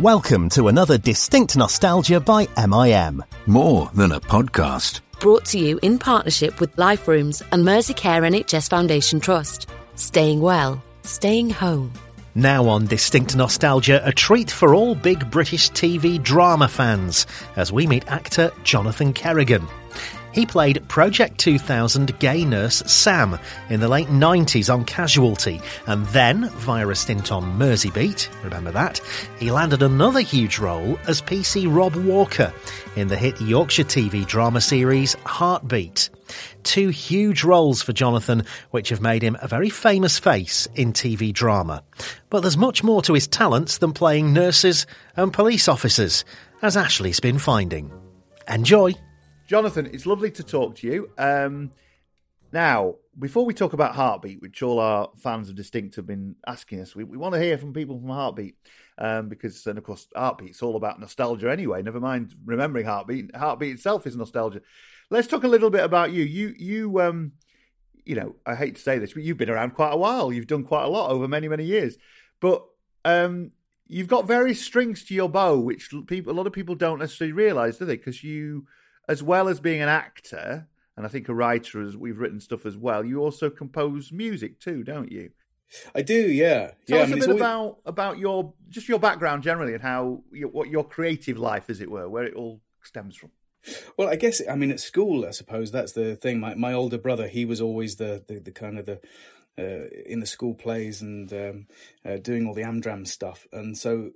Welcome 0.00 0.50
to 0.50 0.68
another 0.68 0.98
Distinct 0.98 1.56
Nostalgia 1.56 2.20
by 2.20 2.46
MIM. 2.56 3.24
More 3.46 3.90
than 3.94 4.12
a 4.12 4.20
podcast. 4.20 5.00
Brought 5.20 5.46
to 5.46 5.58
you 5.58 5.80
in 5.82 5.98
partnership 5.98 6.60
with 6.60 6.76
Life 6.76 7.08
Rooms 7.08 7.42
and 7.50 7.64
Merseycare 7.64 8.22
NHS 8.22 8.68
Foundation 8.68 9.20
Trust. 9.20 9.70
Staying 9.94 10.42
well, 10.42 10.82
staying 11.02 11.48
home. 11.48 11.92
Now 12.34 12.68
on 12.68 12.84
Distinct 12.84 13.34
Nostalgia, 13.34 14.02
a 14.04 14.12
treat 14.12 14.50
for 14.50 14.74
all 14.74 14.94
big 14.94 15.30
British 15.30 15.70
TV 15.70 16.22
drama 16.22 16.68
fans 16.68 17.26
as 17.56 17.72
we 17.72 17.86
meet 17.86 18.06
actor 18.08 18.52
Jonathan 18.62 19.14
Kerrigan. 19.14 19.66
He 20.36 20.44
played 20.44 20.86
Project 20.86 21.38
2000 21.38 22.18
gay 22.18 22.44
nurse 22.44 22.82
Sam 22.84 23.38
in 23.70 23.80
the 23.80 23.88
late 23.88 24.08
90s 24.08 24.70
on 24.70 24.84
Casualty, 24.84 25.62
and 25.86 26.04
then, 26.08 26.50
via 26.50 26.86
a 26.86 26.94
stint 26.94 27.32
on 27.32 27.58
Merseybeat, 27.58 28.28
remember 28.44 28.70
that, 28.72 29.00
he 29.38 29.50
landed 29.50 29.82
another 29.82 30.20
huge 30.20 30.58
role 30.58 30.98
as 31.08 31.22
PC 31.22 31.74
Rob 31.74 31.96
Walker 31.96 32.52
in 32.96 33.08
the 33.08 33.16
hit 33.16 33.40
Yorkshire 33.40 33.84
TV 33.84 34.26
drama 34.26 34.60
series 34.60 35.14
Heartbeat. 35.24 36.10
Two 36.64 36.90
huge 36.90 37.42
roles 37.42 37.80
for 37.80 37.94
Jonathan, 37.94 38.44
which 38.72 38.90
have 38.90 39.00
made 39.00 39.22
him 39.22 39.38
a 39.40 39.48
very 39.48 39.70
famous 39.70 40.18
face 40.18 40.68
in 40.74 40.92
TV 40.92 41.32
drama. 41.32 41.82
But 42.28 42.40
there's 42.40 42.58
much 42.58 42.84
more 42.84 43.00
to 43.00 43.14
his 43.14 43.26
talents 43.26 43.78
than 43.78 43.94
playing 43.94 44.34
nurses 44.34 44.86
and 45.16 45.32
police 45.32 45.66
officers, 45.66 46.26
as 46.60 46.76
Ashley's 46.76 47.20
been 47.20 47.38
finding. 47.38 47.90
Enjoy! 48.46 48.92
Jonathan, 49.46 49.86
it's 49.92 50.06
lovely 50.06 50.30
to 50.32 50.42
talk 50.42 50.74
to 50.76 50.86
you. 50.86 51.10
Um, 51.16 51.70
now, 52.52 52.96
before 53.18 53.44
we 53.44 53.54
talk 53.54 53.72
about 53.72 53.94
Heartbeat, 53.94 54.42
which 54.42 54.62
all 54.62 54.80
our 54.80 55.10
fans 55.16 55.48
of 55.48 55.54
Distinct 55.54 55.96
have 55.96 56.06
been 56.06 56.36
asking 56.46 56.80
us, 56.80 56.96
we, 56.96 57.04
we 57.04 57.16
want 57.16 57.34
to 57.34 57.40
hear 57.40 57.56
from 57.56 57.72
people 57.72 57.98
from 57.98 58.08
Heartbeat 58.08 58.56
um, 58.98 59.28
because, 59.28 59.66
and 59.66 59.78
of 59.78 59.84
course, 59.84 60.08
Heartbeat's 60.14 60.62
all 60.62 60.76
about 60.76 60.98
nostalgia 60.98 61.50
anyway. 61.50 61.82
Never 61.82 62.00
mind 62.00 62.34
remembering 62.44 62.86
Heartbeat. 62.86 63.34
Heartbeat 63.36 63.74
itself 63.74 64.06
is 64.06 64.16
nostalgia. 64.16 64.62
Let's 65.10 65.28
talk 65.28 65.44
a 65.44 65.48
little 65.48 65.70
bit 65.70 65.84
about 65.84 66.12
you. 66.12 66.24
You, 66.24 66.54
you, 66.58 67.00
um, 67.00 67.32
you 68.04 68.16
know, 68.16 68.34
I 68.44 68.56
hate 68.56 68.76
to 68.76 68.82
say 68.82 68.98
this, 68.98 69.12
but 69.12 69.22
you've 69.22 69.38
been 69.38 69.50
around 69.50 69.74
quite 69.74 69.92
a 69.92 69.96
while. 69.96 70.32
You've 70.32 70.48
done 70.48 70.64
quite 70.64 70.84
a 70.84 70.88
lot 70.88 71.10
over 71.10 71.28
many, 71.28 71.46
many 71.46 71.64
years. 71.64 71.96
But 72.40 72.64
um, 73.04 73.52
you've 73.86 74.08
got 74.08 74.26
various 74.26 74.60
strings 74.60 75.04
to 75.04 75.14
your 75.14 75.28
bow, 75.28 75.58
which 75.58 75.90
people, 76.08 76.32
a 76.32 76.34
lot 76.34 76.48
of 76.48 76.52
people 76.52 76.74
don't 76.74 76.98
necessarily 76.98 77.32
realise, 77.32 77.78
do 77.78 77.84
they? 77.84 77.96
Because 77.96 78.24
you 78.24 78.66
as 79.08 79.22
well 79.22 79.48
as 79.48 79.60
being 79.60 79.82
an 79.82 79.88
actor, 79.88 80.68
and 80.96 81.06
I 81.06 81.08
think 81.08 81.28
a 81.28 81.34
writer, 81.34 81.82
as 81.82 81.96
we've 81.96 82.18
written 82.18 82.40
stuff 82.40 82.66
as 82.66 82.76
well, 82.76 83.04
you 83.04 83.20
also 83.20 83.50
compose 83.50 84.12
music 84.12 84.60
too, 84.60 84.82
don't 84.82 85.12
you? 85.12 85.30
I 85.94 86.02
do, 86.02 86.14
yeah. 86.14 86.72
Tell 86.86 86.98
yeah, 86.98 87.04
us 87.04 87.10
I 87.10 87.14
mean, 87.14 87.22
a 87.22 87.26
bit 87.26 87.28
always... 87.28 87.40
about 87.40 87.78
about 87.84 88.18
your 88.18 88.52
just 88.68 88.88
your 88.88 88.98
background 88.98 89.42
generally 89.42 89.74
and 89.74 89.82
how 89.82 90.22
your, 90.32 90.48
what 90.48 90.68
your 90.68 90.84
creative 90.84 91.38
life, 91.38 91.68
as 91.68 91.80
it 91.80 91.90
were, 91.90 92.08
where 92.08 92.24
it 92.24 92.34
all 92.34 92.60
stems 92.82 93.16
from. 93.16 93.30
Well, 93.96 94.08
I 94.08 94.16
guess 94.16 94.40
I 94.48 94.54
mean 94.54 94.70
at 94.70 94.80
school, 94.80 95.26
I 95.26 95.32
suppose 95.32 95.72
that's 95.72 95.92
the 95.92 96.14
thing. 96.14 96.38
My 96.38 96.54
my 96.54 96.72
older 96.72 96.98
brother, 96.98 97.26
he 97.26 97.44
was 97.44 97.60
always 97.60 97.96
the 97.96 98.24
the, 98.26 98.38
the 98.38 98.52
kind 98.52 98.78
of 98.78 98.86
the 98.86 99.00
uh, 99.58 99.88
in 100.06 100.20
the 100.20 100.26
school 100.26 100.54
plays 100.54 101.02
and 101.02 101.32
um, 101.32 101.66
uh, 102.04 102.18
doing 102.18 102.46
all 102.46 102.54
the 102.54 102.62
Amdram 102.62 103.06
stuff, 103.06 103.46
and 103.52 103.76
so 103.76 104.12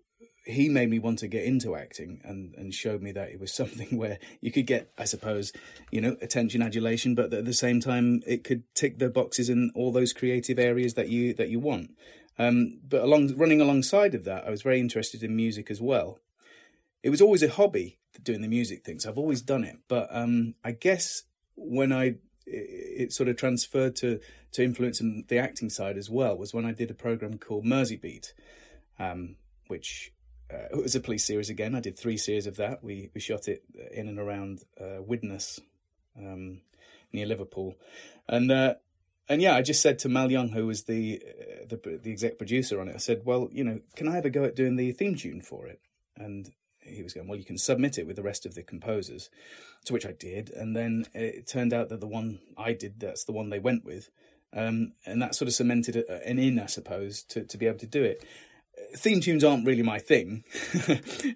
he 0.50 0.68
made 0.68 0.90
me 0.90 0.98
want 0.98 1.18
to 1.20 1.28
get 1.28 1.44
into 1.44 1.76
acting 1.76 2.20
and, 2.24 2.54
and 2.54 2.74
showed 2.74 3.02
me 3.02 3.12
that 3.12 3.30
it 3.30 3.40
was 3.40 3.52
something 3.60 3.96
where 3.96 4.18
you 4.40 4.52
could 4.52 4.66
get, 4.66 4.90
I 4.98 5.04
suppose, 5.04 5.52
you 5.90 6.00
know, 6.00 6.16
attention, 6.20 6.62
adulation, 6.62 7.14
but 7.14 7.32
at 7.32 7.44
the 7.44 7.52
same 7.52 7.80
time, 7.80 8.22
it 8.26 8.44
could 8.44 8.62
tick 8.74 8.98
the 8.98 9.08
boxes 9.08 9.48
in 9.48 9.70
all 9.74 9.92
those 9.92 10.12
creative 10.12 10.58
areas 10.58 10.94
that 10.94 11.08
you 11.08 11.32
that 11.34 11.48
you 11.48 11.60
want. 11.60 11.90
Um, 12.38 12.80
but 12.88 13.02
along 13.02 13.36
running 13.36 13.60
alongside 13.60 14.14
of 14.14 14.24
that, 14.24 14.46
I 14.46 14.50
was 14.50 14.62
very 14.62 14.80
interested 14.80 15.22
in 15.22 15.36
music 15.36 15.70
as 15.70 15.80
well. 15.80 16.18
It 17.02 17.10
was 17.10 17.20
always 17.20 17.42
a 17.42 17.50
hobby 17.50 17.98
doing 18.22 18.42
the 18.42 18.48
music 18.48 18.84
things. 18.84 19.06
I've 19.06 19.18
always 19.18 19.42
done 19.42 19.64
it, 19.64 19.78
but 19.88 20.08
um, 20.10 20.54
I 20.64 20.72
guess 20.72 21.24
when 21.56 21.92
I 21.92 22.16
it, 22.46 23.12
sort 23.12 23.28
of 23.28 23.36
transferred 23.36 23.96
to 23.96 24.20
to 24.52 24.64
influence 24.64 25.00
in 25.00 25.24
the 25.28 25.38
acting 25.38 25.70
side 25.70 25.96
as 25.96 26.10
well 26.10 26.36
was 26.36 26.52
when 26.52 26.64
I 26.64 26.72
did 26.72 26.90
a 26.90 26.94
program 26.94 27.38
called 27.38 27.64
Merseybeat, 27.64 28.32
um, 28.98 29.36
which 29.68 30.12
uh, 30.52 30.76
it 30.76 30.82
was 30.82 30.94
a 30.94 31.00
police 31.00 31.24
series 31.24 31.50
again. 31.50 31.74
I 31.74 31.80
did 31.80 31.98
three 31.98 32.16
series 32.16 32.46
of 32.46 32.56
that. 32.56 32.82
We 32.82 33.10
we 33.14 33.20
shot 33.20 33.48
it 33.48 33.62
in 33.92 34.08
and 34.08 34.18
around 34.18 34.64
uh, 34.80 35.02
Widnes, 35.02 35.60
um, 36.18 36.60
near 37.12 37.26
Liverpool, 37.26 37.76
and 38.28 38.50
uh, 38.50 38.74
and 39.28 39.40
yeah, 39.40 39.54
I 39.54 39.62
just 39.62 39.80
said 39.80 40.00
to 40.00 40.08
Mal 40.08 40.30
Young, 40.30 40.48
who 40.48 40.66
was 40.66 40.84
the, 40.84 41.22
uh, 41.24 41.66
the 41.68 42.00
the 42.02 42.10
exec 42.10 42.36
producer 42.36 42.80
on 42.80 42.88
it, 42.88 42.96
I 42.96 42.98
said, 42.98 43.22
well, 43.24 43.48
you 43.52 43.62
know, 43.62 43.80
can 43.94 44.08
I 44.08 44.16
have 44.16 44.24
a 44.24 44.30
go 44.30 44.44
at 44.44 44.56
doing 44.56 44.76
the 44.76 44.90
theme 44.92 45.14
tune 45.14 45.40
for 45.40 45.66
it? 45.66 45.80
And 46.16 46.50
he 46.80 47.02
was 47.02 47.14
going, 47.14 47.28
well, 47.28 47.38
you 47.38 47.44
can 47.44 47.56
submit 47.56 47.96
it 47.96 48.06
with 48.06 48.16
the 48.16 48.22
rest 48.22 48.44
of 48.44 48.54
the 48.54 48.62
composers, 48.64 49.30
to 49.84 49.92
which 49.92 50.04
I 50.04 50.12
did, 50.12 50.50
and 50.50 50.76
then 50.76 51.06
it 51.14 51.46
turned 51.46 51.72
out 51.72 51.90
that 51.90 52.00
the 52.00 52.08
one 52.08 52.40
I 52.56 52.72
did, 52.72 52.98
that's 52.98 53.24
the 53.24 53.32
one 53.32 53.50
they 53.50 53.60
went 53.60 53.84
with. 53.84 54.10
Um, 54.52 54.94
and 55.06 55.22
that 55.22 55.36
sort 55.36 55.46
of 55.46 55.54
cemented 55.54 55.94
an 55.96 56.40
in, 56.40 56.58
I 56.58 56.66
suppose, 56.66 57.22
to, 57.24 57.44
to 57.44 57.56
be 57.56 57.68
able 57.68 57.78
to 57.78 57.86
do 57.86 58.02
it 58.02 58.24
theme 58.94 59.20
tunes 59.20 59.44
aren't 59.44 59.66
really 59.66 59.82
my 59.82 59.98
thing. 59.98 60.44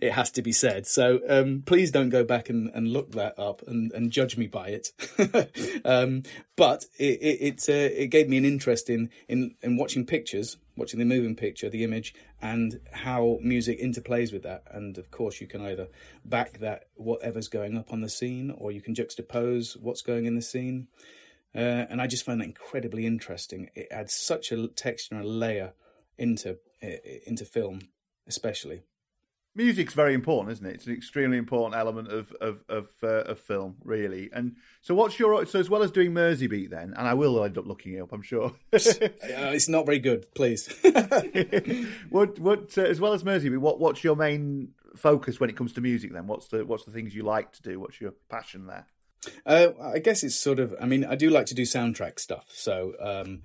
it 0.00 0.12
has 0.12 0.30
to 0.32 0.42
be 0.42 0.52
said. 0.52 0.86
So 0.86 1.20
um, 1.28 1.62
please 1.64 1.90
don't 1.90 2.10
go 2.10 2.24
back 2.24 2.48
and, 2.48 2.70
and 2.74 2.92
look 2.92 3.12
that 3.12 3.38
up 3.38 3.62
and, 3.66 3.92
and 3.92 4.10
judge 4.10 4.36
me 4.36 4.46
by 4.46 4.68
it. 4.68 4.92
um, 5.84 6.22
but 6.56 6.86
it 6.98 7.20
it, 7.22 7.40
it, 7.40 7.68
uh, 7.68 7.94
it, 7.94 8.06
gave 8.08 8.28
me 8.28 8.36
an 8.36 8.44
interest 8.44 8.90
in, 8.90 9.10
in 9.28 9.54
in 9.62 9.76
watching 9.76 10.04
pictures, 10.06 10.56
watching 10.76 10.98
the 10.98 11.04
moving 11.04 11.36
picture, 11.36 11.68
the 11.68 11.84
image, 11.84 12.14
and 12.40 12.80
how 12.92 13.38
music 13.42 13.80
interplays 13.80 14.32
with 14.32 14.42
that. 14.42 14.64
And 14.70 14.98
of 14.98 15.10
course, 15.10 15.40
you 15.40 15.46
can 15.46 15.62
either 15.62 15.88
back 16.24 16.58
that 16.58 16.84
whatever's 16.94 17.48
going 17.48 17.76
up 17.76 17.92
on 17.92 18.00
the 18.00 18.08
scene, 18.08 18.50
or 18.50 18.72
you 18.72 18.80
can 18.80 18.94
juxtapose 18.94 19.80
what's 19.80 20.02
going 20.02 20.26
in 20.26 20.34
the 20.34 20.42
scene. 20.42 20.88
Uh, 21.54 21.86
and 21.88 22.02
I 22.02 22.08
just 22.08 22.24
find 22.24 22.40
that 22.40 22.46
incredibly 22.46 23.06
interesting. 23.06 23.70
It 23.76 23.86
adds 23.90 24.12
such 24.12 24.50
a 24.50 24.66
texture 24.66 25.14
and 25.14 25.24
a 25.24 25.28
layer 25.28 25.72
into 26.18 26.58
into 27.26 27.44
film, 27.44 27.80
especially. 28.26 28.82
Music's 29.56 29.94
very 29.94 30.14
important, 30.14 30.52
isn't 30.52 30.66
it? 30.66 30.74
It's 30.74 30.86
an 30.86 30.94
extremely 30.94 31.38
important 31.38 31.78
element 31.78 32.08
of 32.08 32.32
of 32.40 32.64
of, 32.68 32.88
uh, 33.04 33.22
of 33.22 33.38
film, 33.38 33.76
really. 33.84 34.28
And 34.32 34.56
so, 34.82 34.96
what's 34.96 35.18
your 35.20 35.46
so 35.46 35.60
as 35.60 35.70
well 35.70 35.84
as 35.84 35.92
doing 35.92 36.10
Merseybeat, 36.10 36.70
then? 36.70 36.92
And 36.96 37.06
I 37.06 37.14
will 37.14 37.42
end 37.44 37.56
up 37.56 37.66
looking 37.66 37.94
it 37.94 38.00
up, 38.00 38.12
I'm 38.12 38.22
sure. 38.22 38.46
uh, 38.72 38.78
it's 39.22 39.68
not 39.68 39.86
very 39.86 40.00
good, 40.00 40.34
please. 40.34 40.66
what 42.10 42.38
what 42.40 42.76
uh, 42.76 42.82
as 42.82 43.00
well 43.00 43.12
as 43.12 43.22
Merseybeat, 43.22 43.58
what 43.58 43.78
what's 43.78 44.02
your 44.02 44.16
main 44.16 44.70
focus 44.96 45.38
when 45.38 45.50
it 45.50 45.56
comes 45.56 45.72
to 45.74 45.80
music? 45.80 46.12
Then, 46.12 46.26
what's 46.26 46.48
the 46.48 46.64
what's 46.66 46.84
the 46.84 46.90
things 46.90 47.14
you 47.14 47.22
like 47.22 47.52
to 47.52 47.62
do? 47.62 47.78
What's 47.78 48.00
your 48.00 48.14
passion 48.28 48.66
there? 48.66 48.86
Uh, 49.46 49.68
I 49.80 50.00
guess 50.00 50.24
it's 50.24 50.34
sort 50.34 50.58
of. 50.58 50.74
I 50.80 50.86
mean, 50.86 51.04
I 51.04 51.14
do 51.14 51.30
like 51.30 51.46
to 51.46 51.54
do 51.54 51.62
soundtrack 51.62 52.18
stuff. 52.18 52.46
So. 52.52 52.94
Um, 53.00 53.42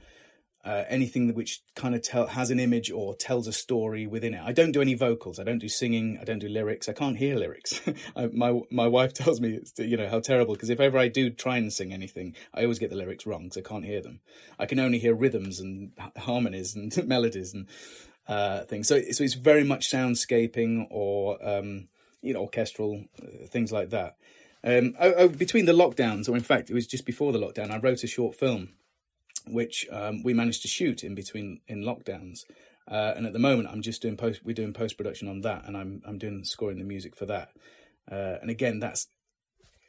uh, 0.66 0.84
anything 0.90 1.34
which 1.34 1.62
kind 1.76 1.96
of 1.96 2.02
tell, 2.02 2.28
has 2.28 2.52
an 2.52 2.60
image 2.60 2.92
or 2.92 3.16
tells 3.16 3.48
a 3.48 3.54
story 3.54 4.06
within 4.06 4.34
it. 4.34 4.42
I 4.44 4.52
don't 4.52 4.74
do 4.74 4.82
any 4.82 4.94
vocals. 4.94 5.40
I 5.40 5.44
don't 5.44 5.60
do 5.60 5.70
singing. 5.70 6.18
I 6.20 6.26
don't 6.26 6.40
do 6.40 6.50
lyrics. 6.50 6.90
I 6.90 6.94
can't 6.94 7.18
hear 7.18 7.38
lyrics. 7.38 7.80
I, 8.16 8.28
my 8.28 8.60
my 8.70 8.88
wife 8.88 9.14
tells 9.22 9.40
me 9.40 9.54
it's 9.54 9.74
you 9.80 9.96
know 9.96 10.10
how 10.10 10.20
terrible 10.20 10.56
because 10.56 10.70
if 10.70 10.80
ever 10.80 10.98
I 10.98 11.08
do 11.08 11.30
try 11.30 11.58
and 11.58 11.72
sing 11.72 11.94
anything, 11.94 12.36
I 12.54 12.64
always 12.64 12.80
get 12.80 12.90
the 12.90 12.98
lyrics 12.98 13.26
wrong 13.26 13.44
because 13.44 13.58
I 13.58 13.62
can't 13.62 13.86
hear 13.86 14.02
them. 14.02 14.20
I 14.58 14.66
can 14.66 14.80
only 14.80 15.00
hear 15.00 15.16
rhythms 15.16 15.60
and 15.62 15.94
harmonies 16.18 16.76
and 16.76 16.96
melodies 17.08 17.54
and 17.54 17.68
uh, 18.28 18.66
things. 18.66 18.88
So 18.88 19.02
so 19.12 19.24
it's 19.24 19.36
very 19.36 19.64
much 19.64 19.90
soundscaping 19.90 20.88
or 20.90 21.38
um, 21.42 21.88
you 22.22 22.34
know 22.34 22.42
orchestral 22.42 23.06
uh, 23.22 23.48
things 23.48 23.72
like 23.72 23.92
that. 23.92 24.18
Um, 24.62 24.94
oh, 25.00 25.14
oh, 25.16 25.28
between 25.30 25.68
the 25.68 25.72
lockdowns, 25.72 26.28
or 26.28 26.36
in 26.36 26.44
fact, 26.44 26.70
it 26.70 26.74
was 26.74 26.86
just 26.86 27.06
before 27.06 27.32
the 27.32 27.40
lockdown, 27.40 27.72
I 27.72 27.78
wrote 27.78 28.04
a 28.04 28.08
short 28.08 28.36
film 28.36 28.74
which 29.48 29.88
um, 29.92 30.24
we 30.24 30.34
managed 30.34 30.62
to 30.64 30.68
shoot 30.68 31.04
in 31.04 31.16
between 31.16 31.62
in 31.68 31.84
lockdowns. 31.84 32.46
Uh, 32.90 33.14
and 33.16 33.26
at 33.26 33.34
the 33.34 33.40
moment, 33.40 33.70
I'm 33.72 33.82
just 33.82 34.02
doing 34.02 34.18
post. 34.18 34.42
We're 34.44 34.54
doing 34.54 34.74
post 34.74 34.98
production 34.98 35.28
on 35.28 35.42
that, 35.42 35.66
and 35.66 35.78
I'm 35.78 36.02
I'm 36.06 36.18
doing 36.18 36.44
scoring 36.44 36.80
the 36.80 36.86
music 36.86 37.16
for 37.16 37.26
that. 37.28 37.50
Uh, 38.12 38.38
and 38.42 38.50
again, 38.50 38.80
that's 38.80 39.08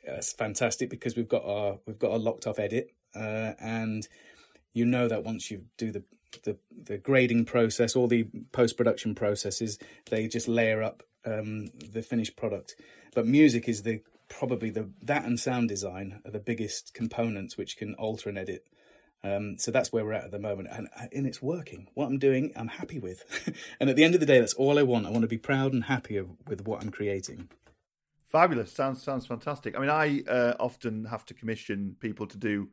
that's 0.07 0.33
fantastic 0.33 0.91
because 0.91 1.17
we've 1.17 1.29
got 1.29 1.45
our 1.45 1.79
we've 1.87 1.99
got 1.99 2.13
a 2.13 2.17
locked 2.17 2.47
off 2.47 2.59
edit, 2.59 2.91
uh, 3.15 3.53
and 3.59 4.07
you 4.73 4.85
know 4.85 5.09
that 5.09 5.25
once 5.25 5.51
you 5.51 5.65
do 5.79 5.91
the 5.91 6.05
the 6.45 6.59
the 6.71 6.99
grading 6.99 7.47
process, 7.47 7.97
all 7.97 8.07
the 8.07 8.29
post 8.53 8.77
production 8.77 9.15
processes, 9.15 9.79
they 10.11 10.29
just 10.29 10.49
layer 10.49 10.83
up 10.83 11.03
um, 11.25 11.69
the 11.93 12.03
finished 12.03 12.37
product. 12.37 12.75
But 13.15 13.27
music 13.27 13.69
is 13.69 13.83
the 13.83 14.03
probably 14.29 14.71
the 14.71 14.91
that 15.03 15.25
and 15.25 15.41
sound 15.41 15.69
design 15.69 16.21
are 16.25 16.31
the 16.31 16.39
biggest 16.39 16.95
components 16.95 17.57
which 17.57 17.77
can 17.77 17.95
alter 17.95 18.29
an 18.29 18.39
edit 18.39 18.65
um, 19.23 19.59
so 19.59 19.71
that's 19.71 19.93
where 19.93 20.05
we're 20.05 20.15
at 20.15 20.25
at 20.25 20.31
the 20.31 20.39
moment, 20.39 20.69
and, 20.73 20.89
uh, 20.99 21.07
and 21.13 21.27
it's 21.27 21.43
working. 21.43 21.89
What 21.95 22.07
I'm 22.07 22.19
doing, 22.19 22.53
I'm 22.57 22.69
happy 22.69 22.99
with, 22.99 23.25
and 23.81 23.91
at 23.91 23.97
the 23.97 24.05
end 24.05 24.15
of 24.15 24.21
the 24.21 24.27
day, 24.27 24.41
that's 24.41 24.55
all 24.55 24.79
I 24.79 24.83
want. 24.83 25.07
I 25.07 25.11
want 25.11 25.23
to 25.23 25.29
be 25.29 25.39
proud 25.39 25.73
and 25.73 25.85
happy 25.85 26.21
with 26.47 26.67
what 26.67 26.83
I'm 26.83 26.91
creating. 26.91 27.49
Fabulous! 28.27 28.73
Sounds 28.73 29.03
sounds 29.03 29.27
fantastic. 29.27 29.77
I 29.77 29.81
mean, 29.81 29.91
I 29.91 30.23
uh, 30.29 30.55
often 30.59 31.05
have 31.07 31.27
to 31.27 31.35
commission 31.35 31.97
people 32.01 32.27
to 32.29 32.39
do 32.39 32.69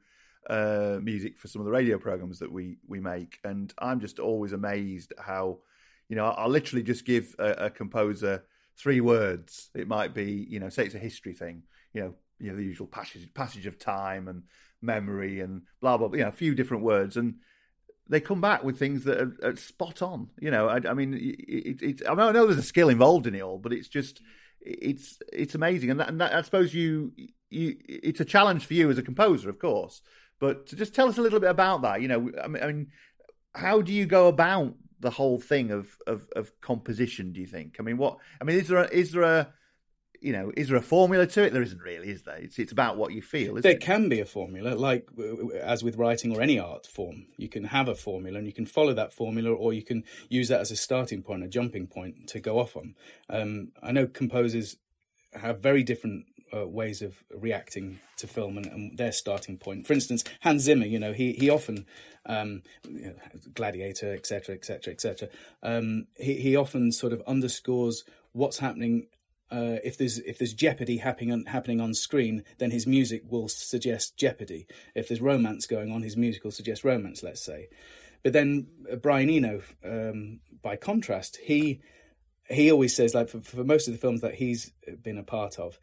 uh, 0.50 1.00
music 1.02 1.38
for 1.38 1.48
some 1.48 1.62
of 1.62 1.66
the 1.66 1.72
radio 1.72 1.98
programs 1.98 2.40
that 2.40 2.52
we 2.52 2.78
we 2.88 3.00
make, 3.00 3.40
and 3.44 3.74
I'm 3.80 4.00
just 4.00 4.20
always 4.20 4.54
amazed 4.54 5.14
how, 5.20 5.60
you 6.08 6.16
know, 6.16 6.26
I'll 6.26 6.50
literally 6.50 6.84
just 6.84 7.06
give 7.06 7.36
a, 7.40 7.66
a 7.66 7.70
composer 7.70 8.46
three 8.78 9.02
words. 9.02 9.70
It 9.76 9.88
might 9.88 10.14
be, 10.14 10.48
you 10.50 10.60
know, 10.60 10.70
say 10.70 10.86
it's 10.86 10.96
a 10.96 11.00
history 11.00 11.34
thing, 11.34 11.64
you 11.94 12.02
know, 12.02 12.16
you 12.40 12.52
know 12.52 12.58
the 12.58 12.64
usual 12.64 12.88
passage 12.88 13.34
passage 13.34 13.66
of 13.66 13.80
time 13.80 14.28
and 14.28 14.44
memory 14.82 15.40
and 15.40 15.64
blah 15.82 15.98
blah, 15.98 16.08
blah 16.08 16.18
you 16.18 16.24
know, 16.24 16.30
a 16.30 16.34
few 16.34 16.56
different 16.56 16.84
words 16.84 17.18
and 17.18 17.36
they 18.10 18.20
come 18.20 18.42
back 18.42 18.64
with 18.64 18.80
things 18.80 19.04
that 19.04 19.20
are, 19.20 19.36
are 19.44 19.56
spot 19.58 20.02
on. 20.02 20.30
You 20.40 20.50
know, 20.50 20.70
I, 20.70 20.78
I 20.88 20.94
mean, 20.94 21.14
it, 21.14 21.82
it, 21.82 22.02
I, 22.08 22.14
know 22.14 22.32
there's 22.32 22.58
a 22.58 22.64
skill 22.64 22.88
involved 22.88 23.28
in 23.28 23.36
it 23.36 23.42
all, 23.42 23.58
but 23.58 23.74
it's 23.74 23.90
just 23.90 24.22
it's 24.62 25.20
it's 25.34 25.56
amazing, 25.56 25.92
and, 25.92 26.00
that, 26.00 26.08
and 26.10 26.22
that, 26.22 26.34
I 26.34 26.42
suppose 26.42 26.74
you 26.74 27.12
you 27.50 27.76
it's 27.88 28.22
a 28.22 28.26
challenge 28.26 28.66
for 28.66 28.76
you 28.76 28.90
as 28.90 28.98
a 28.98 29.04
composer, 29.04 29.50
of 29.50 29.60
course. 29.60 30.02
But 30.40 30.68
to 30.68 30.76
just 30.76 30.94
tell 30.94 31.10
us 31.10 31.18
a 31.18 31.22
little 31.22 31.40
bit 31.40 31.50
about 31.50 31.82
that. 31.82 32.02
You 32.02 32.08
know, 32.08 32.32
I 32.42 32.48
mean, 32.48 32.64
I 32.64 32.68
mean 32.68 32.88
how 33.54 33.82
do 33.82 33.92
you 33.92 34.06
go 34.06 34.28
about 34.28 34.76
the 35.00 35.10
whole 35.10 35.40
thing 35.40 35.72
of, 35.72 35.98
of, 36.06 36.28
of 36.36 36.52
composition? 36.62 37.34
Do 37.34 37.42
you 37.42 37.48
think? 37.48 37.78
I 37.80 37.84
mean, 37.84 37.98
what? 37.98 38.18
I 38.40 38.44
mean, 38.44 38.58
is 38.58 38.68
there 38.68 38.80
a, 38.80 38.88
is 38.88 39.12
there 39.12 39.24
a 39.24 39.54
you 40.22 40.32
know, 40.32 40.52
is 40.58 40.70
there 40.70 40.78
a 40.78 40.82
formula 40.82 41.28
to 41.28 41.44
it? 41.44 41.54
There 41.54 41.62
isn't 41.62 41.82
really, 41.82 42.10
is 42.10 42.24
there? 42.24 42.38
It's 42.38 42.60
it's 42.60 42.72
about 42.72 42.98
what 42.98 43.14
you 43.14 43.22
feel. 43.22 43.56
there 43.56 43.74
it? 43.74 43.82
can 43.82 44.10
be 44.10 44.20
a 44.20 44.26
formula, 44.26 44.76
like 44.76 45.08
as 45.62 45.84
with 45.84 45.96
writing 45.96 46.36
or 46.36 46.42
any 46.42 46.60
art 46.60 46.86
form. 46.86 47.28
You 47.38 47.50
can 47.50 47.66
have 47.66 47.88
a 47.88 47.96
formula, 47.96 48.38
and 48.38 48.48
you 48.48 48.54
can 48.54 48.66
follow 48.66 48.94
that 48.94 49.14
formula, 49.14 49.52
or 49.52 49.74
you 49.74 49.84
can 49.84 50.04
use 50.30 50.48
that 50.50 50.62
as 50.62 50.72
a 50.72 50.76
starting 50.76 51.22
point, 51.22 51.44
a 51.44 51.48
jumping 51.48 51.88
point 51.88 52.28
to 52.30 52.40
go 52.40 52.60
off 52.60 52.76
on. 52.76 52.96
Um, 53.30 53.70
I 53.82 53.92
know 53.92 54.08
composers 54.08 54.78
have 55.34 55.60
very 55.60 55.84
different 55.84 56.26
uh, 56.56 56.68
ways 56.68 57.02
of 57.02 57.24
reacting 57.34 58.00
to 58.18 58.28
film 58.28 58.58
and, 58.58 58.66
and, 58.66 58.98
their 58.98 59.12
starting 59.12 59.58
point. 59.58 59.86
For 59.86 59.94
instance, 59.94 60.24
Hans 60.42 60.64
Zimmer, 60.64 60.86
you 60.86 61.00
know, 61.00 61.14
he 61.14 61.34
he 61.34 61.50
often 61.50 61.86
um, 62.26 62.64
you 62.90 63.08
know, 63.08 63.16
Gladiator, 63.54 64.14
etc., 64.14 64.56
etc., 64.56 64.94
etc. 64.94 65.30
He 66.18 66.36
he 66.36 66.56
often 66.56 66.92
sort 66.92 67.14
of 67.14 67.22
underscores 67.28 68.04
what's 68.34 68.60
happening 68.60 69.08
uh, 69.50 69.78
if 69.84 69.98
there's 69.98 70.20
if 70.20 70.38
there's 70.38 70.54
jeopardy 70.54 70.98
happening 70.98 71.32
on, 71.32 71.46
happening 71.46 71.80
on 71.80 71.94
screen, 71.94 72.44
then 72.58 72.72
his 72.72 72.86
music 72.86 73.24
will 73.30 73.48
suggest 73.48 74.18
jeopardy. 74.18 74.68
If 74.94 75.08
there's 75.08 75.22
romance 75.22 75.66
going 75.66 75.92
on, 75.92 76.02
his 76.02 76.18
music 76.18 76.44
will 76.44 76.52
suggest 76.52 76.84
romance. 76.84 77.24
Let's 77.24 77.42
say, 77.42 77.70
but 78.24 78.34
then 78.34 78.68
uh, 78.92 78.98
Brian 78.98 79.30
Eno, 79.30 79.62
um, 79.86 80.42
by 80.62 80.76
contrast, 80.76 81.40
he 81.44 81.80
he 82.50 82.72
always 82.72 82.96
says 82.96 83.14
like 83.14 83.30
for, 83.30 83.40
for 83.40 83.64
most 83.64 83.88
of 83.88 83.94
the 83.94 84.00
films 84.00 84.22
that 84.22 84.36
he's 84.36 84.74
been 85.02 85.18
a 85.18 85.24
part 85.24 85.60
of, 85.60 85.80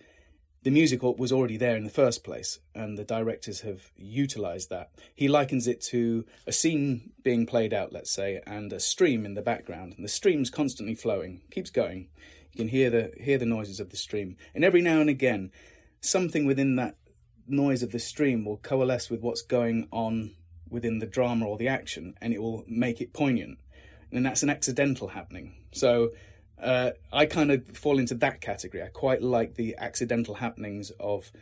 the 0.63 0.71
music 0.71 1.03
was 1.03 1.33
already 1.33 1.57
there 1.57 1.77
in 1.77 1.85
the 1.85 1.91
first 1.91 2.23
place, 2.23 2.59
and 2.75 2.99
the 2.99 3.05
directors 3.05 3.63
have 3.63 3.93
utilized 3.97 4.69
that. 4.69 4.91
He 5.15 5.27
likens 5.27 5.67
it 5.67 5.81
to 5.85 6.27
a 6.47 6.53
scene 6.53 7.13
being 7.23 7.47
played 7.47 7.73
out, 7.73 7.95
let's 7.95 8.11
say, 8.11 8.43
and 8.47 8.73
a 8.75 8.81
stream 8.81 9.25
in 9.25 9.35
the 9.35 9.43
background, 9.43 9.95
and 9.97 10.05
the 10.05 10.09
stream's 10.09 10.51
constantly 10.51 10.95
flowing, 10.95 11.41
keeps 11.51 11.71
going 11.71 12.09
you 12.55 12.59
can 12.59 12.69
hear 12.69 12.91
the 12.91 13.13
hear 13.21 13.39
the 13.39 13.47
noises 13.47 13.81
of 13.81 13.91
the 13.91 13.97
stream, 13.97 14.37
and 14.55 14.65
every 14.65 14.81
now 14.81 15.01
and 15.01 15.11
again, 15.11 15.51
something 16.01 16.47
within 16.47 16.77
that 16.77 16.97
noise 17.47 17.83
of 17.83 17.93
the 17.93 17.99
stream 17.99 18.45
will 18.45 18.57
coalesce 18.57 19.11
with 19.11 19.21
what's 19.21 19.43
going 19.43 19.89
on 19.91 20.35
within 20.69 20.99
the 20.99 21.07
drama 21.07 21.47
or 21.47 21.59
the 21.59 21.69
action, 21.69 22.15
and 22.21 22.33
it 22.33 22.41
will 22.41 22.65
make 22.67 23.01
it 23.01 23.13
poignant. 23.13 23.59
And 24.13 24.25
that's 24.25 24.45
an 24.45 24.51
accidental 24.51 25.09
happening. 25.09 25.55
So 25.73 26.11
uh, 26.63 26.91
I 27.13 27.27
kind 27.27 27.51
of 27.51 27.67
fall 27.77 27.99
into 27.99 28.15
that 28.17 28.41
category. 28.41 28.83
I 28.83 28.87
quite 28.87 29.23
like 29.23 29.57
the 29.57 29.75
accidental 29.77 30.37
happenings 30.37 30.91
of 31.01 31.33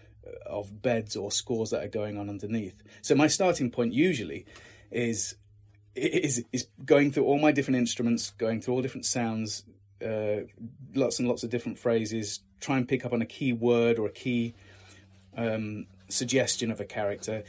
of 0.47 0.81
beds 0.81 1.17
or 1.17 1.31
scores 1.31 1.71
that 1.71 1.83
are 1.83 1.89
going 1.89 2.17
on 2.17 2.31
underneath. 2.31 2.83
So 3.03 3.15
my 3.15 3.27
starting 3.27 3.71
point 3.71 3.93
usually 3.93 4.47
is 4.91 5.35
is 5.95 6.45
is 6.53 6.69
going 6.85 7.13
through 7.13 7.25
all 7.25 7.39
my 7.39 7.53
different 7.53 7.79
instruments, 7.79 8.31
going 8.31 8.61
through 8.61 8.75
all 8.75 8.83
different 8.83 9.05
sounds, 9.05 9.65
uh, 10.03 10.43
lots 10.95 11.19
and 11.19 11.29
lots 11.29 11.43
of 11.43 11.51
different 11.51 11.79
phrases, 11.79 12.41
try 12.61 12.77
and 12.77 12.89
pick 12.89 13.05
up 13.05 13.13
on 13.13 13.23
a 13.23 13.27
key 13.27 13.53
word 13.53 13.99
or 13.99 14.07
a 14.07 14.13
key 14.13 14.55
um, 15.37 15.87
suggestion 16.09 16.71
of 16.71 16.81
a 16.81 16.85
character. 16.85 17.45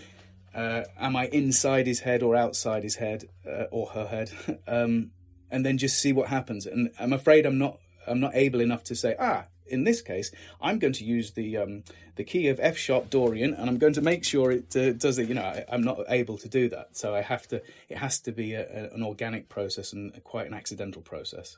Uh, 0.54 0.84
am 1.00 1.16
I 1.16 1.28
inside 1.28 1.88
his 1.88 2.02
head 2.02 2.22
or 2.22 2.36
outside 2.36 2.84
his 2.84 2.96
head 2.96 3.26
uh, 3.48 3.66
or 3.72 3.88
her 3.88 4.08
head? 4.08 4.32
um, 4.68 5.12
and 5.50 5.66
then 5.66 5.78
just 5.78 6.00
see 6.00 6.12
what 6.12 6.28
happens. 6.28 6.66
And 6.66 6.92
I'm 7.00 7.14
afraid 7.14 7.46
I'm 7.46 7.58
not 7.58 7.80
I'm 8.08 8.20
not 8.20 8.36
able 8.36 8.60
enough 8.60 8.84
to 8.86 8.96
say 8.96 9.16
ah. 9.20 9.46
In 9.66 9.86
this 9.86 10.02
case, 10.02 10.30
I'm 10.62 10.78
going 10.78 10.92
to 10.94 11.06
use 11.06 11.32
the 11.32 11.56
um, 11.56 11.84
the 12.16 12.26
key 12.26 12.50
of 12.50 12.60
F 12.60 12.78
sharp 12.78 13.10
Dorian, 13.10 13.54
and 13.54 13.70
I'm 13.70 13.78
going 13.78 13.94
to 13.94 14.02
make 14.02 14.26
sure 14.26 14.52
it 14.52 14.76
uh, 14.76 14.92
does 14.92 15.18
it. 15.18 15.30
You 15.30 15.36
know, 15.36 15.42
I, 15.42 15.64
am 15.74 15.82
not 15.82 16.00
able 16.10 16.38
to 16.40 16.50
do 16.50 16.68
that, 16.68 16.98
so 16.98 17.16
I 17.16 17.22
have 17.22 17.48
to. 17.48 17.62
It 17.88 17.98
has 17.98 18.20
to 18.22 18.34
be 18.34 18.54
a, 18.56 18.68
a, 18.68 18.94
an 18.94 19.04
organic 19.04 19.48
process 19.48 19.94
and 19.94 20.22
quite 20.26 20.48
an 20.48 20.54
accidental 20.54 21.02
process. 21.02 21.58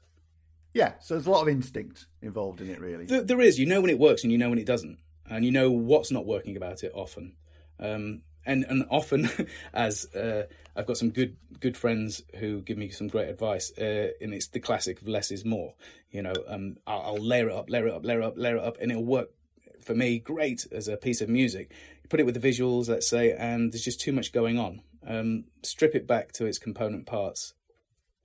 Yeah, 0.76 0.96
so 1.00 1.14
there's 1.14 1.26
a 1.26 1.32
lot 1.32 1.42
of 1.42 1.48
instinct 1.48 2.06
involved 2.22 2.60
in 2.60 2.70
it, 2.70 2.82
really. 2.82 3.06
There, 3.06 3.24
there 3.24 3.40
is. 3.40 3.58
You 3.58 3.66
know 3.66 3.80
when 3.80 3.90
it 3.90 3.98
works 3.98 4.24
and 4.24 4.32
you 4.32 4.38
know 4.38 4.50
when 4.50 4.60
it 4.60 4.66
doesn't, 4.66 5.00
and 5.30 5.46
you 5.46 5.50
know 5.50 5.72
what's 5.72 6.12
not 6.12 6.26
working 6.26 6.58
about 6.58 6.84
it 6.84 6.92
often. 6.94 7.38
Um, 7.80 8.24
and 8.46 8.66
and 8.66 8.84
often, 8.92 9.30
as 9.74 10.14
uh, 10.14 10.48
I've 10.76 10.86
got 10.86 10.98
some 10.98 11.12
good 11.12 11.38
good 11.62 11.78
friends 11.78 12.24
who 12.40 12.62
give 12.62 12.78
me 12.78 12.90
some 12.90 13.08
great 13.08 13.30
advice, 13.30 13.72
uh, 13.78 14.10
and 14.20 14.34
it's 14.34 14.48
the 14.48 14.60
classic 14.60 15.02
of 15.02 15.08
less 15.08 15.32
is 15.32 15.46
more. 15.46 15.76
You 16.12 16.24
know, 16.24 16.34
um, 16.46 16.76
I'll, 16.86 17.02
I'll 17.02 17.26
layer 17.26 17.48
it 17.48 17.56
up, 17.56 17.70
layer 17.70 17.88
it 17.88 17.94
up, 17.94 18.06
layer 18.06 18.20
it 18.20 18.26
up, 18.26 18.34
layer 18.36 18.58
it 18.58 18.64
up, 18.64 18.78
and 18.82 18.92
it'll 18.92 19.06
work 19.06 19.30
for 19.82 19.96
me 19.96 20.20
great 20.20 20.68
as 20.74 20.90
a 20.90 20.98
piece 20.98 21.22
of 21.22 21.30
music. 21.30 21.72
You 22.04 22.10
put 22.10 22.20
it 22.20 22.26
with 22.26 22.40
the 22.40 22.46
visuals, 22.46 22.90
let's 22.90 23.08
say, 23.08 23.32
and 23.32 23.72
there's 23.72 23.86
just 23.86 24.02
too 24.02 24.12
much 24.12 24.34
going 24.34 24.60
on. 24.60 24.82
Um, 25.08 25.46
strip 25.64 25.96
it 25.96 26.06
back 26.06 26.34
to 26.34 26.46
its 26.46 26.60
component 26.60 27.06
parts 27.06 27.54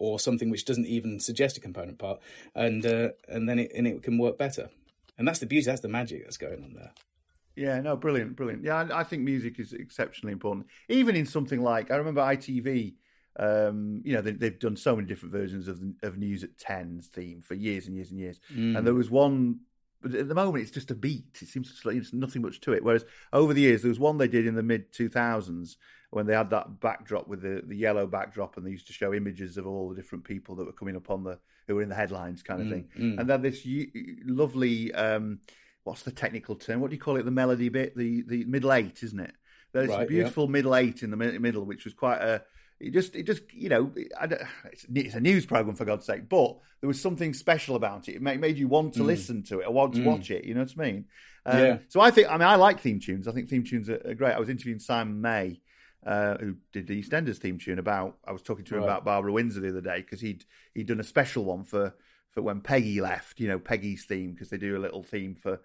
or 0.00 0.19
something 0.19 0.50
which 0.50 0.64
doesn't 0.64 0.87
even 0.87 1.20
suggest 1.20 1.58
a 1.58 1.61
component 1.61 1.99
part, 1.99 2.19
and 2.55 2.85
uh, 2.85 3.11
and 3.29 3.49
then 3.49 3.61
it 3.61 3.70
and 3.75 3.87
it 3.87 4.02
can 4.02 4.19
work 4.19 4.37
better. 4.37 4.70
And 5.17 5.29
that's 5.29 5.38
the 5.38 5.47
beauty. 5.47 5.67
That's 5.67 5.82
the 5.82 5.88
magic 5.88 6.25
that's 6.25 6.38
going 6.38 6.64
on 6.64 6.73
there. 6.75 6.93
Yeah, 7.55 7.81
no, 7.81 7.94
brilliant, 7.94 8.37
brilliant. 8.37 8.64
Yeah, 8.64 8.76
I, 8.76 9.00
I 9.00 9.05
think 9.05 9.23
music 9.23 9.61
is 9.61 9.75
exceptionally 9.75 10.32
important. 10.32 10.67
Even 10.88 11.14
in 11.14 11.26
something 11.26 11.62
like 11.62 11.93
I 11.93 11.97
remember 11.97 12.23
ITV. 12.23 12.94
Um, 13.38 14.02
you 14.05 14.12
know, 14.12 14.23
they, 14.23 14.47
have 14.47 14.58
done 14.58 14.76
so 14.76 14.97
many 14.97 15.06
different 15.06 15.32
versions 15.32 15.69
of 15.69 15.81
of 16.03 16.19
News 16.19 16.43
at 16.43 16.56
10's 16.56 17.06
theme 17.06 17.41
for 17.41 17.55
years 17.55 17.87
and 17.87 17.94
years 17.94 18.11
and 18.11 18.19
years. 18.19 18.41
Mm. 18.53 18.76
And 18.76 18.87
there 18.87 18.93
was 18.93 19.08
one 19.08 19.61
but 20.02 20.14
at 20.14 20.29
the 20.29 20.35
moment 20.35 20.62
it's 20.62 20.70
just 20.70 20.91
a 20.91 20.94
beat. 20.94 21.38
It 21.41 21.49
seems 21.49 21.81
like 21.85 21.97
it's 21.97 22.12
nothing 22.12 22.43
much 22.43 22.61
to 22.62 22.73
it. 22.73 22.85
Whereas 22.85 23.05
over 23.32 23.52
the 23.52 23.61
years, 23.61 23.82
there 23.82 23.88
was 23.88 23.99
one 23.99 24.19
they 24.19 24.29
did 24.29 24.47
in 24.47 24.55
the 24.55 24.62
mid 24.62 24.93
2000s 24.93 25.76
when 26.11 26.26
they 26.26 26.35
had 26.35 26.50
that 26.50 26.81
backdrop 26.81 27.29
with 27.29 27.43
the, 27.43 27.62
the 27.64 27.76
yellow 27.76 28.06
backdrop, 28.06 28.56
and 28.56 28.67
they 28.67 28.70
used 28.70 28.87
to 28.88 28.93
show 28.93 29.14
images 29.14 29.56
of 29.56 29.67
all 29.67 29.88
the 29.88 29.94
different 29.94 30.25
people 30.25 30.56
that 30.56 30.67
were 30.67 30.73
coming 30.73 30.97
up 30.97 31.11
on 31.11 31.25
the 31.25 31.38
who 31.67 31.76
were 31.76 31.82
in 31.82 31.88
the 31.88 31.94
headlines, 31.94 32.43
kind 32.43 32.60
of 32.60 32.67
mm, 32.67 32.70
thing. 32.70 32.89
Mm. 32.98 33.20
And 33.20 33.31
then 33.31 33.43
this 33.43 33.65
lovely, 34.25 34.93
um, 34.93 35.39
what's 35.84 36.03
the 36.03 36.10
technical 36.10 36.56
term? 36.56 36.81
What 36.81 36.91
do 36.91 36.96
you 36.96 37.03
call 37.03 37.17
it? 37.17 37.25
The 37.25 37.31
melody 37.31 37.69
bit, 37.69 37.96
the 37.96 38.22
the 38.22 38.44
middle 38.44 38.72
eight, 38.72 39.03
isn't 39.03 39.20
it? 39.20 39.34
There's 39.72 39.89
right, 39.89 40.03
a 40.03 40.06
beautiful 40.06 40.46
yeah. 40.46 40.51
middle 40.51 40.75
eight 40.75 41.03
in 41.03 41.10
the 41.10 41.17
middle, 41.17 41.65
which 41.65 41.84
was 41.84 41.94
quite 41.94 42.20
a 42.20 42.43
it 42.81 42.93
just, 42.93 43.15
it 43.15 43.27
just, 43.27 43.43
you 43.53 43.69
know, 43.69 43.93
it's, 43.94 44.87
it's, 44.93 45.15
a 45.15 45.20
news 45.20 45.44
program 45.44 45.77
for 45.77 45.84
God's 45.84 46.06
sake, 46.06 46.29
but 46.29 46.56
there 46.81 46.89
was 46.89 47.01
something 47.01 47.34
special 47.34 47.77
about 47.77 48.08
it. 48.08 48.17
It 48.17 48.22
made, 48.22 48.41
made 48.41 48.56
you 48.56 48.69
want 48.69 48.94
to 48.94 49.01
mm. 49.01 49.06
listen 49.06 49.43
to 49.44 49.60
it 49.60 49.67
or 49.67 49.72
want 49.72 49.94
to 49.94 50.01
mm. 50.01 50.06
watch 50.06 50.31
it. 50.31 50.44
You 50.44 50.55
know 50.55 50.63
what 50.63 50.72
I 50.79 50.82
mean? 50.82 51.05
Um, 51.44 51.58
yeah. 51.58 51.79
So 51.89 52.01
I 52.01 52.10
think, 52.10 52.29
I 52.29 52.32
mean, 52.32 52.49
I 52.49 52.56
like 52.56 52.81
theme 52.81 52.99
tunes. 52.99 53.29
I 53.29 53.32
think 53.32 53.49
theme 53.49 53.65
tunes 53.65 53.91
are, 53.91 54.01
are 54.06 54.15
great. 54.15 54.32
I 54.32 54.41
was 54.41 54.49
interviewing 54.49 54.79
Simon 54.79 55.20
May, 55.20 55.60
uh, 56.06 56.39
who 56.39 56.56
did 56.72 56.87
the 56.87 57.03
EastEnders 57.03 57.37
theme 57.37 57.58
tune 57.58 57.79
about. 57.79 58.17
I 58.27 58.32
was 58.32 58.43
talking 58.43 58.65
to 58.67 58.75
him 58.75 58.81
right. 58.81 58.87
about 58.87 59.05
Barbara 59.05 59.32
Windsor 59.32 59.60
the 59.60 59.69
other 59.69 59.82
day 59.82 60.01
because 60.01 60.20
he'd 60.20 60.44
he'd 60.75 60.87
done 60.87 61.01
a 61.01 61.05
special 61.05 61.44
one 61.44 61.65
for 61.65 61.94
for 62.31 62.41
when 62.41 62.63
Peggy 62.63 63.01
left. 63.03 63.41
You 63.41 63.49
know, 63.49 63.58
Peggy's 63.58 64.06
theme 64.06 64.32
because 64.32 64.49
they 64.49 64.56
do 64.56 64.77
a 64.77 64.81
little 64.81 65.03
theme 65.03 65.34
for 65.34 65.60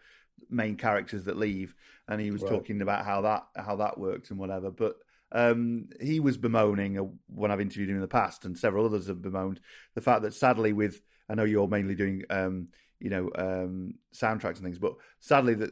main 0.50 0.76
characters 0.76 1.24
that 1.26 1.38
leave, 1.38 1.74
and 2.08 2.20
he 2.20 2.32
was 2.32 2.42
right. 2.42 2.52
talking 2.52 2.82
about 2.82 3.06
how 3.06 3.22
that 3.22 3.48
how 3.56 3.78
that 3.78 3.98
worked 3.98 4.30
and 4.30 4.40
whatever. 4.40 4.72
But 4.72 4.98
um, 5.36 5.90
he 6.00 6.22
was 6.22 6.38
bemoaning 6.38 6.98
uh, 6.98 7.04
when 7.28 7.52
I've 7.52 7.60
interviewed 7.60 7.90
him 7.90 7.96
in 7.96 8.02
the 8.02 8.08
past, 8.08 8.46
and 8.46 8.58
several 8.58 8.86
others 8.86 9.08
have 9.08 9.22
bemoaned 9.22 9.60
the 9.94 10.02
fact 10.02 10.22
that 10.22 10.34
sadly, 10.34 10.72
with 10.72 11.02
I 11.30 11.36
know 11.36 11.44
you're 11.44 11.68
mainly 11.68 11.94
doing 11.94 12.24
um, 12.30 12.70
you 13.00 13.10
know 13.10 13.30
um, 13.36 13.96
soundtracks 14.14 14.56
and 14.56 14.64
things, 14.64 14.80
but 14.80 14.96
sadly 15.20 15.54
that 15.56 15.72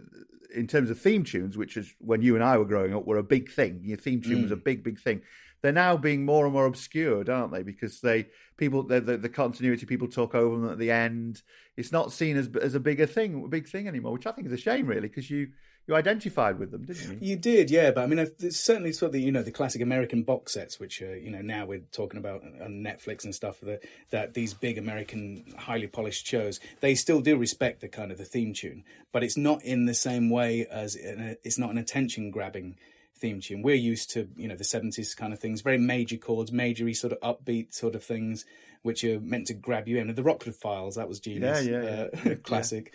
in 0.54 0.68
terms 0.68 0.90
of 0.90 1.00
theme 1.00 1.24
tunes, 1.24 1.58
which 1.58 1.78
is 1.78 1.96
when 2.00 2.22
you 2.22 2.36
and 2.36 2.44
I 2.44 2.58
were 2.58 2.66
growing 2.66 2.94
up, 2.94 3.08
were 3.08 3.18
a 3.18 3.24
big 3.24 3.50
thing. 3.50 3.80
Your 3.84 3.98
theme 3.98 4.22
tune 4.22 4.40
mm. 4.40 4.44
was 4.44 4.52
a 4.52 4.58
mm. 4.58 4.64
big, 4.66 4.84
big 4.84 5.00
thing. 5.00 5.22
They're 5.62 5.72
now 5.72 5.96
being 5.96 6.26
more 6.26 6.44
and 6.44 6.54
more 6.54 6.66
obscured, 6.66 7.30
aren't 7.30 7.54
they? 7.54 7.64
Because 7.64 8.02
they 8.02 8.28
people 8.58 8.84
the, 8.84 9.00
the, 9.00 9.18
the 9.18 9.30
continuity 9.30 9.86
people 9.86 10.10
talk 10.10 10.36
over 10.36 10.58
them 10.60 10.70
at 10.70 10.78
the 10.78 10.92
end. 10.92 11.42
It's 11.78 11.94
not 11.94 12.12
seen 12.12 12.36
as 12.36 12.50
as 12.62 12.76
a 12.76 12.82
bigger 12.82 13.06
thing, 13.06 13.46
a 13.46 13.48
big 13.48 13.70
thing 13.70 13.88
anymore, 13.88 14.12
which 14.12 14.28
I 14.28 14.34
think 14.34 14.48
is 14.48 14.54
a 14.54 14.58
shame, 14.58 14.88
really, 14.88 15.08
because 15.08 15.30
you 15.30 15.48
you 15.86 15.96
identified 15.96 16.60
with 16.60 16.72
them, 16.72 16.86
didn't 16.86 17.22
you? 17.22 17.32
You 17.32 17.36
did, 17.36 17.70
yeah. 17.70 17.92
But 17.92 18.04
I 18.04 18.08
mean, 18.08 18.20
it's 18.20 18.60
certainly 18.60 18.94
sort 18.94 19.08
of 19.08 19.14
the 19.14 19.22
you 19.22 19.32
know 19.32 19.44
the 19.44 19.52
classic 19.52 19.82
American 19.82 20.24
box 20.24 20.54
sets, 20.54 20.80
which 20.80 21.02
uh, 21.02 21.12
you 21.12 21.30
know 21.30 21.42
now 21.42 21.66
we're 21.66 21.84
talking 21.92 22.18
about 22.18 22.42
on 22.44 22.84
Netflix 22.84 23.26
and 23.26 23.36
stuff. 23.36 23.60
That 23.62 23.84
that 24.12 24.34
these 24.34 24.54
big 24.54 24.78
American 24.78 25.44
highly 25.58 25.88
polished 25.88 26.26
shows, 26.26 26.60
they 26.80 26.96
still 26.96 27.20
do 27.20 27.36
respect 27.38 27.82
the 27.82 27.90
kind 27.90 28.12
of 28.12 28.18
the 28.18 28.26
theme 28.26 28.54
tune, 28.54 28.86
but 29.12 29.24
it's 29.24 29.36
not 29.36 29.62
in 29.64 29.86
the 29.86 29.94
same 29.94 30.30
way 30.30 30.66
as 30.68 30.96
it's 30.96 31.58
not 31.58 31.72
an 31.72 31.78
attention 31.78 32.32
grabbing 32.32 32.78
theme 33.18 33.42
tune. 33.42 33.62
We're 33.62 33.76
used 33.76 34.10
to 34.12 34.30
you 34.38 34.48
know 34.48 34.56
the 34.56 34.64
seventies 34.64 35.14
kind 35.14 35.34
of 35.34 35.40
things, 35.40 35.62
very 35.62 35.78
major 35.78 36.18
chords, 36.18 36.54
majory 36.54 36.94
sort 36.94 37.12
of 37.12 37.20
upbeat 37.20 37.74
sort 37.74 37.96
of 37.96 38.06
things, 38.06 38.46
which 38.84 39.04
are 39.04 39.20
meant 39.20 39.48
to 39.48 39.54
grab 39.54 39.90
you 39.90 39.98
in. 39.98 40.16
The 40.16 40.24
Rockford 40.24 40.56
Files 40.56 40.96
that 40.96 41.10
was 41.10 41.20
genius, 41.20 41.66
Yeah, 41.66 42.08
yeah, 42.24 42.32
uh, 42.32 42.36
classic. 42.44 42.94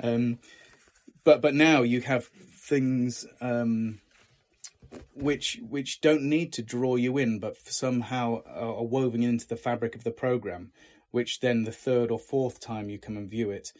Um, 0.00 0.38
but 1.28 1.42
but 1.42 1.54
now 1.54 1.82
you 1.82 2.00
have 2.00 2.24
things. 2.24 3.26
Um, 3.42 4.00
which 5.12 5.60
which 5.68 6.00
don't 6.00 6.22
need 6.22 6.54
to 6.54 6.62
draw 6.62 6.96
you 6.96 7.18
in, 7.18 7.38
but 7.38 7.58
somehow 7.68 8.40
are 8.46 8.82
woven 8.82 9.22
into 9.22 9.46
the 9.46 9.56
fabric 9.56 9.94
of 9.94 10.04
the 10.04 10.10
program. 10.10 10.72
Which 11.10 11.40
then 11.40 11.64
the 11.64 11.72
third 11.72 12.10
or 12.10 12.18
fourth 12.18 12.60
time 12.60 12.88
you 12.88 12.98
come 12.98 13.18
and 13.18 13.28
view 13.28 13.50
it, 13.50 13.74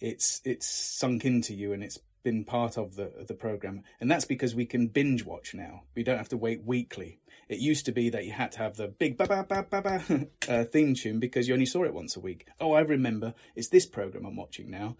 it's 0.00 0.40
it's 0.46 0.66
sunk 0.66 1.26
into 1.26 1.52
you 1.52 1.74
and 1.74 1.84
it's 1.84 1.98
been 2.22 2.42
part 2.42 2.78
of 2.78 2.96
the 2.96 3.12
of 3.20 3.26
the 3.26 3.34
program. 3.34 3.82
And 4.00 4.10
that's 4.10 4.24
because 4.24 4.54
we 4.54 4.64
can 4.64 4.86
binge 4.86 5.26
watch 5.26 5.52
now. 5.52 5.82
We 5.94 6.04
don't 6.04 6.16
have 6.16 6.30
to 6.30 6.38
wait 6.38 6.64
weekly. 6.64 7.20
It 7.48 7.58
used 7.58 7.86
to 7.86 7.92
be 7.92 8.10
that 8.10 8.24
you 8.24 8.32
had 8.32 8.52
to 8.52 8.58
have 8.58 8.76
the 8.76 8.88
big 8.88 9.16
ba 9.16 9.26
ba 9.26 9.44
ba 9.48 9.66
ba 9.68 9.82
ba 9.82 10.26
uh, 10.48 10.64
theme 10.64 10.94
tune 10.94 11.20
because 11.20 11.48
you 11.48 11.54
only 11.54 11.66
saw 11.66 11.84
it 11.84 11.94
once 11.94 12.16
a 12.16 12.20
week. 12.20 12.46
Oh, 12.60 12.72
I 12.72 12.80
remember. 12.80 13.34
It's 13.54 13.68
this 13.68 13.86
program 13.86 14.24
I'm 14.24 14.36
watching 14.36 14.70
now. 14.70 14.96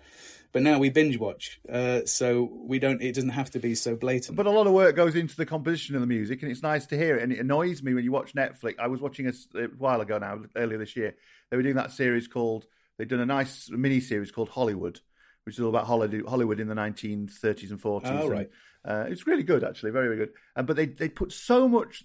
But 0.55 0.63
now 0.63 0.79
we 0.79 0.89
binge 0.89 1.19
watch, 1.19 1.61
uh, 1.69 2.03
so 2.05 2.49
we 2.53 2.79
don't. 2.79 3.03
It 3.03 3.17
doesn't 3.17 3.31
have 3.31 3.51
to 3.51 3.59
be 3.59 3.75
so 3.75 3.97
blatant. 3.97 4.37
But 4.37 4.47
a 4.47 4.51
lot 4.51 4.69
of 4.69 4.73
work 4.73 4.95
goes 4.95 5.17
into 5.17 5.35
the 5.35 5.45
composition 5.45 5.97
of 5.97 6.01
the 6.01 6.07
music, 6.07 6.43
and 6.43 6.51
it's 6.51 6.63
nice 6.63 6.87
to 6.87 6.97
hear 6.97 7.17
it. 7.17 7.25
And 7.25 7.33
it 7.33 7.41
annoys 7.41 7.83
me 7.83 7.93
when 7.93 8.05
you 8.05 8.13
watch 8.13 8.35
Netflix. 8.35 8.79
I 8.79 8.87
was 8.87 9.01
watching 9.01 9.27
a, 9.27 9.33
a 9.59 9.67
while 9.77 10.01
ago 10.01 10.17
now, 10.19 10.43
earlier 10.55 10.79
this 10.79 10.95
year. 10.95 11.17
They 11.51 11.57
were 11.57 11.65
doing 11.65 11.75
that 11.75 11.91
series 11.91 12.29
called. 12.29 12.67
They'd 12.99 13.09
done 13.09 13.19
a 13.19 13.27
nice 13.27 13.69
mini 13.69 13.99
series 13.99 14.31
called 14.31 14.49
Hollywood, 14.49 15.01
which 15.43 15.57
is 15.57 15.61
all 15.61 15.71
about 15.71 15.87
Hollywood, 15.87 16.61
in 16.61 16.69
the 16.69 16.75
1930s 16.77 17.71
and 17.71 17.83
40s. 17.83 18.03
Oh, 18.05 18.21
and, 18.21 18.31
right. 18.31 18.51
uh, 18.85 19.07
it's 19.09 19.27
really 19.27 19.43
good, 19.43 19.65
actually, 19.65 19.91
very, 19.91 20.07
very 20.07 20.19
good. 20.19 20.35
But 20.55 20.77
they 20.77 20.87
they 20.87 21.09
put 21.09 21.33
so 21.33 21.67
much 21.67 22.05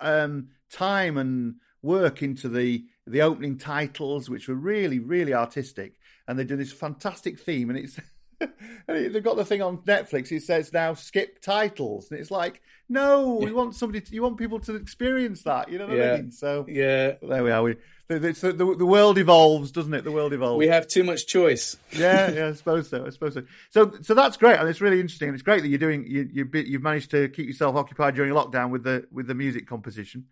um, 0.00 0.48
time 0.70 1.16
and 1.16 1.56
work 1.82 2.22
into 2.22 2.48
the 2.48 2.84
the 3.06 3.22
opening 3.22 3.56
titles, 3.56 4.28
which 4.28 4.48
were 4.48 4.54
really, 4.54 4.98
really 4.98 5.32
artistic, 5.32 5.94
and 6.26 6.38
they 6.38 6.44
do 6.44 6.56
this 6.56 6.72
fantastic 6.72 7.38
theme, 7.38 7.70
and 7.70 7.78
it's. 7.78 7.98
and 8.40 9.14
they've 9.14 9.22
got 9.22 9.36
the 9.36 9.44
thing 9.44 9.62
on 9.62 9.78
Netflix. 9.78 10.30
It 10.32 10.42
says 10.42 10.72
now 10.72 10.94
skip 10.94 11.40
titles, 11.40 12.10
and 12.10 12.20
it's 12.20 12.30
like, 12.30 12.62
no, 12.88 13.34
we 13.34 13.52
want 13.52 13.74
somebody. 13.74 14.00
To, 14.00 14.14
you 14.14 14.22
want 14.22 14.38
people 14.38 14.60
to 14.60 14.74
experience 14.74 15.42
that. 15.42 15.70
You 15.70 15.78
know 15.78 15.86
what 15.86 15.96
Yeah. 15.96 16.12
I 16.12 16.16
mean? 16.18 16.30
So 16.32 16.64
yeah, 16.68 17.14
there 17.22 17.42
we 17.44 17.50
are. 17.50 17.62
We 17.62 17.76
the, 18.08 18.18
the, 18.18 18.32
the, 18.52 18.74
the 18.76 18.86
world 18.86 19.18
evolves, 19.18 19.70
doesn't 19.70 19.92
it? 19.92 20.02
The 20.02 20.10
world 20.10 20.32
evolves. 20.32 20.58
we 20.58 20.68
have 20.68 20.86
too 20.88 21.04
much 21.04 21.26
choice. 21.26 21.76
yeah, 21.92 22.30
yeah, 22.30 22.46
I 22.48 22.52
suppose 22.54 22.88
so. 22.88 23.04
I 23.04 23.10
suppose 23.10 23.34
so. 23.34 23.42
So, 23.70 23.92
so 24.00 24.14
that's 24.14 24.36
great, 24.38 24.58
and 24.58 24.66
it's 24.68 24.80
really 24.80 25.00
interesting. 25.00 25.28
And 25.28 25.34
it's 25.34 25.42
great 25.42 25.60
that 25.62 25.68
you're 25.68 25.78
doing. 25.78 26.06
You, 26.06 26.26
you, 26.32 26.48
you've 26.54 26.82
managed 26.82 27.10
to 27.10 27.28
keep 27.28 27.46
yourself 27.46 27.76
occupied 27.76 28.14
during 28.14 28.32
lockdown 28.32 28.70
with 28.70 28.84
the 28.84 29.06
with 29.12 29.26
the 29.26 29.34
music 29.34 29.66
composition. 29.66 30.24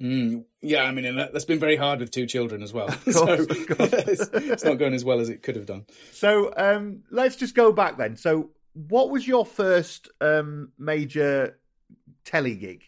Mm, 0.00 0.44
yeah, 0.60 0.82
I 0.82 0.92
mean, 0.92 1.04
and 1.04 1.18
that, 1.18 1.32
that's 1.32 1.44
been 1.44 1.58
very 1.58 1.76
hard 1.76 2.00
with 2.00 2.10
two 2.10 2.26
children 2.26 2.62
as 2.62 2.72
well. 2.72 2.88
course, 3.04 3.16
so 3.16 3.32
of 3.32 3.48
course. 3.48 3.92
it's, 3.92 4.28
it's 4.32 4.64
not 4.64 4.78
going 4.78 4.94
as 4.94 5.04
well 5.04 5.20
as 5.20 5.28
it 5.28 5.42
could 5.42 5.56
have 5.56 5.66
done. 5.66 5.86
So, 6.12 6.52
um, 6.56 7.02
let's 7.10 7.36
just 7.36 7.54
go 7.54 7.72
back 7.72 7.96
then. 7.96 8.16
So, 8.16 8.50
what 8.74 9.10
was 9.10 9.26
your 9.26 9.46
first 9.46 10.08
um, 10.20 10.72
major 10.78 11.58
telly 12.24 12.56
gig? 12.56 12.84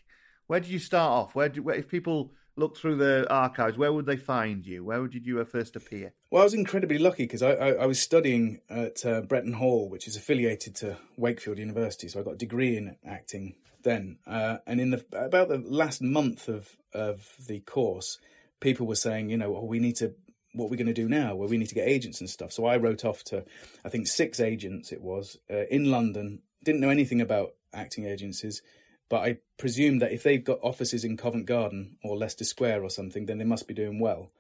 Where 0.47 0.61
did 0.61 0.71
you 0.71 0.79
start 0.79 1.11
off? 1.11 1.35
Where, 1.35 1.49
did, 1.49 1.65
where 1.65 1.77
if 1.77 1.89
people 1.89 2.33
look 2.57 2.77
through 2.77 2.97
the 2.97 3.27
archives, 3.31 3.79
where 3.79 3.93
would 3.93 4.05
they 4.05 4.17
find 4.17 4.67
you? 4.67 4.85
Where 4.85 5.07
did 5.07 5.25
you 5.25 5.43
first 5.45 5.77
appear? 5.77 6.13
Well, 6.31 6.43
I 6.43 6.45
was 6.45 6.55
incredibly 6.55 6.99
lucky 6.99 7.25
because 7.25 7.43
I, 7.43 7.53
I, 7.53 7.69
I 7.71 7.87
was 7.87 8.01
studying 8.01 8.61
at 8.69 9.07
uh, 9.07 9.23
Bretton 9.23 9.55
Hall, 9.55 9.89
which 9.89 10.07
is 10.07 10.17
affiliated 10.17 10.75
to 10.77 10.99
Wakefield 11.17 11.59
University. 11.59 12.09
So 12.09 12.21
I 12.21 12.23
got 12.23 12.35
a 12.35 12.39
degree 12.39 12.77
in 12.77 12.97
acting 13.07 13.55
then. 13.83 14.19
Uh, 14.27 14.59
and 14.67 14.81
in 14.81 14.91
the 14.91 15.05
about 15.13 15.49
the 15.49 15.59
last 15.59 16.03
month 16.03 16.49
of 16.49 16.77
of 16.93 17.35
the 17.47 17.61
course, 17.61 18.19
people 18.61 18.87
were 18.87 18.95
saying, 18.95 19.31
you 19.31 19.37
know, 19.37 19.57
oh, 19.57 19.65
we 19.65 19.79
need 19.79 19.97
to. 19.97 20.15
What 20.55 20.67
we're 20.67 20.71
we 20.71 20.77
going 20.79 20.95
to 20.95 20.95
do 20.95 21.09
now? 21.09 21.37
Well, 21.37 21.49
we 21.49 21.59
need 21.59 21.69
to 21.69 21.75
get 21.75 21.87
agents 21.87 22.21
and 22.21 22.29
stuff. 22.29 22.53
So 22.53 22.65
I 22.65 22.79
wrote 22.79 23.05
off 23.05 23.23
to, 23.25 23.45
I 23.85 23.91
think 23.91 24.07
six 24.07 24.41
agents. 24.41 24.93
It 24.93 25.03
was 25.03 25.37
uh, 25.51 25.67
in 25.71 25.91
London. 25.91 26.41
Didn't 26.65 26.81
know 26.81 26.89
anything 26.89 27.21
about 27.21 27.53
acting 27.73 28.07
agencies, 28.07 28.63
but 29.09 29.21
I 29.21 29.39
presumed 29.59 30.01
that 30.03 30.11
if 30.11 30.23
they've 30.23 30.43
got 30.43 30.59
offices 30.63 31.05
in 31.05 31.19
Covent 31.19 31.47
Garden 31.47 31.99
or 32.03 32.17
Leicester 32.17 32.45
Square 32.45 32.83
or 32.83 32.91
something, 32.91 33.27
then 33.27 33.39
they 33.39 33.45
must 33.45 33.69
be 33.69 33.75
doing 33.75 34.01
well. 34.01 34.33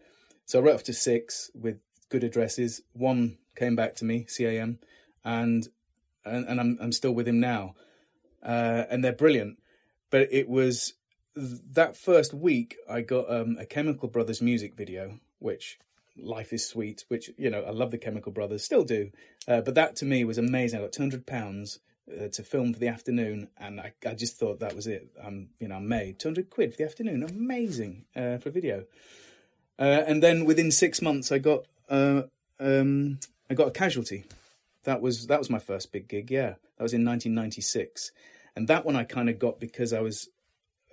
So 0.46 0.58
I 0.58 0.62
wrote 0.62 0.76
off 0.76 0.84
to 0.84 0.94
six 0.94 1.50
with 1.54 1.78
good 2.08 2.24
addresses. 2.24 2.80
One 2.94 3.36
came 3.54 3.76
back 3.76 3.94
to 3.96 4.04
me, 4.04 4.24
CAM, 4.24 4.78
and 5.24 5.68
and, 6.24 6.48
and 6.48 6.60
I'm 6.60 6.78
I'm 6.80 6.92
still 6.92 7.12
with 7.12 7.28
him 7.28 7.38
now, 7.38 7.74
uh, 8.42 8.84
and 8.90 9.04
they're 9.04 9.12
brilliant. 9.12 9.58
But 10.10 10.28
it 10.32 10.48
was 10.48 10.94
that 11.36 11.96
first 11.96 12.34
week 12.34 12.76
I 12.88 13.00
got 13.00 13.30
um, 13.30 13.56
a 13.58 13.66
Chemical 13.66 14.08
Brothers 14.08 14.40
music 14.42 14.74
video, 14.74 15.20
which 15.38 15.78
life 16.16 16.52
is 16.52 16.66
sweet. 16.66 17.04
Which 17.08 17.30
you 17.36 17.50
know 17.50 17.62
I 17.62 17.70
love 17.70 17.90
the 17.90 17.98
Chemical 17.98 18.32
Brothers, 18.32 18.64
still 18.64 18.84
do. 18.84 19.10
Uh, 19.46 19.60
but 19.60 19.74
that 19.74 19.96
to 19.96 20.04
me 20.04 20.24
was 20.24 20.38
amazing. 20.38 20.78
I 20.78 20.82
got 20.82 20.92
two 20.92 21.02
hundred 21.02 21.26
pounds. 21.26 21.80
Uh, 22.08 22.26
to 22.26 22.42
film 22.42 22.72
for 22.72 22.78
the 22.78 22.88
afternoon, 22.88 23.48
and 23.58 23.78
I, 23.78 23.92
I 24.06 24.14
just 24.14 24.38
thought 24.38 24.60
that 24.60 24.74
was 24.74 24.86
it. 24.86 25.10
I'm, 25.22 25.50
you 25.60 25.68
know, 25.68 25.74
I'm 25.74 25.88
made 25.88 26.18
two 26.18 26.28
hundred 26.28 26.48
quid 26.48 26.72
for 26.72 26.78
the 26.78 26.86
afternoon. 26.86 27.22
Amazing 27.22 28.06
uh, 28.16 28.38
for 28.38 28.48
a 28.48 28.52
video. 28.52 28.86
Uh, 29.78 30.04
and 30.06 30.22
then 30.22 30.46
within 30.46 30.70
six 30.70 31.02
months, 31.02 31.30
I 31.30 31.36
got 31.36 31.66
uh, 31.90 32.22
um, 32.58 33.20
I 33.50 33.54
got 33.54 33.68
a 33.68 33.72
casualty. 33.72 34.24
That 34.88 35.02
was 35.02 35.26
that 35.26 35.38
was 35.38 35.50
my 35.50 35.58
first 35.58 35.92
big 35.92 36.08
gig. 36.08 36.30
Yeah, 36.30 36.54
that 36.78 36.82
was 36.82 36.94
in 36.94 37.04
1996, 37.04 38.10
and 38.56 38.68
that 38.68 38.86
one 38.86 38.96
I 38.96 39.04
kind 39.04 39.28
of 39.28 39.38
got 39.38 39.60
because 39.60 39.92
I 39.92 40.00
was 40.00 40.30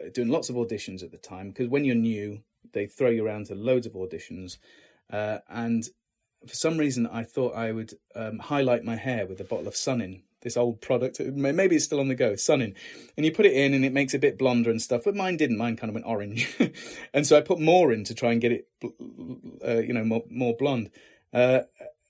uh, 0.02 0.10
doing 0.14 0.28
lots 0.28 0.50
of 0.50 0.58
auditions 0.58 1.02
at 1.02 1.12
the 1.12 1.18
time. 1.18 1.48
Because 1.48 1.70
when 1.70 1.86
you're 1.86 1.96
new, 1.96 2.44
they 2.74 2.88
throw 2.88 3.10
you 3.10 3.26
around 3.26 3.46
to 3.46 3.56
loads 3.56 3.88
of 3.88 3.94
auditions, 3.94 4.58
uh, 5.10 5.38
and 5.48 5.86
for 6.46 6.56
some 6.56 6.78
reason 6.78 7.08
I 7.08 7.24
thought 7.24 7.56
I 7.56 7.72
would 7.72 7.94
um, 8.18 8.40
highlight 8.40 8.84
my 8.84 8.98
hair 8.98 9.26
with 9.26 9.40
a 9.40 9.46
bottle 9.46 9.70
of 9.70 9.78
Sun-In. 9.78 10.24
This 10.42 10.58
old 10.58 10.82
product, 10.82 11.22
maybe 11.22 11.78
it's 11.78 11.86
still 11.86 12.02
on 12.02 12.10
the 12.10 12.16
go, 12.16 12.36
Sun-In, 12.36 12.76
and 13.16 13.26
you 13.26 13.32
put 13.32 13.46
it 13.46 13.54
in 13.54 13.74
and 13.74 13.86
it 13.86 13.94
makes 13.94 14.14
it 14.14 14.18
a 14.18 14.20
bit 14.20 14.38
blonder 14.38 14.72
and 14.72 14.82
stuff. 14.82 15.04
But 15.06 15.16
mine 15.16 15.38
didn't. 15.38 15.58
Mine 15.58 15.78
kind 15.78 15.90
of 15.90 15.94
went 15.94 16.06
orange, 16.06 16.54
and 17.14 17.26
so 17.26 17.38
I 17.38 17.40
put 17.40 17.62
more 17.62 17.94
in 17.94 18.04
to 18.04 18.14
try 18.14 18.34
and 18.34 18.42
get 18.42 18.52
it, 18.52 18.68
uh, 19.66 19.78
you 19.78 19.94
know, 19.94 20.04
more 20.04 20.26
more 20.30 20.54
blonde. 20.54 20.92
Uh, 21.34 21.62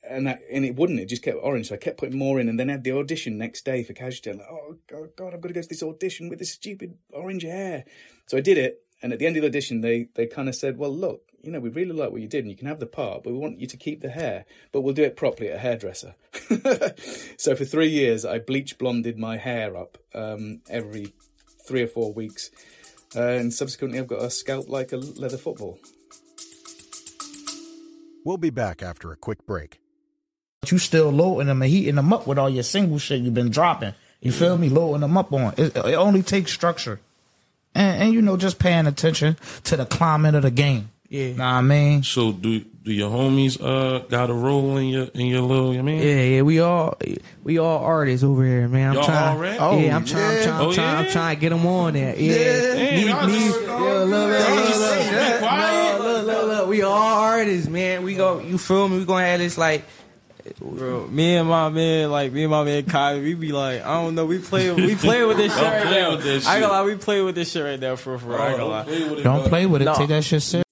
and 0.09 0.27
that, 0.27 0.41
and 0.51 0.65
it 0.65 0.75
wouldn't. 0.75 0.99
It 0.99 1.05
just 1.05 1.21
kept 1.21 1.37
orange. 1.41 1.69
So 1.69 1.75
I 1.75 1.77
kept 1.77 1.97
putting 1.97 2.17
more 2.17 2.39
in, 2.39 2.49
and 2.49 2.59
then 2.59 2.69
had 2.69 2.83
the 2.83 2.91
audition 2.91 3.37
next 3.37 3.65
day 3.65 3.83
for 3.83 3.93
Casualty. 3.93 4.31
I'm 4.31 4.37
like, 4.37 4.47
oh 4.49 4.77
god, 4.87 5.09
god, 5.15 5.33
I've 5.33 5.41
got 5.41 5.49
to 5.49 5.53
go 5.53 5.61
to 5.61 5.67
this 5.67 5.83
audition 5.83 6.29
with 6.29 6.39
this 6.39 6.51
stupid 6.51 6.97
orange 7.11 7.43
hair. 7.43 7.85
So 8.27 8.37
I 8.37 8.41
did 8.41 8.57
it, 8.57 8.83
and 9.01 9.13
at 9.13 9.19
the 9.19 9.25
end 9.25 9.37
of 9.37 9.41
the 9.41 9.47
audition, 9.47 9.81
they 9.81 10.07
they 10.15 10.27
kind 10.27 10.49
of 10.49 10.55
said, 10.55 10.77
well, 10.77 10.95
look, 10.95 11.21
you 11.41 11.51
know, 11.51 11.59
we 11.59 11.69
really 11.69 11.93
like 11.93 12.11
what 12.11 12.21
you 12.21 12.27
did, 12.27 12.43
and 12.43 12.49
you 12.49 12.57
can 12.57 12.67
have 12.67 12.79
the 12.79 12.85
part, 12.85 13.23
but 13.23 13.31
we 13.31 13.39
want 13.39 13.59
you 13.59 13.67
to 13.67 13.77
keep 13.77 14.01
the 14.01 14.09
hair, 14.09 14.45
but 14.71 14.81
we'll 14.81 14.93
do 14.93 15.03
it 15.03 15.15
properly 15.15 15.49
at 15.49 15.57
a 15.57 15.59
hairdresser. 15.59 16.15
so 17.37 17.55
for 17.55 17.65
three 17.65 17.89
years, 17.89 18.25
I 18.25 18.39
bleach 18.39 18.77
blonded 18.77 19.17
my 19.17 19.37
hair 19.37 19.75
up 19.77 19.97
um, 20.13 20.61
every 20.69 21.13
three 21.67 21.83
or 21.83 21.87
four 21.87 22.13
weeks, 22.13 22.51
uh, 23.15 23.21
and 23.21 23.53
subsequently, 23.53 23.99
I've 23.99 24.07
got 24.07 24.23
a 24.23 24.29
scalp 24.29 24.69
like 24.69 24.91
a 24.91 24.97
leather 24.97 25.37
football. 25.37 25.79
We'll 28.25 28.37
be 28.37 28.49
back 28.49 28.81
after 28.81 29.11
a 29.11 29.15
quick 29.15 29.45
break. 29.45 29.79
You 30.71 30.77
still 30.77 31.09
loading 31.11 31.47
them 31.47 31.61
and 31.61 31.71
heating 31.71 31.95
them 31.95 32.11
up 32.13 32.27
with 32.27 32.37
all 32.37 32.49
your 32.49 32.63
single 32.63 32.97
shit 32.99 33.21
you've 33.21 33.33
been 33.33 33.49
dropping. 33.51 33.93
You 34.21 34.31
feel 34.31 34.57
me? 34.57 34.69
Loading 34.69 35.01
them 35.01 35.17
up 35.17 35.31
on. 35.33 35.53
It, 35.57 35.75
it 35.75 35.95
only 35.95 36.23
takes 36.23 36.51
structure. 36.51 36.99
And, 37.75 38.03
and, 38.03 38.13
you 38.13 38.21
know, 38.21 38.37
just 38.37 38.57
paying 38.57 38.87
attention 38.87 39.37
to 39.65 39.75
the 39.77 39.85
climate 39.85 40.33
of 40.35 40.43
the 40.43 40.51
game. 40.51 40.89
Yeah. 41.09 41.27
Know 41.33 41.33
what 41.37 41.43
I 41.43 41.61
mean? 41.61 42.03
So 42.03 42.31
do 42.31 42.59
do 42.83 42.91
your 42.91 43.09
homies 43.11 43.61
uh 43.61 43.99
got 44.07 44.29
a 44.29 44.33
role 44.33 44.77
in 44.77 44.87
your 44.87 45.03
in 45.13 45.27
your 45.27 45.41
little? 45.41 45.71
I 45.77 45.81
mean, 45.83 46.01
Yeah, 46.01 46.21
yeah, 46.23 46.41
we 46.41 46.59
all 46.59 46.97
we 47.43 47.59
all 47.59 47.79
artists 47.83 48.23
over 48.23 48.43
here, 48.43 48.67
man. 48.67 48.89
I'm 48.89 48.93
Y'all 48.95 49.03
trying. 49.05 49.37
already? 49.37 49.57
Oh, 49.59 49.79
yeah, 49.79 49.95
I'm 49.95 50.05
trying. 50.05 50.25
I'm 50.25 50.33
yeah. 50.37 50.43
trying. 50.45 50.61
Oh, 50.61 50.67
I'm 50.69 50.73
trying. 50.73 51.05
I'm 51.05 51.11
trying 51.11 51.35
to 51.35 51.41
get 51.41 51.49
them 51.49 51.65
on 51.67 51.93
there. 51.93 52.15
Yeah, 52.17 52.33
Damn, 52.73 52.95
Me- 52.95 53.07
y'all 53.09 53.27
me- 53.27 53.33
just- 53.33 53.61
yeah, 53.61 53.73
look, 53.75 54.09
look, 54.09 54.09
y'all 54.09 54.55
look, 54.55 54.75
look, 54.75 55.11
look, 55.11 55.39
quiet. 55.39 56.01
look, 56.01 56.25
look, 56.25 56.47
look. 56.47 56.67
We 56.69 56.81
all 56.81 56.91
artists, 57.21 57.69
man. 57.69 58.01
We 58.03 58.15
go. 58.15 58.39
You 58.39 58.57
feel 58.57 58.87
me? 58.89 58.97
We 58.99 59.05
gonna 59.05 59.25
have 59.25 59.39
this 59.39 59.57
like. 59.59 59.83
Bro, 60.59 61.07
me 61.07 61.37
and 61.37 61.49
my 61.49 61.69
man, 61.69 62.11
like 62.11 62.31
me 62.31 62.43
and 62.43 62.51
my 62.51 62.63
man 62.63 62.85
Kai, 62.85 63.17
we 63.19 63.33
be 63.33 63.51
like, 63.51 63.81
I 63.81 64.01
don't 64.01 64.13
know, 64.13 64.25
we 64.25 64.37
play, 64.37 64.71
we 64.71 64.93
play 65.07 65.25
with 65.25 65.37
this 65.37 65.51
shit 65.53 65.63
right 65.63 65.81
play 65.83 66.01
now. 66.01 66.11
with 66.11 66.23
this 66.23 66.45
I 66.45 66.55
ain't 66.57 66.61
gonna 66.61 66.73
lie, 66.73 66.83
we 66.83 66.95
play 66.95 67.21
with 67.23 67.33
this 67.35 67.51
shit 67.51 67.63
right 67.63 67.79
now 67.79 67.95
for 67.95 68.17
for. 68.19 68.27
real. 68.29 68.37
I 68.37 68.47
ain't 68.49 68.57
gonna 68.57 68.69
lie. 68.69 68.83
play 68.83 69.09
with 69.09 69.19
it, 69.19 69.23
Don't 69.23 69.39
bro. 69.39 69.49
play 69.49 69.65
with 69.65 69.81
it. 69.81 69.85
No. 69.85 69.95
Take 69.95 70.09
that 70.09 70.23
shit 70.23 70.41
serious. 70.43 70.65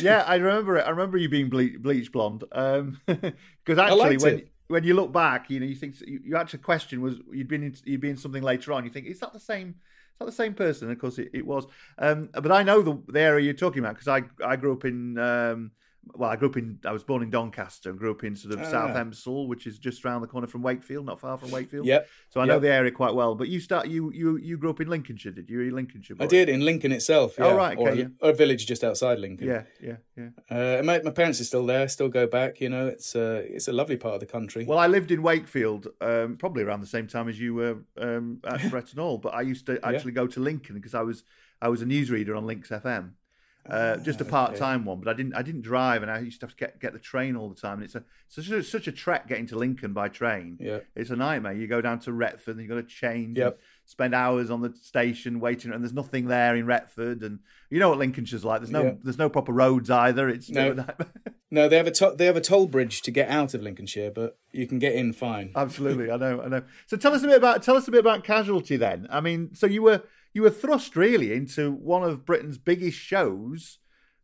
yeah, 0.00 0.24
I 0.26 0.36
remember 0.36 0.76
it. 0.78 0.82
I 0.86 0.90
remember 0.90 1.18
you 1.18 1.28
being 1.28 1.48
ble- 1.48 1.78
bleach 1.78 2.12
blonde. 2.12 2.44
Um, 2.52 2.98
because 3.06 3.78
actually, 3.78 4.16
when 4.18 4.34
it. 4.40 4.48
when 4.68 4.84
you 4.84 4.94
look 4.94 5.12
back, 5.12 5.50
you 5.50 5.60
know, 5.60 5.66
you 5.66 5.74
think 5.74 6.00
you, 6.06 6.20
you 6.24 6.36
actually 6.36 6.60
question 6.60 7.00
was 7.00 7.16
you'd 7.32 7.48
been 7.48 7.62
in, 7.62 7.74
you'd 7.84 8.00
been 8.00 8.10
in 8.10 8.16
something 8.16 8.42
later 8.42 8.72
on. 8.72 8.84
You 8.84 8.90
think 8.90 9.06
is 9.06 9.20
that 9.20 9.32
the 9.32 9.40
same? 9.40 9.68
Is 9.68 10.18
that 10.18 10.24
the 10.26 10.32
same 10.32 10.54
person? 10.54 10.88
And 10.88 10.96
of 10.96 11.00
course, 11.00 11.18
it, 11.18 11.30
it 11.32 11.46
was. 11.46 11.66
Um, 11.98 12.28
but 12.32 12.52
I 12.52 12.62
know 12.62 12.82
the, 12.82 13.02
the 13.08 13.20
area 13.20 13.44
you're 13.44 13.54
talking 13.54 13.80
about 13.80 13.94
because 13.98 14.08
I 14.08 14.22
I 14.46 14.56
grew 14.56 14.72
up 14.74 14.84
in 14.84 15.18
um, 15.18 15.70
well, 16.14 16.30
I 16.30 16.36
grew 16.36 16.48
up 16.48 16.56
in. 16.56 16.78
I 16.84 16.92
was 16.92 17.04
born 17.04 17.22
in 17.22 17.30
Doncaster 17.30 17.90
and 17.90 17.98
grew 17.98 18.10
up 18.10 18.24
in 18.24 18.34
sort 18.34 18.54
of 18.54 18.60
Ah. 18.60 18.70
South 18.70 18.96
Elmsall, 18.96 19.46
which 19.48 19.66
is 19.66 19.78
just 19.78 20.04
around 20.04 20.22
the 20.22 20.26
corner 20.26 20.46
from 20.46 20.62
Wakefield, 20.62 21.04
not 21.06 21.20
far 21.20 21.36
from 21.36 21.50
Wakefield. 21.50 21.86
Yep. 21.86 22.08
So 22.30 22.40
I 22.40 22.46
know 22.46 22.54
Yep. 22.54 22.62
the 22.62 22.68
area 22.72 22.90
quite 22.90 23.14
well. 23.14 23.34
But 23.34 23.48
you 23.48 23.60
start 23.60 23.88
you 23.88 24.10
you 24.12 24.36
you 24.38 24.56
grew 24.56 24.70
up 24.70 24.80
in 24.80 24.88
Lincolnshire, 24.88 25.32
did 25.32 25.50
you? 25.50 25.60
You 25.60 25.74
Lincolnshire? 25.74 26.16
Boy? 26.16 26.24
I 26.24 26.26
did 26.26 26.48
in 26.48 26.64
Lincoln 26.64 26.90
itself. 26.92 27.34
Yeah. 27.38 27.46
Oh, 27.46 27.56
right, 27.56 27.76
or, 27.78 27.90
okay, 27.90 28.02
a, 28.02 28.10
or 28.26 28.30
a 28.30 28.34
village 28.34 28.66
just 28.66 28.82
outside 28.82 29.18
Lincoln. 29.18 29.46
Yeah, 29.46 29.64
yeah, 29.82 29.96
yeah. 30.16 30.30
Uh, 30.78 30.82
my, 30.82 31.00
my 31.02 31.10
parents 31.10 31.40
are 31.40 31.44
still 31.44 31.66
there. 31.66 31.86
Still 31.88 32.08
go 32.08 32.26
back. 32.26 32.60
You 32.60 32.70
know, 32.70 32.86
it's 32.88 33.14
uh, 33.14 33.42
it's 33.46 33.68
a 33.68 33.72
lovely 33.72 33.96
part 33.96 34.14
of 34.14 34.20
the 34.20 34.26
country. 34.26 34.64
Well, 34.64 34.78
I 34.78 34.86
lived 34.86 35.10
in 35.10 35.22
Wakefield 35.22 35.88
um, 36.00 36.36
probably 36.38 36.62
around 36.62 36.80
the 36.80 36.86
same 36.86 37.06
time 37.06 37.28
as 37.28 37.38
you 37.38 37.54
were 37.54 37.76
um, 37.98 38.40
at 38.46 38.68
Bretton 38.70 38.98
Hall, 38.98 39.18
but 39.18 39.34
I 39.34 39.42
used 39.42 39.66
to 39.66 39.78
actually 39.84 40.12
go 40.12 40.26
to 40.26 40.40
Lincoln 40.40 40.74
because 40.76 40.94
I 40.94 41.02
was 41.02 41.24
I 41.62 41.68
was 41.68 41.82
a 41.82 41.84
newsreader 41.84 42.34
on 42.36 42.44
Lincs 42.44 42.68
FM, 42.70 43.10
uh, 43.68 43.96
just 43.98 44.20
a 44.20 44.24
part 44.36 44.56
time 44.56 44.84
one. 44.84 45.00
But 45.00 45.08
I 45.10 45.14
didn't 45.14 45.34
I 45.34 45.42
didn't 45.42 45.62
drive, 45.62 46.02
and 46.02 46.10
I 46.10 46.20
used 46.20 46.40
to 46.40 46.46
have 46.46 46.54
to 46.54 46.56
get, 46.56 46.80
get 46.80 46.92
the 46.92 46.98
train 46.98 47.36
all 47.36 47.48
the 47.48 47.60
time. 47.60 47.74
And 47.74 47.84
it's 47.84 47.94
a 47.94 48.04
such 48.28 48.48
a, 48.50 48.62
such 48.62 48.86
a 48.86 48.92
trek 48.92 49.28
getting 49.28 49.46
to 49.48 49.56
Lincoln 49.58 49.92
by 49.92 50.08
train. 50.08 50.56
Yeah. 50.60 50.80
it's 50.94 51.10
a 51.10 51.16
nightmare. 51.16 51.52
You 51.52 51.66
go 51.66 51.80
down 51.80 51.98
to 52.00 52.12
Retford, 52.12 52.48
and 52.56 52.60
you've 52.60 52.68
got 52.68 52.76
to 52.76 52.82
change. 52.82 53.38
Yep. 53.38 53.46
and 53.54 53.56
Spend 53.86 54.14
hours 54.14 54.50
on 54.52 54.60
the 54.62 54.72
station 54.80 55.40
waiting, 55.40 55.72
and 55.72 55.82
there's 55.82 55.92
nothing 55.92 56.28
there 56.28 56.54
in 56.54 56.64
Retford, 56.64 57.22
and 57.22 57.40
you 57.70 57.80
know 57.80 57.88
what 57.88 57.98
Lincolnshire's 57.98 58.44
like. 58.44 58.60
There's 58.60 58.70
no, 58.70 58.84
Yeah. 58.84 58.94
there's 59.02 59.18
no 59.18 59.28
proper 59.28 59.52
roads 59.52 59.90
either. 59.90 60.28
It's 60.28 60.48
No. 60.48 60.76
no, 61.50 61.68
they 61.68 61.76
have 61.76 61.88
a 61.88 61.90
to- 61.90 62.14
they 62.16 62.26
have 62.26 62.36
a 62.36 62.40
toll 62.40 62.66
bridge 62.68 63.02
to 63.02 63.10
get 63.10 63.28
out 63.28 63.52
of 63.52 63.62
Lincolnshire, 63.62 64.12
but 64.12 64.38
you 64.52 64.68
can 64.68 64.78
get 64.78 64.94
in 64.94 65.12
fine. 65.12 65.50
Absolutely, 65.56 66.08
I 66.08 66.16
know, 66.18 66.40
I 66.40 66.46
know. 66.48 66.62
So 66.86 66.96
tell 66.96 67.12
us 67.14 67.24
a 67.24 67.26
bit 67.26 67.36
about 67.36 67.64
tell 67.64 67.74
us 67.76 67.88
a 67.88 67.90
bit 67.90 67.98
about 68.00 68.22
Casualty 68.22 68.76
then. 68.76 69.08
I 69.10 69.20
mean, 69.20 69.54
so 69.56 69.66
you 69.66 69.82
were 69.82 70.02
you 70.32 70.42
were 70.42 70.50
thrust 70.50 70.96
really 70.96 71.32
into 71.32 71.70
one 71.72 72.02
of 72.02 72.24
Britain's 72.24 72.58
biggest 72.58 72.98
shows 72.98 73.78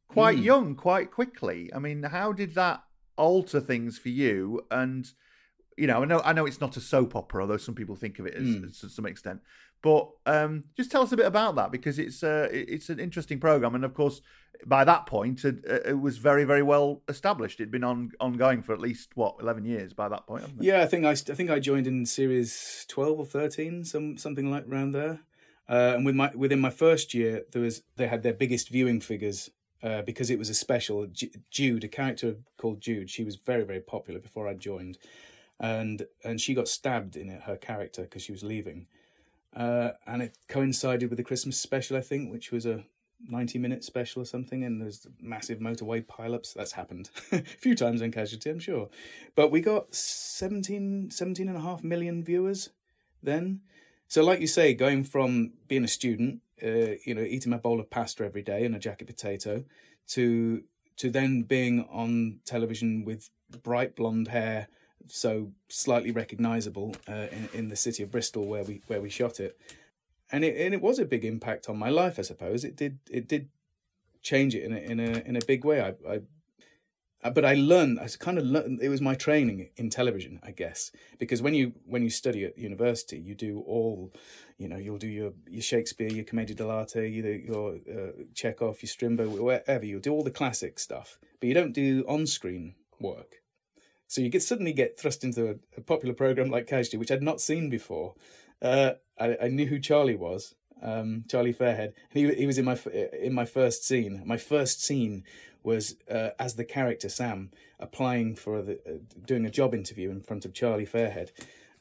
quite 0.09 0.39
Mm. 0.39 0.45
young, 0.45 0.75
quite 0.77 1.11
quickly. 1.11 1.71
I 1.75 1.79
mean, 1.81 2.03
how 2.05 2.33
did 2.33 2.55
that 2.55 2.85
alter 3.17 3.61
things 3.61 3.99
for 3.99 4.09
you? 4.11 4.63
And 4.71 5.11
you 5.77 5.87
know, 5.87 6.01
I 6.03 6.05
know 6.07 6.21
I 6.25 6.33
know 6.33 6.47
it's 6.47 6.61
not 6.61 6.77
a 6.77 6.81
soap 6.81 7.15
opera, 7.15 7.43
although 7.43 7.57
some 7.59 7.75
people 7.75 7.97
think 7.97 8.19
of 8.19 8.27
it 8.27 8.35
as, 8.35 8.43
Mm. 8.47 8.65
as 8.67 8.79
to 8.81 8.89
some 8.89 9.05
extent. 9.07 9.41
But 9.83 10.09
um, 10.25 10.65
just 10.75 10.91
tell 10.91 11.03
us 11.03 11.13
a 11.13 11.17
bit 11.19 11.27
about 11.27 11.55
that 11.57 11.71
because 11.71 11.99
it's 11.99 12.23
uh, 12.23 12.49
it's 12.51 12.89
an 12.89 12.99
interesting 12.99 13.39
program, 13.39 13.75
and 13.75 13.85
of 13.85 13.93
course, 13.93 14.23
by 14.65 14.85
that 14.85 15.05
point, 15.05 15.45
it, 15.45 15.63
it 15.85 16.01
was 16.01 16.17
very 16.17 16.45
very 16.45 16.63
well 16.63 17.03
established. 17.09 17.61
It'd 17.61 17.71
been 17.71 17.85
on 17.85 18.13
ongoing 18.19 18.63
for 18.63 18.73
at 18.73 18.81
least 18.81 19.11
what 19.17 19.37
eleven 19.39 19.67
years 19.67 19.93
by 19.93 20.09
that 20.09 20.27
point. 20.27 20.45
Yeah, 20.61 20.81
I 20.83 20.87
think 20.87 21.05
I, 21.05 21.11
I 21.11 21.15
think 21.15 21.51
I 21.51 21.59
joined 21.59 21.87
in 21.87 22.07
series 22.07 22.87
twelve 22.89 23.19
or 23.19 23.27
thirteen, 23.27 23.85
some 23.85 24.17
something 24.17 24.51
like 24.51 24.67
around 24.67 24.93
there. 24.93 25.21
Uh, 25.69 25.95
and 25.97 26.07
with 26.07 26.15
my 26.15 26.31
within 26.35 26.61
my 26.61 26.71
first 26.71 27.13
year, 27.15 27.45
there 27.53 27.63
was 27.63 27.83
they 27.97 28.07
had 28.07 28.23
their 28.23 28.33
biggest 28.33 28.69
viewing 28.69 29.01
figures 29.01 29.51
uh, 29.83 30.03
because 30.03 30.31
it 30.31 30.39
was 30.39 30.49
a 30.49 30.55
special. 30.55 31.07
Ju- 31.07 31.31
Jude, 31.51 31.85
a 31.85 31.89
character 31.89 32.37
called 32.57 32.81
Jude, 32.81 33.11
she 33.11 33.25
was 33.25 33.37
very 33.37 33.65
very 33.65 33.81
popular 33.81 34.21
before 34.21 34.49
I 34.49 34.55
joined, 34.55 34.99
and 35.59 36.07
and 36.25 36.41
she 36.41 36.55
got 36.55 36.69
stabbed 36.69 37.17
in 37.17 37.29
it, 37.29 37.43
her 37.43 37.57
character 37.57 38.03
because 38.03 38.23
she 38.23 38.33
was 38.33 38.45
leaving, 38.45 38.87
uh, 39.57 39.91
and 40.07 40.23
it 40.23 40.39
coincided 40.49 41.11
with 41.11 41.17
the 41.17 41.25
Christmas 41.25 41.59
special, 41.59 41.97
I 41.97 42.01
think, 42.01 42.31
which 42.31 42.53
was 42.53 42.65
a 42.65 42.85
90 43.29 43.59
minute 43.59 43.83
special 43.83 44.23
or 44.23 44.27
something. 44.27 44.63
And 44.63 44.81
there's 44.81 45.07
massive 45.21 45.59
motorway 45.59 46.05
pileups. 46.05 46.55
That's 46.55 46.73
happened 46.73 47.11
a 47.33 47.43
few 47.43 47.75
times 47.75 48.03
in 48.03 48.13
casualty 48.13 48.51
i'm 48.51 48.59
sure. 48.59 48.89
But 49.35 49.51
we 49.51 49.61
got 49.61 49.95
17 49.95 51.11
17 51.11 51.49
and 51.49 51.57
a 51.57 51.61
half 51.61 51.83
million 51.83 52.23
viewers 52.23 52.71
then 53.23 53.61
so 54.09 54.23
like 54.23 54.41
you 54.41 54.47
say 54.47 54.75
going 54.75 55.05
from 55.05 55.53
being 55.69 55.85
a 55.85 55.89
student 55.89 56.41
uh, 56.63 56.97
you 57.05 57.15
know 57.15 57.23
eating 57.23 57.51
my 57.51 57.59
bowl 57.59 57.81
of 57.81 57.91
pasta 57.91 58.25
every 58.25 58.43
day 58.43 58.65
and 58.65 58.75
a 58.75 58.79
jacket 58.79 59.07
potato 59.07 59.65
to 60.07 60.63
to 60.97 61.11
then 61.11 61.43
being 61.43 61.87
on 61.91 62.41
television 62.45 63.05
with 63.05 63.31
bright 63.63 63.95
blonde 63.95 64.29
hair 64.29 64.69
so 65.09 65.53
slightly 65.69 66.11
recognizable 66.11 66.97
uh, 67.09 67.27
in, 67.31 67.49
in 67.53 67.69
the 67.69 67.77
city 67.77 68.03
of 68.03 68.11
bristol 68.11 68.47
where 68.47 68.65
we 68.65 68.83
where 68.87 69.01
we 69.01 69.11
shot 69.11 69.39
it 69.39 69.59
and 70.31 70.45
it 70.45 70.57
and 70.57 70.75
it 70.75 70.83
was 70.83 70.99
a 70.99 71.05
big 71.05 71.25
impact 71.25 71.69
on 71.69 71.79
my 71.79 71.89
life. 71.89 72.19
I 72.19 72.23
suppose 72.23 72.65
it 72.65 72.77
did 72.77 72.99
it 73.11 73.29
did 73.29 73.49
change 74.23 74.55
it 74.55 74.65
in 74.65 74.73
a 74.73 74.79
in 74.79 75.01
a 75.01 75.23
in 75.25 75.37
a 75.37 75.45
big 75.47 75.65
way. 75.65 75.81
I, 75.81 75.95
I 76.09 76.21
but 77.31 77.45
I 77.45 77.55
learned 77.55 77.99
I 78.01 78.09
kind 78.19 78.39
of 78.39 78.45
learned 78.45 78.81
it 78.83 78.89
was 78.89 79.01
my 79.01 79.15
training 79.15 79.71
in 79.77 79.91
television, 79.91 80.41
I 80.43 80.51
guess, 80.51 80.91
because 81.19 81.43
when 81.43 81.55
you 81.55 81.73
when 81.87 82.03
you 82.03 82.11
study 82.11 82.45
at 82.45 82.59
university, 82.59 83.19
you 83.19 83.35
do 83.35 83.61
all, 83.67 84.13
you 84.59 84.69
know, 84.69 84.77
you'll 84.77 84.99
do 84.99 85.09
your 85.09 85.33
your 85.49 85.63
Shakespeare, 85.63 86.09
your 86.09 86.25
Commedia 86.25 86.57
dell'arte, 86.57 87.13
you 87.13 87.23
do 87.23 87.29
your 87.29 87.77
uh, 87.91 88.23
Chekhov, 88.35 88.83
your 88.83 88.89
Strindberg, 88.89 89.29
wherever 89.29 89.85
you'll 89.85 90.01
do 90.01 90.13
all 90.13 90.25
the 90.25 90.31
classic 90.31 90.79
stuff, 90.79 91.19
but 91.41 91.49
you 91.49 91.55
don't 91.55 91.73
do 91.73 92.05
on 92.09 92.27
screen 92.27 92.75
work. 93.01 93.43
So 94.09 94.21
you 94.21 94.39
suddenly 94.39 94.73
get 94.73 94.99
thrust 94.99 95.25
into 95.25 95.51
a, 95.51 95.55
a 95.77 95.81
popular 95.81 96.15
program 96.15 96.51
like 96.51 96.67
Casualty, 96.67 96.97
which 96.97 97.11
I'd 97.11 97.23
not 97.23 97.41
seen 97.41 97.69
before. 97.69 98.15
Uh, 98.63 98.93
I, 99.19 99.37
I 99.43 99.49
knew 99.49 99.67
who 99.67 99.81
Charlie 99.81 100.17
was, 100.17 100.55
um, 100.83 101.25
Charlie 101.29 101.55
Fairhead. 101.55 101.93
He 102.11 102.33
he 102.35 102.47
was 102.47 102.59
in 102.59 102.65
my 102.65 102.79
in 103.13 103.35
my 103.35 103.45
first 103.45 103.85
scene. 103.85 104.23
My 104.25 104.37
first 104.37 104.83
scene 104.83 105.25
was 105.67 105.97
uh, 106.11 106.31
as 106.39 106.55
the 106.55 106.65
character 106.65 107.09
Sam 107.11 107.51
applying 107.79 108.37
for 108.37 108.63
the 108.63 108.75
uh, 108.87 108.99
doing 109.27 109.45
a 109.45 109.51
job 109.51 109.75
interview 109.75 110.11
in 110.11 110.21
front 110.23 110.45
of 110.47 110.55
Charlie 110.55 110.87
Fairhead. 110.87 111.31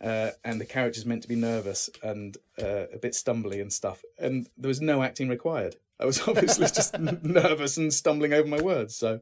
Uh, 0.02 0.32
and 0.44 0.60
the 0.60 0.66
character's 0.66 1.06
meant 1.06 1.22
to 1.22 1.30
be 1.30 1.38
nervous 1.38 1.90
and 2.04 2.36
uh, 2.62 2.86
a 2.94 2.98
bit 3.02 3.14
stumbly 3.14 3.62
and 3.62 3.72
stuff, 3.72 4.04
and 4.20 4.50
there 4.58 4.68
was 4.68 4.82
no 4.82 5.02
acting 5.02 5.30
required. 5.30 5.78
I 6.02 6.06
was 6.06 6.20
obviously 6.28 6.66
just 6.68 7.00
nervous 7.00 7.78
and 7.78 7.94
stumbling 7.94 8.34
over 8.34 8.48
my 8.48 8.62
words. 8.62 8.94
So, 8.98 9.22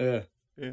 yeah. 0.00 0.20
Yeah. 0.56 0.70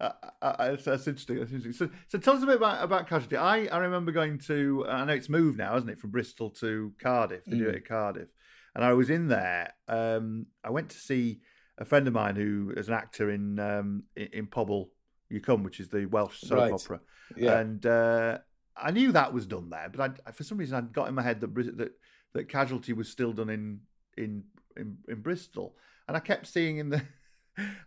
Uh, 0.00 0.12
uh, 0.40 0.68
that's, 0.70 0.84
that's 0.84 1.06
interesting. 1.06 1.38
That's 1.38 1.52
interesting. 1.52 1.88
So, 1.88 1.94
so 2.08 2.18
tell 2.18 2.34
us 2.36 2.42
a 2.42 2.46
bit 2.46 2.56
about, 2.56 2.82
about 2.82 3.06
Casualty. 3.08 3.36
I, 3.36 3.66
I 3.66 3.76
remember 3.78 4.10
going 4.10 4.38
to, 4.46 4.86
I 4.88 5.04
know 5.04 5.12
it's 5.12 5.28
moved 5.28 5.58
now, 5.58 5.76
isn't 5.76 5.90
it, 5.90 5.98
from 5.98 6.10
Bristol 6.10 6.48
to 6.62 6.92
Cardiff. 6.98 7.44
They 7.44 7.58
do 7.58 7.66
Mm. 7.66 7.70
it 7.70 7.74
at 7.76 7.84
Cardiff. 7.88 8.28
And 8.74 8.82
I 8.82 8.94
was 8.94 9.10
in 9.10 9.28
there. 9.28 9.74
Um, 9.86 10.46
I 10.64 10.70
went 10.70 10.88
to 10.90 10.96
see 10.98 11.40
a 11.78 11.84
friend 11.84 12.06
of 12.06 12.14
mine 12.14 12.36
who 12.36 12.72
is 12.76 12.88
an 12.88 12.94
actor 12.94 13.30
in 13.30 13.58
um, 13.58 14.02
in, 14.16 14.46
Pobol 14.46 14.88
y 15.30 15.38
Cwm, 15.38 15.62
which 15.62 15.80
is 15.80 15.88
the 15.88 16.06
Welsh 16.06 16.40
soap 16.40 16.58
Right. 16.58 16.72
opera. 16.72 17.00
Yeah. 17.36 17.58
And 17.58 17.84
uh, 17.86 18.38
I 18.76 18.90
knew 18.90 19.12
that 19.12 19.32
was 19.32 19.46
done 19.46 19.70
there, 19.70 19.88
but 19.92 20.20
I, 20.26 20.32
for 20.32 20.44
some 20.44 20.58
reason 20.58 20.76
I'd 20.76 20.92
got 20.92 21.08
in 21.08 21.14
my 21.14 21.22
head 21.22 21.40
that 21.40 21.54
that 21.54 21.92
that 22.34 22.48
Casualty 22.48 22.92
was 22.92 23.08
still 23.08 23.32
done 23.32 23.48
in 23.50 23.80
in 24.16 24.44
in, 24.76 24.98
in 25.08 25.20
Bristol, 25.22 25.76
and 26.06 26.16
I 26.16 26.20
kept 26.20 26.46
seeing 26.46 26.78
in 26.78 26.90
the 26.90 27.02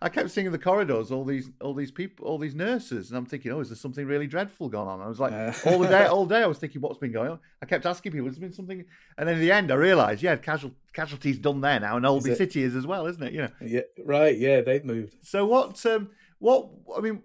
I 0.01 0.09
kept 0.09 0.31
seeing 0.31 0.45
in 0.45 0.51
the 0.51 0.57
corridors 0.59 1.11
all 1.11 1.23
these 1.23 1.49
all 1.61 1.73
these 1.73 1.91
people, 1.91 2.25
all 2.25 2.37
these 2.37 2.55
nurses, 2.55 3.09
and 3.09 3.17
I'm 3.17 3.25
thinking, 3.25 3.51
oh, 3.51 3.59
is 3.59 3.69
there 3.69 3.75
something 3.75 4.05
really 4.05 4.27
dreadful 4.27 4.69
going 4.69 4.87
on? 4.87 5.01
I 5.01 5.07
was 5.07 5.19
like, 5.19 5.31
Uh. 5.33 5.53
all 5.65 5.79
the 5.79 5.87
day, 5.87 6.05
all 6.05 6.25
day, 6.25 6.41
I 6.43 6.47
was 6.47 6.57
thinking, 6.57 6.81
what's 6.81 6.97
been 6.97 7.11
going 7.11 7.31
on? 7.31 7.39
I 7.61 7.65
kept 7.65 7.85
asking 7.85 8.11
people, 8.11 8.27
has 8.27 8.37
there 8.37 8.47
been 8.47 8.55
something? 8.55 8.83
And 9.17 9.27
then 9.27 9.35
in 9.35 9.41
the 9.41 9.51
end, 9.51 9.71
I 9.71 9.75
realised, 9.75 10.21
yeah, 10.23 10.35
casual, 10.35 10.71
casualties 10.93 11.37
done 11.39 11.61
there 11.61 11.79
now, 11.79 11.95
and 11.97 12.05
Holby? 12.05 12.35
City 12.35 12.63
is 12.63 12.75
as 12.75 12.85
well, 12.87 13.05
isn't 13.07 13.23
it? 13.23 13.33
You 13.33 13.41
know. 13.43 13.49
Yeah, 13.61 13.81
right. 14.05 14.37
Yeah, 14.37 14.61
they've 14.61 14.83
moved. 14.85 15.15
So 15.21 15.45
what? 15.45 15.85
Um, 15.85 16.09
what? 16.39 16.69
I 16.97 17.01
mean, 17.01 17.23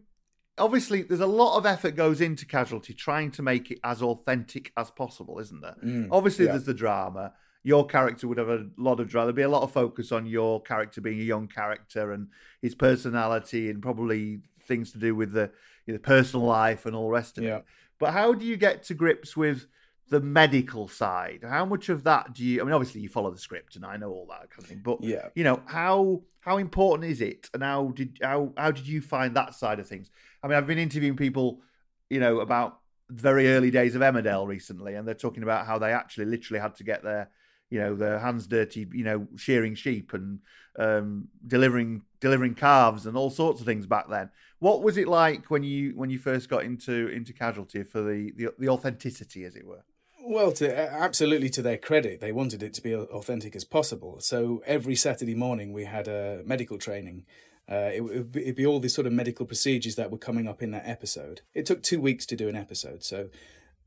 obviously, 0.59 1.03
there's 1.03 1.21
a 1.21 1.27
lot 1.27 1.57
of 1.59 1.67
effort 1.67 1.97
goes 1.97 2.21
into 2.21 2.47
Casualty 2.47 2.95
trying 2.95 3.31
to 3.33 3.43
make 3.43 3.71
it 3.71 3.79
as 3.85 4.03
authentic 4.03 4.73
as 4.77 4.91
possible, 4.91 5.39
isn't 5.39 5.61
there? 5.61 5.77
Mm, 5.85 6.09
obviously, 6.11 6.45
yeah. 6.45 6.53
there's 6.53 6.65
the 6.65 6.75
drama. 6.75 7.33
Your 7.67 7.85
character 7.85 8.29
would 8.29 8.39
have 8.39 8.49
a 8.49 8.65
lot 8.77 9.01
of 9.01 9.09
drama. 9.09 9.27
There'd 9.27 9.35
be 9.35 9.43
a 9.43 9.49
lot 9.49 9.65
of 9.65 9.73
focus 9.73 10.13
on 10.13 10.25
your 10.25 10.63
character 10.63 11.01
being 11.01 11.19
a 11.19 11.25
young 11.25 11.49
character 11.49 12.13
and 12.13 12.29
his 12.63 12.77
personality, 12.77 13.71
and 13.71 13.83
probably 13.83 14.39
things 14.69 14.93
to 14.93 14.99
do 14.99 15.17
with 15.17 15.33
the 15.33 15.51
you 15.85 15.93
know, 15.95 15.99
personal 15.99 16.47
life 16.47 16.87
and 16.87 16.95
all 16.95 17.07
the 17.07 17.13
rest 17.15 17.39
of 17.39 17.45
Yeah. 17.45 17.57
it. 17.57 17.65
But 17.99 18.13
how 18.13 18.35
do 18.35 18.45
you 18.47 18.57
get 18.57 18.85
to 18.85 18.95
grips 18.95 19.37
with 19.37 19.67
the 20.09 20.21
medical 20.21 20.87
side? 20.87 21.41
How 21.43 21.65
much 21.65 21.89
of 21.89 22.05
that 22.05 22.35
do 22.35 22.45
you? 22.45 22.61
I 22.61 22.65
mean, 22.65 22.73
obviously, 22.73 23.01
you 23.01 23.09
follow 23.09 23.33
the 23.33 23.39
script, 23.39 23.75
and 23.75 23.85
I 23.85 23.97
know 23.97 24.11
all 24.13 24.27
that 24.27 24.49
kind 24.51 24.63
of 24.63 24.67
thing. 24.67 24.83
But 24.85 25.03
Yeah. 25.03 25.31
you 25.35 25.43
know 25.43 25.61
how 25.67 26.23
how 26.39 26.59
important 26.59 27.11
is 27.11 27.21
it, 27.21 27.51
and 27.53 27.65
how 27.65 27.89
did 27.89 28.21
how 28.23 28.53
how 28.57 28.71
did 28.71 28.87
you 28.87 29.01
find 29.01 29.35
that 29.35 29.57
side 29.57 29.81
of 29.81 29.89
things? 29.89 30.09
I 30.41 30.47
mean, 30.47 30.57
I've 30.57 30.69
been 30.69 30.79
interviewing 30.79 31.17
people, 31.17 31.63
you 32.11 32.21
know, 32.21 32.39
about 32.39 32.79
the 33.09 33.23
very 33.23 33.49
early 33.55 33.73
days 33.73 33.97
of 33.97 34.03
Emmerdale 34.03 34.47
recently, 34.47 34.95
and 34.95 35.07
they're 35.07 35.15
talking 35.27 35.43
about 35.43 35.67
how 35.67 35.79
they 35.81 35.93
actually 35.93 36.27
literally 36.27 36.61
had 36.61 36.77
to 36.77 36.85
get 36.85 37.03
their 37.03 37.31
you 37.71 37.81
know 37.81 37.95
their 37.95 38.19
hands 38.19 38.47
dirty, 38.47 38.87
you 38.93 39.05
know, 39.05 39.27
shearing 39.37 39.75
sheep 39.75 40.13
and 40.13 40.41
um, 40.79 41.29
delivering 41.47 42.03
delivering 42.21 42.55
calves 42.55 43.07
and 43.07 43.17
all 43.17 43.31
sorts 43.31 43.61
of 43.61 43.67
things 43.67 43.87
back 43.87 44.09
then. 44.09 44.31
What 44.59 44.83
was 44.83 44.97
it 44.97 45.09
like 45.09 45.51
when 45.51 45.63
you 45.63 45.93
when 45.97 46.11
you 46.11 46.19
first 46.19 46.49
got 46.49 46.65
into 46.65 47.09
into 47.09 47.33
casualty 47.33 47.83
for 47.83 48.03
the 48.03 48.33
the, 48.37 48.49
the 48.59 48.69
authenticity, 48.69 49.45
as 49.45 49.57
it 49.57 49.67
were? 49.67 49.85
Well, 50.29 50.51
to, 50.53 50.77
absolutely 50.77 51.51
to 51.51 51.63
their 51.63 51.79
credit, 51.79 52.21
they 52.21 52.33
wanted 52.33 52.61
it 52.61 52.75
to 52.75 52.83
be 52.83 52.93
authentic 52.93 53.55
as 53.55 53.65
possible. 53.65 54.19
So 54.19 54.61
every 54.67 54.97
Saturday 54.97 55.37
morning 55.37 55.73
we 55.73 55.85
had 55.85 56.09
a 56.09 56.43
medical 56.45 56.79
training. 56.79 57.27
Uh, 57.71 57.91
it 57.95 58.01
would 58.01 58.33
be, 58.33 58.51
be 58.53 58.67
all 58.67 58.81
these 58.81 58.95
sort 58.95 59.07
of 59.07 59.13
medical 59.13 59.47
procedures 59.47 59.95
that 59.97 60.11
were 60.11 60.19
coming 60.19 60.49
up 60.49 60.63
in 60.63 60.73
that 60.73 60.87
episode. 60.87 61.43
It 61.55 61.65
took 61.65 61.83
two 61.83 62.01
weeks 62.01 62.27
to 62.27 62.37
do 62.37 62.49
an 62.49 62.57
episode, 62.57 63.05
so 63.05 63.29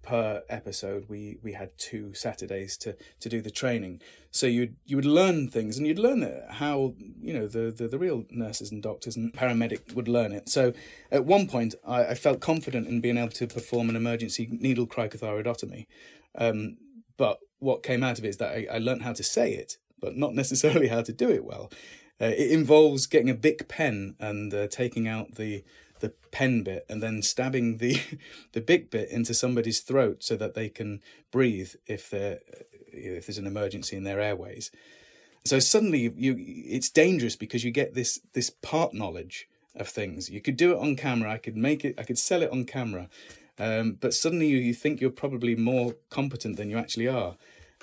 per 0.02 0.44
episode. 0.50 1.06
We 1.08 1.38
we 1.42 1.54
had 1.54 1.78
two 1.78 2.14
Saturdays 2.14 2.78
to 2.78 2.96
to 3.20 3.30
do 3.30 3.42
the 3.42 3.52
training. 3.52 4.02
So 4.32 4.48
you 4.48 4.74
you 4.86 4.96
would 4.96 5.06
learn 5.06 5.50
things, 5.50 5.78
and 5.78 5.88
you'd 5.88 6.00
learn 6.00 6.22
how 6.50 6.94
you 7.22 7.34
know 7.34 7.48
the, 7.48 7.72
the 7.72 7.88
the 7.88 7.98
real 7.98 8.26
nurses 8.30 8.72
and 8.72 8.82
doctors 8.82 9.16
and 9.16 9.34
paramedic 9.34 9.94
would 9.94 10.08
learn 10.08 10.32
it. 10.32 10.50
So 10.50 10.74
at 11.12 11.26
one 11.26 11.48
point, 11.48 11.76
I, 11.86 12.06
I 12.06 12.14
felt 12.16 12.40
confident 12.40 12.88
in 12.88 13.02
being 13.02 13.18
able 13.18 13.32
to 13.32 13.48
perform 13.48 13.90
an 13.90 13.96
emergency 13.96 14.48
needle 14.52 14.88
cricothyroidotomy. 14.88 15.88
Um, 16.36 16.78
but 17.18 17.40
what 17.60 17.84
came 17.84 18.04
out 18.04 18.18
of 18.18 18.26
it 18.26 18.30
is 18.30 18.38
that 18.38 18.52
I, 18.52 18.68
I 18.72 18.78
learned 18.78 19.02
how 19.02 19.14
to 19.14 19.24
say 19.24 19.54
it, 19.54 19.78
but 20.00 20.16
not 20.16 20.34
necessarily 20.42 20.88
how 20.88 21.02
to 21.02 21.14
do 21.14 21.30
it 21.30 21.44
well. 21.44 21.72
Uh, 22.22 22.26
it 22.26 22.52
involves 22.52 23.08
getting 23.08 23.30
a 23.30 23.34
big 23.34 23.68
pen 23.70 24.16
and 24.20 24.54
uh, 24.54 24.68
taking 24.68 25.08
out 25.08 25.36
the 25.36 25.64
the 26.00 26.14
pen 26.32 26.64
bit 26.64 26.86
and 26.90 27.02
then 27.02 27.22
stabbing 27.22 27.78
the 27.78 28.00
the 28.54 28.62
big 28.62 28.90
bit 28.90 29.10
into 29.10 29.34
somebody's 29.34 29.80
throat 29.80 30.24
so 30.24 30.36
that 30.36 30.54
they 30.54 30.70
can 30.70 31.02
breathe 31.32 31.74
if 31.88 32.10
there 32.10 32.40
if 32.92 33.28
there's 33.28 33.38
an 33.38 33.48
emergency 33.48 33.96
in 33.96 34.04
their 34.04 34.20
airways. 34.20 34.72
So 35.46 35.60
suddenly 35.60 36.12
you 36.16 36.36
it's 36.38 36.90
dangerous 36.90 37.36
because 37.36 37.64
you 37.64 37.72
get 37.72 37.94
this 37.94 38.20
this 38.34 38.50
part 38.50 38.94
knowledge 38.94 39.48
of 39.76 39.88
things. 39.88 40.30
You 40.30 40.42
could 40.42 40.58
do 40.58 40.74
it 40.74 40.80
on 40.80 40.96
camera. 40.96 41.32
I 41.32 41.38
could 41.38 41.58
make 41.58 41.86
it. 41.86 41.96
I 41.98 42.04
could 42.04 42.18
sell 42.18 42.42
it 42.42 42.52
on 42.52 42.66
camera. 42.66 43.10
Um, 43.58 43.98
but 44.00 44.14
suddenly 44.14 44.48
you, 44.48 44.58
you 44.58 44.74
think 44.74 45.02
you're 45.02 45.10
probably 45.10 45.56
more 45.56 45.96
competent 46.10 46.56
than 46.56 46.70
you 46.70 46.78
actually 46.78 47.08
are. 47.08 47.36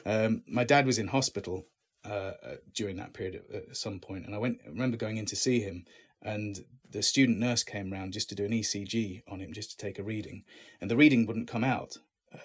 Um, 0.06 0.42
my 0.48 0.64
dad 0.64 0.86
was 0.86 0.98
in 0.98 1.08
hospital 1.08 1.66
uh, 2.04 2.32
during 2.72 2.96
that 2.96 3.12
period 3.12 3.42
at, 3.52 3.68
at, 3.70 3.76
some 3.76 3.98
point, 3.98 4.24
and 4.24 4.34
I 4.34 4.38
went. 4.38 4.60
I 4.64 4.68
remember 4.68 4.96
going 4.96 5.16
in 5.16 5.26
to 5.26 5.36
see 5.36 5.60
him, 5.60 5.84
and 6.22 6.64
the 6.90 7.02
student 7.02 7.38
nurse 7.38 7.62
came 7.62 7.92
round 7.92 8.12
just 8.12 8.28
to 8.28 8.34
do 8.34 8.44
an 8.44 8.52
ECG 8.52 9.22
on 9.28 9.40
him, 9.40 9.52
just 9.52 9.70
to 9.70 9.76
take 9.76 9.98
a 9.98 10.02
reading, 10.02 10.44
and 10.80 10.90
the 10.90 10.96
reading 10.96 11.26
wouldn't 11.26 11.48
come 11.48 11.64
out. 11.64 11.98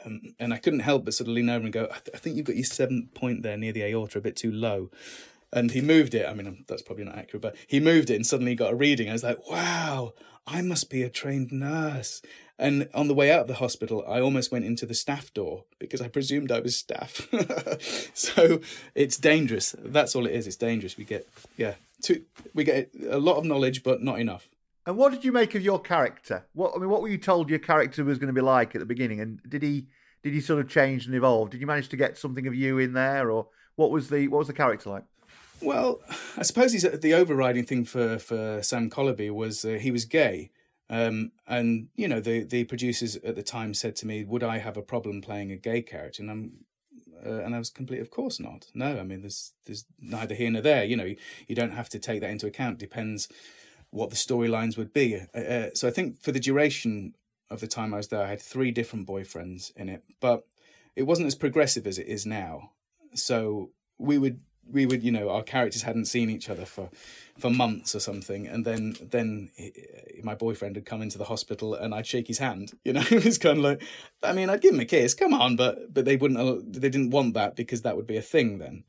Um, 0.06 0.36
and 0.40 0.54
I 0.54 0.58
couldn't 0.58 0.82
help 0.82 1.06
but 1.06 1.14
sort 1.14 1.28
of 1.28 1.34
lean 1.34 1.50
over 1.50 1.66
and 1.66 1.74
go, 1.74 1.86
I, 1.86 1.98
th- 2.00 2.12
I 2.14 2.18
think 2.18 2.36
you've 2.36 2.46
got 2.46 2.56
your 2.56 2.66
seventh 2.66 3.14
point 3.14 3.44
there 3.44 3.58
near 3.58 3.74
the 3.74 3.84
aorta 3.84 4.20
a 4.20 4.22
bit 4.22 4.36
too 4.36 4.52
low. 4.52 4.90
And 5.54 5.72
he 5.72 5.82
moved 5.82 6.14
it. 6.14 6.30
I 6.30 6.34
mean, 6.34 6.64
that's 6.68 6.82
probably 6.82 7.04
not 7.04 7.18
accurate, 7.18 7.42
but 7.42 7.56
he 7.68 7.82
moved 7.82 8.10
it 8.10 8.16
and 8.16 8.26
suddenly 8.26 8.56
got 8.56 8.72
a 8.72 8.76
reading. 8.76 9.10
I 9.10 9.14
was 9.14 9.24
like, 9.24 9.50
wow, 9.50 10.14
I 10.48 10.62
must 10.62 10.90
be 10.90 11.04
a 11.04 11.10
trained 11.10 11.52
nurse. 11.52 12.22
And 12.58 12.88
on 12.94 13.08
the 13.08 13.14
way 13.14 13.32
out 13.32 13.42
of 13.42 13.48
the 13.48 13.56
hospital, 13.56 14.06
I 14.08 14.22
almost 14.22 14.52
went 14.52 14.66
into 14.66 14.86
the 14.86 14.94
staff 14.94 15.34
door 15.34 15.66
because 15.80 16.00
I 16.00 16.08
presumed 16.08 16.52
I 16.52 16.60
was 16.60 16.78
staff. 16.78 17.28
so 18.14 18.62
it's 18.96 19.18
dangerous. 19.18 19.76
That's 19.80 20.16
all 20.16 20.26
it 20.26 20.34
is. 20.34 20.48
It's 20.48 20.56
dangerous. 20.56 20.96
We 20.96 21.04
get, 21.04 21.28
yeah, 21.58 21.74
too, 22.04 22.24
we 22.54 22.64
get 22.64 22.92
a 23.10 23.20
lot 23.20 23.38
of 23.38 23.46
knowledge, 23.46 23.84
but 23.84 24.02
not 24.02 24.20
enough. 24.20 24.50
And 24.86 24.98
what 24.98 25.12
did 25.12 25.24
you 25.24 25.32
make 25.32 25.54
of 25.56 25.62
your 25.62 25.80
character? 25.80 26.46
What 26.54 26.74
I 26.76 26.80
mean, 26.80 26.90
what 26.90 27.02
were 27.02 27.10
you 27.10 27.18
told 27.18 27.50
your 27.50 27.60
character 27.60 28.04
was 28.04 28.18
going 28.18 28.28
to 28.28 28.34
be 28.34 28.42
like 28.42 28.74
at 28.76 28.80
the 28.80 28.86
beginning? 28.86 29.20
And 29.20 29.40
did 29.48 29.62
he 29.62 29.88
did 30.24 30.34
he 30.34 30.42
sort 30.42 30.60
of 30.60 30.70
change 30.70 31.06
and 31.06 31.16
evolve? 31.16 31.52
Did 31.52 31.62
you 31.62 31.68
manage 31.68 31.90
to 31.90 31.98
get 31.98 32.18
something 32.18 32.48
of 32.48 32.56
you 32.56 32.80
in 32.80 32.94
there, 32.94 33.30
or 33.30 33.48
what 33.76 33.92
was 33.92 34.10
the 34.10 34.28
what 34.28 34.40
was 34.40 34.48
the 34.48 34.54
character 34.54 34.90
like? 34.90 35.04
Well, 35.62 36.02
I 36.36 36.42
suppose 36.42 36.74
he's, 36.74 36.82
the 36.82 37.14
overriding 37.14 37.66
thing 37.66 37.86
for 37.86 38.18
for 38.18 38.64
Sam 38.64 38.90
Colloby 38.90 39.30
was 39.30 39.64
uh, 39.64 39.78
he 39.80 39.92
was 39.92 40.06
gay, 40.06 40.50
um, 40.90 41.32
and 41.48 41.88
you 41.96 42.08
know, 42.08 42.20
the 42.20 42.44
the 42.44 42.64
producers 42.64 43.16
at 43.18 43.36
the 43.36 43.44
time 43.44 43.74
said 43.74 43.96
to 43.98 44.08
me, 44.08 44.24
"Would 44.24 44.44
I 44.44 44.58
have 44.58 44.78
a 44.78 44.82
problem 44.82 45.22
playing 45.22 45.52
a 45.52 45.58
gay 45.58 45.82
character?" 45.82 46.24
And 46.24 46.32
I'm 46.32 46.52
uh, 47.26 47.44
and 47.44 47.56
I 47.56 47.60
was 47.60 47.70
completely, 47.70 48.02
of 48.02 48.12
course 48.12 48.40
not. 48.40 48.68
No, 48.74 49.00
I 49.00 49.04
mean, 49.04 49.22
there's 49.22 49.54
there's 49.66 49.86
neither 50.00 50.36
here 50.36 50.52
nor 50.52 50.62
there. 50.62 50.84
You 50.84 50.98
know, 50.98 51.06
you, 51.06 51.18
you 51.48 51.56
don't 51.56 51.72
have 51.72 51.90
to 51.90 52.00
take 52.00 52.22
that 52.22 52.30
into 52.30 52.48
account. 52.48 52.80
Depends 52.80 53.28
what 53.90 54.10
the 54.10 54.16
storylines 54.16 54.78
would 54.78 54.94
be. 54.94 55.22
Uh, 55.36 55.40
uh, 55.40 55.70
so 55.74 55.88
I 55.88 55.92
think 55.92 56.22
for 56.22 56.32
the 56.32 56.40
duration 56.40 57.14
of 57.50 57.60
the 57.60 57.68
time 57.68 57.94
I 57.94 57.98
was 57.98 58.08
there, 58.08 58.24
I 58.24 58.30
had 58.30 58.42
three 58.42 58.72
different 58.72 59.08
boyfriends 59.08 59.76
in 59.76 59.90
it, 59.90 60.04
but 60.20 60.46
it 60.96 61.04
wasn't 61.04 61.28
as 61.28 61.36
progressive 61.36 61.86
as 61.86 62.00
it 62.00 62.08
is 62.08 62.26
now. 62.26 62.72
So 63.14 63.72
we 63.98 64.18
would 64.18 64.40
we 64.70 64.86
would 64.86 65.04
you 65.04 65.12
know 65.12 65.30
our 65.30 65.44
characters 65.44 65.84
hadn't 65.84 66.06
seen 66.06 66.30
each 66.30 66.50
other 66.50 66.66
for 66.66 66.90
for 67.38 67.50
months 67.50 67.96
or 67.96 68.00
something. 68.00 68.48
And 68.48 68.66
then 68.66 68.96
then 69.02 69.50
he, 69.56 69.74
my 70.24 70.36
boyfriend 70.36 70.76
had 70.76 70.86
come 70.86 71.02
into 71.02 71.18
the 71.18 71.26
hospital 71.26 71.74
and 71.74 71.94
I'd 71.94 72.06
shake 72.06 72.28
his 72.28 72.38
hand 72.38 72.74
you 72.84 72.94
know 72.94 73.04
it 73.12 73.26
was 73.26 73.38
kind 73.38 73.58
of 73.58 73.64
like 73.64 73.84
I 74.24 74.34
mean 74.34 74.50
I'd 74.50 74.62
give 74.62 74.74
him 74.74 74.80
a 74.80 74.86
kiss 74.86 75.14
come 75.14 75.34
on 75.34 75.56
but 75.56 75.94
but 75.94 76.06
they 76.06 76.16
wouldn't 76.16 76.74
they 76.74 76.90
didn't 76.90 77.12
want 77.12 77.34
that 77.34 77.56
because 77.56 77.82
that 77.82 77.96
would 77.96 78.08
be 78.08 78.18
a 78.18 78.22
thing 78.22 78.60
then. 78.60 78.84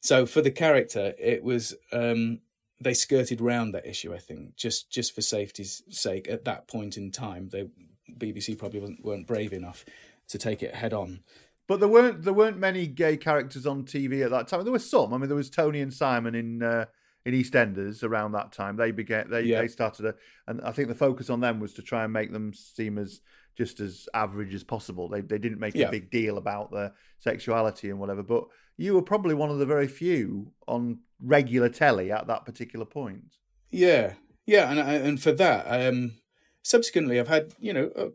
So 0.00 0.26
for 0.26 0.42
the 0.42 0.50
character 0.50 1.14
it 1.18 1.42
was 1.42 1.74
um 1.92 2.40
they 2.80 2.94
skirted 2.94 3.40
round 3.40 3.74
that 3.74 3.86
issue 3.86 4.14
I 4.14 4.18
think 4.18 4.56
just 4.56 4.90
just 4.90 5.14
for 5.14 5.22
safety's 5.22 5.82
sake 5.90 6.28
at 6.28 6.44
that 6.44 6.68
point 6.68 6.96
in 6.96 7.10
time. 7.10 7.48
They 7.48 7.68
BBC 8.10 8.58
probably 8.58 8.80
wasn't 8.80 9.04
weren't 9.04 9.26
brave 9.26 9.52
enough 9.52 9.84
to 10.28 10.38
take 10.38 10.62
it 10.62 10.74
head 10.74 10.92
on 10.92 11.20
but 11.68 11.80
there 11.80 11.88
weren't 11.88 12.22
there 12.22 12.32
weren't 12.32 12.58
many 12.58 12.86
gay 12.86 13.16
characters 13.16 13.66
on 13.66 13.84
TV 13.84 14.24
at 14.24 14.30
that 14.30 14.48
time. 14.48 14.64
There 14.64 14.72
were 14.72 14.78
some. 14.78 15.12
I 15.12 15.18
mean, 15.18 15.28
there 15.28 15.36
was 15.36 15.50
Tony 15.50 15.80
and 15.80 15.92
Simon 15.92 16.34
in 16.34 16.62
uh, 16.62 16.86
in 17.24 17.34
EastEnders 17.34 18.02
around 18.02 18.32
that 18.32 18.52
time. 18.52 18.76
They 18.76 18.90
began 18.90 19.30
they 19.30 19.42
yeah. 19.42 19.60
they 19.60 19.68
started 19.68 20.06
a, 20.06 20.14
and 20.46 20.62
I 20.62 20.72
think 20.72 20.88
the 20.88 20.94
focus 20.94 21.28
on 21.28 21.40
them 21.40 21.60
was 21.60 21.74
to 21.74 21.82
try 21.82 22.04
and 22.04 22.12
make 22.12 22.32
them 22.32 22.54
seem 22.54 22.96
as 22.98 23.20
just 23.54 23.80
as 23.80 24.08
average 24.14 24.54
as 24.54 24.64
possible. 24.64 25.08
They 25.08 25.20
they 25.20 25.38
didn't 25.38 25.60
make 25.60 25.74
yeah. 25.74 25.88
a 25.88 25.90
big 25.90 26.10
deal 26.10 26.38
about 26.38 26.72
their 26.72 26.94
sexuality 27.18 27.90
and 27.90 28.00
whatever. 28.00 28.22
But 28.22 28.44
you 28.78 28.94
were 28.94 29.02
probably 29.02 29.34
one 29.34 29.50
of 29.50 29.58
the 29.58 29.66
very 29.66 29.88
few 29.88 30.52
on 30.66 31.00
regular 31.22 31.68
telly 31.68 32.10
at 32.10 32.28
that 32.28 32.46
particular 32.46 32.86
point. 32.86 33.36
Yeah, 33.70 34.14
yeah, 34.46 34.70
and 34.70 34.80
and 34.80 35.20
for 35.22 35.32
that, 35.32 35.66
um, 35.66 36.12
subsequently, 36.68 37.18
I've 37.18 37.28
had 37.28 37.54
you 37.58 37.72
know 37.72 37.90
a, 37.96 38.08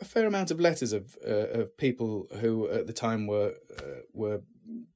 a 0.00 0.04
fair 0.04 0.26
amount 0.26 0.50
of 0.50 0.58
letters 0.58 0.92
of 0.92 1.16
uh, 1.26 1.60
of 1.60 1.76
people 1.76 2.26
who 2.40 2.68
at 2.68 2.86
the 2.86 2.92
time 2.92 3.26
were 3.26 3.54
uh, 3.78 4.00
were 4.12 4.40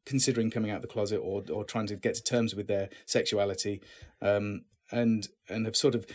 considering 0.06 0.50
coming 0.50 0.70
out 0.70 0.76
of 0.76 0.82
the 0.82 0.88
closet 0.88 1.18
or 1.18 1.42
or 1.52 1.64
trying 1.64 1.86
to 1.88 1.96
get 1.96 2.14
to 2.14 2.22
terms 2.22 2.54
with 2.54 2.66
their 2.66 2.88
sexuality, 3.06 3.80
um, 4.22 4.62
and 4.90 5.28
and 5.48 5.66
have 5.66 5.76
sort 5.76 5.94
of 5.94 6.06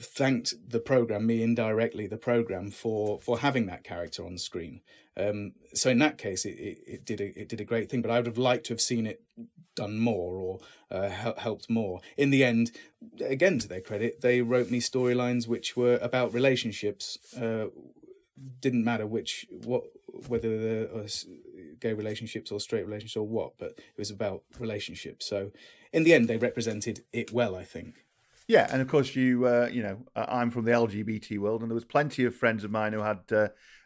thanked 0.00 0.54
the 0.66 0.80
program, 0.80 1.26
me 1.26 1.42
indirectly, 1.42 2.06
the 2.06 2.16
program 2.16 2.70
for 2.70 3.20
for 3.20 3.38
having 3.40 3.66
that 3.66 3.84
character 3.84 4.24
on 4.24 4.38
screen. 4.38 4.80
Um, 5.16 5.52
so 5.74 5.90
in 5.90 5.98
that 5.98 6.18
case, 6.18 6.44
it, 6.44 6.58
it, 6.58 6.78
it, 6.86 7.04
did 7.04 7.20
a, 7.20 7.40
it 7.40 7.48
did 7.48 7.60
a 7.60 7.64
great 7.64 7.90
thing. 7.90 8.02
But 8.02 8.10
I 8.10 8.16
would 8.16 8.26
have 8.26 8.38
liked 8.38 8.66
to 8.66 8.72
have 8.72 8.80
seen 8.80 9.06
it 9.06 9.22
done 9.74 9.98
more 9.98 10.36
or 10.36 10.60
uh, 10.90 11.08
helped 11.08 11.70
more. 11.70 12.00
In 12.16 12.30
the 12.30 12.44
end, 12.44 12.72
again 13.24 13.58
to 13.58 13.68
their 13.68 13.80
credit, 13.80 14.20
they 14.20 14.42
wrote 14.42 14.70
me 14.70 14.80
storylines 14.80 15.46
which 15.46 15.76
were 15.76 15.98
about 16.02 16.34
relationships. 16.34 17.18
Uh, 17.34 17.66
didn't 18.60 18.84
matter 18.84 19.06
which 19.06 19.46
what 19.64 19.84
whether 20.28 20.48
the 20.58 21.18
gay 21.78 21.92
relationships 21.92 22.50
or 22.50 22.60
straight 22.60 22.86
relationships 22.86 23.16
or 23.16 23.26
what, 23.26 23.52
but 23.58 23.70
it 23.78 23.98
was 23.98 24.10
about 24.10 24.42
relationships. 24.58 25.26
So 25.26 25.52
in 25.92 26.04
the 26.04 26.14
end, 26.14 26.28
they 26.28 26.36
represented 26.36 27.04
it 27.12 27.32
well, 27.32 27.54
I 27.54 27.64
think. 27.64 28.06
Yeah, 28.48 28.66
and 28.72 28.82
of 28.82 28.88
course, 28.88 29.14
you 29.14 29.46
uh, 29.46 29.68
you 29.70 29.82
know, 29.82 30.04
I'm 30.16 30.50
from 30.50 30.64
the 30.64 30.72
LGBT 30.72 31.38
world, 31.38 31.62
and 31.62 31.70
there 31.70 31.74
was 31.74 31.84
plenty 31.84 32.24
of 32.24 32.34
friends 32.34 32.64
of 32.64 32.70
mine 32.70 32.92
who 32.92 33.00
had 33.00 33.20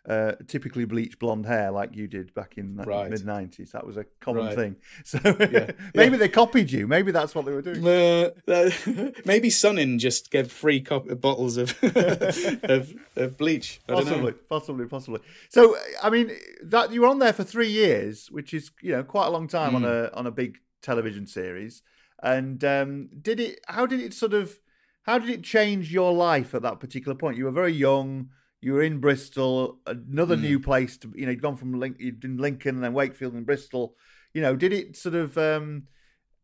uh, 0.09 0.13
uh, 0.13 0.33
typically 0.47 0.85
bleached 0.85 1.19
blonde 1.19 1.47
hair 1.47 1.71
like 1.71 1.95
you 1.95 2.07
did 2.07 2.33
back 2.35 2.55
in 2.57 2.77
the 2.77 2.85
right. 2.85 3.11
mid 3.11 3.21
90s. 3.21 3.73
That 3.73 3.87
was 3.87 3.97
a 3.97 4.05
common 4.21 4.47
right. 4.47 4.55
thing. 4.55 4.77
So 5.05 5.19
yeah. 5.25 5.71
maybe 5.95 6.13
yeah. 6.13 6.17
they 6.19 6.29
copied 6.29 6.71
you. 6.71 6.87
Maybe 6.87 7.13
that's 7.13 7.35
what 7.35 7.45
they 7.45 7.53
were 7.53 7.63
doing. 7.63 7.87
Uh, 7.87 8.71
maybe 9.25 9.51
Sun-In 9.51 9.99
just 9.99 10.31
gave 10.31 10.51
free 10.51 10.81
cop- 10.81 11.21
bottles 11.21 11.57
of, 11.57 11.77
of, 11.83 12.95
of, 13.17 13.37
bleach. 13.37 13.81
I 13.89 13.95
possibly, 13.95 14.33
possibly, 14.33 14.87
possibly. 14.87 15.21
So, 15.49 15.77
I 16.03 16.11
mean, 16.11 16.31
that 16.63 16.93
you 16.93 17.03
were 17.03 17.09
on 17.09 17.19
there 17.19 17.33
for 17.33 17.45
three 17.45 17.71
years, 17.71 18.31
which 18.31 18.55
is, 18.55 18.71
you 18.83 18.93
know, 18.93 19.03
quite 19.03 19.27
a 19.27 19.31
long 19.31 19.49
time 19.49 19.73
mm. 19.73 19.77
on 19.77 19.85
a 19.85 20.11
on 20.15 20.27
a 20.27 20.31
big 20.31 20.59
television 20.83 21.27
series. 21.27 21.83
And 22.23 22.65
um, 22.65 23.09
did 23.21 23.41
it, 23.41 23.61
how 23.67 23.87
did 23.87 24.01
it 24.01 24.15
sort 24.15 24.33
of, 24.33 24.59
how 25.03 25.19
did 25.19 25.29
it 25.29 25.43
change 25.43 25.93
your 25.93 26.13
life 26.13 26.55
at 26.55 26.63
that 26.63 26.81
particular 26.81 27.17
point? 27.17 27.37
You 27.37 27.45
were 27.45 27.51
very 27.51 27.73
young 27.73 28.31
you 28.65 28.73
were 28.73 28.83
in 28.83 28.99
Bristol, 28.99 29.79
another 29.87 30.37
mm. 30.37 30.43
new 30.43 30.61
place 30.61 30.97
to 30.99 31.13
you 31.15 31.27
know, 31.27 31.33
you'd 31.33 31.43
gone 31.43 31.57
from 31.57 31.79
Link, 31.79 31.97
you'd 32.01 32.25
in 32.25 32.39
Lincoln 32.39 32.77
and 32.77 32.85
then 32.85 32.95
Wakefield 32.95 33.35
and 33.35 33.45
Bristol. 33.45 33.95
You 34.33 34.41
know, 34.41 34.57
did 34.57 34.73
it 34.73 34.97
sort 34.97 35.15
of? 35.15 35.37
um 35.37 35.85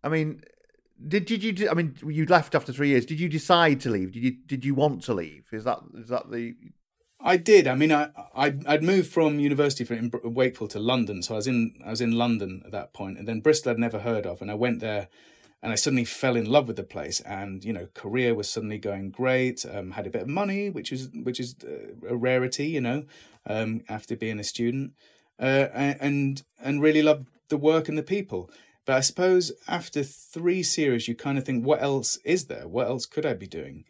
I 0.04 0.08
mean, 0.08 0.42
did 1.06 1.24
did 1.24 1.42
you? 1.42 1.70
I 1.70 1.74
mean, 1.74 1.96
you 2.06 2.26
left 2.26 2.54
after 2.54 2.72
three 2.72 2.88
years. 2.88 3.06
Did 3.06 3.20
you 3.20 3.28
decide 3.28 3.80
to 3.80 3.90
leave? 3.90 4.12
Did 4.12 4.22
you 4.22 4.32
did 4.46 4.64
you 4.64 4.74
want 4.74 5.02
to 5.04 5.14
leave? 5.14 5.48
Is 5.50 5.64
that 5.64 5.80
is 5.94 6.08
that 6.08 6.30
the? 6.30 6.54
I 7.22 7.36
did. 7.36 7.66
I 7.66 7.74
mean, 7.74 7.92
I 7.92 8.10
I'd, 8.34 8.66
I'd 8.66 8.82
moved 8.82 9.10
from 9.10 9.40
university 9.40 9.84
from 9.84 10.10
Wakefield 10.22 10.70
to 10.70 10.78
London, 10.78 11.22
so 11.22 11.34
I 11.34 11.36
was 11.38 11.46
in 11.46 11.74
I 11.84 11.90
was 11.90 12.02
in 12.02 12.12
London 12.12 12.62
at 12.66 12.72
that 12.72 12.92
point, 12.92 13.18
and 13.18 13.26
then 13.26 13.40
Bristol 13.40 13.72
I'd 13.72 13.78
never 13.78 14.00
heard 14.00 14.26
of, 14.26 14.42
and 14.42 14.50
I 14.50 14.54
went 14.54 14.80
there 14.80 15.08
and 15.62 15.72
I 15.72 15.74
suddenly 15.74 16.04
fell 16.04 16.36
in 16.36 16.46
love 16.46 16.68
with 16.68 16.76
the 16.76 16.82
place. 16.82 17.20
And 17.20 17.64
you 17.64 17.72
know, 17.72 17.88
career 17.94 18.34
was 18.34 18.48
suddenly 18.48 18.78
going 18.78 19.10
great. 19.10 19.64
Um, 19.70 19.92
had 19.92 20.06
a 20.06 20.10
bit 20.10 20.22
of 20.22 20.28
money, 20.28 20.70
which 20.70 20.90
was 20.90 21.10
which 21.12 21.40
is 21.40 21.56
uh, 21.64 22.08
a 22.08 22.16
rarity, 22.16 22.68
you 22.68 22.80
know, 22.80 23.04
um, 23.46 23.82
after 23.88 24.16
being 24.16 24.38
a 24.38 24.44
student, 24.44 24.92
uh, 25.38 25.68
and 25.74 26.42
and 26.60 26.82
really 26.82 27.02
loved 27.02 27.26
the 27.48 27.56
work 27.56 27.88
and 27.88 27.98
the 27.98 28.02
people. 28.02 28.50
But 28.86 28.96
I 28.96 29.00
suppose 29.00 29.52
after 29.68 30.02
three 30.02 30.62
series, 30.62 31.06
you 31.06 31.14
kind 31.14 31.38
of 31.38 31.44
think, 31.44 31.64
what 31.64 31.82
else 31.82 32.16
is 32.24 32.46
there? 32.46 32.66
What 32.66 32.86
else 32.88 33.06
could 33.06 33.26
I 33.26 33.34
be 33.34 33.46
doing? 33.46 33.84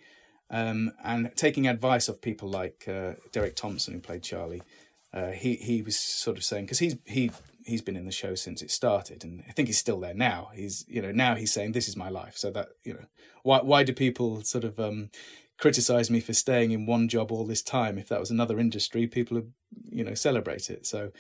Um, 0.51 0.93
and 1.05 1.31
taking 1.37 1.69
advice 1.69 2.09
of 2.09 2.21
people 2.21 2.49
like 2.49 2.87
uh, 2.89 3.13
Derek 3.31 3.55
Thompson, 3.55 3.95
who 3.95 4.01
played 4.01 4.25
Charlie, 4.25 4.63
uh, 5.13 5.31
he 5.31 5.55
he 5.57 5.83
was 5.83 5.97
sort 5.97 6.37
of 6.37 6.45
saying 6.45 6.65
because 6.65 6.81
he's 6.81 6.97
he 7.05 7.31
he's 7.65 7.83
been 7.83 7.97
in 7.97 8.07
the 8.07 8.13
show 8.13 8.35
since 8.35 8.63
it 8.63 8.71
started, 8.71 9.25
and 9.25 9.45
I 9.49 9.53
think 9.53 9.69
he's 9.69 9.79
still 9.79 10.01
there 10.01 10.15
now. 10.15 10.51
He's 10.55 10.85
you 10.89 11.03
know 11.03 11.13
now 11.13 11.35
he's 11.35 11.53
saying 11.53 11.73
this 11.73 11.89
is 11.89 11.97
my 11.97 12.09
life. 12.09 12.37
So 12.37 12.51
that 12.51 12.69
you 12.83 12.95
know 12.95 13.05
why 13.43 13.61
why 13.61 13.83
do 13.83 13.93
people 13.93 14.43
sort 14.43 14.65
of 14.65 14.79
um, 14.79 15.11
criticize 15.59 16.11
me 16.11 16.21
for 16.21 16.33
staying 16.33 16.73
in 16.73 16.87
one 16.87 17.09
job 17.09 17.33
all 17.33 17.45
this 17.45 17.63
time? 17.63 17.99
If 17.99 18.09
that 18.09 18.21
was 18.21 18.31
another 18.31 18.59
industry, 18.59 19.07
people 19.07 19.37
would 19.37 19.53
you 19.91 20.05
know 20.05 20.15
celebrate 20.15 20.71
it. 20.71 20.87
So. 20.87 21.13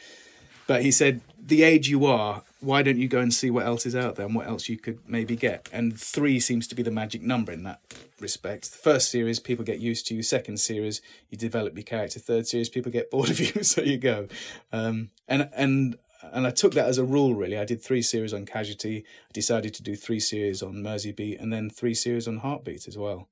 But 0.66 0.82
he 0.82 0.92
said, 0.92 1.20
the 1.36 1.64
age 1.64 1.88
you 1.88 2.06
are, 2.06 2.44
why 2.60 2.82
don't 2.82 2.96
you 2.96 3.08
go 3.08 3.18
and 3.18 3.34
see 3.34 3.50
what 3.50 3.66
else 3.66 3.86
is 3.86 3.96
out 3.96 4.14
there 4.14 4.24
and 4.24 4.36
what 4.36 4.46
else 4.46 4.68
you 4.68 4.76
could 4.76 5.00
maybe 5.04 5.34
get? 5.34 5.68
And 5.72 5.98
three 5.98 6.38
seems 6.38 6.68
to 6.68 6.76
be 6.76 6.84
the 6.84 6.92
magic 6.92 7.22
number 7.22 7.50
in 7.50 7.64
that 7.64 7.80
respect. 8.20 8.70
The 8.70 8.78
first 8.78 9.10
series, 9.10 9.40
people 9.40 9.64
get 9.64 9.80
used 9.80 10.06
to 10.06 10.14
you. 10.14 10.22
Second 10.22 10.60
series, 10.60 11.02
you 11.28 11.36
develop 11.36 11.74
your 11.76 11.82
character. 11.82 12.20
Third 12.20 12.46
series, 12.46 12.68
people 12.68 12.92
get 12.92 13.10
bored 13.10 13.30
of 13.30 13.40
you. 13.40 13.64
So 13.64 13.82
you 13.82 13.98
go. 13.98 14.28
Um, 14.72 15.10
and 15.26 15.48
and 15.56 15.96
and 16.22 16.46
I 16.46 16.50
took 16.50 16.74
that 16.74 16.88
as 16.88 16.98
a 16.98 17.04
rule. 17.04 17.34
Really, 17.34 17.58
I 17.58 17.64
did 17.64 17.82
three 17.82 18.02
series 18.02 18.34
on 18.34 18.46
Casualty. 18.46 19.04
I 19.28 19.32
decided 19.32 19.74
to 19.74 19.82
do 19.82 19.96
three 19.96 20.20
series 20.20 20.62
on 20.62 20.74
Merseybeat, 20.74 21.40
and 21.40 21.52
then 21.52 21.70
three 21.70 21.94
series 21.94 22.28
on 22.28 22.38
Heartbeat 22.38 22.88
as 22.88 22.96
well. 22.96 23.28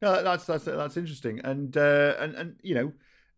No, 0.00 0.22
that's 0.22 0.44
that's 0.44 0.64
that's 0.64 0.96
interesting, 0.96 1.40
and 1.44 1.76
uh, 1.76 2.14
and 2.18 2.34
and 2.34 2.56
you 2.62 2.74
know, 2.74 2.92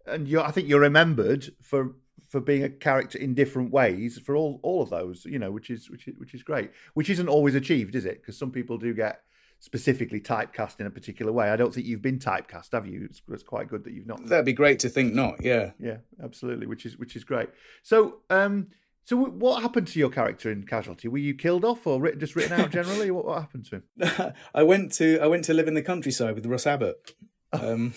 and 0.06 0.26
you 0.28 0.40
I 0.40 0.50
think 0.50 0.68
you're 0.68 0.80
remembered 0.80 1.50
for 1.60 1.94
for 2.28 2.40
being 2.40 2.64
a 2.64 2.70
character 2.70 3.18
in 3.18 3.34
different 3.34 3.70
ways 3.70 4.18
for 4.18 4.34
all 4.34 4.60
all 4.62 4.82
of 4.82 4.90
those, 4.90 5.24
you 5.24 5.38
know, 5.38 5.50
which 5.50 5.70
is 5.70 5.90
which 5.90 6.08
is 6.08 6.14
which 6.18 6.34
is 6.34 6.42
great. 6.42 6.70
Which 6.94 7.10
isn't 7.10 7.28
always 7.28 7.54
achieved, 7.54 7.94
is 7.94 8.04
it? 8.04 8.20
Because 8.20 8.38
some 8.38 8.50
people 8.50 8.78
do 8.78 8.94
get 8.94 9.20
specifically 9.60 10.20
typecast 10.20 10.80
in 10.80 10.86
a 10.86 10.90
particular 10.90 11.32
way. 11.32 11.50
I 11.50 11.56
don't 11.56 11.72
think 11.72 11.86
you've 11.86 12.02
been 12.02 12.18
typecast, 12.18 12.72
have 12.72 12.86
you? 12.86 13.06
It's, 13.08 13.22
it's 13.30 13.42
quite 13.42 13.68
good 13.68 13.84
that 13.84 13.92
you've 13.92 14.06
not. 14.06 14.26
That'd 14.26 14.44
be 14.44 14.52
great 14.52 14.78
to 14.80 14.88
think 14.88 15.14
not. 15.14 15.42
Yeah, 15.42 15.70
yeah, 15.78 15.98
absolutely. 16.22 16.66
Which 16.66 16.86
is 16.86 16.98
which 16.98 17.16
is 17.16 17.24
great. 17.24 17.48
So, 17.82 18.18
um, 18.30 18.68
so 19.04 19.16
what 19.16 19.62
happened 19.62 19.88
to 19.88 19.98
your 19.98 20.10
character 20.10 20.50
in 20.50 20.64
Casualty? 20.66 21.08
Were 21.08 21.18
you 21.18 21.34
killed 21.34 21.64
off 21.64 21.86
or 21.86 22.00
written, 22.00 22.20
just 22.20 22.36
written 22.36 22.60
out 22.60 22.70
generally? 22.72 23.10
what, 23.10 23.24
what 23.24 23.40
happened 23.40 23.66
to 23.66 23.76
him? 23.76 24.34
I 24.54 24.62
went 24.62 24.92
to 24.94 25.18
I 25.20 25.26
went 25.26 25.44
to 25.44 25.54
live 25.54 25.68
in 25.68 25.74
the 25.74 25.82
countryside 25.82 26.34
with 26.34 26.46
Russ 26.46 26.66
Abbott. 26.66 27.14
Um, 27.52 27.94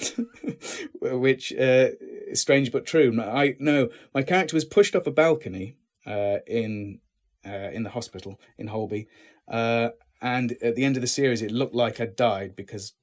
which 1.01 1.51
uh, 1.51 1.89
is 2.27 2.39
strange 2.39 2.71
but 2.71 2.85
true. 2.85 3.19
I 3.19 3.55
no, 3.59 3.89
my 4.13 4.21
character 4.21 4.55
was 4.55 4.65
pushed 4.65 4.95
off 4.95 5.07
a 5.07 5.11
balcony 5.11 5.77
uh, 6.05 6.37
in 6.45 6.99
uh, 7.45 7.69
in 7.71 7.83
the 7.83 7.89
hospital 7.91 8.39
in 8.57 8.67
Holby, 8.67 9.07
uh, 9.47 9.89
and 10.21 10.53
at 10.61 10.75
the 10.75 10.85
end 10.85 10.97
of 10.97 11.01
the 11.01 11.07
series, 11.07 11.41
it 11.41 11.51
looked 11.51 11.75
like 11.75 11.99
I'd 11.99 12.15
died 12.15 12.55
because 12.55 12.93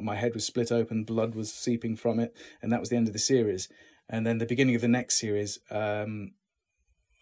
my 0.00 0.16
head 0.16 0.34
was 0.34 0.44
split 0.44 0.72
open, 0.72 1.04
blood 1.04 1.34
was 1.34 1.52
seeping 1.52 1.96
from 1.96 2.18
it, 2.18 2.36
and 2.60 2.72
that 2.72 2.80
was 2.80 2.88
the 2.88 2.96
end 2.96 3.08
of 3.08 3.12
the 3.12 3.18
series. 3.18 3.68
And 4.08 4.26
then 4.26 4.38
the 4.38 4.46
beginning 4.46 4.74
of 4.74 4.80
the 4.80 4.88
next 4.88 5.18
series, 5.18 5.58
um, 5.70 6.32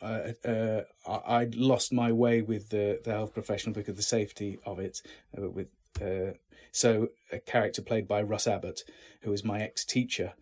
uh, 0.03 0.33
uh, 0.45 0.83
I 1.07 1.41
would 1.41 1.57
lost 1.57 1.93
my 1.93 2.11
way 2.11 2.41
with 2.43 2.71
the, 2.71 3.01
the 3.05 3.13
health 3.13 3.35
professional 3.35 3.75
because 3.75 3.91
of 3.91 3.97
the 3.97 4.03
safety 4.03 4.59
of 4.65 4.79
it. 4.79 5.03
Uh, 5.37 5.51
with 5.51 5.69
uh, 6.01 6.37
so 6.73 7.09
a 7.33 7.39
character 7.39 7.83
played 7.83 8.09
by 8.09 8.23
Russ 8.23 8.47
Abbott, 8.47 8.83
who 9.23 9.31
was 9.31 9.45
my 9.45 9.61
ex 9.61 9.85
teacher, 9.85 10.33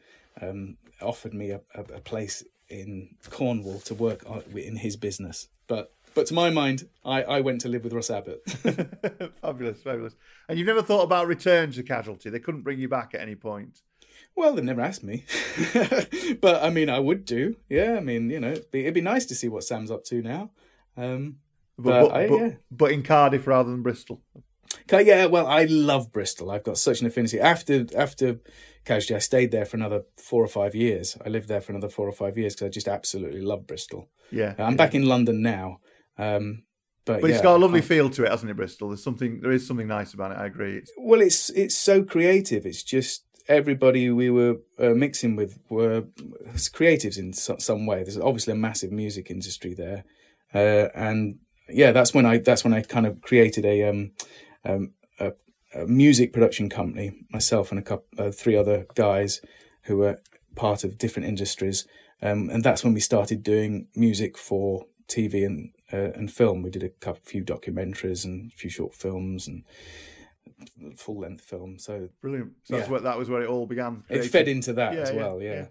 um, 0.40 0.76
offered 1.00 1.34
me 1.34 1.50
a, 1.50 1.60
a, 1.74 1.80
a, 1.80 2.00
place 2.00 2.44
in 2.68 3.16
Cornwall 3.30 3.80
to 3.80 3.94
work 3.94 4.24
in 4.54 4.76
his 4.76 4.96
business. 4.96 5.48
But 5.66 5.92
but 6.18 6.26
to 6.26 6.34
my 6.34 6.50
mind, 6.50 6.88
I, 7.04 7.22
I 7.22 7.40
went 7.42 7.60
to 7.60 7.68
live 7.68 7.84
with 7.84 7.92
Russ 7.92 8.10
Abbott. 8.10 8.42
fabulous, 9.40 9.80
fabulous. 9.80 10.16
And 10.48 10.58
you've 10.58 10.66
never 10.66 10.82
thought 10.82 11.04
about 11.04 11.28
return 11.28 11.70
to 11.70 11.82
Casualty? 11.84 12.28
They 12.28 12.40
couldn't 12.40 12.62
bring 12.62 12.80
you 12.80 12.88
back 12.88 13.14
at 13.14 13.20
any 13.20 13.36
point. 13.36 13.82
Well, 14.34 14.52
they've 14.52 14.64
never 14.64 14.80
asked 14.80 15.04
me, 15.04 15.24
but 16.40 16.60
I 16.60 16.70
mean, 16.70 16.90
I 16.90 16.98
would 16.98 17.24
do. 17.24 17.54
Yeah, 17.68 17.98
I 17.98 18.00
mean, 18.00 18.30
you 18.30 18.40
know, 18.40 18.50
it'd 18.50 18.70
be, 18.72 18.80
it'd 18.80 18.94
be 18.94 19.00
nice 19.00 19.26
to 19.26 19.36
see 19.36 19.46
what 19.46 19.62
Sam's 19.62 19.92
up 19.92 20.02
to 20.06 20.20
now. 20.20 20.50
Um, 20.96 21.36
but, 21.78 22.08
but, 22.08 22.12
I, 22.12 22.26
but, 22.26 22.36
yeah. 22.40 22.50
but 22.68 22.90
in 22.90 23.04
Cardiff 23.04 23.46
rather 23.46 23.70
than 23.70 23.82
Bristol. 23.84 24.20
Yeah, 24.90 25.26
well, 25.26 25.46
I 25.46 25.66
love 25.66 26.10
Bristol. 26.10 26.50
I've 26.50 26.64
got 26.64 26.78
such 26.78 27.00
an 27.00 27.06
affinity. 27.06 27.38
After 27.38 27.86
after 27.96 28.40
Casualty, 28.84 29.14
I 29.14 29.18
stayed 29.20 29.52
there 29.52 29.64
for 29.64 29.76
another 29.76 30.02
four 30.16 30.42
or 30.42 30.48
five 30.48 30.74
years. 30.74 31.16
I 31.24 31.28
lived 31.28 31.46
there 31.46 31.60
for 31.60 31.70
another 31.70 31.88
four 31.88 32.08
or 32.08 32.12
five 32.12 32.36
years 32.36 32.54
because 32.54 32.66
I 32.66 32.70
just 32.70 32.88
absolutely 32.88 33.40
love 33.40 33.68
Bristol. 33.68 34.08
Yeah, 34.32 34.54
I'm 34.58 34.72
yeah. 34.72 34.76
back 34.76 34.94
in 34.94 35.06
London 35.06 35.42
now. 35.42 35.80
Um, 36.18 36.64
but, 37.04 37.22
but 37.22 37.28
yeah, 37.28 37.36
it's 37.36 37.42
got 37.42 37.56
a 37.56 37.58
lovely 37.58 37.80
feel 37.80 38.10
to 38.10 38.24
it, 38.24 38.30
hasn't 38.30 38.50
it, 38.50 38.54
Bristol? 38.54 38.88
There's 38.88 39.02
something, 39.02 39.40
there 39.40 39.50
is 39.52 39.66
something 39.66 39.86
nice 39.86 40.12
about 40.12 40.32
it. 40.32 40.38
I 40.38 40.46
agree. 40.46 40.76
It's... 40.76 40.92
Well, 40.98 41.22
it's 41.22 41.48
it's 41.50 41.74
so 41.74 42.02
creative. 42.02 42.66
It's 42.66 42.82
just 42.82 43.24
everybody 43.48 44.10
we 44.10 44.28
were 44.28 44.56
uh, 44.78 44.90
mixing 44.90 45.34
with 45.34 45.58
were 45.70 46.02
creatives 46.52 47.18
in 47.18 47.32
so, 47.32 47.56
some 47.58 47.86
way. 47.86 48.02
There's 48.02 48.18
obviously 48.18 48.52
a 48.52 48.56
massive 48.56 48.92
music 48.92 49.30
industry 49.30 49.74
there, 49.74 50.04
uh, 50.52 50.90
and 50.94 51.38
yeah, 51.68 51.92
that's 51.92 52.12
when 52.12 52.26
I 52.26 52.38
that's 52.38 52.62
when 52.62 52.74
I 52.74 52.82
kind 52.82 53.06
of 53.06 53.22
created 53.22 53.64
a 53.64 53.88
um, 53.88 54.10
um, 54.64 54.92
a, 55.18 55.32
a, 55.74 55.86
music 55.86 56.32
production 56.32 56.68
company, 56.68 57.12
myself 57.30 57.70
and 57.70 57.78
a 57.78 57.82
couple, 57.82 58.06
uh, 58.18 58.30
three 58.30 58.54
other 58.54 58.86
guys 58.94 59.40
who 59.84 59.96
were 59.96 60.20
part 60.56 60.84
of 60.84 60.98
different 60.98 61.26
industries, 61.26 61.86
um, 62.20 62.50
and 62.50 62.62
that's 62.62 62.84
when 62.84 62.92
we 62.92 63.00
started 63.00 63.42
doing 63.42 63.86
music 63.94 64.36
for 64.36 64.84
TV 65.08 65.46
and 65.46 65.70
uh, 65.92 66.12
and 66.14 66.30
film. 66.30 66.62
We 66.62 66.70
did 66.70 66.82
a 66.82 66.88
couple, 66.88 67.22
few 67.24 67.44
documentaries 67.44 68.24
and 68.24 68.52
a 68.52 68.54
few 68.54 68.70
short 68.70 68.94
films 68.94 69.48
and 69.48 69.64
full 70.96 71.20
length 71.20 71.44
film. 71.44 71.78
So 71.78 72.08
brilliant. 72.20 72.52
So 72.64 72.74
yeah. 72.74 72.80
that's 72.80 72.90
where 72.90 73.00
that 73.00 73.18
was 73.18 73.28
where 73.28 73.42
it 73.42 73.48
all 73.48 73.66
began. 73.66 74.04
Creating. 74.06 74.26
It 74.26 74.30
fed 74.30 74.48
into 74.48 74.72
that 74.74 74.94
yeah, 74.94 75.00
as 75.00 75.12
well. 75.12 75.42
yeah. 75.42 75.66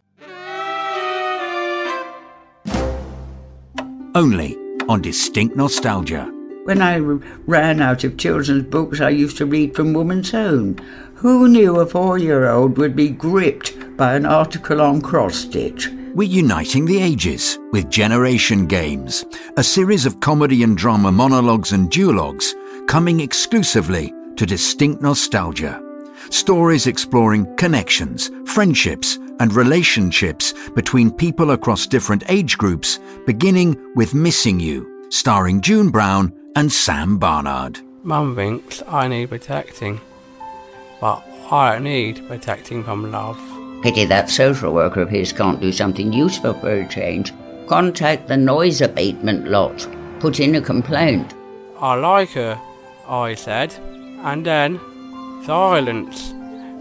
Only 4.16 4.58
on 4.90 5.02
Distinct 5.02 5.56
Nostalgia. 5.56 6.34
When 6.64 6.82
I 6.82 6.98
ran 6.98 7.82
out 7.82 8.04
of 8.04 8.18
children's 8.18 8.66
books, 8.66 9.00
I 9.00 9.10
used 9.10 9.38
to 9.38 9.46
read 9.46 9.76
from 9.76 9.94
Woman's 9.94 10.34
Own. 10.34 10.78
Who 11.16 11.48
knew 11.48 11.80
a 11.80 11.86
four 11.86 12.18
year 12.18 12.50
old 12.50 12.78
would 12.78 12.96
be 12.96 13.10
gripped 13.10 13.96
by 13.96 14.16
an 14.16 14.26
article 14.26 14.82
on 14.82 15.02
cross 15.02 15.36
stitch? 15.36 15.90
We're 16.18 16.24
uniting 16.24 16.86
the 16.86 17.00
ages 17.00 17.60
with 17.72 17.92
Generation 17.92 18.66
Games, 18.66 19.24
a 19.56 19.64
series 19.64 20.08
of 20.08 20.20
comedy 20.20 20.64
and 20.64 20.76
drama 20.76 21.12
monologues 21.12 21.74
and 21.74 21.92
duologues 21.92 22.56
coming 22.88 23.20
exclusively 23.20 24.12
to 24.36 24.44
Distinct 24.48 25.00
Nostalgia. 25.00 25.80
Stories 26.32 26.88
exploring 26.88 27.46
connections, 27.58 28.32
friendships, 28.48 29.20
and 29.40 29.54
relationships 29.54 30.56
between 30.70 31.12
people 31.12 31.52
across 31.52 31.86
different 31.86 32.24
age 32.30 32.58
groups, 32.58 33.00
beginning 33.28 33.78
with 33.94 34.16
Missing 34.16 34.60
You, 34.60 35.08
starring 35.12 35.62
June 35.62 35.92
Brown 35.92 36.34
and 36.56 36.72
Sam 36.72 37.20
Barnard. 37.20 37.80
Mum 38.02 38.36
thinks 38.36 38.82
I 38.88 39.08
need 39.08 39.30
protecting, 39.30 40.02
but 41.00 41.24
I 41.52 41.74
don't 41.74 41.84
need 41.84 42.28
protecting 42.28 42.84
from 42.84 43.12
love. 43.12 43.57
Pity 43.82 44.06
that 44.06 44.30
social 44.30 44.74
worker 44.74 45.02
of 45.02 45.10
his 45.10 45.32
can't 45.32 45.62
do 45.62 45.72
something 45.72 46.12
useful 46.12 46.54
for 46.54 46.70
a 46.70 46.88
change. 46.88 47.34
Contact 47.68 48.28
the 48.28 48.38
noise 48.38 48.82
abatement 48.82 49.48
lot. 49.48 49.88
Put 50.20 50.40
in 50.40 50.56
a 50.56 50.62
complaint. 50.62 51.34
I 51.80 51.94
like 51.96 52.30
her, 52.32 52.60
I 53.08 53.36
said, 53.36 53.74
and 54.24 54.46
then 54.46 54.80
silence. 55.46 56.34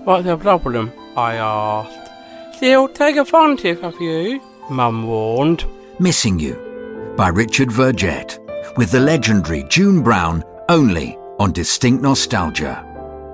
What's 0.05 0.25
the 0.25 0.37
problem? 0.37 0.93
I 1.17 1.37
asked. 1.37 2.59
She'll 2.59 2.89
take 2.89 3.17
advantage 3.17 3.81
of 3.81 4.01
you, 4.01 4.41
Mum 4.71 5.07
warned. 5.07 5.65
Missing 5.99 6.39
You 6.39 7.15
by 7.17 7.29
Richard 7.29 7.69
Vergette 7.69 8.39
with 8.77 8.91
the 8.91 9.01
legendary 9.01 9.65
June 9.69 10.03
Brown 10.03 10.43
only 10.69 11.17
on 11.39 11.53
Distinct 11.53 12.03
Nostalgia. 12.03 12.85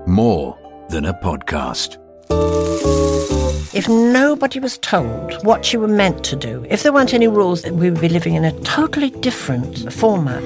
More 0.05 0.57
than 0.89 1.05
a 1.05 1.13
podcast. 1.13 1.97
If 3.73 3.89
nobody 3.89 4.59
was 4.59 4.77
told 4.77 5.43
what 5.43 5.73
you 5.73 5.79
were 5.79 5.87
meant 5.87 6.23
to 6.25 6.35
do, 6.35 6.63
if 6.69 6.83
there 6.83 6.93
weren't 6.93 7.15
any 7.15 7.27
rules, 7.27 7.65
we 7.65 7.89
would 7.89 7.99
be 7.99 8.07
living 8.07 8.35
in 8.35 8.45
a 8.45 8.51
totally 8.59 9.09
different 9.09 9.91
format. 9.91 10.43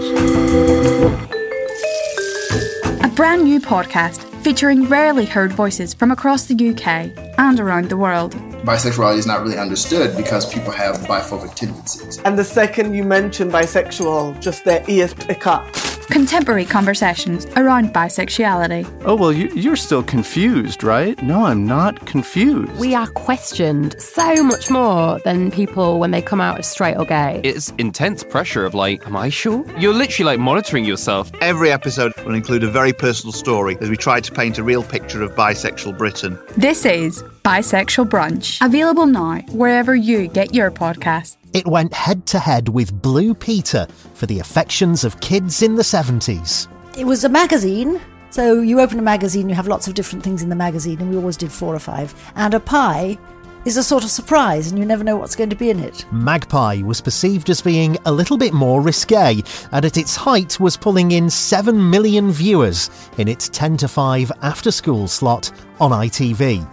A 3.04 3.10
brand 3.10 3.44
new 3.44 3.60
podcast 3.60 4.24
featuring 4.44 4.86
rarely 4.86 5.26
heard 5.26 5.52
voices 5.52 5.94
from 5.94 6.10
across 6.10 6.46
the 6.46 6.70
UK 6.70 7.12
and 7.38 7.60
around 7.60 7.90
the 7.90 7.98
world. 7.98 8.34
Bisexuality 8.64 9.18
is 9.18 9.28
not 9.28 9.44
really 9.44 9.58
understood 9.58 10.16
because 10.16 10.46
people 10.52 10.72
have 10.72 10.96
biphobic 11.00 11.54
tendencies. 11.54 12.20
And 12.20 12.40
the 12.40 12.46
second 12.46 12.94
you 12.94 13.04
mention 13.04 13.52
bisexual, 13.52 14.40
just 14.40 14.64
their 14.64 14.86
ears 14.88 15.14
pick 15.14 15.46
up. 15.46 15.68
Contemporary 16.08 16.66
conversations 16.66 17.46
around 17.58 17.94
bisexuality. 17.94 18.86
Oh, 19.06 19.16
well, 19.16 19.34
you, 19.34 19.72
are 19.72 19.76
still 19.76 20.04
confused, 20.04 20.84
right? 20.84 21.22
No, 21.22 21.46
I'm 21.46 21.66
not 21.66 22.06
confused. 22.06 22.72
We 22.80 22.96
are 22.96 23.08
questioned 23.08 24.02
so 24.02 24.42
much 24.44 24.70
more 24.70 25.20
than 25.20 25.52
people 25.52 26.00
when 26.00 26.12
they 26.12 26.22
come 26.22 26.40
out 26.40 26.60
as 26.60 26.70
straight 26.70 26.96
or 26.96 27.06
gay. 27.06 27.42
It's 27.44 27.72
intense 27.78 28.24
pressure 28.24 28.66
of 28.66 28.74
like, 28.74 29.06
am 29.06 29.18
I 29.18 29.30
sure? 29.30 29.66
You're 29.78 29.94
literally 29.94 30.32
like 30.32 30.40
monitoring 30.40 30.86
yourself. 30.86 31.30
Every 31.42 31.72
episode 31.72 32.14
will 32.26 32.36
include 32.36 32.64
a 32.64 32.72
very 32.72 32.94
personal 32.94 33.34
story 33.34 33.78
as 33.82 33.90
we 33.90 33.98
try 33.98 34.22
to 34.22 34.32
paint 34.32 34.58
a 34.58 34.64
real 34.64 34.84
picture 34.84 35.22
of 35.22 35.32
bisexual 35.32 35.98
Britain. 35.98 36.40
This 36.56 36.86
is 36.86 37.22
Bisexual 37.48 38.10
Brunch. 38.10 38.66
Available 38.66 39.06
now 39.06 39.40
wherever 39.54 39.96
you 39.96 40.28
get 40.28 40.54
your 40.54 40.70
podcasts. 40.70 41.38
It 41.54 41.66
went 41.66 41.94
head 41.94 42.26
to 42.26 42.40
head 42.40 42.68
with 42.68 43.02
Blue 43.02 43.34
Peter 43.34 43.88
for 44.16 44.26
the 44.26 44.40
affections 44.40 45.06
of 45.06 45.22
kids 45.22 45.62
in 45.62 45.76
the 45.76 45.82
70s. 45.82 46.68
It 46.98 47.06
was 47.06 47.24
a 47.24 47.30
magazine. 47.30 48.02
So 48.32 48.60
you 48.60 48.82
open 48.82 49.00
a 49.00 49.02
magazine, 49.02 49.48
you 49.48 49.56
have 49.56 49.70
lots 49.70 49.88
of 49.88 49.94
different 49.94 50.26
things 50.26 50.44
in 50.44 50.50
the 50.50 50.58
magazine, 50.58 51.00
and 51.00 51.10
we 51.10 51.16
always 51.16 51.38
did 51.38 51.50
four 51.50 51.74
or 51.74 51.80
five. 51.80 52.14
And 52.36 52.54
a 52.54 52.60
pie 52.60 53.18
is 53.64 53.78
a 53.78 53.84
sort 53.84 54.04
of 54.04 54.10
surprise, 54.10 54.70
and 54.70 54.78
you 54.78 54.86
never 54.86 55.06
know 55.06 55.16
what's 55.16 55.38
going 55.38 55.50
to 55.50 55.56
be 55.56 55.70
in 55.70 55.80
it. 55.80 56.06
Magpie 56.12 56.82
was 56.82 57.00
perceived 57.00 57.50
as 57.50 57.62
being 57.62 57.98
a 58.06 58.12
little 58.12 58.38
bit 58.38 58.54
more 58.54 58.82
risque, 58.82 59.42
and 59.72 59.86
at 59.86 59.96
its 59.96 60.18
height 60.18 60.60
was 60.60 60.76
pulling 60.76 61.14
in 61.14 61.30
7 61.30 61.90
million 61.90 62.30
viewers 62.30 62.90
in 63.18 63.30
its 63.30 63.48
10 63.48 63.78
to 63.78 63.88
5 63.88 64.34
after 64.42 64.70
school 64.70 65.08
slot 65.08 65.50
on 65.80 65.92
ITV. 65.92 66.68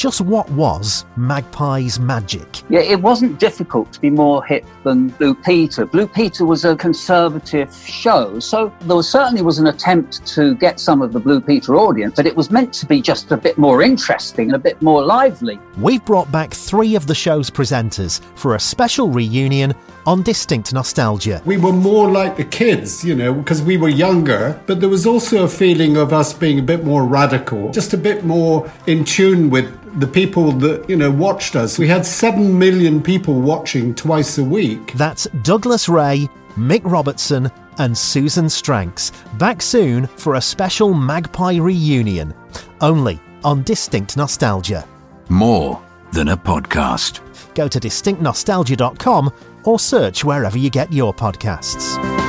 Just 0.00 0.22
what 0.22 0.50
was 0.52 1.04
Magpie's 1.18 2.00
magic? 2.00 2.62
Yeah, 2.70 2.80
it 2.80 3.02
wasn't 3.02 3.38
difficult 3.38 3.92
to 3.92 4.00
be 4.00 4.08
more 4.08 4.42
hip 4.42 4.64
than 4.82 5.08
Blue 5.08 5.34
Peter. 5.34 5.84
Blue 5.84 6.06
Peter 6.06 6.46
was 6.46 6.64
a 6.64 6.74
conservative 6.74 7.70
show, 7.74 8.38
so 8.38 8.72
there 8.80 9.02
certainly 9.02 9.42
was 9.42 9.58
an 9.58 9.66
attempt 9.66 10.26
to 10.28 10.54
get 10.54 10.80
some 10.80 11.02
of 11.02 11.12
the 11.12 11.20
Blue 11.20 11.38
Peter 11.38 11.76
audience, 11.76 12.14
but 12.16 12.24
it 12.24 12.34
was 12.34 12.50
meant 12.50 12.72
to 12.72 12.86
be 12.86 13.02
just 13.02 13.30
a 13.30 13.36
bit 13.36 13.58
more 13.58 13.82
interesting 13.82 14.46
and 14.46 14.56
a 14.56 14.58
bit 14.58 14.80
more 14.80 15.04
lively. 15.04 15.60
We've 15.76 16.02
brought 16.06 16.32
back 16.32 16.54
three 16.54 16.94
of 16.94 17.06
the 17.06 17.14
show's 17.14 17.50
presenters 17.50 18.22
for 18.36 18.54
a 18.54 18.58
special 18.58 19.10
reunion 19.10 19.74
on 20.06 20.22
Distinct 20.22 20.72
Nostalgia. 20.72 21.42
We 21.44 21.58
were 21.58 21.74
more 21.74 22.10
like 22.10 22.38
the 22.38 22.44
kids, 22.44 23.04
you 23.04 23.14
know, 23.14 23.34
because 23.34 23.60
we 23.60 23.76
were 23.76 23.90
younger, 23.90 24.58
but 24.66 24.80
there 24.80 24.88
was 24.88 25.06
also 25.06 25.44
a 25.44 25.48
feeling 25.48 25.98
of 25.98 26.14
us 26.14 26.32
being 26.32 26.58
a 26.58 26.62
bit 26.62 26.84
more 26.84 27.04
radical, 27.04 27.70
just 27.70 27.92
a 27.92 27.98
bit 27.98 28.24
more 28.24 28.72
in 28.86 29.04
tune 29.04 29.50
with 29.50 29.76
the 29.98 30.06
people 30.06 30.52
that, 30.52 30.88
you 30.88 30.96
know, 30.96 31.10
watched 31.10 31.56
us. 31.56 31.78
We 31.78 31.88
had 31.88 32.06
7 32.06 32.58
million 32.58 33.02
people 33.02 33.40
watching 33.40 33.94
twice 33.94 34.38
a 34.38 34.44
week. 34.44 34.92
That's 34.94 35.24
Douglas 35.42 35.88
Rae, 35.88 36.28
Mick 36.56 36.82
Robertson, 36.84 37.50
and 37.78 37.96
Susan 37.96 38.48
Stranks, 38.48 39.10
back 39.38 39.62
soon 39.62 40.06
for 40.06 40.34
a 40.34 40.40
special 40.40 40.92
Magpie 40.92 41.56
reunion, 41.56 42.34
only 42.80 43.18
on 43.42 43.62
Distinct 43.62 44.16
Nostalgia. 44.16 44.86
More 45.28 45.82
than 46.12 46.28
a 46.28 46.36
podcast. 46.36 47.20
Go 47.54 47.68
to 47.68 47.80
distinctnostalgia.com 47.80 49.32
or 49.64 49.78
search 49.78 50.24
wherever 50.24 50.58
you 50.58 50.70
get 50.70 50.92
your 50.92 51.14
podcasts. 51.14 52.19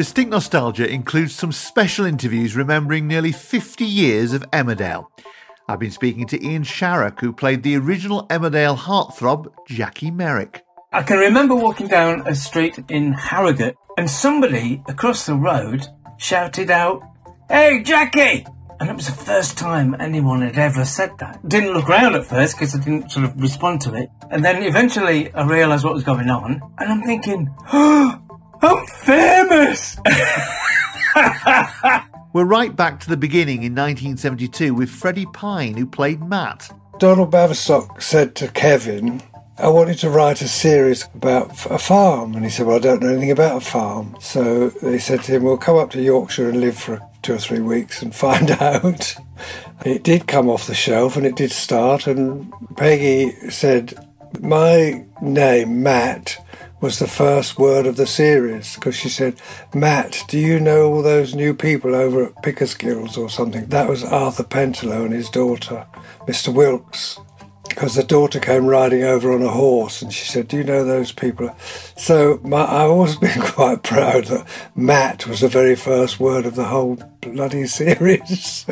Distinct 0.00 0.30
Nostalgia 0.30 0.90
includes 0.90 1.34
some 1.34 1.52
special 1.52 2.06
interviews 2.06 2.56
remembering 2.56 3.06
nearly 3.06 3.32
50 3.32 3.84
years 3.84 4.32
of 4.32 4.40
Emmerdale. 4.50 5.08
I've 5.68 5.78
been 5.78 5.90
speaking 5.90 6.26
to 6.28 6.42
Ian 6.42 6.62
Sharrock, 6.62 7.20
who 7.20 7.34
played 7.34 7.62
the 7.62 7.76
original 7.76 8.26
Emmerdale 8.28 8.78
heartthrob, 8.78 9.52
Jackie 9.68 10.10
Merrick. 10.10 10.64
I 10.90 11.02
can 11.02 11.18
remember 11.18 11.54
walking 11.54 11.86
down 11.86 12.26
a 12.26 12.34
street 12.34 12.78
in 12.88 13.12
Harrogate 13.12 13.76
and 13.98 14.08
somebody 14.08 14.82
across 14.88 15.26
the 15.26 15.34
road 15.34 15.86
shouted 16.16 16.70
out, 16.70 17.02
Hey, 17.50 17.82
Jackie! 17.82 18.46
And 18.80 18.88
it 18.88 18.96
was 18.96 19.04
the 19.04 19.12
first 19.12 19.58
time 19.58 19.94
anyone 20.00 20.40
had 20.40 20.56
ever 20.56 20.86
said 20.86 21.18
that. 21.18 21.46
Didn't 21.46 21.74
look 21.74 21.90
around 21.90 22.14
at 22.14 22.24
first 22.24 22.56
because 22.56 22.74
I 22.74 22.78
didn't 22.78 23.12
sort 23.12 23.26
of 23.26 23.38
respond 23.38 23.82
to 23.82 23.92
it. 23.92 24.08
And 24.30 24.42
then 24.42 24.62
eventually 24.62 25.30
I 25.34 25.46
realised 25.46 25.84
what 25.84 25.92
was 25.92 26.04
going 26.04 26.30
on. 26.30 26.62
And 26.78 26.90
I'm 26.90 27.02
thinking, 27.02 27.54
oh, 27.74 28.22
I'm 28.62 28.86
famous! 28.86 29.96
We're 32.32 32.44
right 32.44 32.74
back 32.74 33.00
to 33.00 33.08
the 33.08 33.16
beginning 33.16 33.62
in 33.62 33.74
1972 33.74 34.74
with 34.74 34.90
Freddie 34.90 35.26
Pyne, 35.26 35.76
who 35.76 35.86
played 35.86 36.22
Matt. 36.22 36.70
Donald 36.98 37.32
Baverstock 37.32 38.02
said 38.02 38.34
to 38.36 38.48
Kevin, 38.48 39.22
I 39.58 39.68
wanted 39.68 39.98
to 39.98 40.10
write 40.10 40.40
a 40.40 40.48
series 40.48 41.06
about 41.14 41.50
a 41.70 41.78
farm. 41.78 42.34
And 42.34 42.44
he 42.44 42.50
said, 42.50 42.66
Well, 42.66 42.76
I 42.76 42.80
don't 42.80 43.02
know 43.02 43.08
anything 43.08 43.30
about 43.30 43.56
a 43.58 43.60
farm. 43.60 44.16
So 44.20 44.70
they 44.70 44.98
said 44.98 45.22
to 45.24 45.32
him, 45.32 45.42
Well, 45.42 45.56
come 45.58 45.76
up 45.76 45.90
to 45.90 46.02
Yorkshire 46.02 46.48
and 46.48 46.60
live 46.60 46.78
for 46.78 47.00
two 47.22 47.34
or 47.34 47.38
three 47.38 47.60
weeks 47.60 48.00
and 48.00 48.14
find 48.14 48.50
out. 48.62 49.14
it 49.84 50.02
did 50.02 50.26
come 50.26 50.48
off 50.48 50.66
the 50.66 50.74
shelf 50.74 51.16
and 51.16 51.26
it 51.26 51.36
did 51.36 51.52
start. 51.52 52.06
And 52.06 52.52
Peggy 52.76 53.32
said, 53.50 53.94
My 54.40 55.04
name, 55.20 55.82
Matt, 55.82 56.38
was 56.80 56.98
the 56.98 57.06
first 57.06 57.58
word 57.58 57.86
of 57.86 57.96
the 57.96 58.06
series 58.06 58.74
because 58.74 58.96
she 58.96 59.08
said, 59.08 59.40
Matt, 59.74 60.24
do 60.28 60.38
you 60.38 60.58
know 60.58 60.92
all 60.92 61.02
those 61.02 61.34
new 61.34 61.54
people 61.54 61.94
over 61.94 62.26
at 62.26 62.42
Pickersgills 62.42 63.18
or 63.18 63.28
something? 63.28 63.66
That 63.66 63.88
was 63.88 64.02
Arthur 64.02 64.44
Pentelow 64.44 65.04
and 65.04 65.12
his 65.12 65.30
daughter, 65.30 65.86
Mr. 66.26 66.52
Wilks 66.52 67.18
because 67.70 67.94
the 67.94 68.02
daughter 68.02 68.40
came 68.40 68.66
riding 68.66 69.04
over 69.04 69.32
on 69.32 69.42
a 69.42 69.48
horse 69.48 70.02
and 70.02 70.12
she 70.12 70.26
said, 70.26 70.48
Do 70.48 70.58
you 70.58 70.64
know 70.64 70.84
those 70.84 71.12
people? 71.12 71.54
So 71.96 72.40
my, 72.42 72.62
I've 72.62 72.90
always 72.90 73.16
been 73.20 73.40
quite 73.40 73.82
proud 73.82 74.26
that 74.26 74.46
Matt 74.74 75.26
was 75.26 75.40
the 75.40 75.48
very 75.48 75.76
first 75.76 76.20
word 76.20 76.44
of 76.44 76.56
the 76.56 76.64
whole 76.64 76.96
bloody 77.22 77.66
series. 77.68 78.66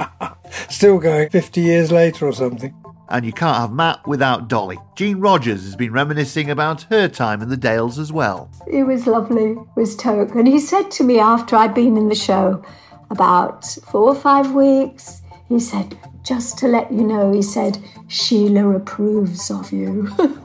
Still 0.68 0.98
going 0.98 1.30
50 1.30 1.60
years 1.60 1.92
later 1.92 2.26
or 2.26 2.32
something. 2.32 2.74
And 3.10 3.26
you 3.26 3.32
can't 3.32 3.56
have 3.56 3.72
Matt 3.72 4.06
without 4.06 4.48
Dolly. 4.48 4.78
Jean 4.94 5.18
Rogers 5.20 5.64
has 5.64 5.74
been 5.74 5.92
reminiscing 5.92 6.48
about 6.48 6.82
her 6.84 7.08
time 7.08 7.42
in 7.42 7.48
the 7.48 7.56
Dales 7.56 7.98
as 7.98 8.12
well. 8.12 8.50
It 8.66 8.84
was 8.84 9.06
lovely 9.06 9.56
with 9.74 9.98
Toke. 9.98 10.34
And 10.34 10.46
he 10.46 10.60
said 10.60 10.90
to 10.92 11.04
me 11.04 11.18
after 11.18 11.56
I'd 11.56 11.74
been 11.74 11.96
in 11.96 12.08
the 12.08 12.14
show 12.14 12.64
about 13.10 13.64
four 13.90 14.08
or 14.08 14.14
five 14.14 14.52
weeks, 14.52 15.22
he 15.48 15.58
said, 15.58 15.98
just 16.22 16.58
to 16.58 16.68
let 16.68 16.92
you 16.92 17.02
know, 17.02 17.32
he 17.32 17.42
said, 17.42 17.78
Sheila 18.06 18.76
approves 18.76 19.50
of 19.50 19.72
you. 19.72 20.06
and 20.18 20.38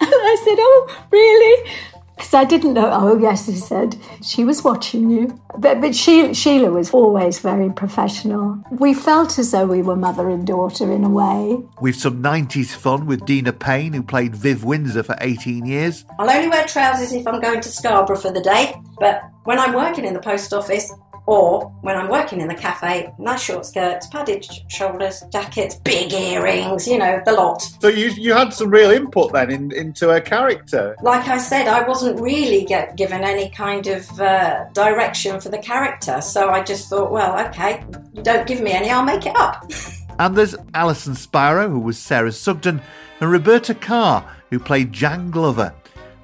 I 0.00 0.36
said, 0.44 0.56
Oh, 0.58 1.06
really? 1.10 1.70
Because 2.20 2.34
I 2.34 2.44
didn't 2.44 2.74
know. 2.74 2.90
Oh, 2.92 3.18
yes, 3.18 3.46
he 3.46 3.54
said, 3.54 3.96
she 4.22 4.44
was 4.44 4.62
watching 4.62 5.08
you. 5.08 5.40
But, 5.56 5.80
but 5.80 5.96
she, 5.96 6.34
Sheila 6.34 6.70
was 6.70 6.90
always 6.90 7.38
very 7.38 7.72
professional. 7.72 8.62
We 8.70 8.92
felt 8.92 9.38
as 9.38 9.52
though 9.52 9.64
we 9.64 9.80
were 9.80 9.96
mother 9.96 10.28
and 10.28 10.46
daughter 10.46 10.92
in 10.92 11.02
a 11.02 11.08
way. 11.08 11.62
We've 11.80 11.96
some 11.96 12.22
90s 12.22 12.76
fun 12.76 13.06
with 13.06 13.24
Deena 13.24 13.54
Payne, 13.54 13.94
who 13.94 14.02
played 14.02 14.36
Viv 14.36 14.64
Windsor 14.64 15.02
for 15.02 15.16
18 15.22 15.64
years. 15.64 16.04
I'll 16.18 16.28
only 16.28 16.50
wear 16.50 16.66
trousers 16.66 17.14
if 17.14 17.26
I'm 17.26 17.40
going 17.40 17.62
to 17.62 17.70
Scarborough 17.70 18.18
for 18.18 18.30
the 18.30 18.42
day, 18.42 18.74
but 18.98 19.22
when 19.44 19.58
I'm 19.58 19.72
working 19.72 20.04
in 20.04 20.12
the 20.12 20.20
post 20.20 20.52
office, 20.52 20.92
or 21.26 21.66
when 21.82 21.96
I'm 21.96 22.08
working 22.08 22.40
in 22.40 22.48
the 22.48 22.54
cafe, 22.54 23.12
nice 23.18 23.42
short 23.42 23.66
skirts, 23.66 24.06
padded 24.08 24.46
shoulders, 24.68 25.22
jackets, 25.32 25.76
big 25.76 26.12
earrings, 26.12 26.86
you 26.86 26.98
know, 26.98 27.22
the 27.24 27.32
lot. 27.32 27.62
So 27.80 27.88
you 27.88 28.10
you 28.10 28.32
had 28.32 28.52
some 28.52 28.70
real 28.70 28.90
input 28.90 29.32
then 29.32 29.50
in, 29.50 29.72
into 29.72 30.08
her 30.08 30.20
character. 30.20 30.96
Like 31.02 31.28
I 31.28 31.38
said, 31.38 31.68
I 31.68 31.86
wasn't 31.86 32.20
really 32.20 32.64
get 32.64 32.96
given 32.96 33.22
any 33.22 33.50
kind 33.50 33.86
of 33.86 34.20
uh, 34.20 34.64
direction 34.72 35.40
for 35.40 35.48
the 35.48 35.58
character, 35.58 36.20
so 36.20 36.50
I 36.50 36.62
just 36.62 36.88
thought, 36.88 37.10
well, 37.10 37.38
okay, 37.48 37.84
you 38.12 38.22
don't 38.22 38.46
give 38.46 38.60
me 38.60 38.72
any, 38.72 38.90
I'll 38.90 39.04
make 39.04 39.26
it 39.26 39.36
up. 39.36 39.70
and 40.18 40.36
there's 40.36 40.54
Alyson 40.74 41.16
Spiro, 41.16 41.68
who 41.68 41.80
was 41.80 41.98
Sarah 41.98 42.32
Sugden, 42.32 42.80
and 43.20 43.30
Roberta 43.30 43.74
Kerr, 43.74 44.24
who 44.50 44.58
played 44.58 44.92
Jan 44.92 45.30
Glover. 45.30 45.72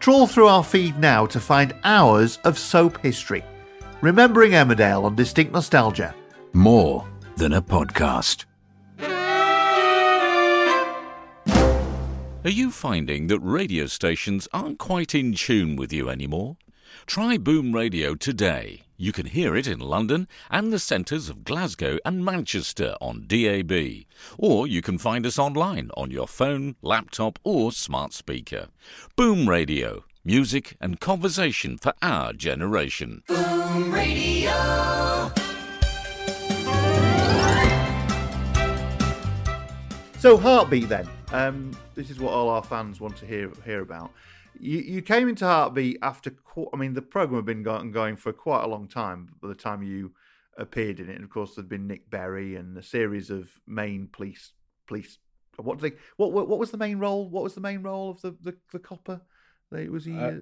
Trawl 0.00 0.26
through 0.26 0.48
our 0.48 0.62
feed 0.62 0.98
now 0.98 1.26
to 1.26 1.40
find 1.40 1.74
hours 1.84 2.38
of 2.44 2.58
soap 2.58 2.98
history. 3.02 3.44
Remembering 4.02 4.52
Emmerdale 4.52 5.04
on 5.04 5.14
Distinct 5.16 5.54
Nostalgia. 5.54 6.14
More 6.52 7.08
than 7.36 7.54
a 7.54 7.62
podcast. 7.62 8.44
Are 12.44 12.50
you 12.50 12.70
finding 12.70 13.28
that 13.28 13.40
radio 13.40 13.86
stations 13.86 14.48
aren't 14.52 14.78
quite 14.78 15.14
in 15.14 15.32
tune 15.32 15.76
with 15.76 15.94
you 15.94 16.10
anymore? 16.10 16.58
Try 17.06 17.38
Boom 17.38 17.74
Radio 17.74 18.14
today. 18.14 18.82
You 18.98 19.12
can 19.12 19.26
hear 19.26 19.56
it 19.56 19.66
in 19.66 19.78
London 19.78 20.28
and 20.50 20.70
the 20.70 20.78
centres 20.78 21.30
of 21.30 21.44
Glasgow 21.44 21.98
and 22.04 22.22
Manchester 22.22 22.96
on 23.00 23.24
DAB. 23.26 23.72
Or 24.36 24.66
you 24.66 24.82
can 24.82 24.98
find 24.98 25.24
us 25.24 25.38
online 25.38 25.90
on 25.96 26.10
your 26.10 26.28
phone, 26.28 26.76
laptop, 26.82 27.38
or 27.44 27.72
smart 27.72 28.12
speaker. 28.12 28.68
Boom 29.16 29.48
Radio 29.48 30.04
music 30.26 30.76
and 30.80 30.98
conversation 30.98 31.78
for 31.78 31.94
our 32.02 32.32
generation. 32.32 33.22
Boom 33.28 33.94
Radio. 33.94 34.50
So 40.18 40.36
Heartbeat 40.36 40.88
then. 40.88 41.08
Um, 41.32 41.70
this 41.94 42.10
is 42.10 42.18
what 42.18 42.32
all 42.32 42.48
our 42.48 42.64
fans 42.64 43.00
want 43.00 43.16
to 43.18 43.26
hear 43.26 43.52
hear 43.64 43.82
about. 43.82 44.10
You, 44.58 44.80
you 44.80 45.00
came 45.00 45.28
into 45.28 45.44
Heartbeat 45.44 45.98
after, 46.02 46.34
I 46.72 46.76
mean, 46.76 46.94
the 46.94 47.02
program 47.02 47.38
had 47.38 47.46
been 47.46 47.62
going, 47.62 47.92
going 47.92 48.16
for 48.16 48.32
quite 48.32 48.64
a 48.64 48.66
long 48.66 48.88
time 48.88 49.28
by 49.40 49.46
the 49.46 49.54
time 49.54 49.84
you 49.84 50.12
appeared 50.58 50.98
in 50.98 51.08
it. 51.08 51.14
And 51.14 51.22
of 51.22 51.30
course, 51.30 51.54
there'd 51.54 51.68
been 51.68 51.86
Nick 51.86 52.10
Berry 52.10 52.56
and 52.56 52.76
a 52.76 52.82
series 52.82 53.30
of 53.30 53.60
main 53.64 54.08
police 54.08 54.54
police. 54.88 55.18
What 55.56 55.78
do 55.78 55.88
they? 55.88 55.96
What, 56.16 56.32
what 56.32 56.48
what 56.48 56.58
was 56.58 56.72
the 56.72 56.78
main 56.78 56.98
role? 56.98 57.28
What 57.30 57.44
was 57.44 57.54
the 57.54 57.60
main 57.60 57.82
role 57.82 58.10
of 58.10 58.22
the 58.22 58.36
the, 58.42 58.56
the 58.72 58.80
copper? 58.80 59.20
It 59.72 59.90
was 59.90 60.04
he. 60.04 60.16
Uh, 60.18 60.34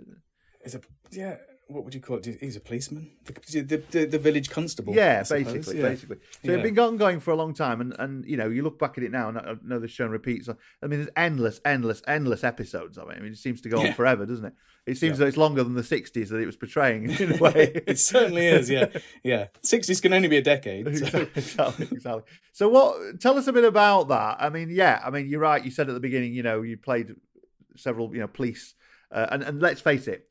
it's 0.64 0.74
a 0.74 0.80
yeah. 1.10 1.36
what 1.68 1.84
would 1.84 1.94
you 1.94 2.00
call 2.00 2.18
it? 2.18 2.26
He's 2.40 2.56
a 2.56 2.60
policeman, 2.60 3.10
the 3.24 3.62
the, 3.62 3.82
the, 3.90 4.04
the 4.06 4.18
village 4.18 4.50
constable. 4.50 4.94
Yeah, 4.94 5.22
basically, 5.22 5.78
Yeah. 5.78 5.88
basically. 5.88 6.16
So 6.42 6.50
Yeah. 6.50 6.54
it's 6.54 6.62
been 6.62 6.74
going, 6.74 6.96
going 6.98 7.20
for 7.20 7.30
a 7.30 7.36
long 7.36 7.54
time, 7.54 7.80
and, 7.80 7.94
and 7.98 8.24
you 8.26 8.36
know, 8.36 8.48
you 8.48 8.62
look 8.62 8.78
back 8.78 8.96
at 8.98 9.04
it 9.04 9.10
now, 9.10 9.28
and 9.30 9.38
I 9.38 9.54
know 9.64 9.78
the 9.78 9.88
show 9.88 10.06
repeats. 10.06 10.48
I 10.48 10.86
mean, 10.86 11.00
there's 11.00 11.10
endless, 11.16 11.60
endless, 11.64 12.02
endless 12.06 12.44
episodes 12.44 12.98
of 12.98 13.08
it. 13.10 13.16
I 13.16 13.20
mean, 13.20 13.32
it 13.32 13.38
seems 13.38 13.60
to 13.62 13.68
go 13.68 13.80
on 13.80 13.92
forever, 13.94 14.26
doesn't 14.26 14.44
it? 14.44 14.52
It 14.86 14.98
seems 14.98 15.12
Yeah. 15.18 15.20
that 15.24 15.28
it's 15.28 15.36
longer 15.38 15.64
than 15.64 15.72
the 15.74 15.82
'60s 15.82 16.28
that 16.28 16.36
it 16.38 16.44
was 16.46 16.56
portraying 16.56 17.08
in 17.10 17.32
a 17.34 17.36
way. 17.42 17.72
it 17.86 17.98
certainly 17.98 18.46
is. 18.46 18.68
Yeah, 18.68 18.86
yeah. 19.22 19.46
Sixties 19.62 20.00
can 20.02 20.12
only 20.12 20.28
be 20.28 20.36
a 20.36 20.42
decade. 20.42 20.84
so- 20.98 21.26
exactly, 21.34 21.88
exactly. 21.90 22.22
So, 22.52 22.68
what? 22.68 23.20
Tell 23.20 23.38
us 23.38 23.46
a 23.46 23.52
bit 23.54 23.64
about 23.64 24.08
that. 24.08 24.36
I 24.40 24.50
mean, 24.50 24.68
yeah, 24.70 25.00
I 25.04 25.08
mean, 25.10 25.28
you're 25.28 25.40
right. 25.40 25.64
You 25.64 25.70
said 25.70 25.88
at 25.88 25.94
the 25.94 26.00
beginning, 26.00 26.34
you 26.34 26.42
know, 26.42 26.60
you 26.62 26.76
played 26.76 27.14
several, 27.76 28.12
you 28.14 28.20
know, 28.20 28.28
police, 28.28 28.74
uh, 29.10 29.26
and 29.30 29.42
and 29.42 29.60
let's 29.60 29.80
face 29.80 30.08
it, 30.08 30.28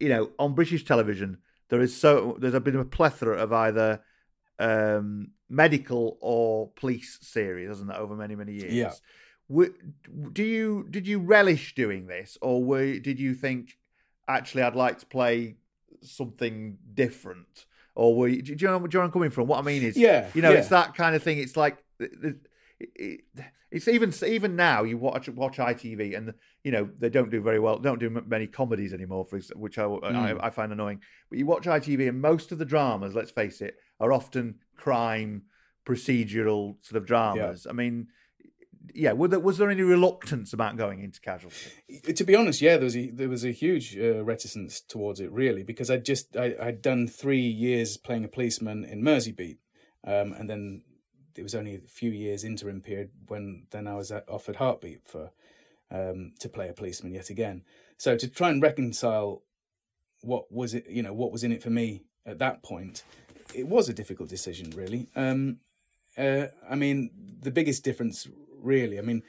you 0.00 0.08
know, 0.08 0.30
on 0.38 0.54
British 0.54 0.84
television, 0.84 1.38
there 1.68 1.80
is 1.80 1.96
so 1.96 2.36
there's 2.40 2.58
been 2.60 2.76
a 2.76 2.84
plethora 2.84 3.36
of 3.36 3.52
either 3.52 4.02
um, 4.58 5.32
medical 5.48 6.18
or 6.20 6.70
police 6.76 7.18
series, 7.22 7.68
hasn't 7.68 7.88
there, 7.88 7.98
over 7.98 8.14
many 8.14 8.34
many 8.34 8.52
years? 8.52 8.72
Yeah. 8.72 8.92
Do 10.32 10.42
you 10.42 10.86
did 10.90 11.06
you 11.06 11.18
relish 11.18 11.74
doing 11.74 12.06
this, 12.06 12.38
or 12.40 12.64
were, 12.64 12.98
did 12.98 13.20
you 13.20 13.34
think 13.34 13.78
actually 14.26 14.62
I'd 14.62 14.74
like 14.74 14.98
to 15.00 15.06
play 15.06 15.56
something 16.02 16.78
different? 16.94 17.66
Or 17.94 18.16
were 18.16 18.26
you, 18.28 18.42
do, 18.42 18.52
you 18.52 18.66
know, 18.66 18.78
do 18.78 18.84
you 18.84 18.88
know 18.94 18.98
where 18.98 19.02
I'm 19.04 19.12
coming 19.12 19.30
from? 19.30 19.46
What 19.46 19.58
I 19.58 19.62
mean 19.62 19.82
is, 19.82 19.96
Yeah, 19.96 20.28
you 20.34 20.42
know, 20.42 20.50
yeah. 20.50 20.58
it's 20.58 20.68
that 20.68 20.94
kind 20.94 21.14
of 21.14 21.22
thing. 21.22 21.38
It's 21.38 21.56
like 21.56 21.76
it, 22.94 23.20
it, 23.36 23.44
it's 23.70 23.88
even 23.88 24.12
even 24.26 24.56
now 24.56 24.84
you 24.84 24.96
watch 24.98 25.28
watch 25.28 25.56
ITV 25.56 26.16
and 26.16 26.34
you 26.62 26.70
know 26.70 26.88
they 26.98 27.08
don't 27.08 27.30
do 27.30 27.40
very 27.40 27.58
well, 27.58 27.78
don't 27.78 27.98
do 27.98 28.10
many 28.10 28.46
comedies 28.46 28.92
anymore, 28.92 29.24
for 29.24 29.40
which 29.56 29.78
I, 29.78 29.84
Mm. 29.84 30.40
I, 30.40 30.46
I 30.46 30.50
find 30.50 30.72
annoying. 30.72 31.00
But 31.28 31.38
you 31.38 31.46
watch 31.46 31.64
ITV 31.64 32.08
and 32.08 32.20
most 32.20 32.52
of 32.52 32.58
the 32.58 32.64
dramas, 32.64 33.14
let's 33.14 33.30
face 33.30 33.60
it, 33.60 33.74
are 34.00 34.12
often 34.12 34.56
crime 34.76 35.42
procedural 35.86 36.76
sort 36.84 37.00
of 37.00 37.06
dramas. 37.06 37.66
I 37.68 37.72
mean, 37.72 38.08
yeah, 38.94 39.12
was 39.12 39.30
there, 39.30 39.40
was 39.40 39.58
there 39.58 39.70
any 39.70 39.82
reluctance 39.82 40.52
about 40.52 40.76
going 40.76 41.02
into 41.02 41.20
casualty? 41.20 41.70
to 42.14 42.24
be 42.24 42.34
honest, 42.34 42.60
yeah, 42.60 42.76
there 42.76 42.84
was 42.84 42.96
a, 42.96 43.10
there 43.10 43.28
was 43.28 43.44
a 43.44 43.50
huge 43.50 43.96
uh, 43.98 44.24
reticence 44.24 44.80
towards 44.80 45.20
it, 45.20 45.32
really, 45.32 45.62
because 45.62 45.90
I 45.90 45.96
just 45.96 46.36
I, 46.36 46.54
I'd 46.60 46.82
done 46.82 47.08
three 47.08 47.40
years 47.40 47.96
playing 47.96 48.24
a 48.24 48.28
policeman 48.28 48.84
in 48.84 49.02
Merseybeat, 49.02 49.58
um, 50.06 50.32
and 50.32 50.48
then 50.48 50.82
it 51.36 51.42
was 51.42 51.54
only 51.54 51.76
a 51.76 51.88
few 51.88 52.10
years 52.10 52.44
interim 52.44 52.80
period 52.80 53.10
when 53.26 53.66
then 53.70 53.86
I 53.86 53.94
was 53.94 54.12
offered 54.28 54.56
Heartbeat 54.56 55.06
for 55.06 55.30
um, 55.90 56.32
to 56.40 56.48
play 56.48 56.68
a 56.68 56.72
policeman 56.72 57.12
yet 57.12 57.30
again. 57.30 57.62
So 57.96 58.16
to 58.16 58.28
try 58.28 58.50
and 58.50 58.62
reconcile 58.62 59.42
what 60.20 60.50
was 60.50 60.74
it, 60.74 60.88
you 60.88 61.02
know, 61.02 61.12
what 61.12 61.32
was 61.32 61.44
in 61.44 61.52
it 61.52 61.62
for 61.62 61.70
me 61.70 62.04
at 62.26 62.38
that 62.38 62.62
point, 62.62 63.04
it 63.54 63.68
was 63.68 63.88
a 63.88 63.92
difficult 63.92 64.28
decision, 64.28 64.70
really. 64.70 65.08
Um, 65.14 65.58
uh, 66.16 66.46
I 66.68 66.74
mean, 66.74 67.10
the 67.40 67.50
biggest 67.50 67.84
difference, 67.84 68.26
really, 68.60 68.98
I 68.98 69.02
mean, 69.02 69.22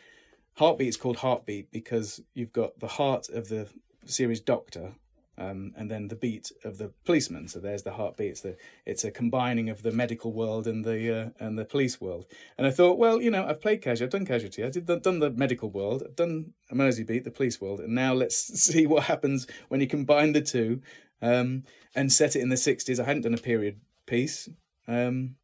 Heartbeat 0.58 0.88
is 0.88 0.97
called 0.97 1.18
Heartbeat 1.18 1.72
because 1.72 2.22
you've 2.34 2.53
got 2.53 2.80
the 2.80 2.88
heart 2.88 3.28
of 3.30 3.49
the 3.49 3.68
series 4.06 4.39
Doctor, 4.39 4.93
um, 5.38 5.74
and 5.78 5.90
then 5.92 6.08
the 6.08 6.16
beat 6.16 6.52
of 6.64 6.78
the 6.78 6.92
policeman. 7.06 7.48
So 7.48 7.60
there's 7.60 7.84
the 7.84 7.94
heartbeat. 7.94 8.32
It's 8.32 8.42
the 8.42 8.58
it's 8.86 9.04
a 9.04 9.12
combining 9.12 9.70
of 9.70 9.84
the 9.84 9.92
medical 9.92 10.32
world 10.32 10.68
and 10.68 10.86
the 10.86 11.18
uh, 11.18 11.30
and 11.40 11.58
the 11.58 11.66
police 11.66 12.00
world. 12.00 12.26
And 12.58 12.66
I 12.66 12.72
thought, 12.72 12.98
well, 12.98 13.22
you 13.22 13.32
know, 13.32 13.46
I've 13.46 13.62
played 13.62 13.82
Casualty, 13.82 14.04
I've 14.04 14.10
done 14.12 14.26
Casualty, 14.26 14.64
I 14.64 14.70
did 14.70 14.86
done 14.86 15.20
the 15.20 15.32
medical 15.32 15.70
world, 15.70 16.04
I've 16.06 16.16
done 16.16 16.54
a 16.72 16.76
Merseybeat, 16.76 17.24
the 17.24 17.32
police 17.32 17.60
world, 17.60 17.80
and 17.80 17.94
now 17.94 18.14
let's 18.14 18.36
see 18.62 18.88
what 18.88 19.04
happens 19.04 19.48
when 19.68 19.82
you 19.82 19.88
combine 19.88 20.34
the 20.34 20.42
two 20.42 20.82
um, 21.22 21.64
and 21.96 22.12
set 22.12 22.36
it 22.36 22.42
in 22.42 22.50
the 22.50 22.56
'60s. 22.56 23.00
I 23.00 23.06
hadn't 23.06 23.24
done 23.24 23.34
a 23.34 23.38
period 23.38 23.80
piece. 24.06 24.50
Um, 24.88 25.36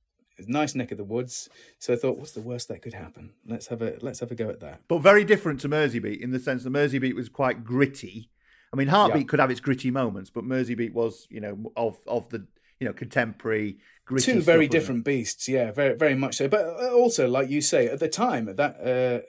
nice 0.48 0.76
neck 0.76 0.92
of 0.92 0.98
the 0.98 1.04
woods. 1.04 1.50
So 1.80 1.94
I 1.94 1.98
thought, 1.98 2.18
what's 2.18 2.32
the 2.32 2.42
worst 2.42 2.68
that 2.68 2.82
could 2.82 2.94
happen? 2.94 3.34
Let's 3.46 3.68
have 3.68 3.82
a 3.82 3.98
let's 4.02 4.20
have 4.20 4.32
a 4.32 4.36
go 4.36 4.50
at 4.50 4.60
that. 4.62 4.82
But 4.88 5.00
very 5.00 5.24
different 5.24 5.60
to 5.62 5.70
Merseybeat 5.70 6.22
in 6.22 6.32
the 6.32 6.40
sense 6.40 6.64
that 6.64 6.74
Merseybeat 6.74 7.16
was 7.16 7.30
quite 7.30 7.64
gritty. 7.64 8.30
I 8.74 8.78
mean, 8.78 8.88
Heartbeat 8.88 9.24
Yeah. 9.24 9.28
could 9.28 9.40
have 9.40 9.52
its 9.52 9.60
gritty 9.60 9.92
moments, 9.92 10.30
but 10.30 10.44
Merseybeat 10.44 10.94
was, 10.94 11.28
you 11.30 11.42
know, 11.42 11.72
of 11.76 12.00
of 12.08 12.30
the 12.30 12.48
you 12.80 12.88
know 12.88 12.94
contemporary 12.94 13.78
gritty. 14.06 14.34
two 14.34 14.42
very 14.42 14.68
different 14.68 15.06
beasts 15.06 15.48
yeah 15.48 15.72
very 15.72 15.96
very 15.96 16.16
much 16.16 16.36
so 16.36 16.48
but 16.48 16.66
uh, 16.66 16.92
also 16.92 17.28
like 17.28 17.48
you 17.48 17.62
say 17.62 17.88
at 17.88 18.00
the 18.00 18.08
time 18.10 18.50
at 18.50 18.58
that 18.58 18.76
uh 18.82 19.22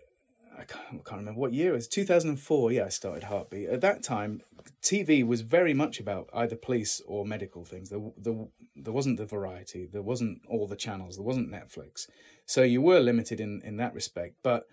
I 0.59 0.65
can't, 0.65 0.85
I 0.91 1.09
can't 1.09 1.19
remember 1.21 1.39
what 1.41 1.53
year 1.53 1.73
it 1.73 1.75
was 1.75 1.87
2004 1.87 2.73
yeah 2.73 2.87
i 2.87 2.89
started 2.89 3.25
heartbeat 3.25 3.69
at 3.69 3.83
that 3.83 4.03
time 4.03 4.41
tv 4.83 5.23
was 5.27 5.43
very 5.43 5.75
much 5.75 6.01
about 6.01 6.31
either 6.33 6.57
police 6.57 7.03
or 7.07 7.27
medical 7.27 7.63
things 7.67 7.91
there, 7.91 8.01
there, 8.17 8.47
there 8.75 8.93
wasn't 8.95 9.19
the 9.19 9.27
variety 9.27 9.85
there 9.85 10.01
wasn't 10.03 10.41
all 10.49 10.67
the 10.67 10.75
channels 10.77 11.17
there 11.17 11.25
wasn't 11.25 11.51
netflix 11.51 12.07
so 12.47 12.63
you 12.63 12.81
were 12.81 13.01
limited 13.01 13.39
in 13.39 13.61
in 13.65 13.77
that 13.77 13.93
respect 13.93 14.37
but 14.43 14.65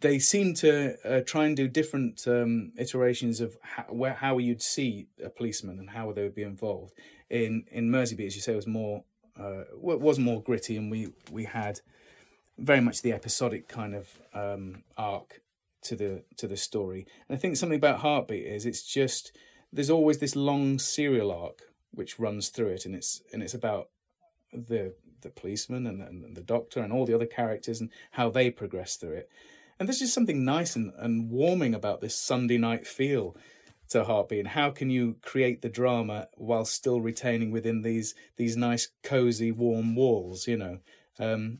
they 0.00 0.18
seem 0.18 0.54
to 0.54 0.96
uh, 1.04 1.20
try 1.20 1.46
and 1.46 1.56
do 1.56 1.68
different 1.68 2.26
um, 2.26 2.72
iterations 2.76 3.40
of 3.40 3.56
how, 3.62 3.84
where, 3.84 4.14
how 4.14 4.38
you'd 4.38 4.62
see 4.62 5.06
a 5.22 5.28
policeman 5.28 5.78
and 5.78 5.90
how 5.90 6.12
they 6.12 6.22
would 6.22 6.34
be 6.34 6.42
involved. 6.42 6.94
In 7.30 7.64
in 7.70 7.90
Merseybeat, 7.90 8.26
as 8.26 8.36
you 8.36 8.42
say, 8.42 8.52
it 8.52 8.56
was 8.56 8.66
more 8.66 9.04
uh, 9.38 9.64
was 9.74 10.18
more 10.18 10.42
gritty, 10.42 10.76
and 10.76 10.90
we 10.90 11.08
we 11.30 11.44
had 11.44 11.80
very 12.58 12.80
much 12.80 13.02
the 13.02 13.12
episodic 13.12 13.68
kind 13.68 13.94
of 13.94 14.18
um, 14.34 14.82
arc 14.96 15.42
to 15.82 15.96
the 15.96 16.22
to 16.36 16.46
the 16.46 16.56
story. 16.56 17.06
And 17.28 17.36
I 17.36 17.38
think 17.38 17.56
something 17.56 17.76
about 17.76 18.00
Heartbeat 18.00 18.46
is 18.46 18.66
it's 18.66 18.82
just 18.82 19.36
there's 19.72 19.90
always 19.90 20.18
this 20.18 20.34
long 20.34 20.78
serial 20.78 21.30
arc 21.30 21.62
which 21.92 22.18
runs 22.18 22.48
through 22.48 22.68
it, 22.68 22.86
and 22.86 22.94
it's 22.94 23.22
and 23.32 23.42
it's 23.42 23.54
about 23.54 23.90
the 24.52 24.94
the 25.20 25.30
policeman 25.30 25.86
and, 25.86 26.00
and 26.00 26.36
the 26.36 26.42
doctor 26.42 26.80
and 26.80 26.92
all 26.92 27.04
the 27.04 27.14
other 27.14 27.26
characters 27.26 27.80
and 27.80 27.90
how 28.12 28.30
they 28.30 28.50
progress 28.50 28.96
through 28.96 29.14
it. 29.14 29.30
And 29.78 29.88
there's 29.88 30.00
just 30.00 30.14
something 30.14 30.44
nice 30.44 30.74
and, 30.76 30.92
and 30.98 31.30
warming 31.30 31.74
about 31.74 32.00
this 32.00 32.18
Sunday 32.18 32.58
night 32.58 32.86
feel 32.86 33.36
to 33.90 34.04
Heartbeat. 34.04 34.40
And 34.40 34.48
how 34.48 34.70
can 34.70 34.90
you 34.90 35.16
create 35.22 35.62
the 35.62 35.68
drama 35.68 36.28
while 36.34 36.64
still 36.64 37.00
retaining 37.00 37.50
within 37.50 37.82
these 37.82 38.14
these 38.36 38.56
nice, 38.56 38.88
cozy, 39.02 39.52
warm 39.52 39.94
walls? 39.94 40.48
You 40.48 40.56
know, 40.56 40.78
um, 41.18 41.58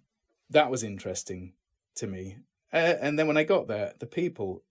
that 0.50 0.70
was 0.70 0.82
interesting 0.82 1.52
to 1.96 2.06
me. 2.06 2.38
Uh, 2.72 2.94
and 3.00 3.18
then 3.18 3.26
when 3.26 3.36
I 3.36 3.44
got 3.44 3.68
there, 3.68 3.94
the 3.98 4.06
people. 4.06 4.64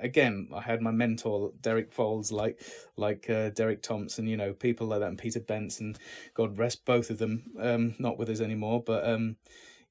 Again, 0.00 0.48
I 0.52 0.62
had 0.62 0.82
my 0.82 0.90
mentor 0.90 1.52
Derek 1.60 1.92
Fowlds, 1.92 2.32
like 2.32 2.60
like 2.96 3.30
uh, 3.30 3.50
Derek 3.50 3.82
Thompson, 3.82 4.26
you 4.26 4.36
know, 4.36 4.52
people 4.52 4.88
like 4.88 4.98
that, 4.98 5.10
and 5.10 5.18
Peter 5.18 5.38
Benson. 5.38 5.94
God 6.34 6.58
rest 6.58 6.84
both 6.84 7.08
of 7.08 7.18
them, 7.18 7.52
um, 7.60 7.94
not 8.00 8.18
with 8.18 8.28
us 8.28 8.40
anymore. 8.40 8.82
But 8.84 9.08
um, 9.08 9.36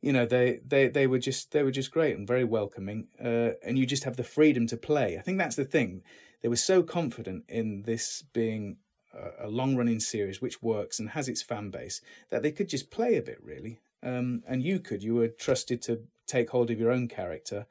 you 0.02 0.12
know 0.12 0.26
they 0.26 0.60
they 0.66 0.88
they 0.88 1.08
were 1.08 1.20
just 1.20 1.52
they 1.52 1.64
were 1.64 1.72
just 1.72 1.92
great 1.92 2.16
and 2.16 2.28
very 2.28 2.44
welcoming 2.44 3.08
uh, 3.24 3.52
and 3.64 3.78
you 3.78 3.86
just 3.86 4.04
have 4.04 4.18
the 4.18 4.24
freedom 4.24 4.68
to 4.68 4.78
play. 4.78 5.18
I 5.18 5.22
think 5.22 5.38
that's 5.38 5.56
the 5.56 5.66
thing. 5.66 6.04
They 6.42 6.50
were 6.50 6.56
so 6.56 6.82
confident 6.82 7.44
in 7.48 7.84
this 7.84 8.24
being 8.34 8.78
a, 9.14 9.46
a 9.46 9.50
long 9.50 9.76
running 9.76 10.00
series 10.00 10.42
which 10.42 10.62
works 10.62 11.00
and 11.00 11.10
has 11.10 11.30
its 11.30 11.42
fan 11.42 11.70
base 11.70 12.02
that 12.30 12.42
they 12.42 12.52
could 12.52 12.70
just 12.70 12.90
play 12.92 13.16
a 13.18 13.22
bit 13.22 13.40
really. 13.44 13.80
Um, 14.04 14.44
and 14.48 14.64
you 14.64 14.80
could. 14.80 15.04
You 15.04 15.16
were 15.16 15.28
trusted 15.28 15.82
to 15.84 16.02
take 16.26 16.50
hold 16.50 16.72
of 16.72 16.80
your 16.80 16.92
own 16.92 17.08
character 17.08 17.68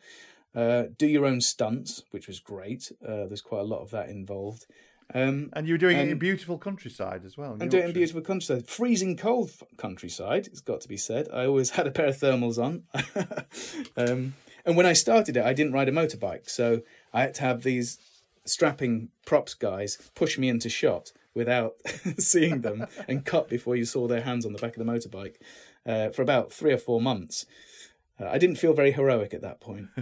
uh, 0.55 0.85
do 0.99 1.07
your 1.07 1.27
own 1.27 1.41
stunts 1.41 2.03
which 2.11 2.27
was 2.27 2.41
great. 2.41 2.91
Uh, 3.07 3.27
there's 3.27 3.43
quite 3.43 3.61
a 3.61 3.65
lot 3.65 3.83
of 3.83 3.91
that 3.91 4.09
involved 4.09 4.67
um, 5.15 5.51
And 5.53 5.67
you 5.67 5.75
were 5.75 5.79
doing 5.79 5.97
it 5.97 6.09
in 6.09 6.19
beautiful 6.19 6.59
countryside 6.59 7.25
as 7.25 7.37
well. 7.37 7.57
and 7.61 7.71
doing 7.71 7.85
it 7.85 7.87
in 7.87 7.93
beautiful 7.93 8.23
countryside. 8.23 8.69
Freezing 8.69 9.17
cold 9.17 9.51
countryside, 9.77 10.47
it's 10.47 10.61
got 10.61 10.81
to 10.83 10.89
be 10.89 10.97
said. 10.97 11.29
I 11.33 11.47
always 11.47 11.71
had 11.79 11.87
a 11.87 11.91
pair 11.91 12.07
of 12.07 12.17
thermals 12.17 12.59
on. 12.63 12.85
um, 13.97 14.35
and 14.65 14.77
when 14.77 14.87
I 14.87 14.93
started 14.93 15.37
it, 15.37 15.45
I 15.45 15.53
didn't 15.53 15.73
ride 15.73 15.89
a 15.89 15.93
motorbike. 15.93 16.49
So 16.49 16.83
I 17.13 17.23
had 17.23 17.35
to 17.35 17.43
have 17.43 17.63
these 17.63 17.99
strapping 18.45 19.09
props 19.27 19.55
guys 19.55 19.99
push 20.15 20.39
me 20.39 20.49
into 20.49 20.69
shot 20.69 21.13
without 21.35 21.75
seeing 22.19 22.63
them 22.63 22.87
and 23.09 23.25
cut 23.25 23.49
before 23.49 23.77
you 23.77 23.85
saw 23.85 24.07
their 24.09 24.23
hands 24.23 24.45
on 24.45 24.53
the 24.53 24.59
back 24.59 24.77
of 24.77 24.85
the 24.85 24.93
motorbike 24.93 25.37
uh, 25.87 26.11
for 26.11 26.23
about 26.23 26.53
three 26.53 26.73
or 26.73 26.79
four 26.79 27.01
months. 27.01 27.47
Uh, 28.21 28.29
I 28.29 28.39
didn't 28.39 28.57
feel 28.57 28.73
very 28.75 28.93
heroic 28.93 29.33
at 29.33 29.43
that 29.43 29.61
point. 29.61 29.89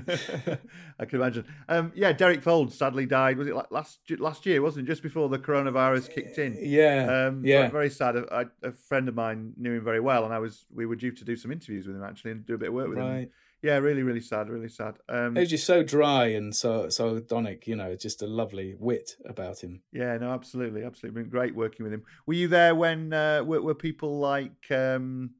I 0.98 1.04
can 1.04 1.20
imagine. 1.20 1.44
Um, 1.68 1.92
yeah, 1.94 2.12
Derek 2.12 2.42
Fowlds 2.42 2.76
sadly 2.76 3.06
died. 3.06 3.38
Was 3.38 3.46
it 3.46 3.54
like 3.54 3.70
last 3.70 4.00
last 4.18 4.46
year? 4.46 4.60
Wasn't 4.62 4.86
it 4.86 4.90
just 4.90 5.02
before 5.02 5.28
the 5.28 5.38
coronavirus 5.38 6.12
kicked 6.12 6.38
in? 6.38 6.58
Yeah, 6.60 7.28
um, 7.28 7.44
yeah. 7.44 7.68
very- 7.68 7.90
sad. 7.90 8.16
A, 8.16 8.50
a 8.62 8.72
friend 8.72 9.08
of 9.08 9.14
mine 9.14 9.54
knew 9.56 9.74
him 9.74 9.84
very 9.84 10.00
well, 10.00 10.24
and 10.24 10.34
I 10.34 10.38
was 10.38 10.66
we 10.74 10.86
were 10.86 10.96
due 10.96 11.12
to 11.12 11.24
do 11.24 11.36
some 11.36 11.50
interviews 11.52 11.86
with 11.86 11.96
him 11.96 12.02
actually 12.04 12.32
and 12.32 12.44
do 12.44 12.54
a 12.54 12.58
bit 12.58 12.68
of 12.68 12.74
work 12.74 12.88
with 12.88 12.98
him. 12.98 13.30
Yeah, 13.62 13.78
really, 13.78 14.04
really 14.04 14.20
sad. 14.20 14.48
Really 14.48 14.68
sad. 14.68 14.98
Um, 15.08 15.36
It 15.36 15.40
was 15.40 15.50
just 15.50 15.66
so 15.66 15.82
dry 15.82 16.26
and 16.26 16.54
so 16.54 16.88
so 16.88 17.16
sardonic, 17.16 17.66
you 17.66 17.74
know, 17.76 17.96
just 17.96 18.22
a 18.22 18.26
lovely 18.26 18.76
wit 18.78 19.16
about 19.26 19.60
him. 19.60 19.82
Yeah, 19.92 20.16
no, 20.18 20.30
absolutely, 20.30 20.84
absolutely. 20.84 21.22
Been 21.22 21.30
great 21.30 21.56
working 21.56 21.82
with 21.84 21.92
him. 21.92 22.04
Were 22.26 22.34
you 22.34 22.46
there 22.48 22.74
when 22.74 23.12
uh, 23.12 23.42
were, 23.42 23.60
were 23.60 23.74
people 23.74 24.18
like 24.18 24.70
um, 24.70 25.30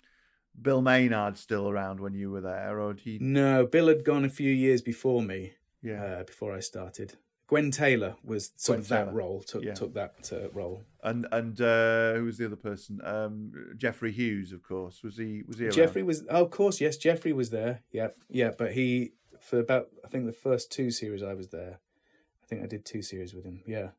Bill 0.61 0.83
Maynard 0.83 1.39
still 1.39 1.69
around 1.69 2.01
when 2.01 2.15
you 2.15 2.31
were 2.31 2.41
there, 2.41 2.81
or 2.81 2.95
did 2.95 3.03
he? 3.05 3.19
No, 3.21 3.67
Bill 3.67 3.89
had 3.89 4.05
gone 4.05 4.25
a 4.25 4.31
few 4.31 4.51
years 4.53 4.83
before 4.83 5.23
me. 5.23 5.53
Yeah. 5.83 6.03
Uh, 6.05 6.25
before 6.25 6.55
I 6.55 6.61
started, 6.61 7.15
Gwen 7.47 7.71
Taylor 7.71 8.17
was 8.25 8.53
sort 8.57 8.77
Gwen 8.77 8.81
of 8.83 8.89
that 8.89 9.15
role. 9.15 9.41
Took 9.43 9.65
Yeah. 9.65 9.75
took 9.75 9.95
that 9.95 10.31
uh, 10.33 10.51
role. 10.51 10.83
And 11.03 11.27
and 11.31 11.61
uh, 11.61 12.15
who 12.15 12.25
was 12.25 12.39
the 12.39 12.47
other 12.47 12.57
person? 12.57 13.01
Um, 13.05 13.53
Geoffrey 13.77 14.13
Hughes, 14.13 14.53
of 14.53 14.63
course. 14.63 15.03
Was 15.03 15.17
he? 15.17 15.43
Was 15.47 15.59
he? 15.59 15.67
Around? 15.67 15.73
Geoffrey 15.75 16.03
was. 16.03 16.25
Oh, 16.29 16.45
of 16.45 16.51
course, 16.51 16.81
yes. 16.81 16.97
Jeffrey 16.97 17.33
was 17.33 17.51
there. 17.51 17.83
Yeah, 17.93 18.09
yeah. 18.29 18.51
But 18.57 18.73
he 18.73 19.13
for 19.41 19.61
about 19.61 19.89
I 20.05 20.09
think 20.09 20.27
the 20.27 20.33
first 20.33 20.73
two 20.73 20.91
series 20.91 21.23
I 21.23 21.35
was 21.35 21.49
there. 21.49 21.79
I 22.43 22.47
think 22.47 22.63
I 22.63 22.67
did 22.67 22.85
two 22.85 23.03
series 23.03 23.35
with 23.35 23.45
him. 23.45 23.63
Yeah. 23.67 23.91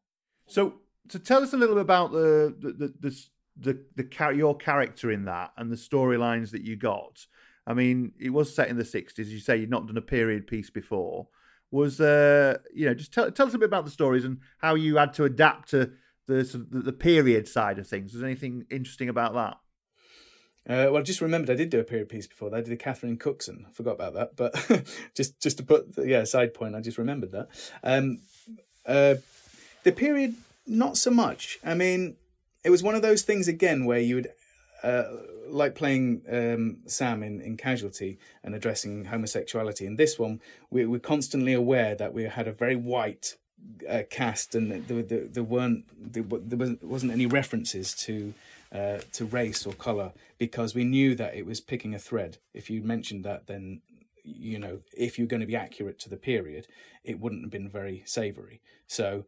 So, 0.47 0.79
so 1.07 1.19
tell 1.19 1.43
us 1.43 1.53
a 1.53 1.57
little 1.57 1.75
bit 1.75 1.81
about 1.83 2.11
the 2.11 2.53
the 2.59 2.71
the 2.73 2.93
the, 2.99 3.23
the, 3.59 3.79
the 3.95 4.33
your 4.35 4.55
character 4.55 5.11
in 5.11 5.25
that 5.25 5.51
and 5.57 5.71
the 5.71 5.75
storylines 5.75 6.51
that 6.51 6.63
you 6.63 6.75
got. 6.75 7.25
I 7.67 7.73
mean, 7.73 8.13
it 8.19 8.31
was 8.31 8.53
set 8.53 8.69
in 8.69 8.77
the 8.77 8.85
sixties. 8.85 9.31
You 9.31 9.39
say 9.39 9.57
you'd 9.57 9.69
not 9.69 9.87
done 9.87 9.97
a 9.97 10.01
period 10.01 10.47
piece 10.47 10.69
before. 10.69 11.27
Was 11.71 12.01
uh, 12.01 12.57
you 12.73 12.85
know, 12.85 12.93
just 12.93 13.13
tell 13.13 13.29
tell 13.31 13.47
us 13.47 13.53
a 13.53 13.59
bit 13.59 13.67
about 13.67 13.85
the 13.85 13.91
stories 13.91 14.25
and 14.25 14.39
how 14.57 14.75
you 14.75 14.97
had 14.97 15.13
to 15.13 15.25
adapt 15.25 15.69
to 15.69 15.91
the 16.25 16.43
the, 16.71 16.93
period 16.93 17.47
side 17.47 17.79
of 17.79 17.87
things. 17.87 18.13
Was 18.13 18.23
anything 18.23 18.65
interesting 18.69 19.09
about 19.09 19.33
that? 19.33 19.57
Uh, 20.67 20.91
well, 20.91 20.97
I 20.97 21.01
just 21.01 21.21
remembered 21.21 21.49
I 21.49 21.55
did 21.55 21.69
do 21.69 21.79
a 21.79 21.83
period 21.83 22.09
piece 22.09 22.27
before. 22.27 22.49
that. 22.49 22.57
I 22.57 22.61
did 22.61 22.73
a 22.73 22.77
Catherine 22.77 23.17
Cookson. 23.17 23.65
I 23.67 23.71
forgot 23.71 23.93
about 23.93 24.13
that, 24.13 24.35
but 24.35 24.87
just 25.15 25.39
just 25.39 25.57
to 25.57 25.63
put 25.63 25.93
yeah 25.97 26.23
side 26.23 26.53
point, 26.53 26.75
I 26.75 26.81
just 26.81 26.97
remembered 26.97 27.31
that. 27.31 27.49
Um, 27.83 28.19
uh, 28.85 29.15
the 29.83 29.91
period, 29.91 30.35
not 30.65 30.97
so 30.97 31.11
much. 31.11 31.59
I 31.63 31.73
mean, 31.73 32.15
it 32.63 32.69
was 32.69 32.83
one 32.83 32.95
of 32.95 33.01
those 33.01 33.21
things 33.21 33.47
again 33.47 33.85
where 33.85 33.99
you 33.99 34.15
would 34.15 34.29
uh, 34.83 35.03
like 35.47 35.75
playing 35.75 36.21
um, 36.31 36.77
Sam 36.85 37.23
in, 37.23 37.41
in 37.41 37.57
Casualty 37.57 38.17
and 38.43 38.55
addressing 38.55 39.05
homosexuality. 39.05 39.85
In 39.85 39.95
this 39.95 40.17
one, 40.17 40.39
we 40.69 40.85
were 40.85 40.99
constantly 40.99 41.53
aware 41.53 41.95
that 41.95 42.13
we 42.13 42.23
had 42.23 42.47
a 42.47 42.51
very 42.53 42.75
white 42.75 43.35
uh, 43.89 44.03
cast, 44.09 44.55
and 44.55 44.71
there, 44.87 45.01
there, 45.01 45.25
there 45.25 45.43
weren't 45.43 45.85
there, 46.13 46.23
wasn't- 46.23 47.11
any 47.11 47.25
references 47.25 47.93
to 47.93 48.33
uh, 48.71 48.99
to 49.11 49.25
race 49.25 49.65
or 49.65 49.73
color 49.73 50.11
because 50.37 50.75
we 50.75 50.83
knew 50.83 51.15
that 51.15 51.35
it 51.35 51.45
was 51.45 51.59
picking 51.59 51.95
a 51.95 51.99
thread. 51.99 52.37
If 52.53 52.69
you 52.69 52.81
mentioned 52.81 53.25
that, 53.25 53.47
then 53.47 53.81
you 54.23 54.59
know 54.59 54.79
if 54.95 55.17
you're 55.17 55.27
going 55.27 55.41
to 55.41 55.47
be 55.47 55.55
accurate 55.55 55.99
to 55.99 56.09
the 56.09 56.17
period, 56.17 56.67
it 57.03 57.19
wouldn't 57.19 57.41
have 57.43 57.51
been 57.51 57.69
very 57.69 58.03
savoury. 58.05 58.61
So 58.87 59.25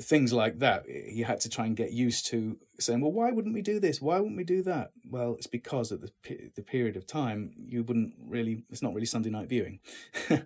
things 0.00 0.32
like 0.32 0.58
that 0.58 0.84
you 0.88 1.24
had 1.24 1.40
to 1.40 1.48
try 1.48 1.66
and 1.66 1.76
get 1.76 1.92
used 1.92 2.26
to 2.26 2.58
saying 2.78 3.00
well 3.00 3.12
why 3.12 3.30
wouldn't 3.30 3.54
we 3.54 3.62
do 3.62 3.80
this? 3.80 4.00
Why 4.00 4.18
wouldn't 4.18 4.36
we 4.36 4.44
do 4.44 4.62
that? 4.62 4.92
Well 5.08 5.34
it's 5.34 5.46
because 5.46 5.92
at 5.92 6.00
the, 6.00 6.10
the 6.54 6.62
period 6.62 6.96
of 6.96 7.06
time 7.06 7.52
you 7.56 7.82
wouldn't 7.82 8.14
really 8.22 8.64
it's 8.70 8.82
not 8.82 8.94
really 8.94 9.06
sunday 9.06 9.30
night 9.30 9.48
viewing. 9.48 9.80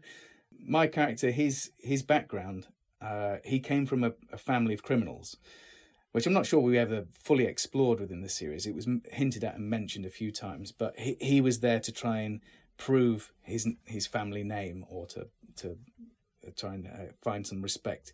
My 0.66 0.86
character 0.86 1.30
his 1.30 1.70
his 1.78 2.02
background 2.02 2.66
uh, 3.00 3.36
he 3.44 3.60
came 3.60 3.86
from 3.86 4.02
a, 4.02 4.12
a 4.32 4.38
family 4.38 4.72
of 4.72 4.82
criminals 4.82 5.36
which 6.12 6.26
i'm 6.26 6.32
not 6.32 6.46
sure 6.46 6.60
we 6.60 6.78
ever 6.78 7.04
fully 7.12 7.44
explored 7.44 8.00
within 8.00 8.22
the 8.22 8.28
series. 8.28 8.66
It 8.66 8.74
was 8.74 8.88
hinted 9.10 9.44
at 9.44 9.56
and 9.56 9.68
mentioned 9.68 10.06
a 10.06 10.10
few 10.10 10.32
times 10.32 10.72
but 10.72 10.98
he, 10.98 11.16
he 11.20 11.40
was 11.40 11.60
there 11.60 11.80
to 11.80 11.92
try 11.92 12.20
and 12.20 12.40
prove 12.76 13.32
his 13.42 13.68
his 13.84 14.06
family 14.06 14.42
name 14.42 14.84
or 14.88 15.06
to 15.06 15.28
to 15.56 15.76
try 16.56 16.74
and 16.74 16.86
uh, 16.86 17.12
find 17.22 17.46
some 17.46 17.62
respect 17.62 18.12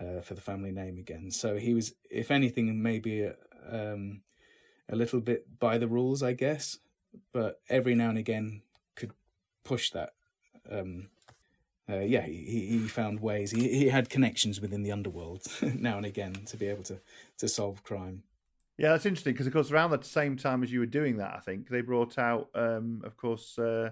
uh, 0.00 0.20
for 0.20 0.34
the 0.34 0.40
family 0.40 0.72
name 0.72 0.98
again. 0.98 1.30
So 1.30 1.56
he 1.56 1.74
was, 1.74 1.92
if 2.10 2.30
anything, 2.30 2.82
maybe 2.82 3.22
a, 3.22 3.34
um, 3.70 4.22
a 4.88 4.96
little 4.96 5.20
bit 5.20 5.58
by 5.58 5.78
the 5.78 5.88
rules, 5.88 6.22
I 6.22 6.32
guess, 6.32 6.78
but 7.32 7.60
every 7.68 7.94
now 7.94 8.08
and 8.08 8.18
again 8.18 8.62
could 8.96 9.12
push 9.64 9.90
that. 9.90 10.14
Um, 10.70 11.08
uh, 11.88 12.00
yeah, 12.00 12.22
he, 12.22 12.66
he 12.66 12.88
found 12.88 13.20
ways. 13.20 13.50
He, 13.50 13.68
he 13.68 13.88
had 13.88 14.08
connections 14.08 14.60
within 14.60 14.82
the 14.82 14.92
underworld 14.92 15.46
now 15.62 15.98
and 15.98 16.06
again 16.06 16.32
to 16.46 16.56
be 16.56 16.66
able 16.66 16.82
to, 16.84 17.00
to 17.38 17.48
solve 17.48 17.82
crime. 17.82 18.22
Yeah, 18.78 18.90
that's 18.90 19.06
interesting 19.06 19.34
because, 19.34 19.46
of 19.46 19.52
course, 19.52 19.70
around 19.70 19.90
the 19.90 20.02
same 20.02 20.36
time 20.36 20.62
as 20.62 20.72
you 20.72 20.80
were 20.80 20.86
doing 20.86 21.18
that, 21.18 21.34
I 21.36 21.40
think 21.40 21.68
they 21.68 21.80
brought 21.80 22.18
out, 22.18 22.48
um, 22.54 23.02
of 23.04 23.16
course, 23.16 23.56
uh, 23.58 23.90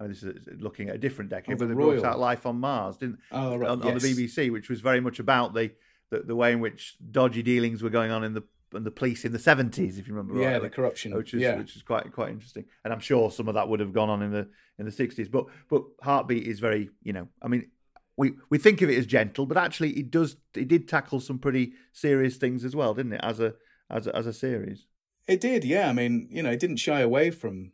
I 0.00 0.04
mean, 0.04 0.12
this 0.12 0.22
is 0.22 0.48
uh, 0.48 0.52
looking 0.58 0.88
at 0.88 0.96
a 0.96 0.98
different 0.98 1.30
decade, 1.30 1.54
Oh, 1.54 1.58
but 1.58 1.68
the 1.68 1.68
they 1.68 1.74
brought 1.74 1.94
Royal. 1.94 2.06
out 2.06 2.18
Life 2.18 2.46
on 2.46 2.58
Mars, 2.58 2.96
didn't? 2.96 3.18
Oh, 3.30 3.56
right, 3.56 3.70
on, 3.70 3.82
on 3.82 3.98
the. 3.98 4.00
BBC, 4.00 4.50
which 4.50 4.68
was 4.68 4.80
very 4.80 5.00
much 5.00 5.18
about 5.18 5.54
the, 5.54 5.70
the 6.10 6.20
the 6.20 6.36
way 6.36 6.52
in 6.52 6.60
which 6.60 6.96
dodgy 7.10 7.42
dealings 7.42 7.82
were 7.82 7.90
going 7.90 8.10
on 8.10 8.24
in 8.24 8.34
the 8.34 8.42
in 8.74 8.82
the 8.82 8.90
police 8.90 9.24
in 9.24 9.32
the 9.32 9.38
seventies, 9.38 9.98
if 9.98 10.08
you 10.08 10.14
remember. 10.14 10.40
Yeah, 10.40 10.52
rightly, 10.52 10.68
the 10.68 10.74
corruption, 10.74 11.14
which 11.14 11.32
is 11.32 11.42
yeah. 11.42 11.56
which 11.56 11.76
is 11.76 11.82
quite 11.82 12.12
quite 12.12 12.30
interesting, 12.30 12.64
and 12.84 12.92
I'm 12.92 13.00
sure 13.00 13.30
some 13.30 13.48
of 13.48 13.54
that 13.54 13.68
would 13.68 13.80
have 13.80 13.92
gone 13.92 14.10
on 14.10 14.22
in 14.22 14.32
the 14.32 14.48
in 14.78 14.84
the 14.84 14.92
sixties. 14.92 15.28
But 15.28 15.46
but 15.70 15.84
Heartbeat 16.02 16.46
is 16.46 16.60
very, 16.60 16.90
you 17.02 17.12
know, 17.12 17.28
I 17.42 17.48
mean. 17.48 17.70
We, 18.16 18.34
we 18.48 18.58
think 18.58 18.80
of 18.80 18.88
it 18.88 18.96
as 18.96 19.06
gentle, 19.06 19.44
but 19.44 19.56
actually 19.56 19.90
it 19.90 20.08
does 20.08 20.36
it 20.54 20.68
did 20.68 20.86
tackle 20.86 21.18
some 21.18 21.40
pretty 21.40 21.72
serious 21.92 22.36
things 22.36 22.64
as 22.64 22.76
well, 22.76 22.94
didn't 22.94 23.14
it? 23.14 23.20
As 23.24 23.40
a 23.40 23.54
as 23.90 24.06
a, 24.06 24.14
as 24.14 24.28
a 24.28 24.32
series. 24.32 24.86
It 25.26 25.40
did, 25.40 25.64
yeah. 25.64 25.88
I 25.88 25.92
mean, 25.92 26.28
you 26.30 26.40
know, 26.40 26.50
it 26.50 26.60
didn't 26.60 26.76
shy 26.76 27.00
away 27.00 27.32
from 27.32 27.72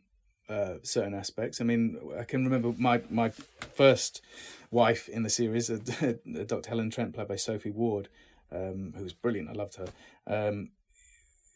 uh, 0.51 0.75
certain 0.83 1.13
aspects. 1.13 1.61
I 1.61 1.63
mean, 1.63 1.97
I 2.19 2.23
can 2.23 2.43
remember 2.43 2.73
my 2.77 3.01
my 3.09 3.29
first 3.73 4.21
wife 4.69 5.07
in 5.07 5.23
the 5.23 5.29
series, 5.29 5.67
Dr. 5.67 6.69
Helen 6.69 6.89
Trent, 6.89 7.13
played 7.13 7.27
by 7.27 7.35
Sophie 7.37 7.71
Ward, 7.71 8.09
um, 8.51 8.93
who 8.95 9.03
was 9.03 9.13
brilliant. 9.13 9.49
I 9.49 9.53
loved 9.53 9.77
her. 9.77 9.87
Um, 10.27 10.71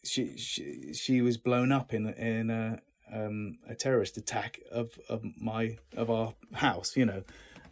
she 0.04 0.38
she 0.38 0.94
she 0.94 1.22
was 1.22 1.38
blown 1.38 1.72
up 1.72 1.94
in 1.94 2.08
in 2.14 2.50
a 2.50 2.80
um, 3.12 3.58
a 3.68 3.76
terrorist 3.76 4.18
attack 4.18 4.62
of 4.72 4.98
of 5.10 5.24
my 5.40 5.78
of 5.96 6.10
our 6.10 6.34
house. 6.54 6.96
You 6.96 7.06
know, 7.06 7.24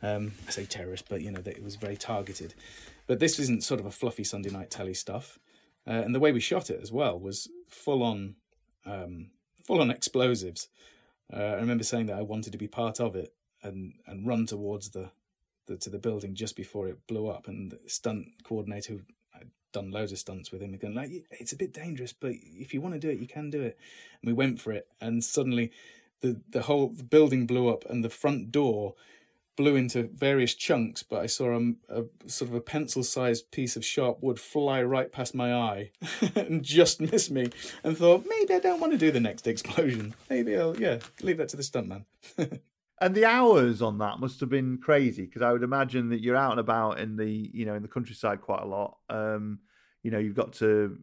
um, 0.01 0.33
I 0.47 0.51
say 0.51 0.65
terrorist, 0.65 1.05
but 1.07 1.21
you 1.21 1.31
know 1.31 1.41
that 1.41 1.55
it 1.55 1.63
was 1.63 1.75
very 1.75 1.97
targeted. 1.97 2.53
But 3.07 3.19
this 3.19 3.39
isn't 3.39 3.63
sort 3.63 3.79
of 3.79 3.85
a 3.85 3.91
fluffy 3.91 4.23
Sunday 4.23 4.49
night 4.49 4.71
telly 4.71 4.93
stuff. 4.93 5.39
Uh, 5.85 5.91
and 5.91 6.15
the 6.15 6.19
way 6.19 6.31
we 6.31 6.39
shot 6.39 6.69
it 6.69 6.79
as 6.81 6.91
well 6.91 7.19
was 7.19 7.49
full 7.67 8.03
on, 8.03 8.35
um, 8.85 9.31
full 9.61 9.81
on 9.81 9.91
explosives. 9.91 10.69
Uh, 11.31 11.37
I 11.37 11.53
remember 11.55 11.83
saying 11.83 12.07
that 12.07 12.17
I 12.17 12.21
wanted 12.21 12.51
to 12.51 12.57
be 12.57 12.67
part 12.67 12.99
of 12.99 13.15
it 13.15 13.33
and 13.61 13.93
and 14.05 14.27
run 14.27 14.45
towards 14.45 14.89
the, 14.89 15.11
the 15.67 15.77
to 15.77 15.89
the 15.89 15.99
building 15.99 16.35
just 16.35 16.55
before 16.55 16.87
it 16.87 17.05
blew 17.07 17.27
up. 17.27 17.47
And 17.47 17.71
the 17.71 17.79
stunt 17.87 18.27
coordinator, 18.43 18.99
I'd 19.35 19.51
done 19.71 19.91
loads 19.91 20.11
of 20.11 20.19
stunts 20.19 20.51
with 20.51 20.61
him, 20.61 20.75
going 20.77 20.95
like, 20.95 21.11
"It's 21.31 21.53
a 21.53 21.57
bit 21.57 21.73
dangerous, 21.73 22.13
but 22.13 22.33
if 22.33 22.73
you 22.73 22.81
want 22.81 22.93
to 22.95 22.99
do 22.99 23.09
it, 23.09 23.19
you 23.19 23.27
can 23.27 23.49
do 23.49 23.61
it." 23.61 23.77
And 24.21 24.27
we 24.27 24.33
went 24.33 24.59
for 24.59 24.71
it, 24.71 24.87
and 24.99 25.23
suddenly, 25.23 25.71
the 26.21 26.41
the 26.49 26.63
whole 26.63 26.87
building 26.87 27.47
blew 27.47 27.69
up, 27.69 27.85
and 27.89 28.03
the 28.03 28.09
front 28.09 28.51
door 28.51 28.95
blew 29.55 29.75
into 29.75 30.03
various 30.03 30.53
chunks, 30.53 31.03
but 31.03 31.21
I 31.21 31.27
saw 31.27 31.57
a, 31.57 31.73
a 31.89 32.29
sort 32.29 32.49
of 32.49 32.55
a 32.55 32.61
pencil-sized 32.61 33.51
piece 33.51 33.75
of 33.75 33.85
sharp 33.85 34.21
wood 34.21 34.39
fly 34.39 34.81
right 34.81 35.11
past 35.11 35.35
my 35.35 35.53
eye 35.53 35.91
and 36.35 36.63
just 36.63 36.99
miss 36.99 37.29
me, 37.29 37.49
and 37.83 37.97
thought 37.97 38.25
maybe 38.27 38.53
I 38.53 38.59
don't 38.59 38.79
want 38.79 38.93
to 38.93 38.97
do 38.97 39.11
the 39.11 39.19
next 39.19 39.47
explosion. 39.47 40.15
Maybe 40.29 40.57
I'll 40.57 40.79
yeah 40.79 40.99
leave 41.21 41.37
that 41.37 41.49
to 41.49 41.57
the 41.57 41.63
stuntman. 41.63 42.05
And 43.01 43.13
the 43.13 43.25
hours 43.25 43.81
on 43.81 43.97
that 43.97 44.19
must 44.19 44.39
have 44.39 44.47
been 44.47 44.77
crazy 44.77 45.25
because 45.25 45.41
I 45.41 45.51
would 45.51 45.63
imagine 45.63 46.07
that 46.09 46.21
you're 46.21 46.37
out 46.37 46.51
and 46.51 46.59
about 46.61 46.99
in 46.99 47.17
the 47.17 47.49
you 47.53 47.65
know 47.65 47.73
in 47.73 47.81
the 47.81 47.89
countryside 47.89 48.39
quite 48.39 48.61
a 48.61 48.65
lot. 48.65 48.97
Um, 49.09 49.59
you 50.03 50.11
know, 50.11 50.19
you've 50.19 50.37
got 50.37 50.53
to 50.53 50.97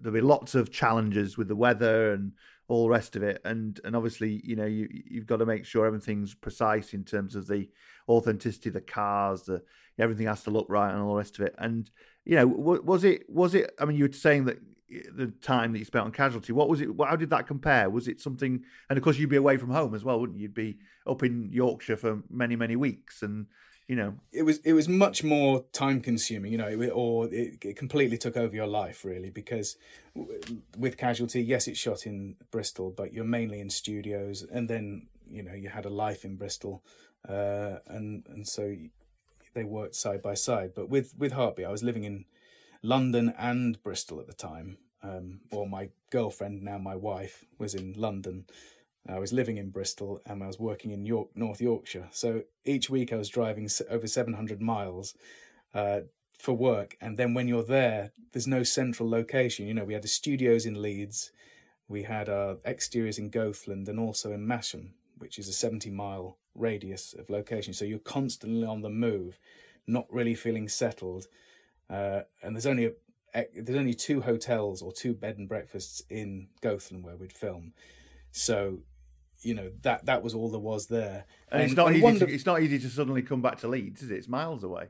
there'll 0.00 0.14
be 0.14 0.20
lots 0.20 0.56
of 0.56 0.72
challenges 0.72 1.38
with 1.38 1.46
the 1.46 1.54
weather 1.54 2.12
and 2.12 2.32
all 2.68 2.84
the 2.84 2.90
rest 2.90 3.16
of 3.16 3.22
it, 3.22 3.40
and 3.44 3.80
and 3.84 3.94
obviously 3.94 4.40
you 4.44 4.56
know 4.56 4.64
you 4.64 4.88
you've 4.90 5.26
got 5.26 5.36
to 5.38 5.46
make 5.46 5.64
sure 5.64 5.86
everything's 5.86 6.34
precise 6.34 6.94
in 6.94 7.04
terms 7.04 7.34
of 7.34 7.46
the 7.46 7.68
authenticity 8.08 8.70
of 8.70 8.74
the 8.74 8.80
cars, 8.80 9.42
the 9.42 9.62
everything 9.98 10.26
has 10.26 10.42
to 10.44 10.50
look 10.50 10.66
right 10.68 10.92
and 10.92 11.00
all 11.00 11.10
the 11.10 11.18
rest 11.18 11.38
of 11.38 11.46
it. 11.46 11.54
And 11.58 11.90
you 12.24 12.36
know, 12.36 12.46
was 12.46 13.04
it 13.04 13.28
was 13.28 13.54
it? 13.54 13.72
I 13.80 13.84
mean, 13.84 13.96
you 13.96 14.04
were 14.04 14.12
saying 14.12 14.46
that 14.46 14.58
eh, 14.92 15.02
the 15.14 15.28
time 15.28 15.72
that 15.72 15.78
you 15.78 15.84
spent 15.84 16.04
on 16.04 16.12
casualty 16.12 16.52
what 16.52 16.68
was 16.68 16.80
it 16.80 16.88
how 17.04 17.16
did 17.16 17.30
that 17.30 17.46
compare 17.46 17.88
was 17.90 18.08
it 18.08 18.20
something 18.20 18.62
and 18.88 18.96
of 18.96 19.02
course 19.02 19.18
you'd 19.18 19.30
be 19.30 19.36
away 19.36 19.56
from 19.56 19.70
home 19.70 19.94
as 19.94 20.04
well 20.04 20.20
wouldn't 20.20 20.38
you 20.38 20.42
you'd 20.42 20.54
be 20.54 20.78
up 21.06 21.22
in 21.22 21.48
yorkshire 21.52 21.96
for 21.96 22.22
many 22.30 22.54
many 22.56 22.76
weeks 22.76 23.22
and 23.22 23.46
you 23.86 23.96
know. 23.96 24.14
It 24.32 24.42
was 24.42 24.58
it 24.58 24.72
was 24.72 24.88
much 24.88 25.22
more 25.24 25.64
time 25.72 26.00
consuming 26.00 26.52
you 26.52 26.58
know 26.58 26.68
it, 26.68 26.90
or 26.92 27.26
it, 27.26 27.64
it 27.64 27.76
completely 27.76 28.18
took 28.18 28.36
over 28.36 28.54
your 28.54 28.66
life 28.66 29.04
really 29.04 29.30
because 29.30 29.76
w- 30.14 30.40
with 30.76 30.96
casualty 30.96 31.42
yes 31.42 31.66
it's 31.68 31.78
shot 31.78 32.06
in 32.06 32.36
bristol 32.50 32.90
but 32.90 33.12
you're 33.12 33.24
mainly 33.24 33.60
in 33.60 33.70
studios 33.70 34.44
and 34.50 34.68
then 34.68 35.06
you 35.30 35.42
know 35.42 35.54
you 35.54 35.68
had 35.68 35.84
a 35.84 35.90
life 35.90 36.24
in 36.24 36.36
bristol 36.36 36.82
uh, 37.28 37.78
and 37.86 38.24
and 38.28 38.46
so 38.46 38.76
they 39.54 39.64
worked 39.64 39.96
side 39.96 40.22
by 40.22 40.34
side. 40.34 40.72
But 40.74 40.88
with 40.88 41.14
with 41.18 41.32
heartbeat 41.32 41.66
i 41.66 41.70
was 41.70 41.82
living 41.82 42.04
in 42.04 42.24
london 42.82 43.34
and 43.38 43.82
bristol 43.82 44.20
at 44.20 44.26
the 44.26 44.34
time. 44.34 44.78
Um, 45.02 45.40
or 45.52 45.68
my 45.68 45.90
girlfriend 46.10 46.62
now 46.62 46.78
my 46.78 46.96
wife 46.96 47.44
was 47.58 47.74
in 47.74 47.92
london 47.96 48.46
I 49.08 49.18
was 49.18 49.32
living 49.32 49.56
in 49.56 49.70
Bristol 49.70 50.20
and 50.26 50.42
I 50.42 50.46
was 50.46 50.58
working 50.58 50.90
in 50.90 51.06
York, 51.06 51.28
North 51.34 51.60
Yorkshire. 51.60 52.08
So 52.10 52.42
each 52.64 52.90
week 52.90 53.12
I 53.12 53.16
was 53.16 53.28
driving 53.28 53.68
over 53.88 54.06
700 54.06 54.60
miles 54.60 55.14
uh, 55.74 56.00
for 56.38 56.54
work. 56.54 56.96
And 57.00 57.16
then 57.16 57.34
when 57.34 57.48
you're 57.48 57.62
there, 57.62 58.12
there's 58.32 58.46
no 58.46 58.62
central 58.62 59.08
location. 59.08 59.66
You 59.66 59.74
know, 59.74 59.84
we 59.84 59.94
had 59.94 60.02
the 60.02 60.08
studios 60.08 60.66
in 60.66 60.82
Leeds, 60.82 61.30
we 61.88 62.02
had 62.02 62.28
our 62.28 62.56
exteriors 62.64 63.18
in 63.18 63.30
Goathland 63.30 63.88
and 63.88 64.00
also 64.00 64.32
in 64.32 64.46
Masham, 64.46 64.90
which 65.18 65.38
is 65.38 65.48
a 65.48 65.52
70 65.52 65.90
mile 65.90 66.36
radius 66.54 67.14
of 67.16 67.30
location. 67.30 67.72
So 67.72 67.84
you're 67.84 67.98
constantly 67.98 68.66
on 68.66 68.82
the 68.82 68.90
move 68.90 69.38
not 69.86 70.06
really 70.12 70.34
feeling 70.34 70.68
settled. 70.68 71.28
Uh, 71.88 72.22
and 72.42 72.54
there's 72.54 72.66
only 72.66 72.86
a, 73.34 73.46
there's 73.54 73.78
only 73.78 73.94
two 73.94 74.22
hotels 74.22 74.82
or 74.82 74.92
two 74.92 75.14
bed 75.14 75.38
and 75.38 75.48
breakfasts 75.48 76.02
in 76.10 76.48
Goathland 76.60 77.04
where 77.04 77.16
we'd 77.16 77.32
film. 77.32 77.72
So, 78.32 78.80
you 79.46 79.54
know 79.54 79.70
that 79.82 80.06
that 80.06 80.22
was 80.22 80.34
all 80.34 80.50
there 80.50 80.60
was 80.60 80.86
there. 80.86 81.24
And, 81.50 81.62
it's 81.62 81.74
not 81.74 81.94
easy. 81.94 82.18
to, 82.18 82.28
it's 82.28 82.46
not 82.46 82.60
easy 82.60 82.78
to 82.80 82.88
suddenly 82.90 83.22
come 83.22 83.40
back 83.40 83.58
to 83.60 83.68
Leeds, 83.68 84.02
is 84.02 84.10
it? 84.10 84.16
It's 84.16 84.28
miles 84.28 84.64
away. 84.64 84.88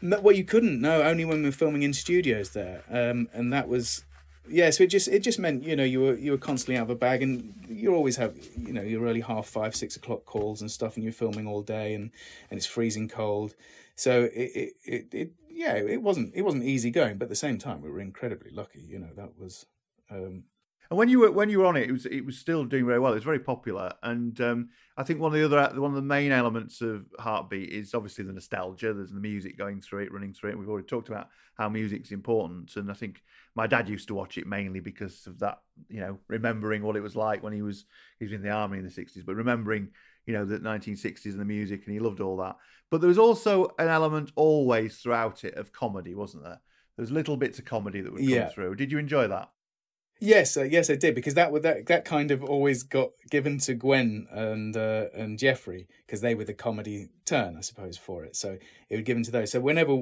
No, 0.00 0.20
well, 0.20 0.34
you 0.34 0.44
couldn't. 0.44 0.80
No, 0.80 1.02
only 1.02 1.24
when 1.24 1.38
we 1.38 1.48
were 1.48 1.52
filming 1.52 1.82
in 1.82 1.92
studios 1.92 2.50
there, 2.50 2.84
um, 2.88 3.28
and 3.32 3.52
that 3.52 3.68
was 3.68 4.04
yeah, 4.48 4.70
so 4.70 4.84
it 4.84 4.88
just 4.88 5.08
it 5.08 5.20
just 5.20 5.38
meant 5.38 5.64
you 5.64 5.74
know 5.74 5.84
you 5.84 6.00
were 6.00 6.14
you 6.14 6.30
were 6.30 6.38
constantly 6.38 6.76
out 6.76 6.84
of 6.84 6.90
a 6.90 6.94
bag, 6.94 7.22
and 7.22 7.52
you 7.68 7.94
always 7.94 8.16
have 8.16 8.36
you 8.56 8.72
know 8.72 8.82
your 8.82 9.04
early 9.04 9.20
half 9.20 9.46
five 9.46 9.74
six 9.74 9.96
o'clock 9.96 10.24
calls 10.24 10.60
and 10.60 10.70
stuff, 10.70 10.94
and 10.94 11.04
you're 11.04 11.12
filming 11.12 11.46
all 11.46 11.62
day, 11.62 11.94
and 11.94 12.10
and 12.50 12.58
it's 12.58 12.66
freezing 12.66 13.08
cold, 13.08 13.54
so 13.96 14.24
it 14.32 14.50
it, 14.54 14.72
it, 14.84 15.06
it 15.12 15.30
yeah 15.50 15.74
it 15.74 16.02
wasn't 16.02 16.32
it 16.34 16.42
wasn't 16.42 16.62
easy 16.62 16.90
going, 16.90 17.18
but 17.18 17.24
at 17.24 17.30
the 17.30 17.36
same 17.36 17.58
time 17.58 17.82
we 17.82 17.90
were 17.90 18.00
incredibly 18.00 18.50
lucky, 18.50 18.80
you 18.80 18.98
know 18.98 19.10
that 19.16 19.38
was. 19.38 19.66
Um, 20.08 20.44
and 20.90 20.98
when 20.98 21.08
you 21.08 21.20
were 21.20 21.30
when 21.32 21.50
you 21.50 21.58
were 21.60 21.66
on 21.66 21.76
it, 21.76 21.88
it 21.88 21.92
was 21.92 22.06
it 22.06 22.24
was 22.24 22.38
still 22.38 22.64
doing 22.64 22.86
very 22.86 22.98
well. 22.98 23.12
It 23.12 23.16
was 23.16 23.24
very 23.24 23.38
popular, 23.40 23.92
and 24.02 24.40
um, 24.40 24.68
I 24.96 25.02
think 25.02 25.20
one 25.20 25.32
of 25.34 25.38
the 25.38 25.44
other 25.44 25.80
one 25.80 25.90
of 25.90 25.96
the 25.96 26.02
main 26.02 26.32
elements 26.32 26.80
of 26.80 27.06
Heartbeat 27.18 27.70
is 27.70 27.94
obviously 27.94 28.24
the 28.24 28.32
nostalgia. 28.32 28.92
There's 28.94 29.10
the 29.12 29.20
music 29.20 29.56
going 29.58 29.80
through 29.80 30.00
it, 30.04 30.12
running 30.12 30.32
through 30.32 30.50
it. 30.50 30.58
We've 30.58 30.68
already 30.68 30.86
talked 30.86 31.08
about 31.08 31.28
how 31.56 31.68
music's 31.68 32.12
important, 32.12 32.76
and 32.76 32.90
I 32.90 32.94
think 32.94 33.22
my 33.54 33.66
dad 33.66 33.88
used 33.88 34.08
to 34.08 34.14
watch 34.14 34.38
it 34.38 34.46
mainly 34.46 34.80
because 34.80 35.26
of 35.26 35.38
that. 35.40 35.58
You 35.88 36.00
know, 36.00 36.18
remembering 36.28 36.82
what 36.82 36.96
it 36.96 37.02
was 37.02 37.16
like 37.16 37.42
when 37.42 37.52
he 37.52 37.62
was 37.62 37.84
he 38.18 38.24
was 38.24 38.32
in 38.32 38.42
the 38.42 38.50
army 38.50 38.78
in 38.78 38.84
the 38.84 38.90
'60s, 38.90 39.24
but 39.24 39.34
remembering 39.34 39.88
you 40.26 40.32
know 40.34 40.44
the 40.44 40.58
1960s 40.58 41.26
and 41.26 41.40
the 41.40 41.44
music, 41.44 41.84
and 41.86 41.92
he 41.94 42.00
loved 42.00 42.20
all 42.20 42.36
that. 42.38 42.56
But 42.90 43.00
there 43.00 43.08
was 43.08 43.18
also 43.18 43.74
an 43.78 43.88
element 43.88 44.30
always 44.36 44.98
throughout 44.98 45.44
it 45.44 45.54
of 45.54 45.72
comedy, 45.72 46.14
wasn't 46.14 46.44
there? 46.44 46.60
There's 46.96 47.10
little 47.10 47.36
bits 47.36 47.58
of 47.58 47.64
comedy 47.64 48.00
that 48.00 48.12
would 48.12 48.20
come 48.22 48.28
Yeah. 48.28 48.48
through. 48.48 48.76
Did 48.76 48.90
you 48.92 48.98
enjoy 48.98 49.28
that? 49.28 49.50
Yes, 50.18 50.56
uh, 50.56 50.62
yes, 50.62 50.88
I 50.88 50.96
did 50.96 51.14
because 51.14 51.34
that 51.34 51.52
would 51.52 51.62
that 51.62 51.86
that 51.86 52.04
kind 52.04 52.30
of 52.30 52.42
always 52.42 52.82
got 52.82 53.10
given 53.30 53.58
to 53.58 53.74
Gwen 53.74 54.26
and 54.30 54.76
uh, 54.76 55.06
and 55.14 55.38
Geoffrey 55.38 55.86
because 56.06 56.22
they 56.22 56.34
were 56.34 56.44
the 56.44 56.54
comedy 56.54 57.08
turn, 57.26 57.56
I 57.56 57.60
suppose, 57.60 57.98
for 57.98 58.24
it. 58.24 58.34
So 58.34 58.58
it 58.88 58.96
was 58.96 59.04
given 59.04 59.22
to 59.24 59.30
those. 59.30 59.50
So 59.50 59.60
whenever 59.60 59.94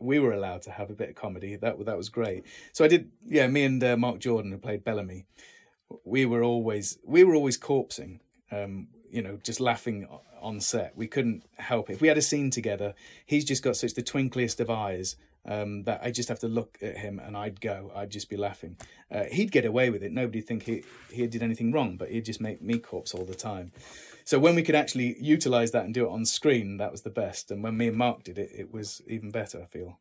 we 0.00 0.18
were 0.18 0.32
allowed 0.32 0.62
to 0.62 0.70
have 0.70 0.90
a 0.90 0.94
bit 0.94 1.08
of 1.08 1.14
comedy, 1.14 1.56
that 1.56 1.82
that 1.86 1.96
was 1.96 2.10
great. 2.10 2.44
So 2.72 2.84
I 2.84 2.88
did, 2.88 3.10
yeah. 3.24 3.46
Me 3.46 3.64
and 3.64 3.82
uh, 3.82 3.96
Mark 3.96 4.18
Jordan, 4.18 4.52
who 4.52 4.58
played 4.58 4.84
Bellamy, 4.84 5.24
we 6.04 6.26
were 6.26 6.42
always 6.42 6.98
we 7.02 7.24
were 7.24 7.34
always 7.34 7.58
corpsing. 7.58 8.20
Um, 8.52 8.88
you 9.10 9.22
know, 9.22 9.38
just 9.42 9.60
laughing 9.60 10.08
on 10.42 10.60
set. 10.60 10.96
We 10.96 11.06
couldn't 11.06 11.44
help 11.56 11.88
it. 11.88 11.94
If 11.94 12.00
we 12.00 12.08
had 12.08 12.18
a 12.18 12.22
scene 12.22 12.50
together, 12.50 12.94
he's 13.24 13.44
just 13.44 13.62
got 13.62 13.76
such 13.76 13.94
the 13.94 14.02
twinkliest 14.02 14.60
of 14.60 14.68
eyes 14.68 15.16
um, 15.46 15.84
that 15.84 16.00
I 16.02 16.10
just 16.10 16.28
have 16.28 16.38
to 16.40 16.48
look 16.48 16.78
at 16.80 16.96
him 16.96 17.18
and 17.18 17.36
I'd 17.36 17.60
go. 17.60 17.92
I'd 17.94 18.10
just 18.10 18.30
be 18.30 18.36
laughing. 18.36 18.76
Uh, 19.10 19.24
he'd 19.24 19.52
get 19.52 19.64
away 19.64 19.90
with 19.90 20.02
it. 20.02 20.12
Nobody'd 20.12 20.46
think 20.46 20.64
he 20.64 20.84
he 21.10 21.26
did 21.26 21.42
anything 21.42 21.72
wrong, 21.72 21.96
but 21.96 22.10
he'd 22.10 22.24
just 22.24 22.40
make 22.40 22.62
me 22.62 22.78
corpse 22.78 23.14
all 23.14 23.24
the 23.24 23.34
time. 23.34 23.72
So 24.24 24.38
when 24.38 24.54
we 24.54 24.62
could 24.62 24.74
actually 24.74 25.16
utilize 25.20 25.72
that 25.72 25.84
and 25.84 25.92
do 25.92 26.06
it 26.06 26.10
on 26.10 26.24
screen, 26.24 26.78
that 26.78 26.92
was 26.92 27.02
the 27.02 27.10
best. 27.10 27.50
And 27.50 27.62
when 27.62 27.76
me 27.76 27.88
and 27.88 27.96
Mark 27.96 28.24
did 28.24 28.38
it, 28.38 28.50
it 28.56 28.72
was 28.72 29.02
even 29.06 29.30
better. 29.30 29.62
I 29.62 29.66
feel. 29.66 29.98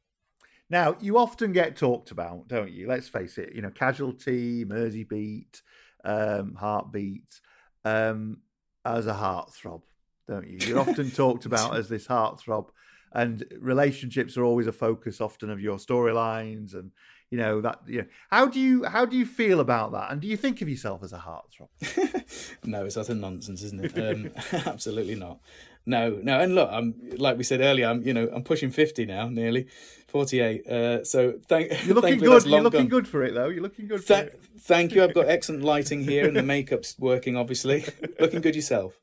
Now, 0.69 0.95
you 0.99 1.17
often 1.17 1.51
get 1.51 1.75
talked 1.75 2.11
about, 2.11 2.47
don't 2.47 2.71
you? 2.71 2.87
Let's 2.87 3.07
face 3.07 3.37
it, 3.37 3.53
you 3.53 3.61
know, 3.61 3.69
Casualty, 3.69 4.65
Mersey 4.65 5.03
Beat, 5.03 5.61
um, 6.03 6.55
Heartbeat, 6.55 7.41
um, 7.85 8.37
as 8.85 9.07
a 9.07 9.13
heartthrob, 9.13 9.81
don't 10.27 10.47
you? 10.47 10.57
You're 10.65 10.79
often 10.79 11.11
talked 11.15 11.45
about 11.45 11.75
as 11.75 11.89
this 11.89 12.07
heartthrob, 12.07 12.69
and 13.13 13.45
relationships 13.59 14.37
are 14.37 14.43
always 14.43 14.67
a 14.67 14.71
focus 14.71 15.21
often 15.21 15.49
of 15.49 15.59
your 15.59 15.77
storylines 15.77 16.73
and 16.73 16.91
you 17.29 17.37
know 17.37 17.61
that 17.61 17.79
you 17.87 17.99
know 17.99 18.07
how 18.29 18.45
do 18.45 18.59
you 18.59 18.83
how 18.85 19.05
do 19.05 19.17
you 19.17 19.25
feel 19.25 19.59
about 19.59 19.91
that 19.91 20.11
and 20.11 20.21
do 20.21 20.27
you 20.27 20.37
think 20.37 20.61
of 20.61 20.69
yourself 20.69 21.03
as 21.03 21.13
a 21.13 21.19
heartthrob 21.19 21.69
No, 22.65 22.85
it's 22.85 22.97
utter 22.97 23.15
nonsense, 23.15 23.61
isn't 23.63 23.83
it? 23.83 23.97
Um, 23.97 24.31
absolutely 24.65 25.15
not. 25.15 25.39
No, 25.85 26.19
no. 26.23 26.39
And 26.39 26.55
look, 26.55 26.69
I'm 26.71 26.95
like 27.17 27.37
we 27.37 27.43
said 27.43 27.59
earlier. 27.59 27.87
I'm 27.87 28.01
you 28.03 28.13
know 28.13 28.29
I'm 28.33 28.43
pushing 28.43 28.71
fifty 28.71 29.05
now, 29.05 29.27
nearly 29.27 29.67
forty 30.07 30.39
eight. 30.39 30.65
Uh, 30.65 31.03
so 31.03 31.33
thank 31.47 31.71
you're 31.85 31.95
looking 31.95 32.19
good 32.19 32.45
you're 32.45 32.61
looking 32.61 32.81
gone. 32.81 32.87
good 32.87 33.07
for 33.07 33.23
it 33.23 33.33
though 33.33 33.49
you're 33.49 33.61
looking 33.61 33.87
good 33.87 34.09
it 34.09 34.39
thank 34.59 34.93
you. 34.93 35.03
I've 35.03 35.13
got 35.13 35.27
excellent 35.27 35.63
lighting 35.63 36.03
here, 36.03 36.25
and 36.25 36.37
the 36.37 36.43
makeup's 36.43 36.97
working. 36.97 37.35
Obviously, 37.35 37.85
looking 38.19 38.41
good 38.41 38.55
yourself. 38.55 38.99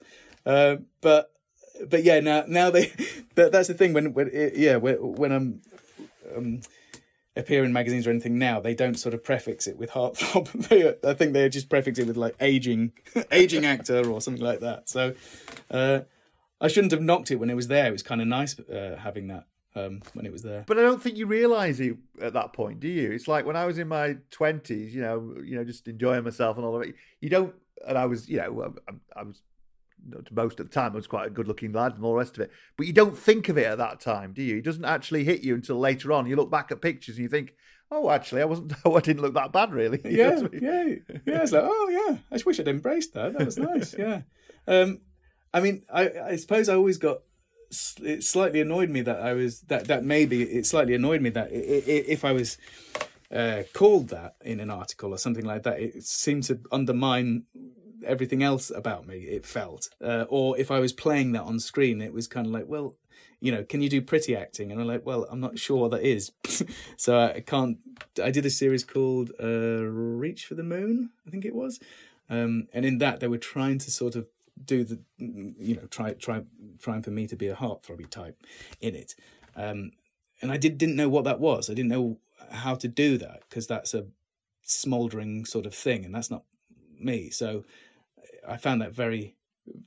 Uh, 0.47 0.77
but 1.03 1.31
but 1.89 2.05
yeah, 2.05 2.21
now 2.21 2.45
now 2.47 2.71
they. 2.71 2.93
That, 3.37 3.53
that's 3.53 3.69
the 3.69 3.75
thing 3.75 3.93
when 3.93 4.13
when 4.13 4.29
it, 4.33 4.57
yeah 4.57 4.77
when, 4.77 4.97
when 4.97 5.33
I'm. 5.33 5.63
Um, 6.37 6.61
appear 7.37 7.65
in 7.65 7.73
magazines 7.73 8.07
or 8.07 8.11
anything 8.11 8.39
now 8.39 8.59
they 8.61 8.75
don't 8.75 8.99
sort 8.99 9.15
of 9.15 9.23
prefix 9.23 9.69
it 9.69 9.79
with 9.79 9.91
heartthrob 9.91 10.51
they, 10.69 10.95
i 11.09 11.15
think 11.15 11.33
they 11.33 11.49
just 11.49 11.71
prefix 11.71 11.99
it 11.99 12.07
with 12.07 12.17
like 12.17 12.35
aging 12.41 12.93
aging 13.33 13.65
actor 13.65 14.07
or 14.11 14.21
something 14.21 14.43
like 14.43 14.61
that 14.61 14.89
so 14.89 15.15
uh 15.71 16.01
i 16.61 16.67
shouldn't 16.67 16.91
have 16.91 17.01
knocked 17.01 17.31
it 17.31 17.37
when 17.37 17.49
it 17.49 17.55
was 17.55 17.69
there 17.69 17.87
it 17.87 17.93
was 17.93 18.03
kind 18.03 18.21
of 18.21 18.27
nice 18.27 18.59
uh, 18.59 18.97
having 18.99 19.29
that 19.29 19.47
um 19.77 20.03
when 20.15 20.27
it 20.27 20.33
was 20.33 20.43
there 20.43 20.65
but 20.67 20.79
I 20.79 20.83
don't 20.83 21.03
think 21.03 21.17
you 21.17 21.27
realise 21.27 21.79
it 21.81 21.97
at 22.21 22.33
that 22.33 22.53
point, 22.53 22.81
do 22.81 22.89
you? 22.89 23.13
It's 23.13 23.29
like 23.29 23.47
when 23.47 23.57
I 23.57 23.67
was 23.67 23.79
in 23.79 23.89
my 23.89 24.17
twenties, 24.31 24.95
you 24.95 25.01
know, 25.01 25.35
you 25.45 25.57
know, 25.57 25.65
just 25.65 25.87
enjoying 25.87 26.25
myself 26.25 26.57
and 26.57 26.67
all 26.67 26.77
of 26.77 26.83
it. 26.83 26.95
You 27.21 27.31
don't, 27.31 27.55
and 27.87 27.97
I 27.97 28.07
was, 28.07 28.29
you 28.29 28.39
know, 28.39 28.75
I, 28.89 29.21
I 29.21 29.23
was 29.23 29.43
most 30.33 30.61
of 30.61 30.69
the 30.69 30.73
time 30.73 30.93
I 30.93 30.97
was 30.97 31.07
quite 31.07 31.27
a 31.27 31.31
good-looking 31.31 31.73
lad 31.73 31.95
and 31.95 32.05
all 32.05 32.13
the 32.13 32.19
rest 32.19 32.37
of 32.37 32.43
it. 32.43 32.51
But 32.77 32.87
you 32.87 32.93
don't 32.93 33.17
think 33.17 33.49
of 33.49 33.59
it 33.59 33.67
at 33.67 33.79
that 33.79 34.01
time, 34.01 34.33
do 34.33 34.43
you? 34.43 34.59
It 34.59 34.65
doesn't 34.65 34.85
actually 34.85 35.25
hit 35.25 35.43
you 35.43 35.55
until 35.55 35.79
later 35.79 36.13
on. 36.13 36.27
You 36.27 36.37
look 36.37 36.51
back 36.51 36.71
at 36.73 36.81
pictures 36.81 37.17
and 37.17 37.23
you 37.23 37.29
think, 37.29 37.55
"Oh, 37.91 38.11
actually, 38.11 38.43
I 38.43 38.47
wasn't. 38.47 38.73
oh, 38.85 38.97
I 38.99 39.01
didn't 39.01 39.23
look 39.23 39.35
that 39.35 39.53
bad, 39.53 39.73
really." 39.73 40.01
Yeah, 40.05 40.39
I 40.39 40.43
mean? 40.43 40.61
yeah, 40.63 41.19
yeah. 41.27 41.43
It's 41.43 41.53
like, 41.53 41.65
oh 41.65 41.89
yeah, 42.09 42.19
I 42.31 42.35
just 42.35 42.47
wish 42.47 42.59
I'd 42.61 42.69
embraced 42.69 43.15
that. 43.15 43.33
That 43.35 43.45
was 43.47 43.59
nice. 43.71 43.95
Yeah. 43.99 44.23
Um, 44.67 45.01
I 45.53 45.61
mean, 45.61 45.83
I, 45.93 46.11
I 46.33 46.37
suppose 46.37 46.69
I 46.69 46.75
always 46.75 46.99
got. 46.99 47.19
It 48.03 48.25
slightly 48.25 48.61
annoyed 48.61 48.91
me 48.91 49.01
that 49.03 49.21
I 49.21 49.33
was 49.33 49.61
that 49.69 49.87
that 49.87 50.05
maybe 50.05 50.43
it 50.43 50.67
slightly 50.67 50.95
annoyed 50.95 51.23
me 51.23 51.31
that 51.31 51.53
i- 51.53 51.55
i- 51.55 52.05
if 52.09 52.25
I 52.25 52.33
was 52.33 52.59
uh, 53.31 53.63
called 53.73 54.09
that 54.09 54.35
in 54.45 54.59
an 54.59 54.71
article 54.71 55.13
or 55.15 55.19
something 55.19 55.45
like 55.45 55.63
that, 55.63 55.79
it 55.79 56.03
seemed 56.03 56.43
to 56.45 56.59
undermine 56.73 57.45
everything 58.05 58.43
else 58.43 58.71
about 58.71 59.07
me. 59.07 59.19
It 59.19 59.45
felt, 59.45 59.89
uh, 60.03 60.25
or 60.29 60.59
if 60.59 60.71
I 60.71 60.81
was 60.81 60.93
playing 60.93 61.33
that 61.33 61.43
on 61.43 61.59
screen, 61.61 62.01
it 62.01 62.13
was 62.13 62.27
kind 62.27 62.47
of 62.47 62.53
like, 62.53 62.67
well, 62.67 62.97
you 63.41 63.51
know, 63.51 63.65
can 63.65 63.81
you 63.81 63.89
do 63.89 64.03
pretty 64.03 64.37
acting? 64.37 64.71
And 64.71 64.81
I'm 64.81 64.87
like, 64.87 65.05
well, 65.07 65.27
I'm 65.31 65.41
not 65.41 65.59
sure 65.59 65.79
what 65.79 65.91
that 65.93 66.03
is, 66.03 66.33
so 66.97 67.19
I 67.19 67.41
can't. 67.41 67.79
I 68.23 68.31
did 68.31 68.45
a 68.47 68.51
series 68.51 68.85
called 68.85 69.33
uh, 69.43 69.83
Reach 69.83 70.45
for 70.45 70.55
the 70.55 70.63
Moon, 70.63 71.11
I 71.27 71.31
think 71.31 71.45
it 71.45 71.55
was, 71.55 71.81
um, 72.29 72.69
and 72.73 72.85
in 72.85 72.99
that 72.99 73.21
they 73.21 73.29
were 73.29 73.39
trying 73.39 73.79
to 73.79 73.91
sort 73.91 74.15
of 74.15 74.27
do 74.63 74.85
the, 74.85 75.01
you 75.17 75.77
know, 75.77 75.87
try 75.87 76.13
try 76.13 76.43
trying 76.79 77.03
for 77.03 77.11
me 77.11 77.27
to 77.27 77.37
be 77.37 77.49
a 77.49 77.57
heartthrobby 77.57 78.11
type 78.11 78.37
in 78.81 78.95
it, 78.95 79.15
um, 79.57 79.93
and 80.43 80.53
I 80.53 80.59
did 80.59 80.77
didn't 80.77 80.97
know 80.97 81.09
what 81.09 81.25
that 81.25 81.41
was. 81.41 81.71
I 81.71 81.75
didn't 81.75 81.91
know 81.91 82.19
how 82.51 82.75
to 82.75 82.89
do 82.89 83.17
that 83.19 83.43
because 83.49 83.67
that's 83.67 83.95
a 83.95 84.07
smoldering 84.63 85.47
sort 85.47 85.65
of 85.65 85.75
thing, 85.75 86.05
and 86.05 86.15
that's 86.15 86.31
not 86.31 86.45
me. 86.99 87.31
So 87.31 87.65
I 88.47 88.57
found 88.57 88.83
that 88.83 88.93
very 88.93 89.37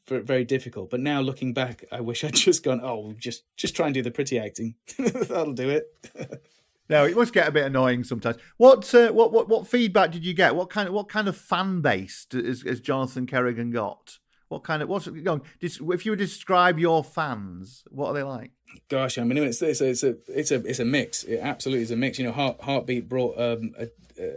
very 0.08 0.44
difficult. 0.44 0.90
But 0.90 1.00
now 1.00 1.22
looking 1.22 1.54
back, 1.54 1.86
I 1.92 2.02
wish 2.02 2.24
I'd 2.24 2.34
just 2.36 2.64
gone, 2.64 2.82
oh, 2.84 3.14
just 3.18 3.44
just 3.58 3.76
try 3.76 3.88
and 3.88 3.94
do 3.94 4.02
the 4.02 4.12
pretty 4.12 4.40
acting. 4.40 4.76
That'll 4.98 5.54
do 5.54 5.70
it. 5.70 5.88
No, 6.90 7.06
it 7.06 7.16
must 7.16 7.34
get 7.34 7.48
a 7.48 7.52
bit 7.52 7.66
annoying 7.66 8.04
sometimes. 8.04 8.36
What 8.58 8.94
uh, 8.94 9.12
what 9.14 9.32
what 9.32 9.48
what 9.48 9.68
feedback 9.68 10.12
did 10.12 10.26
you 10.26 10.34
get? 10.34 10.54
What 10.54 10.70
kind 10.70 10.88
of 10.88 10.94
what 10.94 11.08
kind 11.08 11.30
of 11.30 11.38
fan 11.38 11.80
base 11.80 12.28
has, 12.34 12.62
has 12.64 12.82
Jonathan 12.82 13.26
Kerrigan 13.26 13.72
got? 13.72 14.20
What 14.50 14.66
kind 14.66 14.84
of 14.84 14.90
what's 14.90 15.08
going? 15.08 15.42
If 15.62 16.06
you 16.06 16.12
would 16.12 16.20
describe 16.20 16.78
your 16.78 17.02
fans, 17.04 17.86
what 17.90 18.10
are 18.10 18.14
they 18.14 18.24
like? 18.24 18.52
Gosh, 18.90 19.18
I 19.18 19.24
mean, 19.24 19.38
it's 19.38 19.62
it's 19.62 19.80
a 19.80 19.90
it's 19.90 20.04
a 20.04 20.18
it's 20.28 20.52
a, 20.52 20.56
it's 20.66 20.80
a 20.80 20.86
mix. 20.86 21.24
It 21.24 21.40
absolutely 21.40 21.84
is 21.84 21.92
a 21.92 21.96
mix. 21.96 22.20
You 22.20 22.26
know, 22.26 22.34
Heart, 22.34 22.62
Heartbeat 22.62 23.08
brought 23.08 23.40
um, 23.40 23.74
a, 23.80 23.88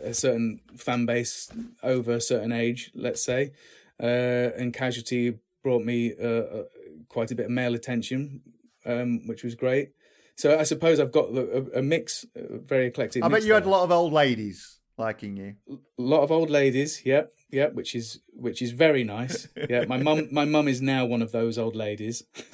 a 0.08 0.14
certain 0.14 0.60
fan 0.76 1.04
base 1.04 1.50
over 1.82 2.12
a 2.12 2.20
certain 2.20 2.52
age, 2.52 2.92
let's 2.94 3.24
say, 3.24 3.52
uh, 4.00 4.56
and 4.56 4.72
Casualty 4.72 5.38
brought 5.62 5.84
me 5.84 6.12
uh, 6.20 6.26
uh, 6.26 6.62
quite 7.08 7.30
a 7.30 7.34
bit 7.34 7.46
of 7.46 7.52
male 7.52 7.74
attention, 7.74 8.42
um, 8.84 9.26
which 9.26 9.42
was 9.42 9.54
great. 9.54 9.90
So 10.36 10.58
I 10.58 10.64
suppose 10.64 11.00
I've 11.00 11.12
got 11.12 11.30
a, 11.30 11.78
a 11.78 11.82
mix, 11.82 12.26
a 12.34 12.58
very 12.58 12.86
eclectic. 12.86 13.24
I 13.24 13.28
bet 13.28 13.42
you 13.44 13.54
had 13.54 13.64
a 13.64 13.70
lot 13.70 13.84
of 13.84 13.90
old 13.90 14.12
ladies 14.12 14.76
liking 14.98 15.36
you. 15.36 15.54
a 15.70 16.02
lot 16.02 16.22
of 16.22 16.32
old 16.32 16.48
ladies 16.50 17.04
yep 17.04 17.34
yep 17.50 17.74
which 17.74 17.94
is 17.94 18.20
which 18.32 18.62
is 18.62 18.70
very 18.70 19.04
nice 19.04 19.48
yeah 19.68 19.84
my 19.86 19.98
mum 19.98 20.28
my 20.32 20.44
mum 20.44 20.68
is 20.68 20.80
now 20.80 21.04
one 21.04 21.22
of 21.22 21.32
those 21.32 21.58
old 21.58 21.76
ladies 21.76 22.22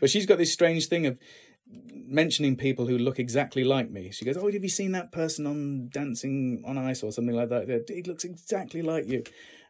but 0.00 0.10
she's 0.10 0.26
got 0.26 0.38
this 0.38 0.52
strange 0.52 0.86
thing 0.86 1.06
of 1.06 1.18
mentioning 1.66 2.56
people 2.56 2.86
who 2.86 2.98
look 2.98 3.18
exactly 3.18 3.64
like 3.64 3.90
me 3.90 4.10
she 4.10 4.24
goes 4.24 4.36
oh 4.36 4.50
have 4.50 4.62
you 4.62 4.68
seen 4.68 4.92
that 4.92 5.12
person 5.12 5.46
on 5.46 5.88
dancing 5.90 6.62
on 6.66 6.76
ice 6.76 7.02
or 7.02 7.12
something 7.12 7.34
like 7.34 7.48
that 7.48 7.84
he 7.88 8.02
looks 8.02 8.24
exactly 8.24 8.82
like 8.82 9.06
you 9.08 9.22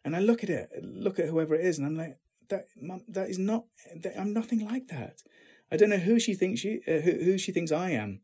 and 0.05 0.15
i 0.17 0.19
look 0.19 0.43
at 0.43 0.51
it 0.51 0.71
look 0.83 1.19
at 1.19 1.29
whoever 1.29 1.55
it 1.55 1.65
is 1.65 1.79
and 1.79 1.87
i'm 1.87 1.97
like 1.97 2.19
that 2.49 2.67
mum 2.81 3.03
that 3.09 3.29
is 3.29 3.39
not 3.39 3.65
that, 3.97 4.19
i'm 4.19 4.33
nothing 4.33 4.61
like 4.65 4.89
that 4.89 5.23
I 5.73 5.77
don't 5.77 5.89
know 5.89 5.97
who 5.97 6.21
she 6.21 6.35
thinks 6.35 6.61
she 6.61 6.81
uh, 6.87 6.99
who, 7.01 7.13
who 7.13 7.39
she 7.39 7.51
thinks 7.51 7.73
I 7.73 7.91
am. 7.93 8.21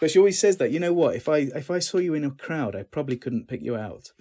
But 0.00 0.10
she 0.10 0.18
always 0.18 0.38
says 0.38 0.58
that. 0.58 0.70
You 0.70 0.80
know 0.80 0.92
what? 0.92 1.16
If 1.16 1.26
I 1.26 1.38
if 1.38 1.70
I 1.70 1.78
saw 1.78 1.96
you 1.96 2.12
in 2.12 2.24
a 2.24 2.30
crowd, 2.30 2.76
I 2.76 2.82
probably 2.82 3.16
couldn't 3.16 3.48
pick 3.48 3.62
you 3.62 3.74
out. 3.74 4.12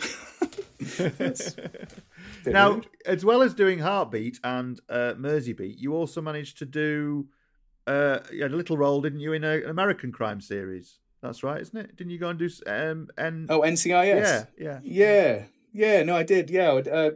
now, 2.46 2.72
rude. 2.76 2.88
as 3.06 3.26
well 3.26 3.42
as 3.42 3.54
doing 3.54 3.80
Heartbeat 3.80 4.40
and 4.46 4.80
uh, 4.90 5.14
Merseybeat, 5.18 5.76
you 5.78 5.94
also 5.94 6.22
managed 6.22 6.58
to 6.60 6.66
do 6.66 7.28
uh, 7.86 8.20
you 8.32 8.44
had 8.44 8.54
a 8.54 8.56
little 8.56 8.78
role, 8.78 9.02
didn't 9.02 9.20
you, 9.20 9.34
in 9.34 9.44
a, 9.44 9.56
an 9.58 9.70
American 9.70 10.14
crime 10.14 10.40
series? 10.40 11.00
That's 11.22 11.44
right, 11.44 11.60
isn't 11.62 11.78
it? 11.78 11.98
Didn't 11.98 12.12
you 12.12 12.18
go 12.20 12.30
and 12.30 12.40
do 12.40 12.50
um, 12.66 13.10
N- 13.18 13.48
Oh, 13.50 13.60
NCIS. 13.62 13.88
Yeah, 13.88 14.46
yeah. 14.58 14.80
yeah, 14.84 15.44
yeah. 15.72 16.04
No, 16.04 16.16
I 16.16 16.24
did. 16.24 16.50
Yeah, 16.50 16.72
uh, 16.72 17.12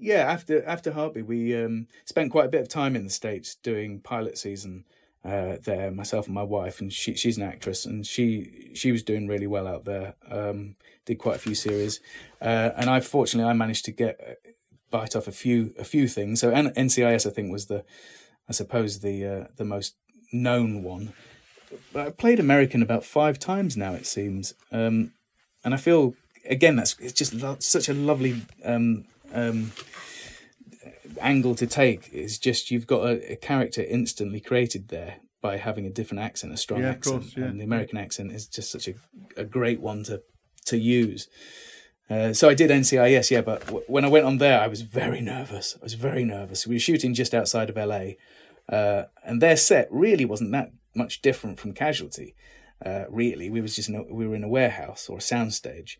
yeah. 0.00 0.30
After 0.30 0.64
after 0.64 0.92
Heartbeat, 0.92 1.26
we 1.26 1.56
um, 1.56 1.88
spent 2.04 2.32
quite 2.32 2.46
a 2.46 2.50
bit 2.50 2.62
of 2.62 2.68
time 2.68 2.96
in 2.96 3.04
the 3.04 3.10
states 3.10 3.54
doing 3.54 4.00
pilot 4.00 4.38
season 4.38 4.84
uh, 5.24 5.56
there. 5.62 5.90
Myself 5.90 6.26
and 6.26 6.34
my 6.34 6.42
wife, 6.42 6.80
and 6.80 6.92
she 6.92 7.14
she's 7.14 7.36
an 7.36 7.42
actress, 7.42 7.84
and 7.86 8.06
she 8.06 8.70
she 8.74 8.92
was 8.92 9.02
doing 9.02 9.26
really 9.26 9.46
well 9.46 9.66
out 9.66 9.84
there. 9.84 10.14
Um, 10.30 10.76
did 11.04 11.18
quite 11.18 11.36
a 11.36 11.40
few 11.40 11.54
series, 11.54 12.00
uh, 12.40 12.70
and 12.76 12.90
I 12.90 13.00
fortunately 13.00 13.48
I 13.48 13.54
managed 13.54 13.84
to 13.86 13.92
get 13.92 14.20
uh, 14.20 14.50
bite 14.90 15.16
off 15.16 15.28
a 15.28 15.32
few 15.32 15.74
a 15.78 15.84
few 15.84 16.08
things. 16.08 16.40
So 16.40 16.50
N- 16.50 16.74
NCIS 16.74 17.26
I 17.26 17.30
think 17.30 17.50
was 17.52 17.66
the 17.66 17.84
I 18.48 18.52
suppose 18.52 19.00
the 19.00 19.24
uh, 19.26 19.44
the 19.56 19.64
most 19.64 19.96
known 20.32 20.82
one. 20.82 21.12
But 21.92 22.06
I've 22.06 22.16
played 22.16 22.38
American 22.38 22.80
about 22.82 23.04
five 23.04 23.38
times 23.38 23.76
now, 23.76 23.92
it 23.92 24.06
seems, 24.06 24.54
um, 24.70 25.12
and 25.64 25.74
I 25.74 25.76
feel 25.76 26.14
again 26.48 26.76
that's 26.76 26.96
it's 26.98 27.12
just 27.12 27.34
lo- 27.34 27.56
such 27.60 27.88
a 27.88 27.94
lovely 27.94 28.42
um, 28.64 29.04
um, 29.32 29.72
angle 31.20 31.54
to 31.56 31.66
take. 31.66 32.10
It's 32.12 32.38
just 32.38 32.70
you've 32.70 32.86
got 32.86 33.06
a, 33.06 33.32
a 33.32 33.36
character 33.36 33.82
instantly 33.82 34.40
created 34.40 34.88
there 34.88 35.16
by 35.42 35.56
having 35.58 35.86
a 35.86 35.90
different 35.90 36.22
accent, 36.22 36.52
a 36.52 36.56
strong 36.56 36.80
Yeah, 36.80 36.90
accent, 36.90 37.22
course, 37.22 37.36
yeah. 37.36 37.44
and 37.44 37.60
the 37.60 37.64
American 37.64 37.98
accent 37.98 38.32
is 38.32 38.46
just 38.46 38.70
such 38.70 38.88
a, 38.88 38.94
a 39.36 39.44
great 39.44 39.80
one 39.80 40.02
to 40.04 40.22
to 40.66 40.76
use. 40.76 41.28
Uh, 42.08 42.32
so 42.32 42.48
I 42.48 42.54
did 42.54 42.70
NCIS, 42.70 43.30
yeah, 43.32 43.40
but 43.40 43.66
w- 43.66 43.84
when 43.88 44.04
I 44.04 44.08
went 44.08 44.24
on 44.26 44.38
there, 44.38 44.60
I 44.60 44.68
was 44.68 44.82
very 44.82 45.20
nervous. 45.20 45.76
I 45.80 45.82
was 45.82 45.94
very 45.94 46.24
nervous. 46.24 46.64
We 46.66 46.76
were 46.76 46.80
shooting 46.80 47.14
just 47.14 47.34
outside 47.34 47.68
of 47.68 47.76
LA, 47.76 48.12
uh, 48.68 49.04
and 49.24 49.42
their 49.42 49.56
set 49.56 49.88
really 49.90 50.24
wasn't 50.24 50.52
that 50.52 50.70
much 50.94 51.20
different 51.20 51.58
from 51.58 51.72
Casualty. 51.72 52.34
Uh, 52.84 53.04
really, 53.08 53.50
we 53.50 53.60
was 53.60 53.74
just 53.74 53.88
in 53.88 53.96
a, 53.96 54.02
we 54.04 54.26
were 54.26 54.36
in 54.36 54.44
a 54.44 54.48
warehouse 54.48 55.08
or 55.08 55.18
a 55.18 55.20
soundstage, 55.20 55.96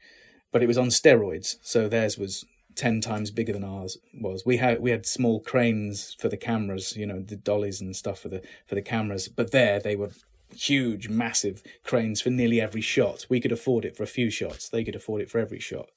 but 0.57 0.63
it 0.63 0.69
was 0.69 0.79
on 0.79 0.89
steroids. 0.89 1.57
So 1.61 1.87
theirs 1.87 2.17
was 2.17 2.47
ten 2.77 3.03
times 3.03 3.31
bigger 3.31 3.53
than 3.53 3.63
ours 3.63 3.99
was. 4.19 4.47
We 4.47 4.57
had 4.57 4.81
we 4.81 4.91
had 4.91 5.05
small 5.05 5.39
cranes 5.39 6.17
for 6.19 6.31
the 6.31 6.39
cameras, 6.39 6.97
you 6.97 7.05
know, 7.05 7.21
the 7.21 7.37
dollies 7.37 7.83
and 7.83 7.95
stuff 7.95 8.21
for 8.21 8.31
the 8.31 8.41
for 8.67 8.75
the 8.75 8.81
cameras. 8.81 9.29
But 9.29 9.51
there 9.51 9.79
they 9.79 9.97
were 9.97 10.13
huge, 10.55 11.11
massive 11.11 11.63
cranes 11.85 12.23
for 12.23 12.31
nearly 12.31 12.59
every 12.59 12.81
shot. 12.81 13.27
We 13.29 13.39
could 13.39 13.53
afford 13.53 13.85
it 13.85 13.99
for 13.99 14.03
a 14.03 14.07
few 14.07 14.31
shots. 14.31 14.71
They 14.71 14.83
could 14.83 14.95
afford 14.95 15.21
it 15.21 15.31
for 15.31 15.41
every 15.41 15.61
shot. 15.61 15.91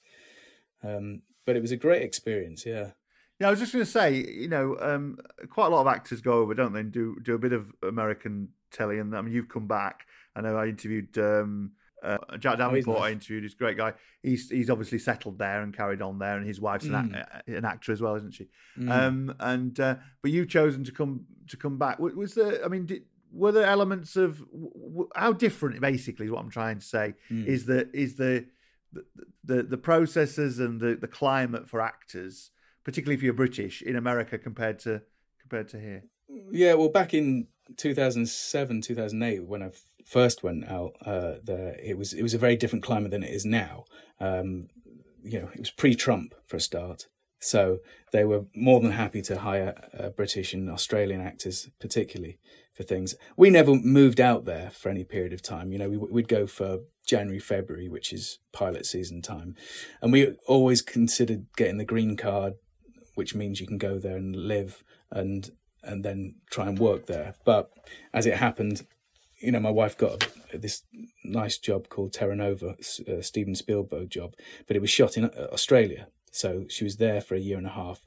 Um, 0.84 1.22
but 1.45 1.55
it 1.55 1.62
was 1.62 1.72
a 1.72 1.78
great 1.78 2.01
experience. 2.01 2.66
Yeah. 2.66 2.91
Yeah, 3.39 3.47
I 3.47 3.51
was 3.51 3.62
just 3.62 3.72
going 3.72 3.86
to 3.86 3.89
say, 3.89 4.14
you 4.14 4.49
know, 4.49 4.76
um, 4.82 5.20
quite 5.49 5.68
a 5.68 5.70
lot 5.70 5.80
of 5.80 5.88
actors 5.88 6.20
go 6.20 6.34
over, 6.34 6.53
don't 6.53 6.74
they, 6.74 6.82
and 6.82 6.91
do 6.91 7.16
do 7.24 7.34
a 7.34 7.39
bit 7.39 7.53
of 7.53 7.72
American 7.82 8.49
telly. 8.74 8.99
And 8.99 9.16
I 9.16 9.22
mean, 9.22 9.34
you've 9.34 9.47
come 9.47 9.68
back. 9.68 10.05
I 10.36 10.41
know 10.41 10.57
I 10.57 10.66
interviewed 10.68 11.18
um, 11.18 11.72
uh, 12.03 12.17
Jack 12.37 12.53
Oh, 12.53 12.57
Davenport. 12.57 13.01
I 13.01 13.11
interviewed. 13.11 13.43
He's 13.43 13.53
a 13.53 13.57
great 13.57 13.77
guy. 13.77 13.93
He's 14.23 14.49
he's 14.49 14.69
obviously 14.69 14.99
settled 14.99 15.37
there 15.37 15.61
and 15.61 15.75
carried 15.75 16.01
on 16.01 16.19
there, 16.19 16.37
and 16.37 16.45
his 16.47 16.59
wife's 16.61 16.85
an, 16.85 16.91
Mm. 16.91 17.15
act- 17.19 17.47
an 17.47 17.65
actor 17.65 17.91
as 17.91 18.01
well, 18.01 18.15
isn't 18.15 18.33
she? 18.33 18.47
Mm. 18.77 18.89
Um, 18.91 19.35
and 19.39 19.79
uh, 19.79 19.95
but 20.21 20.31
you've 20.31 20.49
chosen 20.49 20.83
to 20.85 20.91
come 20.91 21.25
to 21.49 21.57
come 21.57 21.77
back. 21.77 21.99
Was, 21.99 22.13
was 22.15 22.33
there? 22.35 22.63
I 22.63 22.67
mean, 22.67 22.85
did, 22.85 23.03
were 23.31 23.51
there 23.51 23.65
elements 23.65 24.15
of 24.15 24.43
how 25.15 25.33
different? 25.33 25.79
Basically, 25.81 26.25
is 26.27 26.31
what 26.31 26.41
I'm 26.41 26.49
trying 26.49 26.79
to 26.79 26.85
say 26.85 27.15
Mm. 27.31 27.45
is 27.45 27.65
the 27.65 27.89
is 27.93 28.15
the 28.15 28.45
the, 28.93 29.05
the 29.43 29.63
the 29.63 29.77
processes 29.77 30.59
and 30.59 30.79
the, 30.79 30.95
the 30.95 31.07
climate 31.07 31.69
for 31.69 31.81
actors, 31.81 32.51
particularly 32.83 33.15
if 33.15 33.21
you're 33.23 33.33
British 33.33 33.81
in 33.81 33.95
America 33.95 34.37
compared 34.37 34.79
to 34.79 35.01
compared 35.41 35.67
to 35.69 35.79
here. 35.79 36.03
Yeah, 36.51 36.75
well, 36.75 36.89
back 36.89 37.13
in 37.13 37.47
2007, 37.78 38.82
2008, 38.82 39.45
when 39.45 39.63
I 39.63 39.72
first 40.05 40.43
went 40.43 40.67
out 40.67 40.95
uh, 41.05 41.36
there, 41.43 41.76
it 41.84 41.97
was 41.97 42.13
it 42.13 42.24
was 42.24 42.34
a 42.34 42.39
very 42.39 42.55
different 42.55 42.84
climate 42.84 43.11
than 43.11 43.24
it 43.24 43.34
is 43.34 43.45
now. 43.45 43.86
Um, 44.20 44.67
you 45.24 45.39
know, 45.39 45.49
it 45.53 45.59
was 45.59 45.72
pre-Trump 45.72 46.34
for 46.45 46.57
a 46.57 46.61
start, 46.61 47.07
so 47.39 47.80
they 48.11 48.24
were 48.24 48.45
more 48.55 48.80
than 48.80 48.91
happy 48.91 49.22
to 49.24 49.39
hire 49.39 49.76
uh, 49.97 50.09
British 50.09 50.53
and 50.53 50.70
Australian 50.70 51.22
actors, 51.22 51.70
particularly 51.80 52.39
for 52.74 52.84
things. 52.84 53.15
We 53.38 53.49
never 53.49 53.76
moved 53.76 54.20
out 54.20 54.45
there 54.45 54.70
for 54.72 54.89
any 54.89 55.03
period 55.03 55.34
of 55.34 55.41
time. 55.41 55.72
You 55.72 55.80
know, 55.80 55.89
we, 55.89 55.97
we'd 55.97 56.28
go 56.28 56.47
for 56.47 56.80
January, 57.05 57.39
February, 57.39 57.89
which 57.89 58.11
is 58.13 58.39
pilot 58.53 58.86
season 58.86 59.22
time, 59.22 59.55
and 60.01 60.11
we 60.11 60.36
always 60.47 60.82
considered 60.82 61.45
getting 61.55 61.78
the 61.78 61.86
green 61.86 62.17
card, 62.17 62.53
which 63.15 63.36
means 63.36 63.59
you 63.59 63.67
can 63.67 63.78
go 63.78 63.99
there 63.99 64.17
and 64.17 64.36
live 64.36 64.84
and 65.11 65.51
and 65.84 66.03
then 66.03 66.36
try 66.49 66.67
and 66.67 66.80
work 66.80 67.05
there. 67.05 67.36
But 67.45 67.71
as 68.13 68.25
it 68.25 68.36
happened, 68.36 68.86
you 69.39 69.51
know, 69.51 69.59
my 69.59 69.71
wife 69.71 69.97
got 69.97 70.27
this 70.53 70.84
nice 71.23 71.57
job 71.57 71.89
called 71.89 72.13
Terra 72.13 72.36
Nova, 72.36 72.75
uh, 73.07 73.21
Steven 73.21 73.55
Spielberg 73.55 74.09
job, 74.09 74.36
but 74.67 74.75
it 74.75 74.82
was 74.82 74.89
shot 74.89 75.17
in 75.17 75.25
uh, 75.25 75.47
Australia. 75.51 76.07
So 76.32 76.65
she 76.69 76.84
was 76.84 76.97
there 76.97 77.21
for 77.21 77.36
a 77.36 77.39
year 77.39 77.57
and 77.57 77.67
a 77.67 77.71
half. 77.71 78.03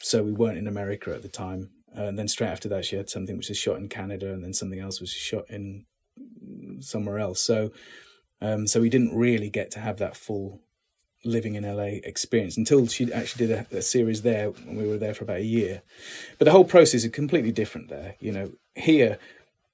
So 0.00 0.22
we 0.22 0.32
weren't 0.32 0.58
in 0.58 0.66
America 0.66 1.14
at 1.14 1.22
the 1.22 1.28
time. 1.28 1.70
Uh, 1.96 2.04
and 2.04 2.18
then 2.18 2.28
straight 2.28 2.48
after 2.48 2.68
that, 2.68 2.84
she 2.84 2.96
had 2.96 3.10
something 3.10 3.36
which 3.36 3.48
was 3.48 3.58
shot 3.58 3.78
in 3.78 3.88
Canada, 3.88 4.32
and 4.32 4.44
then 4.44 4.52
something 4.52 4.78
else 4.78 5.00
was 5.00 5.10
shot 5.10 5.44
in 5.48 5.86
somewhere 6.80 7.18
else. 7.18 7.40
So, 7.40 7.72
um, 8.40 8.66
so 8.66 8.80
we 8.80 8.90
didn't 8.90 9.16
really 9.16 9.50
get 9.50 9.70
to 9.72 9.80
have 9.80 9.96
that 9.98 10.16
full 10.16 10.60
living 11.24 11.54
in 11.54 11.64
LA 11.64 12.00
experience 12.04 12.56
until 12.56 12.86
she 12.86 13.12
actually 13.12 13.46
did 13.46 13.66
a, 13.72 13.78
a 13.78 13.82
series 13.82 14.22
there 14.22 14.50
when 14.50 14.76
we 14.76 14.86
were 14.86 14.98
there 14.98 15.14
for 15.14 15.24
about 15.24 15.38
a 15.38 15.44
year. 15.44 15.82
But 16.38 16.46
the 16.46 16.52
whole 16.52 16.64
process 16.64 17.04
is 17.04 17.10
completely 17.10 17.52
different 17.52 17.88
there. 17.88 18.14
You 18.20 18.32
know, 18.32 18.52
here 18.74 19.18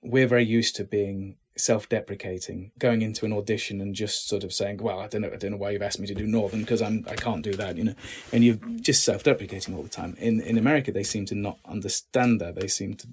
we're 0.02 0.26
very 0.26 0.44
used 0.44 0.76
to 0.76 0.84
being 0.84 1.36
self-deprecating, 1.56 2.72
going 2.78 3.02
into 3.02 3.24
an 3.24 3.32
audition 3.32 3.80
and 3.80 3.94
just 3.94 4.28
sort 4.28 4.42
of 4.42 4.52
saying, 4.52 4.78
"Well, 4.78 4.98
I 4.98 5.06
don't 5.06 5.22
know, 5.22 5.30
I 5.32 5.36
don't 5.36 5.52
know 5.52 5.56
why 5.56 5.70
you've 5.70 5.82
asked 5.82 6.00
me 6.00 6.06
to 6.08 6.14
do 6.14 6.26
Northern 6.26 6.60
because 6.60 6.82
I'm 6.82 7.04
I 7.08 7.14
can't 7.14 7.42
do 7.42 7.52
that," 7.54 7.76
you 7.76 7.84
know, 7.84 7.94
and 8.32 8.44
you're 8.44 8.58
just 8.80 9.04
self-deprecating 9.04 9.74
all 9.74 9.82
the 9.82 9.88
time. 9.88 10.16
In 10.18 10.40
in 10.40 10.58
America, 10.58 10.90
they 10.90 11.04
seem 11.04 11.26
to 11.26 11.34
not 11.34 11.58
understand 11.64 12.40
that. 12.40 12.56
They 12.56 12.68
seem 12.68 12.94
to 12.94 13.06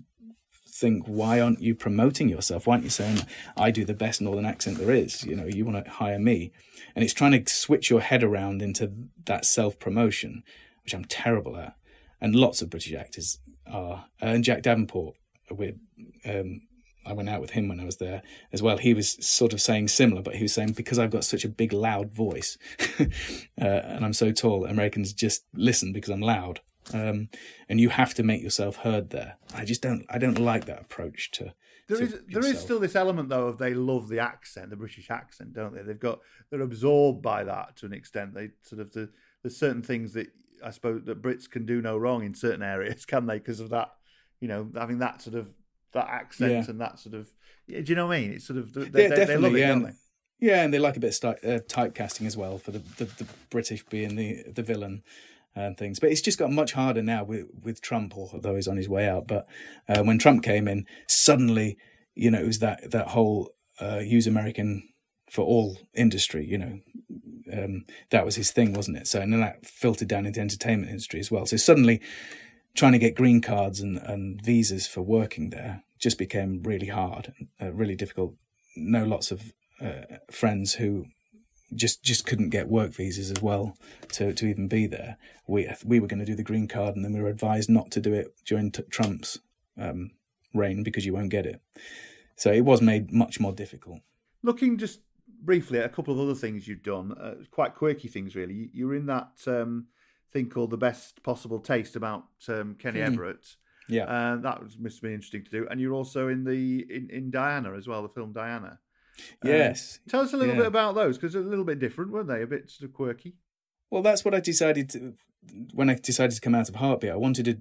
think, 0.82 1.06
"Why 1.06 1.40
aren't 1.40 1.62
you 1.62 1.76
promoting 1.76 2.28
yourself? 2.28 2.68
Why 2.68 2.74
aren't 2.74 2.84
you 2.84 2.90
saying 2.90 3.20
I 3.56 3.72
do 3.72 3.86
the 3.86 3.94
best 3.94 4.22
Northern 4.22 4.46
accent 4.46 4.78
there 4.78 4.92
is? 4.92 5.24
You 5.24 5.36
know, 5.36 5.46
you 5.46 5.64
want 5.66 5.84
to 5.84 5.92
hire 5.92 6.20
me?" 6.20 6.52
And 6.96 7.04
it's 7.04 7.14
trying 7.14 7.32
to 7.32 7.54
switch 7.54 7.90
your 7.90 8.02
head 8.02 8.24
around 8.24 8.62
into 8.62 8.92
that 9.26 9.46
self-promotion, 9.46 10.44
which 10.84 10.94
I'm 10.94 11.06
terrible 11.06 11.56
at, 11.58 11.76
and 12.20 12.36
lots 12.36 12.62
of 12.62 12.70
British 12.70 12.94
actors 12.94 13.40
are. 13.66 14.06
And 14.20 14.44
Jack 14.44 14.64
Davenport, 14.64 15.16
with 15.50 15.76
um, 16.26 16.62
I 17.06 17.14
went 17.14 17.30
out 17.30 17.42
with 17.42 17.52
him 17.52 17.68
when 17.68 17.80
I 17.80 17.86
was 17.86 17.98
there 17.98 18.22
as 18.54 18.62
well. 18.62 18.78
He 18.78 18.94
was 18.94 19.26
sort 19.26 19.54
of 19.54 19.62
saying 19.62 19.88
similar, 19.88 20.22
but 20.22 20.36
he 20.36 20.44
was 20.44 20.54
saying 20.54 20.74
because 20.74 21.00
I've 21.00 21.10
got 21.10 21.24
such 21.24 21.44
a 21.44 21.50
big, 21.50 21.74
loud 21.74 22.14
voice, 22.14 22.58
uh, 23.00 23.06
and 23.58 24.06
I'm 24.06 24.14
so 24.14 24.32
tall, 24.32 24.66
Americans 24.66 25.14
just 25.14 25.44
listen 25.54 25.94
because 25.94 26.12
I'm 26.12 26.22
loud, 26.22 26.62
um, 26.94 27.30
and 27.70 27.80
you 27.80 27.90
have 27.90 28.14
to 28.16 28.24
make 28.24 28.42
yourself 28.42 28.78
heard 28.78 29.10
there. 29.10 29.38
I 29.54 29.66
just 29.66 29.82
don't. 29.82 30.06
I 30.10 30.18
don't 30.18 30.40
like 30.40 30.66
that 30.66 30.82
approach 30.82 31.32
to. 31.32 31.54
There 31.88 31.98
to 31.98 32.04
is 32.04 32.20
there 32.30 32.46
is 32.46 32.60
still 32.60 32.80
this 32.80 32.96
element 32.96 33.30
though 33.30 33.48
of 33.48 33.58
they 33.58 33.74
love 33.74 34.08
the 34.08 34.20
accent, 34.20 34.70
the 34.70 34.76
British 34.76 35.10
accent, 35.10 35.54
don't 35.54 35.74
they? 35.74 35.82
They've 35.82 36.00
got 36.00 36.20
they're 36.50 36.62
absorbed 36.62 37.22
by 37.22 37.44
that 37.44 37.76
to 37.78 37.86
an 37.86 37.94
extent. 37.94 38.34
They 38.34 38.50
sort 38.62 38.82
of 38.82 38.92
the, 38.92 39.10
there's 39.44 39.58
certain 39.58 39.82
things 39.82 40.14
that 40.14 40.28
I 40.64 40.70
suppose 40.72 41.04
that 41.06 41.22
Brits 41.22 41.50
can 41.50 41.66
do 41.66 41.82
no 41.82 41.98
wrong 41.98 42.24
in 42.24 42.34
certain 42.34 42.62
areas, 42.64 43.06
can 43.08 43.26
they? 43.26 43.40
Because 43.40 43.60
of 43.60 43.70
that, 43.70 43.90
you 44.40 44.48
know, 44.48 44.70
having 44.76 45.00
that 45.00 45.22
sort 45.22 45.36
of 45.36 45.50
that 45.94 46.08
accent 46.08 46.52
Yeah. 46.52 46.66
and 46.70 46.82
that 46.82 47.00
sort 47.00 47.16
of. 47.16 47.30
Yeah, 47.68 47.82
do 47.82 47.92
you 47.92 47.96
know 47.96 48.08
what 48.08 48.18
I 48.18 48.22
mean? 48.22 48.34
It's 48.34 48.46
sort 48.46 48.60
of 48.60 48.74
they, 48.74 49.04
yeah, 49.04 49.16
they, 49.16 49.26
they 49.26 49.38
love 49.38 49.56
it, 49.56 49.60
yeah, 49.60 49.68
don't 49.68 49.86
and, 49.86 49.88
they? 49.88 50.48
yeah, 50.48 50.64
and 50.64 50.74
they 50.74 50.80
like 50.80 50.98
a 50.98 51.00
bit 51.00 51.24
of 51.24 51.36
uh, 51.44 51.60
typecasting 51.68 52.26
as 52.26 52.36
well 52.36 52.58
for 52.58 52.72
the, 52.72 52.80
the, 52.98 53.06
the 53.06 53.26
British 53.50 53.84
being 53.86 54.16
the 54.16 54.44
the 54.52 54.64
villain 54.64 55.04
and 55.56 55.78
things. 55.78 56.00
But 56.00 56.12
it's 56.12 56.22
just 56.22 56.40
got 56.40 56.52
much 56.52 56.74
harder 56.74 57.02
now 57.02 57.24
with 57.24 57.48
with 57.64 57.82
Trump, 57.82 58.14
although 58.16 58.56
he's 58.56 58.68
on 58.68 58.78
his 58.78 58.90
way 58.90 59.08
out. 59.08 59.28
But 59.28 59.48
uh, 59.88 60.04
when 60.04 60.18
Trump 60.18 60.44
came 60.44 60.68
in, 60.68 60.86
suddenly, 61.08 61.78
you 62.16 62.32
know, 62.32 62.40
it 62.40 62.48
was 62.48 62.60
that 62.60 62.92
that 62.92 63.10
whole 63.10 63.54
uh, 63.82 64.00
use 64.00 64.28
American 64.28 64.88
for 65.30 65.44
all 65.44 65.78
industry. 65.94 66.46
You 66.46 66.58
know, 66.58 66.80
um, 67.52 67.86
that 68.10 68.26
was 68.26 68.36
his 68.36 68.52
thing, 68.52 68.74
wasn't 68.74 68.98
it? 68.98 69.08
So 69.08 69.20
and 69.20 69.34
then 69.34 69.42
that 69.42 69.66
filtered 69.66 70.08
down 70.08 70.26
into 70.26 70.40
entertainment 70.40 70.90
industry 70.90 71.20
as 71.20 71.32
well. 71.32 71.46
So 71.46 71.58
suddenly, 71.58 72.02
trying 72.76 72.94
to 72.94 73.00
get 73.00 73.16
green 73.16 73.42
cards 73.42 73.80
and, 73.80 73.98
and 73.98 74.42
visas 74.42 74.88
for 74.88 75.02
working 75.02 75.50
there 75.50 75.84
just 76.00 76.18
became 76.18 76.64
really 76.64 76.88
hard, 76.88 77.34
uh, 77.62 77.72
really 77.72 77.96
difficult. 77.96 78.36
Know 78.76 79.04
lots 79.04 79.32
of 79.32 79.52
uh, 79.82 80.18
friends 80.32 80.76
who 80.76 81.06
just 81.74 82.04
just 82.04 82.26
couldn't 82.26 82.50
get 82.50 82.68
work 82.68 82.92
visas 82.92 83.32
as 83.32 83.42
well 83.42 83.78
to, 84.14 84.34
to 84.34 84.46
even 84.46 84.68
be 84.68 84.88
there. 84.88 85.18
We 85.48 85.70
we 85.86 86.00
were 86.00 86.08
going 86.08 86.20
to 86.20 86.26
do 86.26 86.36
the 86.36 86.44
green 86.44 86.68
card, 86.68 86.96
and 86.96 87.04
then 87.04 87.14
we 87.14 87.22
were 87.22 87.30
advised 87.30 87.70
not 87.70 87.92
to 87.92 88.00
do 88.00 88.14
it 88.14 88.36
during 88.46 88.72
t- 88.72 88.84
Trump's 88.90 89.40
um, 89.78 90.12
reign 90.54 90.84
because 90.84 91.06
you 91.06 91.14
won't 91.14 91.30
get 91.30 91.46
it. 91.46 91.62
So 92.36 92.52
it 92.52 92.66
was 92.66 92.82
made 92.82 93.12
much 93.12 93.40
more 93.40 93.54
difficult. 93.54 94.00
Looking 94.44 94.78
just 94.78 95.02
briefly 95.44 95.80
at 95.80 95.86
a 95.86 95.90
couple 95.90 96.14
of 96.14 96.20
other 96.20 96.36
things 96.36 96.68
you've 96.68 96.84
done, 96.84 97.14
uh, 97.14 97.36
quite 97.52 97.76
quirky 97.76 98.08
things, 98.08 98.36
really. 98.36 98.70
You, 98.74 98.88
were 98.88 98.96
in 98.96 99.08
that 99.08 99.32
um, 99.48 99.88
thing 100.32 100.50
called 100.50 100.72
The 100.72 100.78
Best 100.78 101.24
Possible 101.24 101.60
Taste 101.60 101.96
about 101.96 102.26
um, 102.48 102.76
Kenny 102.80 103.00
Hmm. 103.00 103.14
Everett. 103.14 103.56
Yeah. 103.88 104.06
Uh, 104.06 104.36
that 104.38 104.64
was, 104.64 104.78
must 104.78 104.98
have 104.98 105.02
been 105.04 105.14
interesting 105.14 105.44
to 105.44 105.52
do. 105.52 105.68
And 105.70 105.82
you're 105.82 105.94
also 105.94 106.28
in 106.28 106.44
the 106.44 106.86
in, 106.90 107.10
in 107.10 107.32
Diana 107.32 107.74
as 107.76 107.88
well, 107.88 108.02
the 108.02 108.10
film 108.10 108.34
Diana. 108.34 108.80
Um, 109.44 109.50
Yes. 109.50 110.00
tell 110.08 110.22
us 110.22 110.34
a 110.34 110.38
little 110.38 110.56
Yeah. 110.56 110.62
bit 110.62 110.68
about 110.68 110.96
those 110.96 111.18
because 111.18 111.34
they're 111.34 111.42
a 111.42 111.46
little 111.46 111.66
bit 111.66 111.80
different, 111.80 112.12
weren't 112.12 112.28
they? 112.28 112.42
A 112.42 112.48
bit 112.48 112.70
sort 112.70 112.90
of 112.90 112.94
quirky. 112.94 113.36
Well, 113.90 114.02
that's 114.02 114.24
what 114.24 114.34
I 114.34 114.40
decided 114.40 114.90
to, 114.92 115.14
when 115.74 115.90
I 115.90 115.96
decided 115.96 116.36
to 116.36 116.42
come 116.42 116.56
out 116.56 116.70
of 116.70 116.76
Heartbeat. 116.76 117.12
I 117.12 117.16
wanted 117.18 117.46
to, 117.46 117.58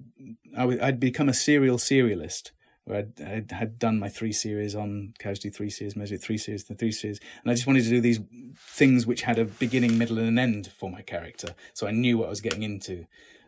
I 0.55 0.61
w- 0.61 0.79
I'd 0.81 0.99
become 0.99 1.29
a 1.29 1.33
serial 1.33 1.77
serialist. 1.77 2.51
Where 2.85 2.97
I'd, 2.97 3.21
I'd 3.21 3.51
had 3.51 3.77
done 3.77 3.99
my 3.99 4.09
three 4.09 4.31
series 4.31 4.73
on 4.73 5.13
Casualty, 5.19 5.51
three 5.51 5.69
series, 5.69 5.95
Measure, 5.95 6.17
three 6.17 6.39
series, 6.39 6.63
the 6.63 6.73
three 6.73 6.91
series, 6.91 7.19
and 7.43 7.51
I 7.51 7.53
just 7.53 7.67
wanted 7.67 7.83
to 7.83 7.89
do 7.89 8.01
these 8.01 8.19
things 8.57 9.05
which 9.05 9.21
had 9.21 9.37
a 9.37 9.45
beginning, 9.45 9.99
middle, 9.99 10.17
and 10.17 10.27
an 10.27 10.39
end 10.39 10.71
for 10.75 10.89
my 10.89 11.03
character, 11.03 11.53
so 11.75 11.85
I 11.85 11.91
knew 11.91 12.17
what 12.17 12.25
I 12.25 12.29
was 12.31 12.41
getting 12.41 12.63
into. 12.63 13.05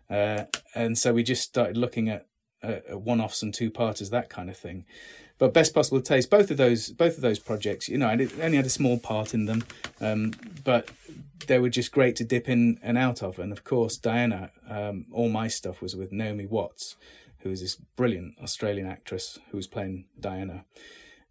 Uh, 0.07 0.45
and 0.75 0.99
so 0.99 1.13
we 1.13 1.23
just 1.23 1.41
started 1.41 1.77
looking 1.77 2.09
at, 2.09 2.27
uh, 2.61 2.81
at 2.87 3.01
one-offs 3.01 3.41
and 3.41 3.51
two-parters, 3.55 4.11
that 4.11 4.29
kind 4.29 4.51
of 4.51 4.55
thing. 4.57 4.85
But 5.39 5.53
best 5.53 5.73
possible 5.73 6.01
taste, 6.01 6.29
both 6.29 6.51
of 6.51 6.57
those, 6.57 6.89
both 6.89 7.15
of 7.15 7.21
those 7.21 7.39
projects, 7.39 7.89
you 7.89 7.97
know, 7.97 8.07
I 8.07 8.13
only 8.41 8.57
had 8.57 8.65
a 8.65 8.69
small 8.69 8.99
part 8.99 9.33
in 9.33 9.45
them, 9.45 9.65
um, 9.99 10.33
but 10.63 10.89
they 11.47 11.59
were 11.59 11.69
just 11.69 11.91
great 11.91 12.15
to 12.17 12.23
dip 12.23 12.47
in 12.47 12.79
and 12.81 12.97
out 12.97 13.21
of. 13.21 13.39
And 13.39 13.51
of 13.51 13.63
course, 13.63 13.97
Diana, 13.97 14.51
um, 14.69 15.05
all 15.11 15.29
my 15.29 15.47
stuff 15.47 15.81
was 15.81 15.95
with 15.95 16.11
Naomi 16.11 16.45
Watts, 16.45 16.95
who 17.39 17.49
is 17.49 17.61
this 17.61 17.75
brilliant 17.75 18.35
Australian 18.41 18.87
actress 18.87 19.39
who 19.49 19.57
was 19.57 19.67
playing 19.67 20.05
Diana. 20.19 20.65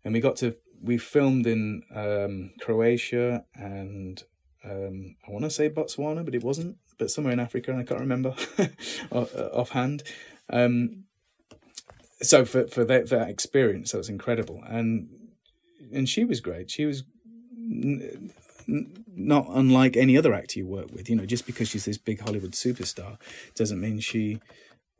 And 0.05 0.12
we 0.12 0.20
got 0.20 0.36
to, 0.36 0.57
we 0.82 0.98
filmed 0.98 1.46
in 1.46 1.84
um, 1.94 2.53
Croatia 2.61 3.44
and 3.55 4.22
um, 4.64 5.16
I 5.26 5.30
want 5.30 5.44
to 5.44 5.50
say 5.50 5.68
Botswana, 5.68 6.24
but 6.24 6.34
it 6.34 6.44
wasn't, 6.44 6.76
but 6.98 7.11
somewhere 7.11 7.32
in 7.32 7.40
Africa, 7.40 7.72
and 7.72 7.80
I 7.80 7.84
can't 7.84 8.00
remember 8.00 8.34
offhand. 9.11 10.03
Um, 10.50 11.05
so 12.22 12.44
for 12.44 12.66
for 12.68 12.84
that 12.84 13.08
that 13.10 13.28
experience, 13.28 13.92
that 13.92 13.98
was 13.98 14.08
incredible, 14.08 14.62
and 14.66 15.08
and 15.92 16.08
she 16.08 16.24
was 16.24 16.40
great. 16.40 16.70
She 16.70 16.86
was 16.86 17.04
n- 17.56 18.32
n- 18.68 19.04
not 19.14 19.46
unlike 19.50 19.96
any 19.96 20.16
other 20.16 20.34
actor 20.34 20.58
you 20.58 20.66
work 20.66 20.92
with. 20.92 21.08
You 21.10 21.16
know, 21.16 21.26
just 21.26 21.46
because 21.46 21.68
she's 21.68 21.84
this 21.84 21.98
big 21.98 22.20
Hollywood 22.20 22.52
superstar 22.52 23.18
doesn't 23.54 23.80
mean 23.80 24.00
she, 24.00 24.40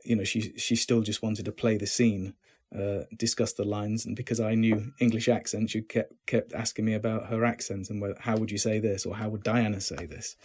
you 0.03 0.15
know, 0.15 0.23
she 0.23 0.53
she 0.57 0.75
still 0.75 1.01
just 1.01 1.21
wanted 1.21 1.45
to 1.45 1.51
play 1.51 1.77
the 1.77 1.87
scene, 1.87 2.33
uh, 2.77 3.03
discuss 3.17 3.53
the 3.53 3.63
lines, 3.65 4.05
and 4.05 4.15
because 4.15 4.39
I 4.39 4.55
knew 4.55 4.93
English 4.99 5.27
accents, 5.27 5.71
she 5.71 5.81
kept 5.81 6.13
kept 6.25 6.53
asking 6.53 6.85
me 6.85 6.93
about 6.93 7.27
her 7.27 7.45
accent 7.45 7.89
and 7.89 8.01
whether, 8.01 8.15
how 8.19 8.37
would 8.37 8.51
you 8.51 8.57
say 8.57 8.79
this 8.79 9.05
or 9.05 9.15
how 9.15 9.29
would 9.29 9.43
Diana 9.43 9.81
say 9.81 10.05
this. 10.05 10.35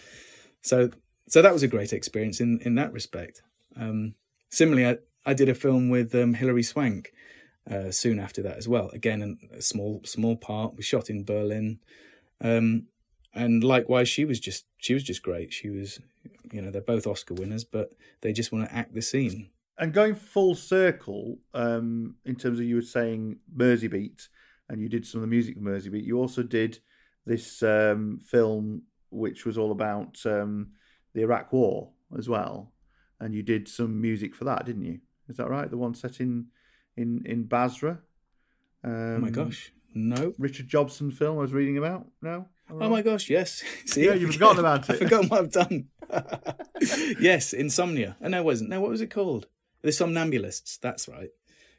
So 0.63 0.91
so 1.29 1.43
that 1.43 1.53
was 1.53 1.63
a 1.63 1.69
great 1.69 1.93
experience 1.93 2.41
in 2.41 2.61
in 2.61 2.75
that 2.77 2.93
respect. 2.93 3.43
Um, 3.77 4.15
similarly, 4.51 4.99
I, 5.25 5.35
did 5.35 5.49
a 5.49 5.55
film 5.55 5.89
with 5.89 6.15
um, 6.15 6.35
Hilary 6.35 6.63
Swank 6.63 7.13
uh, 7.71 7.91
soon 7.91 8.19
after 8.19 8.43
that 8.43 8.57
as 8.57 8.69
well. 8.69 8.91
Again, 8.93 9.39
a 9.53 9.63
small 9.63 10.01
small 10.05 10.37
part. 10.37 10.77
We 10.77 10.83
shot 10.83 11.11
in 11.11 11.25
Berlin, 11.25 11.81
um, 12.41 12.87
and 13.35 13.63
likewise, 13.63 14.09
she 14.09 14.25
was 14.25 14.41
just 14.41 14.67
she 14.79 14.95
was 14.95 15.03
just 15.03 15.23
great. 15.23 15.53
She 15.53 15.69
was, 15.71 16.01
you 16.51 16.63
know, 16.63 16.71
they're 16.71 16.81
both 16.81 17.07
Oscar 17.07 17.35
winners, 17.35 17.65
but 17.65 17.91
they 18.21 18.33
just 18.33 18.53
want 18.53 18.69
to 18.69 18.75
act 18.75 18.95
the 18.95 19.03
scene. 19.03 19.51
And 19.79 19.93
going 19.93 20.17
full 20.17 20.57
circle, 20.57 21.39
um, 21.55 22.17
in 22.25 22.35
terms 22.35 22.59
of 22.59 22.65
you 22.65 22.77
were 22.77 22.83
saying 22.83 23.39
Merseybeat, 23.57 24.29
and 24.69 24.81
you 24.81 24.89
did 24.89 25.07
some 25.07 25.21
of 25.21 25.23
the 25.23 25.31
music 25.31 25.55
for 25.55 25.61
Merseybeat. 25.61 26.05
You 26.05 26.19
also 26.19 26.43
did 26.43 26.81
this 27.27 27.63
um, 27.63 28.19
film, 28.19 28.83
which 29.11 29.47
was 29.47 29.57
all 29.57 29.71
about 29.71 30.19
um, 30.27 30.73
the 31.15 31.23
Iraq 31.23 31.53
War 31.53 31.91
as 32.17 32.29
well, 32.29 32.73
and 33.21 33.35
you 33.35 33.43
did 33.43 33.69
some 33.69 34.01
music 34.01 34.35
for 34.35 34.45
that, 34.45 34.67
didn't 34.67 34.85
you? 34.85 35.01
Is 35.29 35.37
that 35.37 35.49
right? 35.49 35.71
The 35.71 35.77
one 35.77 35.95
set 35.95 36.21
in 36.21 36.47
in 36.97 37.23
in 37.25 37.45
Basra. 37.45 38.01
Um, 38.85 38.93
oh 38.93 39.19
my 39.19 39.31
gosh, 39.31 39.73
no! 39.95 40.35
Richard 40.39 40.69
Jobson 40.69 41.11
film 41.11 41.39
I 41.39 41.43
was 41.43 41.53
reading 41.53 41.79
about. 41.79 42.07
No. 42.23 42.47
Oh 42.71 42.91
my 42.91 43.01
gosh, 43.03 43.31
yes. 43.31 43.63
See, 43.87 44.05
Yeah, 44.05 44.13
you've 44.15 44.35
forgotten 44.35 44.59
about 44.61 44.85
it. 44.89 44.93
I've 44.93 44.99
forgotten 44.99 45.29
what 45.29 45.41
I've 45.41 45.53
done. 45.53 45.89
yes, 47.19 47.53
Insomnia. 47.55 48.17
Oh, 48.21 48.29
no, 48.29 48.41
it 48.41 48.45
wasn't. 48.45 48.69
No, 48.71 48.81
what 48.81 48.91
was 48.91 49.01
it 49.01 49.11
called? 49.11 49.47
The 49.81 49.89
Somnambulists. 49.89 50.79
That's 50.79 51.09
right. 51.09 51.31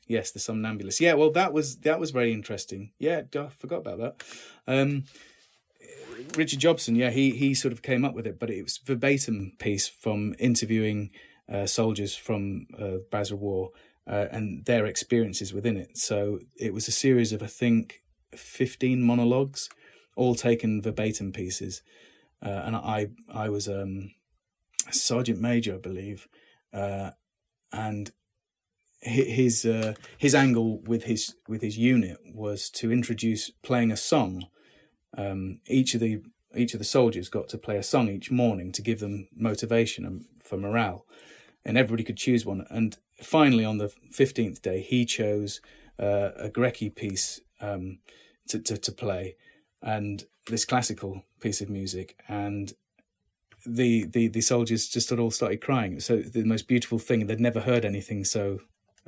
Yes, 0.07 0.31
the 0.31 0.39
Somnambulists. 0.39 0.99
Yeah, 0.99 1.13
well, 1.13 1.29
that 1.31 1.53
was 1.53 1.77
that 1.81 1.99
was 1.99 2.09
very 2.09 2.33
interesting. 2.33 2.91
Yeah, 2.97 3.21
I 3.35 3.47
forgot 3.49 3.85
about 3.85 3.99
that. 3.99 4.23
Um, 4.67 5.03
Richard 6.35 6.59
Jobson, 6.59 6.95
yeah, 6.95 7.11
he 7.11 7.31
he 7.31 7.53
sort 7.53 7.71
of 7.71 7.81
came 7.81 8.03
up 8.03 8.15
with 8.15 8.25
it, 8.25 8.39
but 8.39 8.49
it 8.49 8.63
was 8.63 8.77
verbatim 8.79 9.53
piece 9.59 9.87
from 9.87 10.33
interviewing 10.39 11.11
uh, 11.51 11.65
soldiers 11.65 12.15
from 12.15 12.67
uh, 12.77 12.97
Basra 13.11 13.37
War 13.37 13.71
uh, 14.07 14.27
and 14.31 14.65
their 14.65 14.85
experiences 14.85 15.53
within 15.53 15.77
it. 15.77 15.97
So 15.97 16.39
it 16.55 16.73
was 16.73 16.87
a 16.87 16.91
series 16.91 17.33
of 17.33 17.41
I 17.43 17.47
think 17.47 18.01
fifteen 18.35 19.01
monologues, 19.01 19.69
all 20.15 20.35
taken 20.35 20.81
verbatim 20.81 21.31
pieces, 21.31 21.81
uh, 22.41 22.61
and 22.65 22.75
I 22.75 23.07
I 23.33 23.49
was 23.49 23.67
um, 23.67 24.11
a 24.87 24.93
sergeant 24.93 25.39
major, 25.39 25.75
I 25.75 25.79
believe, 25.79 26.27
uh, 26.73 27.11
and 27.71 28.11
his 29.01 29.65
uh, 29.65 29.93
his 30.17 30.35
angle 30.35 30.81
with 30.81 31.03
his 31.03 31.35
with 31.47 31.61
his 31.61 31.77
unit 31.77 32.17
was 32.33 32.69
to 32.69 32.91
introduce 32.91 33.49
playing 33.49 33.91
a 33.91 33.97
song. 33.97 34.47
Um, 35.17 35.61
each 35.67 35.95
of 35.95 36.01
the 36.01 36.21
each 36.55 36.73
of 36.73 36.79
the 36.79 36.85
soldiers 36.85 37.29
got 37.29 37.47
to 37.49 37.57
play 37.57 37.77
a 37.77 37.83
song 37.83 38.09
each 38.09 38.31
morning 38.31 38.71
to 38.73 38.81
give 38.81 38.99
them 38.99 39.27
motivation 39.35 40.05
and 40.05 40.25
for 40.43 40.57
morale, 40.57 41.05
and 41.65 41.77
everybody 41.77 42.03
could 42.03 42.17
choose 42.17 42.45
one. 42.45 42.65
And 42.69 42.97
finally, 43.21 43.65
on 43.65 43.77
the 43.77 43.89
fifteenth 44.11 44.61
day, 44.61 44.81
he 44.81 45.05
chose 45.05 45.61
uh, 45.99 46.31
a 46.37 46.49
Górecki 46.49 46.93
piece 46.93 47.41
um, 47.61 47.99
to, 48.47 48.59
to 48.59 48.77
to 48.77 48.91
play, 48.91 49.35
and 49.81 50.25
this 50.47 50.65
classical 50.65 51.23
piece 51.39 51.61
of 51.61 51.69
music, 51.69 52.15
and 52.27 52.73
the 53.65 54.05
the 54.05 54.27
the 54.27 54.41
soldiers 54.41 54.87
just 54.87 55.11
all 55.11 55.31
started 55.31 55.61
crying. 55.61 55.99
So 55.99 56.17
the 56.17 56.43
most 56.43 56.67
beautiful 56.67 56.99
thing 56.99 57.27
they'd 57.27 57.39
never 57.39 57.61
heard 57.61 57.85
anything 57.85 58.25
so 58.25 58.59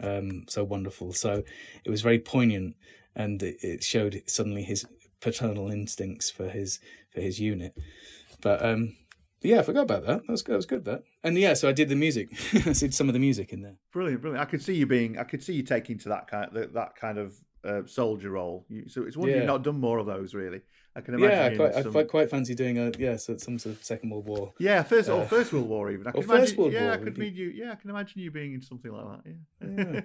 um, 0.02 0.46
so 0.48 0.64
wonderful. 0.64 1.14
So 1.14 1.44
it 1.86 1.90
was 1.90 2.02
very 2.02 2.20
poignant, 2.20 2.76
and 3.16 3.42
it, 3.42 3.58
it 3.62 3.84
showed 3.84 4.22
suddenly 4.26 4.64
his 4.64 4.86
paternal 5.22 5.72
instincts 5.72 6.30
for 6.30 6.50
his 6.50 6.80
for 7.14 7.22
his 7.22 7.40
unit. 7.40 7.74
But 8.42 8.66
um, 8.66 8.98
yeah, 9.42 9.60
I 9.60 9.64
forgot 9.64 9.82
about 9.84 10.06
that. 10.06 10.22
That 10.26 10.32
was 10.32 10.44
that 10.44 10.56
was 10.56 10.66
good. 10.66 10.86
That 10.86 11.04
and 11.24 11.38
yeah, 11.38 11.54
so 11.54 11.68
I 11.70 11.72
did 11.72 11.90
the 11.90 11.96
music. 11.96 12.30
I 12.54 12.74
did 12.74 12.94
some 12.94 13.08
of 13.10 13.14
the 13.14 13.20
music 13.20 13.54
in 13.54 13.62
there. 13.62 13.76
Brilliant, 13.92 14.22
brilliant. 14.22 14.42
I 14.42 14.50
could 14.50 14.62
see 14.62 14.76
you 14.76 14.86
being, 14.86 15.18
I 15.18 15.24
could 15.24 15.44
see 15.44 15.54
you 15.54 15.64
taking 15.64 15.98
to 16.00 16.10
that 16.10 16.28
kind, 16.28 16.50
that, 16.54 16.74
that 16.74 16.96
kind 16.96 17.18
of 17.18 17.34
uh, 17.64 17.82
soldier 17.86 18.32
role. 18.32 18.66
You, 18.70 18.90
so 18.90 19.04
it's 19.04 19.18
one 19.18 19.30
Yeah. 19.30 19.38
you've 19.38 19.46
not 19.46 19.64
done 19.64 19.80
more 19.80 19.98
of 20.00 20.06
those, 20.06 20.34
really. 20.34 20.62
I 20.94 21.00
can 21.00 21.14
imagine. 21.14 21.38
Yeah, 21.38 21.46
I 21.46 21.56
quite, 21.56 21.72
in 21.82 21.88
I 21.88 21.92
quite, 21.92 22.08
quite 22.10 22.30
fancy 22.30 22.54
doing 22.54 22.78
a 22.78 22.92
yeah, 23.00 23.16
so 23.16 23.38
some 23.38 23.58
sort 23.58 23.78
of 23.78 23.84
Second 23.84 24.10
World 24.10 24.26
War. 24.28 24.54
Yeah, 24.60 24.84
first 24.84 25.08
or 25.08 25.22
uh, 25.22 25.26
First 25.26 25.54
World 25.54 25.70
War 25.70 25.90
even. 25.90 26.06
I 26.06 26.10
or 26.10 26.14
can 26.16 26.24
First 26.24 26.34
imagine, 26.54 26.58
World 26.58 26.74
yeah, 26.74 26.84
War 26.84 26.92
I 26.92 26.98
could 26.98 27.14
be- 27.14 27.30
you. 27.30 27.48
Yeah, 27.48 27.72
I 27.72 27.76
can 27.76 27.90
imagine 27.90 28.22
you 28.22 28.30
being 28.30 28.54
in 28.56 28.62
something 28.62 28.92
like 28.92 29.24
that. 29.24 30.04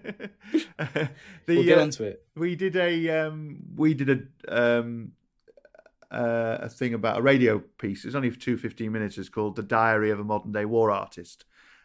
Yeah. 0.86 1.08
We'll 1.46 1.64
get 1.64 1.78
onto 1.78 2.04
it. 2.04 2.24
We 2.36 2.54
did 2.54 2.76
a 2.76 3.08
um, 3.26 3.58
we 3.74 3.94
did 3.94 4.28
a 4.48 4.78
um, 4.80 5.12
uh, 6.10 6.58
a 6.60 6.68
thing 6.68 6.94
about 6.94 7.18
a 7.18 7.22
radio 7.22 7.58
piece. 7.58 8.04
It's 8.04 8.14
only 8.14 8.30
for 8.30 8.38
two 8.38 8.56
15 8.56 8.90
minutes. 8.90 9.18
It's 9.18 9.28
called 9.28 9.56
"The 9.56 9.62
Diary 9.62 10.10
of 10.10 10.20
a 10.20 10.24
Modern 10.24 10.52
Day 10.52 10.64
War 10.64 10.90
Artist." 10.90 11.44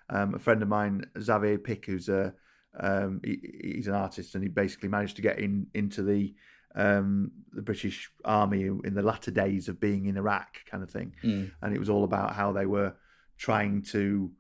Um, 0.09 0.35
a 0.35 0.39
friend 0.39 0.61
of 0.61 0.67
mine, 0.67 1.05
Xavier 1.19 1.57
Pick, 1.57 1.85
who's 1.85 2.09
a 2.09 2.33
um, 2.79 3.21
he, 3.23 3.71
he's 3.75 3.87
an 3.87 3.95
artist, 3.95 4.35
and 4.35 4.43
he 4.43 4.49
basically 4.49 4.89
managed 4.89 5.15
to 5.17 5.21
get 5.21 5.39
in 5.39 5.67
into 5.73 6.03
the 6.03 6.33
um, 6.75 7.31
the 7.53 7.61
British 7.61 8.09
Army 8.23 8.63
in 8.63 8.93
the 8.93 9.01
latter 9.01 9.31
days 9.31 9.67
of 9.67 9.79
being 9.79 10.05
in 10.05 10.17
Iraq, 10.17 10.65
kind 10.69 10.83
of 10.83 10.89
thing. 10.89 11.13
Mm. 11.23 11.51
And 11.61 11.75
it 11.75 11.79
was 11.79 11.89
all 11.89 12.03
about 12.03 12.33
how 12.33 12.51
they 12.51 12.65
were 12.65 12.93
trying 13.37 13.81
to 13.81 14.31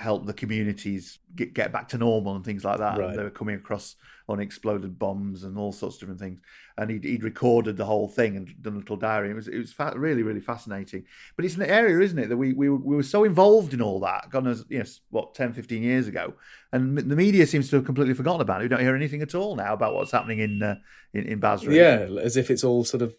help 0.00 0.26
the 0.26 0.32
communities 0.32 1.18
get, 1.36 1.52
get 1.54 1.72
back 1.72 1.88
to 1.88 1.98
normal 1.98 2.34
and 2.34 2.44
things 2.44 2.64
like 2.64 2.78
that. 2.78 2.98
Right. 2.98 3.10
And 3.10 3.18
they 3.18 3.22
were 3.22 3.30
coming 3.30 3.54
across 3.56 3.96
unexploded 4.28 4.98
bombs 4.98 5.44
and 5.44 5.58
all 5.58 5.72
sorts 5.72 5.96
of 5.96 6.00
different 6.00 6.20
things. 6.20 6.40
And 6.78 6.90
he'd, 6.90 7.04
he'd 7.04 7.24
recorded 7.24 7.76
the 7.76 7.84
whole 7.84 8.08
thing 8.08 8.36
and 8.36 8.62
done 8.62 8.74
a 8.74 8.78
little 8.78 8.96
diary. 8.96 9.30
It 9.30 9.34
was 9.34 9.48
it 9.48 9.58
was 9.58 9.72
fa- 9.72 9.92
really 9.96 10.22
really 10.22 10.40
fascinating. 10.40 11.04
But 11.36 11.44
it's 11.44 11.56
an 11.56 11.62
area, 11.62 12.00
isn't 12.00 12.18
it, 12.18 12.28
that 12.28 12.36
we 12.36 12.52
we, 12.52 12.68
were- 12.68 12.76
we 12.76 12.96
were 12.96 13.02
so 13.02 13.24
involved 13.24 13.74
in 13.74 13.82
all 13.82 14.00
that, 14.00 14.30
gone 14.30 14.46
as 14.46 14.64
know 14.70 14.84
what 15.10 15.34
10, 15.34 15.52
15 15.52 15.82
years 15.82 16.08
ago, 16.08 16.34
and 16.72 16.96
the 16.96 17.16
media 17.16 17.46
seems 17.46 17.68
to 17.70 17.76
have 17.76 17.84
completely 17.84 18.14
forgotten 18.14 18.40
about 18.40 18.60
it. 18.60 18.64
We 18.64 18.68
don't 18.68 18.80
hear 18.80 18.96
anything 18.96 19.22
at 19.22 19.34
all 19.34 19.56
now 19.56 19.74
about 19.74 19.94
what's 19.94 20.12
happening 20.12 20.38
in 20.38 20.62
uh, 20.62 20.76
in, 21.12 21.24
in 21.26 21.40
Basra. 21.40 21.74
Yeah, 21.74 22.08
as 22.22 22.36
if 22.36 22.50
it's 22.50 22.64
all 22.64 22.84
sort 22.84 23.02
of 23.02 23.16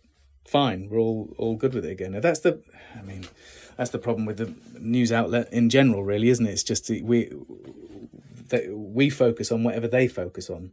fine. 0.47 0.89
We're 0.89 0.99
all 0.99 1.35
all 1.37 1.55
good 1.57 1.73
with 1.75 1.85
it 1.85 1.91
again. 1.91 2.15
And 2.15 2.23
that's 2.23 2.39
the, 2.39 2.61
I 2.97 3.01
mean, 3.03 3.25
that's 3.81 3.89
the 3.89 3.97
problem 3.97 4.27
with 4.27 4.37
the 4.37 4.53
news 4.79 5.11
outlet 5.11 5.51
in 5.51 5.67
general, 5.67 6.03
really, 6.03 6.29
isn't 6.29 6.45
it? 6.45 6.51
It's 6.51 6.61
just 6.61 6.87
we 6.87 7.31
we 8.69 9.09
focus 9.09 9.51
on 9.51 9.63
whatever 9.63 9.87
they 9.87 10.07
focus 10.07 10.51
on. 10.51 10.71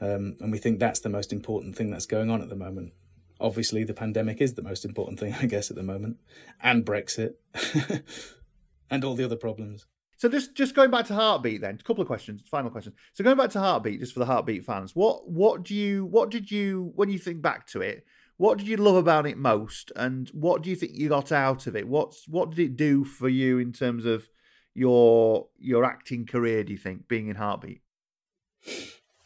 Um, 0.00 0.34
and 0.40 0.50
we 0.50 0.58
think 0.58 0.80
that's 0.80 0.98
the 0.98 1.08
most 1.08 1.32
important 1.32 1.76
thing 1.76 1.92
that's 1.92 2.06
going 2.06 2.30
on 2.30 2.42
at 2.42 2.48
the 2.48 2.56
moment. 2.56 2.92
Obviously, 3.40 3.84
the 3.84 3.94
pandemic 3.94 4.40
is 4.40 4.54
the 4.54 4.62
most 4.62 4.84
important 4.84 5.20
thing, 5.20 5.32
I 5.40 5.46
guess, 5.46 5.70
at 5.70 5.76
the 5.76 5.84
moment, 5.84 6.16
and 6.60 6.84
Brexit, 6.84 7.34
and 8.90 9.04
all 9.04 9.14
the 9.14 9.24
other 9.24 9.36
problems. 9.36 9.86
So 10.16 10.28
just 10.28 10.56
just 10.56 10.74
going 10.74 10.90
back 10.90 11.06
to 11.06 11.14
Heartbeat 11.14 11.60
then, 11.60 11.78
a 11.80 11.84
couple 11.84 12.02
of 12.02 12.08
questions, 12.08 12.42
final 12.50 12.68
questions. 12.68 12.96
So 13.12 13.22
going 13.22 13.36
back 13.36 13.50
to 13.50 13.60
Heartbeat, 13.60 14.00
just 14.00 14.12
for 14.12 14.18
the 14.18 14.26
Heartbeat 14.26 14.64
fans, 14.64 14.96
what 14.96 15.30
what 15.30 15.62
do 15.62 15.72
you 15.72 16.04
what 16.06 16.32
did 16.32 16.50
you 16.50 16.90
when 16.96 17.10
you 17.10 17.18
think 17.20 17.42
back 17.42 17.68
to 17.68 17.80
it? 17.80 18.04
What 18.36 18.58
did 18.58 18.66
you 18.66 18.76
love 18.76 18.96
about 18.96 19.26
it 19.26 19.38
most, 19.38 19.92
and 19.94 20.28
what 20.30 20.62
do 20.62 20.70
you 20.70 20.76
think 20.76 20.92
you 20.94 21.08
got 21.08 21.30
out 21.30 21.66
of 21.66 21.76
it? 21.76 21.86
What's 21.86 22.26
what 22.28 22.50
did 22.50 22.58
it 22.58 22.76
do 22.76 23.04
for 23.04 23.28
you 23.28 23.58
in 23.58 23.72
terms 23.72 24.04
of 24.04 24.28
your 24.74 25.48
your 25.58 25.84
acting 25.84 26.26
career? 26.26 26.64
Do 26.64 26.72
you 26.72 26.78
think 26.78 27.06
being 27.06 27.28
in 27.28 27.36
Heartbeat? 27.36 27.82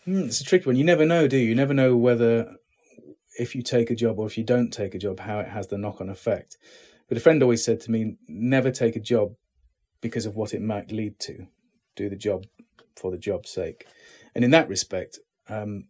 Hmm, 0.05 0.25
it's 0.25 0.41
a 0.41 0.45
tricky 0.45 0.67
one. 0.67 0.77
You 0.77 0.85
never 0.85 1.07
know, 1.07 1.27
do 1.27 1.39
you? 1.39 1.49
You 1.49 1.55
never 1.55 1.75
know 1.75 1.97
whether 1.97 2.57
if 3.39 3.55
you 3.55 3.63
take 3.63 3.91
a 3.91 3.95
job 3.95 4.19
or 4.19 4.27
if 4.27 4.37
you 4.37 4.45
don't 4.45 4.71
take 4.71 4.95
a 4.95 4.99
job, 4.99 5.21
how 5.21 5.39
it 5.39 5.49
has 5.49 5.69
the 5.69 5.79
knock 5.79 6.01
on 6.01 6.09
effect. 6.09 6.59
But 7.09 7.17
a 7.17 7.21
friend 7.21 7.43
always 7.43 7.65
said 7.65 7.81
to 7.83 7.91
me, 7.91 8.17
never 8.27 8.71
take 8.71 8.97
a 8.97 9.01
job 9.01 9.35
because 10.01 10.27
of 10.27 10.37
what 10.37 10.53
it 10.53 10.61
might 10.61 10.93
lead 10.93 11.19
to. 11.21 11.47
Do 11.97 12.11
the 12.11 12.17
job 12.17 12.47
for 12.97 13.11
the 13.11 13.19
job's 13.19 13.51
sake. 13.51 13.87
And 14.35 14.45
in 14.45 14.51
that 14.51 14.69
respect, 14.69 15.19
um, 15.49 15.89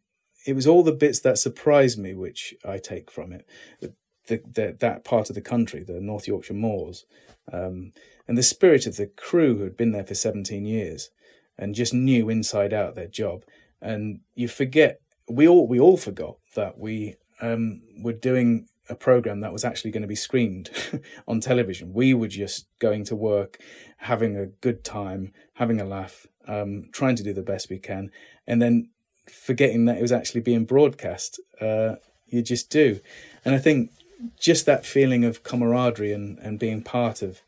it 0.49 0.55
was 0.55 0.66
all 0.66 0.82
the 0.82 0.92
bits 0.92 1.20
that 1.20 1.36
surprised 1.36 1.99
me 1.99 2.14
which 2.14 2.55
I 2.66 2.78
take 2.78 3.11
from 3.11 3.34
it. 3.34 3.46
The, 3.82 3.92
the, 4.28 4.42
the, 4.51 4.76
that 4.80 5.05
part 5.05 5.28
of 5.28 5.34
the 5.34 5.42
country, 5.42 5.84
the 5.84 6.01
North 6.01 6.26
Yorkshire 6.26 6.55
Moors, 6.55 7.05
um, 7.53 7.92
and 8.26 8.38
the 8.38 8.42
spirit 8.42 8.86
of 8.86 8.96
the 8.96 9.09
crew 9.09 9.59
who 9.59 9.64
had 9.64 9.76
been 9.76 9.92
there 9.92 10.07
for 10.07 10.14
17 10.14 10.64
years 10.64 11.11
and 11.59 11.74
just 11.74 11.92
knew 11.92 12.30
inside 12.30 12.72
out 12.72 12.94
their 12.94 13.09
job. 13.09 13.44
And 13.82 14.20
you 14.34 14.49
forget, 14.49 15.03
we 15.28 15.46
all 15.46 15.68
we 15.68 15.78
all 15.78 15.99
forgot 15.99 16.38
that 16.55 16.78
we 16.78 17.16
um, 17.42 17.82
were 18.03 18.14
doing 18.14 18.68
a 18.88 18.94
program 18.94 19.40
that 19.40 19.53
was 19.53 19.66
actually 19.66 19.90
going 19.90 20.01
to 20.01 20.09
be 20.09 20.14
screened 20.14 20.70
on 21.28 21.40
television. 21.40 21.92
We 21.92 22.14
were 22.14 22.28
just 22.28 22.68
going 22.78 23.05
to 23.05 23.16
work, 23.16 23.59
having 23.99 24.34
a 24.34 24.46
good 24.46 24.82
time, 24.82 25.34
having 25.55 25.78
a 25.78 25.84
laugh, 25.84 26.26
um, 26.46 26.84
trying 26.90 27.16
to 27.16 27.22
do 27.22 27.34
the 27.34 27.42
best 27.42 27.68
we 27.68 27.78
can, 27.78 28.11
and 28.46 28.62
then 28.62 28.88
forgetting 29.31 29.85
that 29.87 29.99
it 29.99 30.03
was 30.03 30.12
actually 30.12 30.41
being 30.41 30.64
broadcast. 30.64 31.41
Uh, 31.61 31.97
you 32.26 32.43
just 32.43 32.70
do, 32.70 33.01
and 33.45 33.55
I 33.55 33.59
think 33.59 33.91
just 34.39 34.66
that 34.66 34.85
feeling 34.85 35.24
of 35.24 35.43
camaraderie 35.43 36.12
and, 36.12 36.39
and 36.39 36.59
being 36.59 36.83
part 36.83 37.22
of 37.22 37.41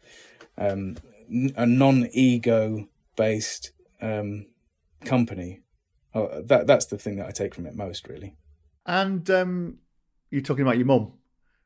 um, 0.56 0.96
a 1.56 1.66
non-ego 1.66 2.88
based 3.16 3.72
um, 4.00 4.46
company. 5.04 5.60
Oh, 6.14 6.42
that 6.42 6.66
that's 6.66 6.86
the 6.86 6.98
thing 6.98 7.16
that 7.16 7.26
I 7.26 7.30
take 7.30 7.54
from 7.54 7.66
it 7.66 7.74
most, 7.74 8.08
really. 8.08 8.36
And 8.86 9.28
um, 9.30 9.78
you're 10.30 10.42
talking 10.42 10.62
about 10.62 10.78
your 10.78 10.86
mum. 10.86 11.12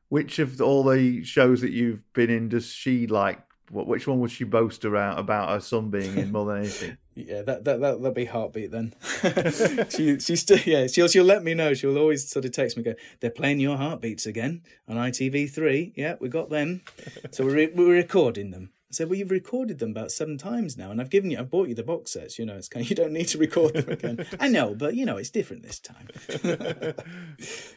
Which 0.09 0.37
of 0.37 0.61
all 0.61 0.83
the 0.83 1.23
shows 1.23 1.61
that 1.61 1.71
you've 1.71 2.03
been 2.13 2.29
in 2.29 2.49
does 2.49 2.67
she 2.67 3.07
like? 3.07 3.41
What, 3.71 3.87
which 3.87 4.05
one 4.05 4.19
would 4.19 4.31
she 4.31 4.43
boast 4.43 4.85
around 4.85 5.17
about 5.17 5.49
her 5.49 5.59
son 5.59 5.89
being 5.89 6.15
in 6.17 6.31
more 6.31 6.45
than 6.45 6.59
anything? 6.59 6.97
yeah, 7.15 7.41
that 7.43 7.63
that 7.63 7.79
that 7.79 8.01
that'll 8.01 8.11
be 8.11 8.25
heartbeat 8.25 8.71
then. 8.71 8.93
she 9.89 10.19
she's 10.19 10.41
still 10.41 10.59
yeah 10.65 10.87
she'll 10.87 11.07
she'll 11.07 11.23
let 11.23 11.43
me 11.43 11.53
know. 11.53 11.73
She'll 11.73 11.97
always 11.97 12.29
sort 12.29 12.45
of 12.45 12.51
text 12.51 12.75
me 12.75 12.83
go. 12.83 12.93
They're 13.21 13.29
playing 13.29 13.61
your 13.61 13.77
heartbeats 13.77 14.25
again 14.25 14.63
on 14.87 14.97
ITV 14.97 15.49
three. 15.49 15.93
Yeah, 15.95 16.15
we 16.19 16.27
got 16.27 16.49
them. 16.49 16.81
So 17.31 17.45
we're 17.45 17.55
re- 17.55 17.71
we're 17.73 17.93
recording 17.93 18.51
them. 18.51 18.71
I 18.87 18.93
said, 18.95 19.09
well, 19.09 19.17
you've 19.17 19.31
recorded 19.31 19.79
them 19.79 19.91
about 19.91 20.11
seven 20.11 20.37
times 20.37 20.77
now, 20.77 20.91
and 20.91 21.01
I've 21.01 21.09
given 21.09 21.31
you, 21.31 21.39
I've 21.39 21.49
bought 21.49 21.67
you 21.67 21.75
the 21.75 21.83
box 21.83 22.11
sets. 22.11 22.37
You 22.37 22.45
know, 22.45 22.55
it's 22.55 22.69
kind 22.69 22.85
of, 22.85 22.89
you 22.91 22.95
don't 22.95 23.11
need 23.13 23.27
to 23.29 23.37
record 23.37 23.73
them 23.73 23.89
again. 23.89 24.27
I 24.39 24.47
know, 24.47 24.75
but 24.75 24.93
you 24.95 25.05
know, 25.05 25.17
it's 25.17 25.29
different 25.29 25.63
this 25.63 25.79
time. 25.79 26.07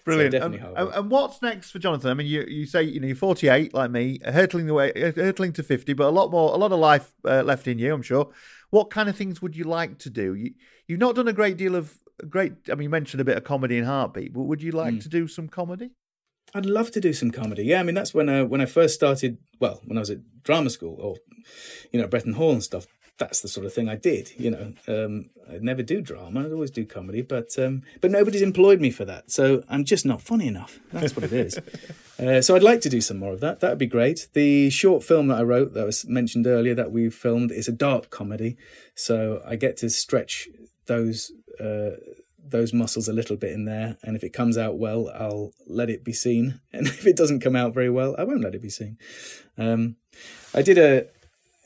Brilliant. 0.05 0.35
So 0.35 0.75
and, 0.77 0.95
and, 0.95 1.11
what's 1.11 1.41
next 1.41 1.71
for 1.71 1.79
Jonathan? 1.79 2.11
I 2.11 2.15
mean, 2.15 2.27
you 2.27 2.43
you 2.43 2.67
say 2.67 2.83
you 2.83 3.01
know 3.01 3.07
you're 3.07 3.17
48 3.17 3.73
like 3.73 3.91
me, 3.91 4.21
hurtling 4.25 4.67
the 4.67 4.75
way, 4.75 4.93
hurtling 4.95 5.55
to 5.55 5.63
50, 5.63 5.93
but 5.95 6.07
a 6.07 6.11
lot 6.11 6.31
more, 6.31 6.55
a 6.55 6.57
lot 6.57 6.73
of 6.73 6.79
life 6.79 7.13
uh, 7.25 7.43
left 7.43 7.67
in 7.67 7.79
you, 7.79 7.95
I'm 7.95 8.03
sure. 8.03 8.31
What 8.71 8.91
kind 8.91 9.09
of 9.09 9.17
things 9.17 9.41
would 9.41 9.57
you 9.57 9.65
like 9.65 9.99
to 10.01 10.11
do? 10.11 10.35
You 10.35 10.55
you've 10.87 11.01
not 11.01 11.15
done 11.15 11.29
a 11.29 11.33
great 11.33 11.57
deal 11.57 11.75
of 11.75 11.99
great. 12.29 12.53
I 12.71 12.75
mean, 12.75 12.85
you 12.85 12.91
mentioned 12.91 13.21
a 13.21 13.25
bit 13.25 13.37
of 13.37 13.45
comedy 13.45 13.79
in 13.79 13.85
Heartbeat, 13.85 14.33
but 14.33 14.43
would 14.43 14.63
you 14.63 14.73
like 14.73 14.95
mm. 14.95 15.03
to 15.03 15.09
do 15.09 15.29
some 15.29 15.49
comedy? 15.49 15.91
I'd 16.55 16.67
love 16.67 16.91
to 16.93 17.01
do 17.01 17.13
some 17.13 17.31
comedy. 17.31 17.65
Yeah, 17.65 17.81
I 17.81 17.83
mean 17.83 17.95
that's 17.95 18.15
when 18.15 18.29
I 18.29 18.43
when 18.43 18.61
I 18.61 18.67
first 18.67 18.95
started. 18.95 19.39
Well, 19.61 19.81
when 19.85 19.99
I 19.99 20.01
was 20.01 20.11
at 20.11 20.43
drama 20.43 20.71
school 20.71 20.97
or 21.01 21.17
you 21.93 22.01
know 22.01 22.07
Bretton 22.07 22.35
Hall 22.35 22.53
and 22.53 22.63
stuff. 22.63 22.87
That's 23.19 23.41
the 23.41 23.49
sort 23.49 23.67
of 23.67 23.73
thing 23.73 23.89
I 23.89 23.97
did. 23.97 24.33
You 24.39 24.51
know, 24.51 24.73
um, 24.87 25.31
I'd 25.51 25.63
never 25.63 25.83
do 25.83 26.01
drama. 26.01 26.45
I'd 26.45 26.53
always 26.53 26.71
do 26.71 26.85
comedy, 26.85 27.23
but 27.23 27.59
um, 27.59 27.83
but 28.01 28.11
nobody's 28.11 28.43
employed 28.43 28.81
me 28.81 28.91
for 28.91 29.05
that. 29.05 29.31
So 29.31 29.65
I'm 29.69 29.85
just 29.85 30.07
not 30.07 30.23
funny 30.23 30.47
enough. 30.47 30.79
That's 30.93 31.17
what 31.17 31.25
it 31.25 31.33
is. 31.33 31.59
uh, 32.19 32.41
so 32.41 32.55
I'd 32.55 32.63
like 32.63 32.81
to 32.83 32.89
do 32.89 33.01
some 33.01 33.19
more 33.19 33.33
of 33.33 33.41
that. 33.41 33.61
That 33.61 33.71
would 33.71 33.79
be 33.79 33.87
great. 33.87 34.29
The 34.35 34.71
short 34.71 35.03
film 35.03 35.27
that 35.29 35.39
I 35.39 35.43
wrote 35.43 35.75
that 35.75 35.85
was 35.85 36.07
mentioned 36.07 36.47
earlier 36.47 36.75
that 36.75 36.93
we 36.93 37.11
filmed 37.11 37.51
is 37.51 37.67
a 37.67 37.73
dark 37.73 38.11
comedy. 38.11 38.57
So 38.95 39.43
I 39.45 39.57
get 39.57 39.77
to 39.79 39.91
stretch 39.91 40.49
those. 40.87 41.33
Uh, 41.61 41.91
those 42.51 42.73
muscles 42.73 43.09
a 43.09 43.13
little 43.13 43.37
bit 43.37 43.53
in 43.53 43.67
there. 43.67 43.99
And 44.03 44.17
if 44.17 44.25
it 44.25 44.33
comes 44.33 44.57
out 44.57 44.79
well, 44.79 45.11
I'll 45.15 45.53
let 45.67 45.91
it 45.91 46.03
be 46.03 46.15
seen. 46.15 46.61
And 46.73 46.87
if 46.87 47.07
it 47.07 47.17
doesn't 47.17 47.41
come 47.41 47.57
out 47.57 47.75
very 47.75 47.91
well, 47.91 48.15
I 48.17 48.25
won't 48.25 48.41
let 48.41 48.55
it 48.55 48.63
be 48.63 48.71
seen. 48.71 48.97
Um, 49.59 49.97
I 50.55 50.63
did 50.63 50.79
a 50.79 51.09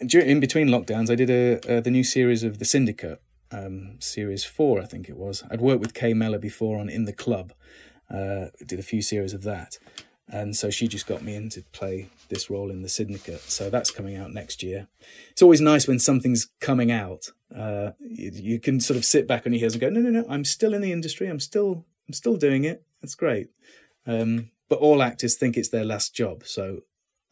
in 0.03 0.41
between 0.41 0.69
lockdowns. 0.69 1.11
I 1.11 1.15
did 1.15 1.31
a, 1.31 1.79
a 1.79 1.81
the 1.81 1.91
new 1.91 2.05
series 2.05 2.43
of 2.43 2.59
The 2.59 2.65
Syndicate, 2.65 3.21
um, 3.51 3.97
series 4.01 4.45
four, 4.45 4.81
I 4.81 4.87
think 4.87 5.09
it 5.09 5.17
was. 5.17 5.45
I'd 5.51 5.61
worked 5.61 5.81
with 5.81 5.95
Kay 5.95 6.15
Mellor 6.15 6.39
before 6.39 6.79
on 6.79 6.89
In 6.89 7.05
the 7.05 7.13
Club. 7.13 7.53
Uh, 8.13 8.47
did 8.67 8.79
a 8.79 8.83
few 8.83 9.01
series 9.01 9.33
of 9.33 9.43
that, 9.45 9.79
and 10.29 10.55
so 10.57 10.71
she 10.71 10.87
just 10.87 11.07
got 11.07 11.23
me 11.23 11.35
in 11.35 11.49
to 11.51 11.63
play 11.73 12.09
this 12.29 12.51
role 12.51 12.71
in 12.71 12.83
the 12.83 12.89
syndicate. 12.89 13.41
So 13.43 13.71
that's 13.71 13.91
coming 13.91 14.17
out 14.17 14.33
next 14.33 14.63
year. 14.63 14.89
It's 15.31 15.43
always 15.43 15.61
nice 15.61 15.87
when 15.87 15.99
something's 15.99 16.49
coming 16.61 16.91
out. 16.91 17.31
Uh, 17.55 17.93
you, 18.01 18.31
you, 18.35 18.61
can 18.61 18.81
sort 18.81 18.97
of 18.97 19.05
sit 19.05 19.27
back 19.27 19.47
on 19.47 19.53
your 19.53 19.61
heels 19.61 19.75
and 19.75 19.81
go 19.83 19.91
no 19.91 20.01
no 20.01 20.09
no 20.09 20.25
i'm 20.31 20.45
still 20.45 20.75
in 20.75 20.81
the 20.81 20.93
industry. 20.93 21.29
I'm 21.29 21.41
still 21.41 21.85
i'm 22.09 22.15
still 22.15 22.37
doing 22.37 22.65
it. 22.65 22.83
That's 23.01 23.15
great. 23.15 23.49
Um, 24.07 24.51
but 24.69 24.79
all 24.79 25.03
actors 25.03 25.37
think 25.37 25.57
it's 25.57 25.69
their 25.69 25.85
last 25.85 26.15
job. 26.15 26.45
So 26.47 26.81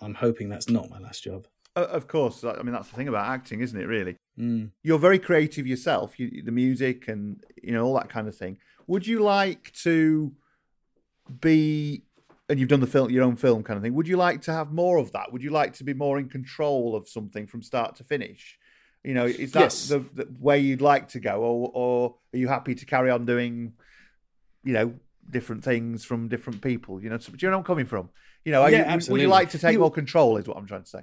i'm 0.01 0.15
hoping 0.15 0.49
that's 0.49 0.69
not 0.69 0.91
my 0.91 0.99
last 0.99 1.25
job. 1.25 1.47
uh, 1.47 1.50
of 1.77 2.09
course 2.09 2.45
i 2.45 2.63
mean 2.63 2.73
that's 2.73 2.89
the 2.89 2.97
thing 2.97 3.09
about 3.09 3.29
acting 3.29 3.61
isn't 3.61 3.81
it 3.81 3.87
really 3.87 4.17
mm. 4.39 4.71
you're 4.83 4.99
very 4.99 5.19
creative 5.19 5.67
yourself 5.67 6.19
you, 6.19 6.43
the 6.43 6.53
music 6.53 7.09
and 7.09 7.45
you 7.63 7.73
know 7.73 7.85
all 7.85 7.95
that 7.95 8.09
kind 8.09 8.27
of 8.29 8.37
thing 8.37 8.59
would 8.87 9.07
you 9.07 9.21
like 9.21 9.73
to 9.73 10.33
be 11.41 12.03
and 12.51 12.59
you've 12.59 12.69
done 12.69 12.81
the 12.81 12.87
film, 12.87 13.11
your 13.11 13.23
own 13.23 13.37
film 13.37 13.63
kind 13.63 13.77
of 13.77 13.83
thing. 13.83 13.95
Would 13.95 14.09
you 14.09 14.17
like 14.17 14.43
to 14.43 14.53
have 14.53 14.73
more 14.73 14.99
of 14.99 15.13
that? 15.13 15.33
Would 15.33 15.43
you 15.43 15.51
like 15.51 15.75
to 15.75 15.85
be 15.85 15.95
more 15.95 16.19
in 16.19 16.29
control 16.29 16.97
of 16.97 17.09
something 17.09 17.47
from 17.47 17.63
start 17.63 17.95
to 17.97 18.05
finish? 18.05 18.59
You 19.05 19.15
know, 19.15 19.25
is 19.25 19.53
that 19.53 19.61
yes. 19.61 19.89
the, 19.89 20.01
the, 20.01 20.29
way 20.39 20.59
you'd 20.59 20.83
like 20.83 21.09
to 21.11 21.21
go, 21.21 21.41
or 21.41 21.71
or 21.73 22.17
are 22.35 22.37
you 22.37 22.49
happy 22.49 22.75
to 22.75 22.85
carry 22.85 23.11
on 23.11 23.25
doing, 23.25 23.73
you 24.63 24.73
know, 24.75 24.95
different 25.31 25.65
things 25.65 26.05
from 26.05 26.29
different 26.29 26.61
people? 26.61 27.03
You 27.03 27.09
know, 27.09 27.17
do 27.17 27.33
you 27.39 27.49
know 27.49 27.51
where 27.51 27.59
I'm 27.59 27.65
coming 27.65 27.87
from? 27.87 28.11
You 28.45 28.53
know, 28.53 28.67
yeah, 28.67 28.95
you, 28.95 29.13
would 29.13 29.21
you 29.21 29.29
like 29.29 29.51
to 29.51 29.59
take 29.59 29.75
you, 29.75 29.79
more 29.79 29.91
control? 29.91 30.37
Is 30.37 30.47
what 30.47 30.59
I'm 30.59 30.67
trying 30.67 30.83
to 30.83 30.89
say. 30.89 31.01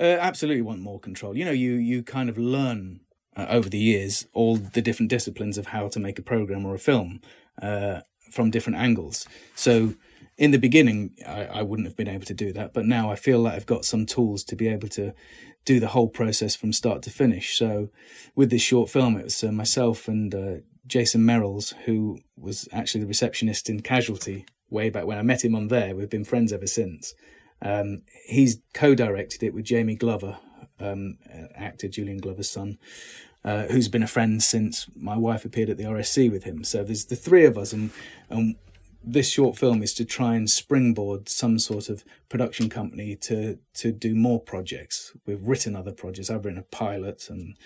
Uh, 0.00 0.16
absolutely, 0.20 0.62
want 0.62 0.80
more 0.80 0.98
control. 0.98 1.36
You 1.36 1.44
know, 1.44 1.52
you 1.52 1.74
you 1.74 2.02
kind 2.02 2.28
of 2.28 2.36
learn 2.36 3.00
uh, 3.36 3.46
over 3.48 3.68
the 3.68 3.78
years 3.78 4.26
all 4.32 4.56
the 4.56 4.82
different 4.82 5.10
disciplines 5.10 5.58
of 5.58 5.66
how 5.66 5.88
to 5.88 6.00
make 6.00 6.18
a 6.18 6.22
program 6.22 6.66
or 6.66 6.74
a 6.74 6.78
film 6.78 7.20
uh, 7.60 8.00
from 8.30 8.50
different 8.50 8.78
angles. 8.78 9.26
So 9.54 9.94
in 10.36 10.50
the 10.50 10.58
beginning, 10.58 11.12
I, 11.26 11.44
I, 11.46 11.62
wouldn't 11.62 11.86
have 11.86 11.96
been 11.96 12.08
able 12.08 12.26
to 12.26 12.34
do 12.34 12.52
that, 12.52 12.74
but 12.74 12.86
now 12.86 13.10
I 13.10 13.14
feel 13.14 13.38
like 13.38 13.54
I've 13.54 13.66
got 13.66 13.84
some 13.84 14.04
tools 14.04 14.42
to 14.44 14.56
be 14.56 14.66
able 14.66 14.88
to 14.88 15.12
do 15.64 15.78
the 15.78 15.88
whole 15.88 16.08
process 16.08 16.56
from 16.56 16.72
start 16.72 17.02
to 17.02 17.10
finish. 17.10 17.56
So, 17.56 17.90
with 18.34 18.50
this 18.50 18.62
short 18.62 18.90
film, 18.90 19.16
it 19.16 19.24
was 19.24 19.44
uh, 19.44 19.52
myself 19.52 20.08
and 20.08 20.34
uh, 20.34 20.54
Jason 20.86 21.22
Merrells, 21.22 21.74
who 21.84 22.18
was 22.36 22.68
actually 22.72 23.02
the 23.02 23.06
receptionist 23.06 23.70
in 23.70 23.80
Casualty 23.80 24.44
way 24.70 24.90
back 24.90 25.06
when 25.06 25.18
I 25.18 25.22
met 25.22 25.44
him 25.44 25.54
on 25.54 25.68
there. 25.68 25.94
We've 25.94 26.10
been 26.10 26.24
friends 26.24 26.52
ever 26.52 26.66
since. 26.66 27.14
Um, 27.64 28.02
he's 28.26 28.58
co-directed 28.74 29.42
it 29.42 29.54
with 29.54 29.64
Jamie 29.64 29.96
Glover, 29.96 30.38
um, 30.78 31.18
actor 31.56 31.88
Julian 31.88 32.18
Glover's 32.18 32.50
son. 32.50 32.78
Uh, 33.44 33.66
who's 33.66 33.88
been 33.88 34.02
a 34.02 34.06
friend 34.06 34.42
since 34.42 34.86
my 34.96 35.18
wife 35.18 35.44
appeared 35.44 35.68
at 35.68 35.76
the 35.76 35.84
RSC 35.84 36.32
with 36.32 36.44
him. 36.44 36.64
So 36.64 36.82
there's 36.82 37.04
the 37.04 37.16
three 37.16 37.44
of 37.44 37.58
us, 37.58 37.74
and 37.74 37.90
and 38.30 38.56
this 39.06 39.28
short 39.28 39.58
film 39.58 39.82
is 39.82 39.92
to 39.94 40.04
try 40.06 40.34
and 40.34 40.48
springboard 40.48 41.28
some 41.28 41.58
sort 41.58 41.90
of 41.90 42.04
production 42.30 42.70
company 42.70 43.16
to 43.16 43.58
to 43.74 43.92
do 43.92 44.14
more 44.14 44.40
projects. 44.40 45.14
We've 45.26 45.46
written 45.46 45.76
other 45.76 45.92
projects. 45.92 46.30
I've 46.30 46.44
written 46.44 46.60
a 46.60 46.62
pilot, 46.62 47.28
and 47.28 47.56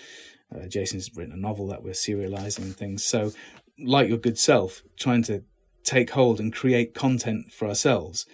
uh, 0.53 0.67
Jason's 0.67 1.15
written 1.15 1.33
a 1.33 1.37
novel 1.37 1.69
that 1.69 1.85
we're 1.85 1.93
serializing 1.93 2.75
things. 2.75 3.05
So, 3.05 3.33
like 3.79 4.09
your 4.09 4.19
good 4.19 4.39
self, 4.39 4.83
trying 4.99 5.23
to 5.25 5.45
take 5.85 6.11
hold 6.11 6.41
and 6.41 6.53
create 6.53 6.93
content 6.93 7.53
for 7.53 7.69
ourselves. 7.69 8.27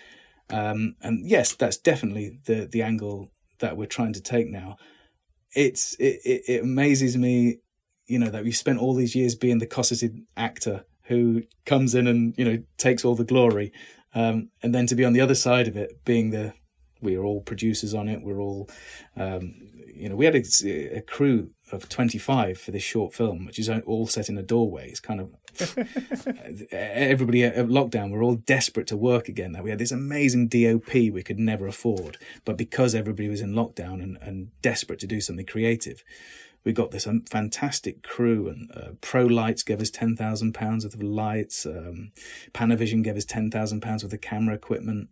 Um, 0.51 0.97
and 1.01 1.29
yes, 1.29 1.55
that's 1.55 1.77
definitely 1.77 2.39
the 2.47 2.69
the 2.71 2.83
angle 2.83 3.31
that 3.61 3.77
we're 3.77 3.87
trying 3.87 4.13
to 4.15 4.21
take 4.21 4.49
now. 4.49 4.77
It's 5.55 5.95
it, 5.95 6.21
it, 6.25 6.43
it 6.49 6.63
amazes 6.63 7.17
me, 7.17 7.59
you 8.07 8.19
know, 8.19 8.31
that 8.31 8.45
we've 8.45 8.57
spent 8.57 8.79
all 8.79 8.95
these 8.95 9.15
years 9.15 9.35
being 9.35 9.59
the 9.59 9.67
cosseted 9.67 10.21
actor 10.37 10.85
who 11.05 11.43
comes 11.67 11.95
in 11.95 12.07
and 12.07 12.35
you 12.37 12.45
know 12.45 12.63
takes 12.77 13.05
all 13.05 13.15
the 13.15 13.25
glory, 13.25 13.73
um, 14.15 14.51
and 14.63 14.75
then 14.75 14.87
to 14.87 14.95
be 14.95 15.05
on 15.05 15.13
the 15.13 15.21
other 15.21 15.35
side 15.35 15.69
of 15.69 15.77
it, 15.77 16.05
being 16.05 16.31
the 16.31 16.55
we 17.05 17.17
are 17.17 17.25
all 17.25 17.41
producers 17.41 17.95
on 17.95 18.09
it. 18.09 18.23
We're 18.23 18.41
all, 18.41 18.69
um, 19.17 19.55
you 19.95 20.09
know, 20.09 20.17
we 20.17 20.25
had 20.25 20.35
a, 20.35 20.97
a, 20.97 21.01
crew 21.03 21.51
of 21.75 21.89
25 21.89 22.59
for 22.59 22.71
this 22.71 22.83
short 22.83 23.13
film, 23.13 23.47
which 23.47 23.59
is 23.59 23.69
all 23.69 24.07
set 24.07 24.29
in 24.29 24.39
a 24.39 24.43
doorway. 24.43 24.89
It's 24.89 25.01
kind 25.01 25.21
of 25.21 25.31
everybody 26.73 27.45
at 27.45 27.67
lockdown. 27.69 28.11
We're 28.11 28.25
all 28.25 28.37
desperate 28.37 28.87
to 28.89 28.97
work 28.97 29.29
again. 29.29 29.53
That 29.53 29.63
we 29.65 29.71
had 29.71 29.79
this 29.79 29.93
amazing 29.93 30.49
DOP 30.49 30.93
we 30.95 31.23
could 31.23 31.39
never 31.39 31.67
afford, 31.67 32.19
but 32.45 32.57
because 32.57 32.95
everybody 32.95 33.29
was 33.29 33.41
in 33.41 33.53
lockdown 33.53 34.03
and, 34.03 34.19
and 34.21 34.51
desperate 34.63 34.99
to 35.01 35.07
do 35.07 35.21
something 35.21 35.47
creative, 35.47 36.03
we 36.65 36.73
got 36.73 36.91
this 36.91 37.07
um, 37.07 37.23
fantastic 37.31 38.03
crew 38.03 38.49
and 38.49 38.71
uh, 38.75 38.93
Pro 39.01 39.27
Lights 39.27 39.63
gave 39.63 39.81
us 39.81 39.91
ten 39.91 40.17
thousand 40.17 40.55
pounds 40.55 40.85
worth 40.85 40.95
of 40.95 41.03
lights. 41.03 41.67
Um, 41.67 42.13
Panavision 42.53 43.05
gave 43.05 43.17
us 43.17 43.25
ten 43.25 43.51
thousand 43.51 43.81
pounds 43.81 44.03
worth 44.03 44.13
of 44.13 44.21
camera 44.21 44.55
equipment. 44.55 45.09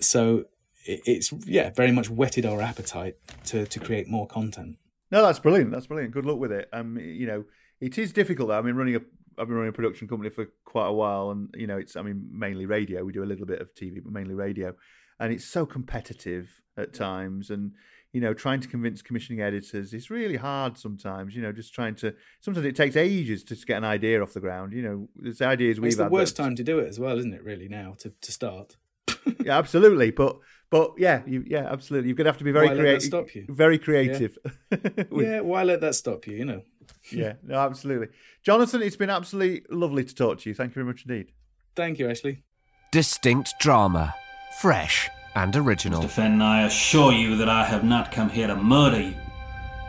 So 0.00 0.46
it, 0.84 1.02
it's 1.04 1.32
yeah, 1.46 1.70
very 1.70 1.92
much 1.92 2.08
whetted 2.08 2.46
our 2.46 2.62
appetite 2.62 3.16
to 3.46 3.66
to 3.66 3.78
create 3.78 4.08
more 4.08 4.26
content. 4.26 4.78
No, 5.10 5.22
that's 5.22 5.38
brilliant. 5.38 5.70
That's 5.70 5.86
brilliant. 5.86 6.12
Good 6.12 6.26
luck 6.26 6.38
with 6.38 6.52
it. 6.52 6.68
Um, 6.72 6.98
you 6.98 7.26
know, 7.26 7.44
it 7.80 7.98
is 7.98 8.12
difficult. 8.12 8.48
Though. 8.48 8.58
I 8.58 8.62
mean, 8.62 8.74
running 8.74 8.96
a 8.96 9.00
I've 9.38 9.48
been 9.48 9.56
running 9.56 9.70
a 9.70 9.72
production 9.72 10.08
company 10.08 10.30
for 10.30 10.46
quite 10.64 10.88
a 10.88 10.92
while, 10.92 11.30
and 11.30 11.54
you 11.56 11.66
know, 11.66 11.76
it's 11.76 11.96
I 11.96 12.02
mean 12.02 12.28
mainly 12.30 12.66
radio. 12.66 13.04
We 13.04 13.12
do 13.12 13.22
a 13.22 13.26
little 13.26 13.46
bit 13.46 13.60
of 13.60 13.74
TV, 13.74 14.02
but 14.02 14.12
mainly 14.12 14.34
radio, 14.34 14.74
and 15.20 15.32
it's 15.32 15.44
so 15.44 15.66
competitive 15.66 16.62
at 16.76 16.94
times, 16.94 17.50
and 17.50 17.72
you 18.12 18.20
know, 18.20 18.32
trying 18.32 18.60
to 18.60 18.68
convince 18.68 19.02
commissioning 19.02 19.42
editors 19.42 19.92
is 19.92 20.10
really 20.10 20.36
hard 20.36 20.78
sometimes. 20.78 21.34
You 21.34 21.42
know, 21.42 21.52
just 21.52 21.74
trying 21.74 21.94
to. 21.96 22.14
Sometimes 22.40 22.66
it 22.66 22.76
takes 22.76 22.96
ages 22.96 23.44
to 23.44 23.56
get 23.56 23.76
an 23.76 23.84
idea 23.84 24.22
off 24.22 24.32
the 24.32 24.40
ground. 24.40 24.72
You 24.72 24.82
know, 24.82 25.08
there's 25.16 25.42
ideas 25.42 25.78
we've. 25.78 25.88
It's 25.88 25.96
the 25.96 26.08
worst 26.08 26.36
time 26.36 26.56
to 26.56 26.64
do 26.64 26.78
it 26.78 26.88
as 26.88 26.98
well, 26.98 27.18
isn't 27.18 27.34
it? 27.34 27.44
Really, 27.44 27.68
now 27.68 27.94
to 27.98 28.12
to 28.20 28.32
start. 28.32 28.76
yeah, 29.44 29.58
absolutely. 29.58 30.10
But 30.10 30.38
but 30.70 30.92
yeah, 30.98 31.22
you, 31.26 31.44
yeah, 31.46 31.66
absolutely. 31.70 32.08
You're 32.08 32.16
going 32.16 32.24
to 32.24 32.30
have 32.30 32.38
to 32.38 32.44
be 32.44 32.52
very 32.52 32.68
creative. 32.68 33.02
Stop 33.02 33.34
you. 33.34 33.46
Very 33.48 33.78
creative. 33.78 34.38
Yeah. 34.70 35.04
yeah. 35.12 35.40
Why 35.40 35.62
let 35.62 35.80
that 35.80 35.94
stop 35.94 36.26
you? 36.26 36.36
You 36.36 36.44
know. 36.44 36.62
yeah. 37.10 37.34
No, 37.42 37.54
absolutely. 37.56 38.08
Jonathan, 38.42 38.82
it's 38.82 38.96
been 38.96 39.10
absolutely 39.10 39.64
lovely 39.70 40.04
to 40.04 40.14
talk 40.14 40.40
to 40.40 40.48
you. 40.50 40.54
Thank 40.54 40.70
you 40.70 40.74
very 40.74 40.86
much 40.86 41.04
indeed. 41.08 41.32
Thank 41.76 41.98
you, 41.98 42.10
Ashley. 42.10 42.42
Distinct 42.90 43.54
drama, 43.60 44.14
fresh 44.60 45.08
and 45.34 45.54
original. 45.54 46.02
Mr. 46.02 46.10
Fenn, 46.10 46.42
I 46.42 46.66
assure 46.66 47.12
you 47.12 47.36
that 47.36 47.48
I 47.48 47.64
have 47.64 47.84
not 47.84 48.10
come 48.10 48.30
here 48.30 48.46
to 48.48 48.56
murder 48.56 49.00
you, 49.00 49.14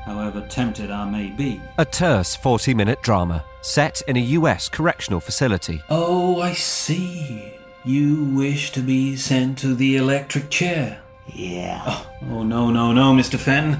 however 0.06 0.46
tempted 0.48 0.92
I 0.92 1.10
may 1.10 1.30
be. 1.30 1.62
A 1.78 1.86
terse 1.86 2.36
40 2.36 2.74
minute 2.74 3.02
drama 3.02 3.44
set 3.62 4.02
in 4.08 4.18
a 4.18 4.22
US 4.22 4.70
correctional 4.70 5.20
facility. 5.20 5.82
Oh, 5.90 6.42
I 6.42 6.54
see. 6.54 7.57
You 7.88 8.26
wish 8.36 8.74
to 8.74 8.82
be 8.82 9.16
sent 9.16 9.58
to 9.60 9.74
the 9.74 9.96
electric 9.96 10.50
chair. 10.50 11.00
Yeah. 11.34 11.82
Oh, 11.88 12.08
oh 12.32 12.44
no, 12.44 12.70
no, 12.70 12.92
no, 12.92 13.14
Mr. 13.14 13.40
Fenn. 13.40 13.80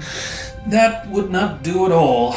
That 0.66 1.06
would 1.10 1.30
not 1.30 1.62
do 1.62 1.84
at 1.84 1.92
all. 1.92 2.32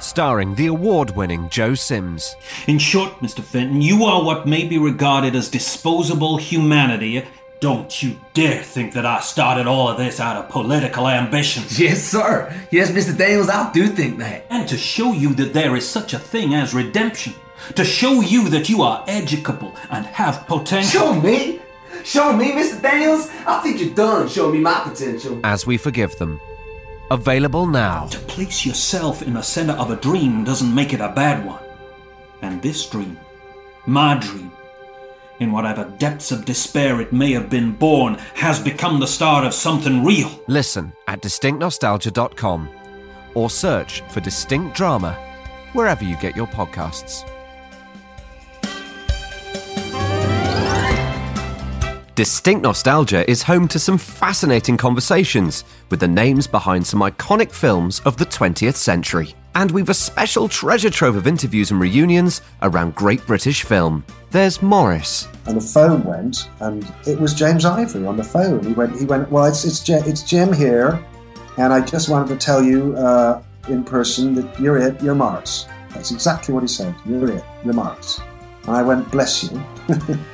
Starring 0.00 0.54
the 0.54 0.66
award 0.66 1.16
winning 1.16 1.48
Joe 1.48 1.74
Sims. 1.74 2.36
In 2.66 2.78
short, 2.78 3.20
Mr. 3.20 3.42
Fenton, 3.42 3.80
you 3.80 4.04
are 4.04 4.22
what 4.22 4.46
may 4.46 4.66
be 4.66 4.76
regarded 4.76 5.34
as 5.34 5.48
disposable 5.48 6.36
humanity 6.36 7.24
don't 7.64 8.02
you 8.02 8.20
dare 8.34 8.62
think 8.62 8.92
that 8.92 9.06
I 9.06 9.20
started 9.20 9.66
all 9.66 9.88
of 9.88 9.96
this 9.96 10.20
out 10.20 10.36
of 10.36 10.50
political 10.50 11.08
ambition. 11.08 11.62
Yes, 11.70 12.02
sir. 12.04 12.52
Yes, 12.70 12.90
Mr. 12.90 13.16
Daniels, 13.16 13.48
I 13.48 13.72
do 13.72 13.86
think 13.86 14.18
that. 14.18 14.44
And 14.50 14.68
to 14.68 14.76
show 14.76 15.12
you 15.12 15.32
that 15.36 15.54
there 15.54 15.74
is 15.74 15.88
such 15.88 16.12
a 16.12 16.18
thing 16.18 16.54
as 16.54 16.74
redemption. 16.74 17.32
To 17.74 17.84
show 17.84 18.20
you 18.20 18.48
that 18.50 18.68
you 18.68 18.82
are 18.82 19.04
educable 19.08 19.74
and 19.90 20.06
have 20.06 20.46
potential. 20.46 21.00
Show 21.00 21.14
me? 21.20 21.60
Show 22.04 22.32
me, 22.32 22.52
Mr. 22.52 22.80
Daniels? 22.82 23.30
I 23.46 23.60
think 23.62 23.80
you're 23.80 23.94
done 23.94 24.28
showing 24.28 24.52
me 24.52 24.60
my 24.60 24.80
potential. 24.80 25.40
As 25.44 25.66
we 25.66 25.76
forgive 25.76 26.16
them. 26.18 26.40
Available 27.10 27.66
now. 27.66 28.06
To 28.06 28.18
place 28.20 28.64
yourself 28.66 29.22
in 29.22 29.34
the 29.34 29.42
center 29.42 29.74
of 29.74 29.90
a 29.90 29.96
dream 29.96 30.44
doesn't 30.44 30.74
make 30.74 30.92
it 30.92 31.00
a 31.00 31.10
bad 31.10 31.44
one. 31.44 31.62
And 32.42 32.60
this 32.62 32.88
dream, 32.88 33.18
my 33.86 34.18
dream, 34.18 34.50
in 35.40 35.52
whatever 35.52 35.84
depths 35.98 36.30
of 36.30 36.44
despair 36.44 37.00
it 37.00 37.12
may 37.12 37.32
have 37.32 37.50
been 37.50 37.72
born, 37.72 38.14
has 38.34 38.60
become 38.60 39.00
the 39.00 39.06
start 39.06 39.44
of 39.44 39.54
something 39.54 40.04
real. 40.04 40.30
Listen 40.46 40.92
at 41.08 41.20
distinctnostalgia.com 41.20 42.68
or 43.34 43.50
search 43.50 44.02
for 44.10 44.20
Distinct 44.20 44.76
Drama 44.76 45.14
wherever 45.72 46.04
you 46.04 46.16
get 46.16 46.36
your 46.36 46.46
podcasts. 46.46 47.28
Distinct 52.14 52.62
Nostalgia 52.62 53.28
is 53.28 53.42
home 53.42 53.66
to 53.66 53.76
some 53.80 53.98
fascinating 53.98 54.76
conversations 54.76 55.64
with 55.90 55.98
the 55.98 56.06
names 56.06 56.46
behind 56.46 56.86
some 56.86 57.00
iconic 57.00 57.50
films 57.50 57.98
of 58.04 58.16
the 58.16 58.24
20th 58.26 58.76
century. 58.76 59.34
And 59.56 59.68
we've 59.72 59.88
a 59.88 59.94
special 59.94 60.48
treasure 60.48 60.90
trove 60.90 61.16
of 61.16 61.26
interviews 61.26 61.72
and 61.72 61.80
reunions 61.80 62.40
around 62.62 62.94
great 62.94 63.26
British 63.26 63.64
film. 63.64 64.04
There's 64.30 64.62
Maurice. 64.62 65.26
And 65.46 65.56
the 65.56 65.60
phone 65.60 66.04
went, 66.04 66.48
and 66.60 66.86
it 67.04 67.18
was 67.18 67.34
James 67.34 67.64
Ivory 67.64 68.06
on 68.06 68.16
the 68.16 68.22
phone. 68.22 68.64
He 68.64 68.74
went, 68.74 68.96
he 68.96 69.06
went. 69.06 69.28
Well, 69.32 69.46
it's 69.46 69.64
it's, 69.64 69.88
it's 69.88 70.22
Jim 70.22 70.52
here, 70.52 71.04
and 71.58 71.72
I 71.72 71.80
just 71.80 72.08
wanted 72.08 72.28
to 72.28 72.36
tell 72.36 72.62
you 72.62 72.94
uh, 72.96 73.42
in 73.68 73.82
person 73.82 74.36
that 74.36 74.60
you're 74.60 74.78
it. 74.78 75.02
You're 75.02 75.16
Maurice. 75.16 75.66
That's 75.90 76.12
exactly 76.12 76.54
what 76.54 76.62
he 76.62 76.68
said. 76.68 76.94
You're 77.06 77.28
it. 77.32 77.44
You're 77.64 77.74
Maurice. 77.74 78.20
And 78.68 78.76
I 78.76 78.82
went, 78.82 79.10
bless 79.10 79.50
you. 79.50 79.60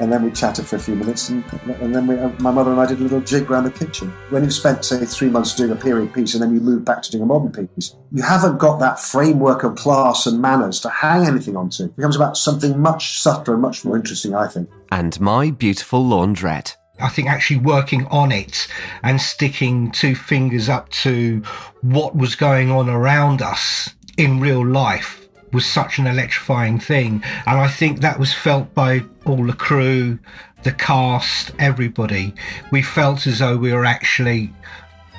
and 0.00 0.10
then 0.10 0.22
we 0.22 0.30
chatted 0.30 0.66
for 0.66 0.76
a 0.76 0.78
few 0.78 0.96
minutes, 0.96 1.28
and, 1.28 1.44
and 1.80 1.94
then 1.94 2.06
we, 2.06 2.18
uh, 2.18 2.30
my 2.40 2.50
mother 2.50 2.70
and 2.72 2.80
I 2.80 2.86
did 2.86 3.00
a 3.00 3.02
little 3.02 3.20
jig 3.20 3.50
around 3.50 3.64
the 3.64 3.70
kitchen. 3.70 4.08
When 4.30 4.42
you've 4.42 4.54
spent, 4.54 4.84
say, 4.84 5.04
three 5.04 5.28
months 5.28 5.54
doing 5.54 5.70
a 5.70 5.76
period 5.76 6.14
piece, 6.14 6.34
and 6.34 6.42
then 6.42 6.54
you 6.54 6.60
move 6.60 6.84
back 6.84 7.02
to 7.02 7.10
doing 7.10 7.22
a 7.22 7.26
modern 7.26 7.52
piece, 7.52 7.94
you 8.10 8.22
haven't 8.22 8.58
got 8.58 8.78
that 8.80 8.98
framework 8.98 9.62
of 9.62 9.76
class 9.76 10.26
and 10.26 10.40
manners 10.40 10.80
to 10.80 10.88
hang 10.88 11.26
anything 11.26 11.54
onto. 11.54 11.84
It 11.84 11.96
becomes 11.96 12.16
about 12.16 12.38
something 12.38 12.80
much 12.80 13.20
subtler 13.20 13.54
and 13.54 13.62
much 13.62 13.84
more 13.84 13.94
interesting, 13.94 14.34
I 14.34 14.48
think. 14.48 14.70
And 14.90 15.20
my 15.20 15.50
beautiful 15.50 16.02
laundrette. 16.02 16.76
I 16.98 17.08
think 17.08 17.28
actually 17.28 17.60
working 17.60 18.06
on 18.06 18.30
it 18.30 18.68
and 19.02 19.20
sticking 19.20 19.90
two 19.90 20.14
fingers 20.14 20.68
up 20.68 20.90
to 20.90 21.42
what 21.80 22.14
was 22.14 22.34
going 22.34 22.70
on 22.70 22.90
around 22.90 23.40
us 23.40 23.94
in 24.18 24.38
real 24.38 24.66
life 24.66 25.19
was 25.52 25.66
such 25.66 25.98
an 25.98 26.06
electrifying 26.06 26.78
thing. 26.78 27.22
And 27.46 27.58
I 27.58 27.68
think 27.68 28.00
that 28.00 28.18
was 28.18 28.32
felt 28.32 28.72
by 28.74 29.02
all 29.26 29.46
the 29.46 29.52
crew, 29.52 30.18
the 30.62 30.72
cast, 30.72 31.52
everybody. 31.58 32.34
We 32.70 32.82
felt 32.82 33.26
as 33.26 33.38
though 33.38 33.56
we 33.56 33.72
were 33.72 33.84
actually 33.84 34.52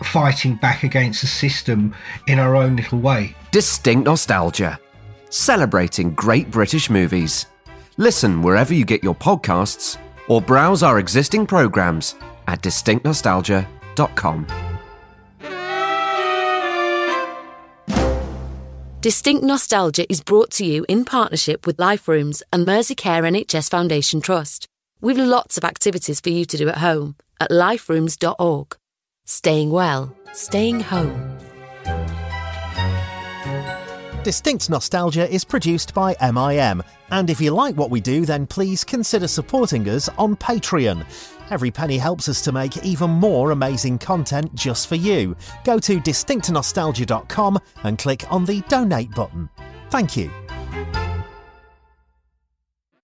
fighting 0.03 0.55
back 0.55 0.83
against 0.83 1.21
the 1.21 1.27
system 1.27 1.95
in 2.27 2.39
our 2.39 2.55
own 2.55 2.75
little 2.75 2.99
way. 2.99 3.35
Distinct 3.51 4.05
nostalgia. 4.05 4.79
Celebrating 5.29 6.13
great 6.13 6.51
British 6.51 6.89
movies. 6.89 7.45
Listen 7.97 8.41
wherever 8.41 8.73
you 8.73 8.85
get 8.85 9.03
your 9.03 9.15
podcasts 9.15 9.97
or 10.27 10.41
browse 10.41 10.83
our 10.83 10.99
existing 10.99 11.45
programs 11.45 12.15
at 12.47 12.61
distinctnostalgia.com. 12.61 14.70
Distinct 19.01 19.43
Nostalgia 19.43 20.05
is 20.11 20.21
brought 20.21 20.51
to 20.51 20.63
you 20.63 20.85
in 20.87 21.05
partnership 21.05 21.65
with 21.65 21.79
Life 21.79 22.07
Rooms 22.07 22.43
and 22.53 22.67
Merseycare 22.67 23.23
NHS 23.23 23.67
Foundation 23.67 24.21
Trust. 24.21 24.67
We've 25.01 25.17
lots 25.17 25.57
of 25.57 25.63
activities 25.63 26.21
for 26.21 26.29
you 26.29 26.45
to 26.45 26.55
do 26.55 26.69
at 26.69 26.77
home 26.77 27.15
at 27.39 27.49
liferooms.org. 27.49 28.77
Staying 29.25 29.71
well, 29.71 30.15
staying 30.33 30.81
home. 30.81 31.50
Distinct 34.23 34.69
Nostalgia 34.69 35.27
is 35.33 35.43
produced 35.43 35.95
by 35.95 36.15
MIM, 36.21 36.83
and 37.09 37.27
if 37.31 37.41
you 37.41 37.49
like 37.49 37.75
what 37.75 37.89
we 37.89 37.99
do, 37.99 38.23
then 38.23 38.45
please 38.45 38.83
consider 38.83 39.27
supporting 39.27 39.89
us 39.89 40.09
on 40.09 40.35
Patreon. 40.35 41.03
Every 41.49 41.71
penny 41.71 41.97
helps 41.97 42.29
us 42.29 42.39
to 42.43 42.51
make 42.51 42.85
even 42.85 43.09
more 43.09 43.49
amazing 43.49 43.97
content 43.97 44.53
just 44.53 44.87
for 44.87 44.95
you. 44.95 45.35
Go 45.63 45.79
to 45.79 45.99
distinctnostalgia.com 45.99 47.59
and 47.83 47.97
click 47.97 48.31
on 48.31 48.45
the 48.45 48.61
donate 48.69 49.09
button. 49.11 49.49
Thank 49.89 50.15
you. 50.15 50.29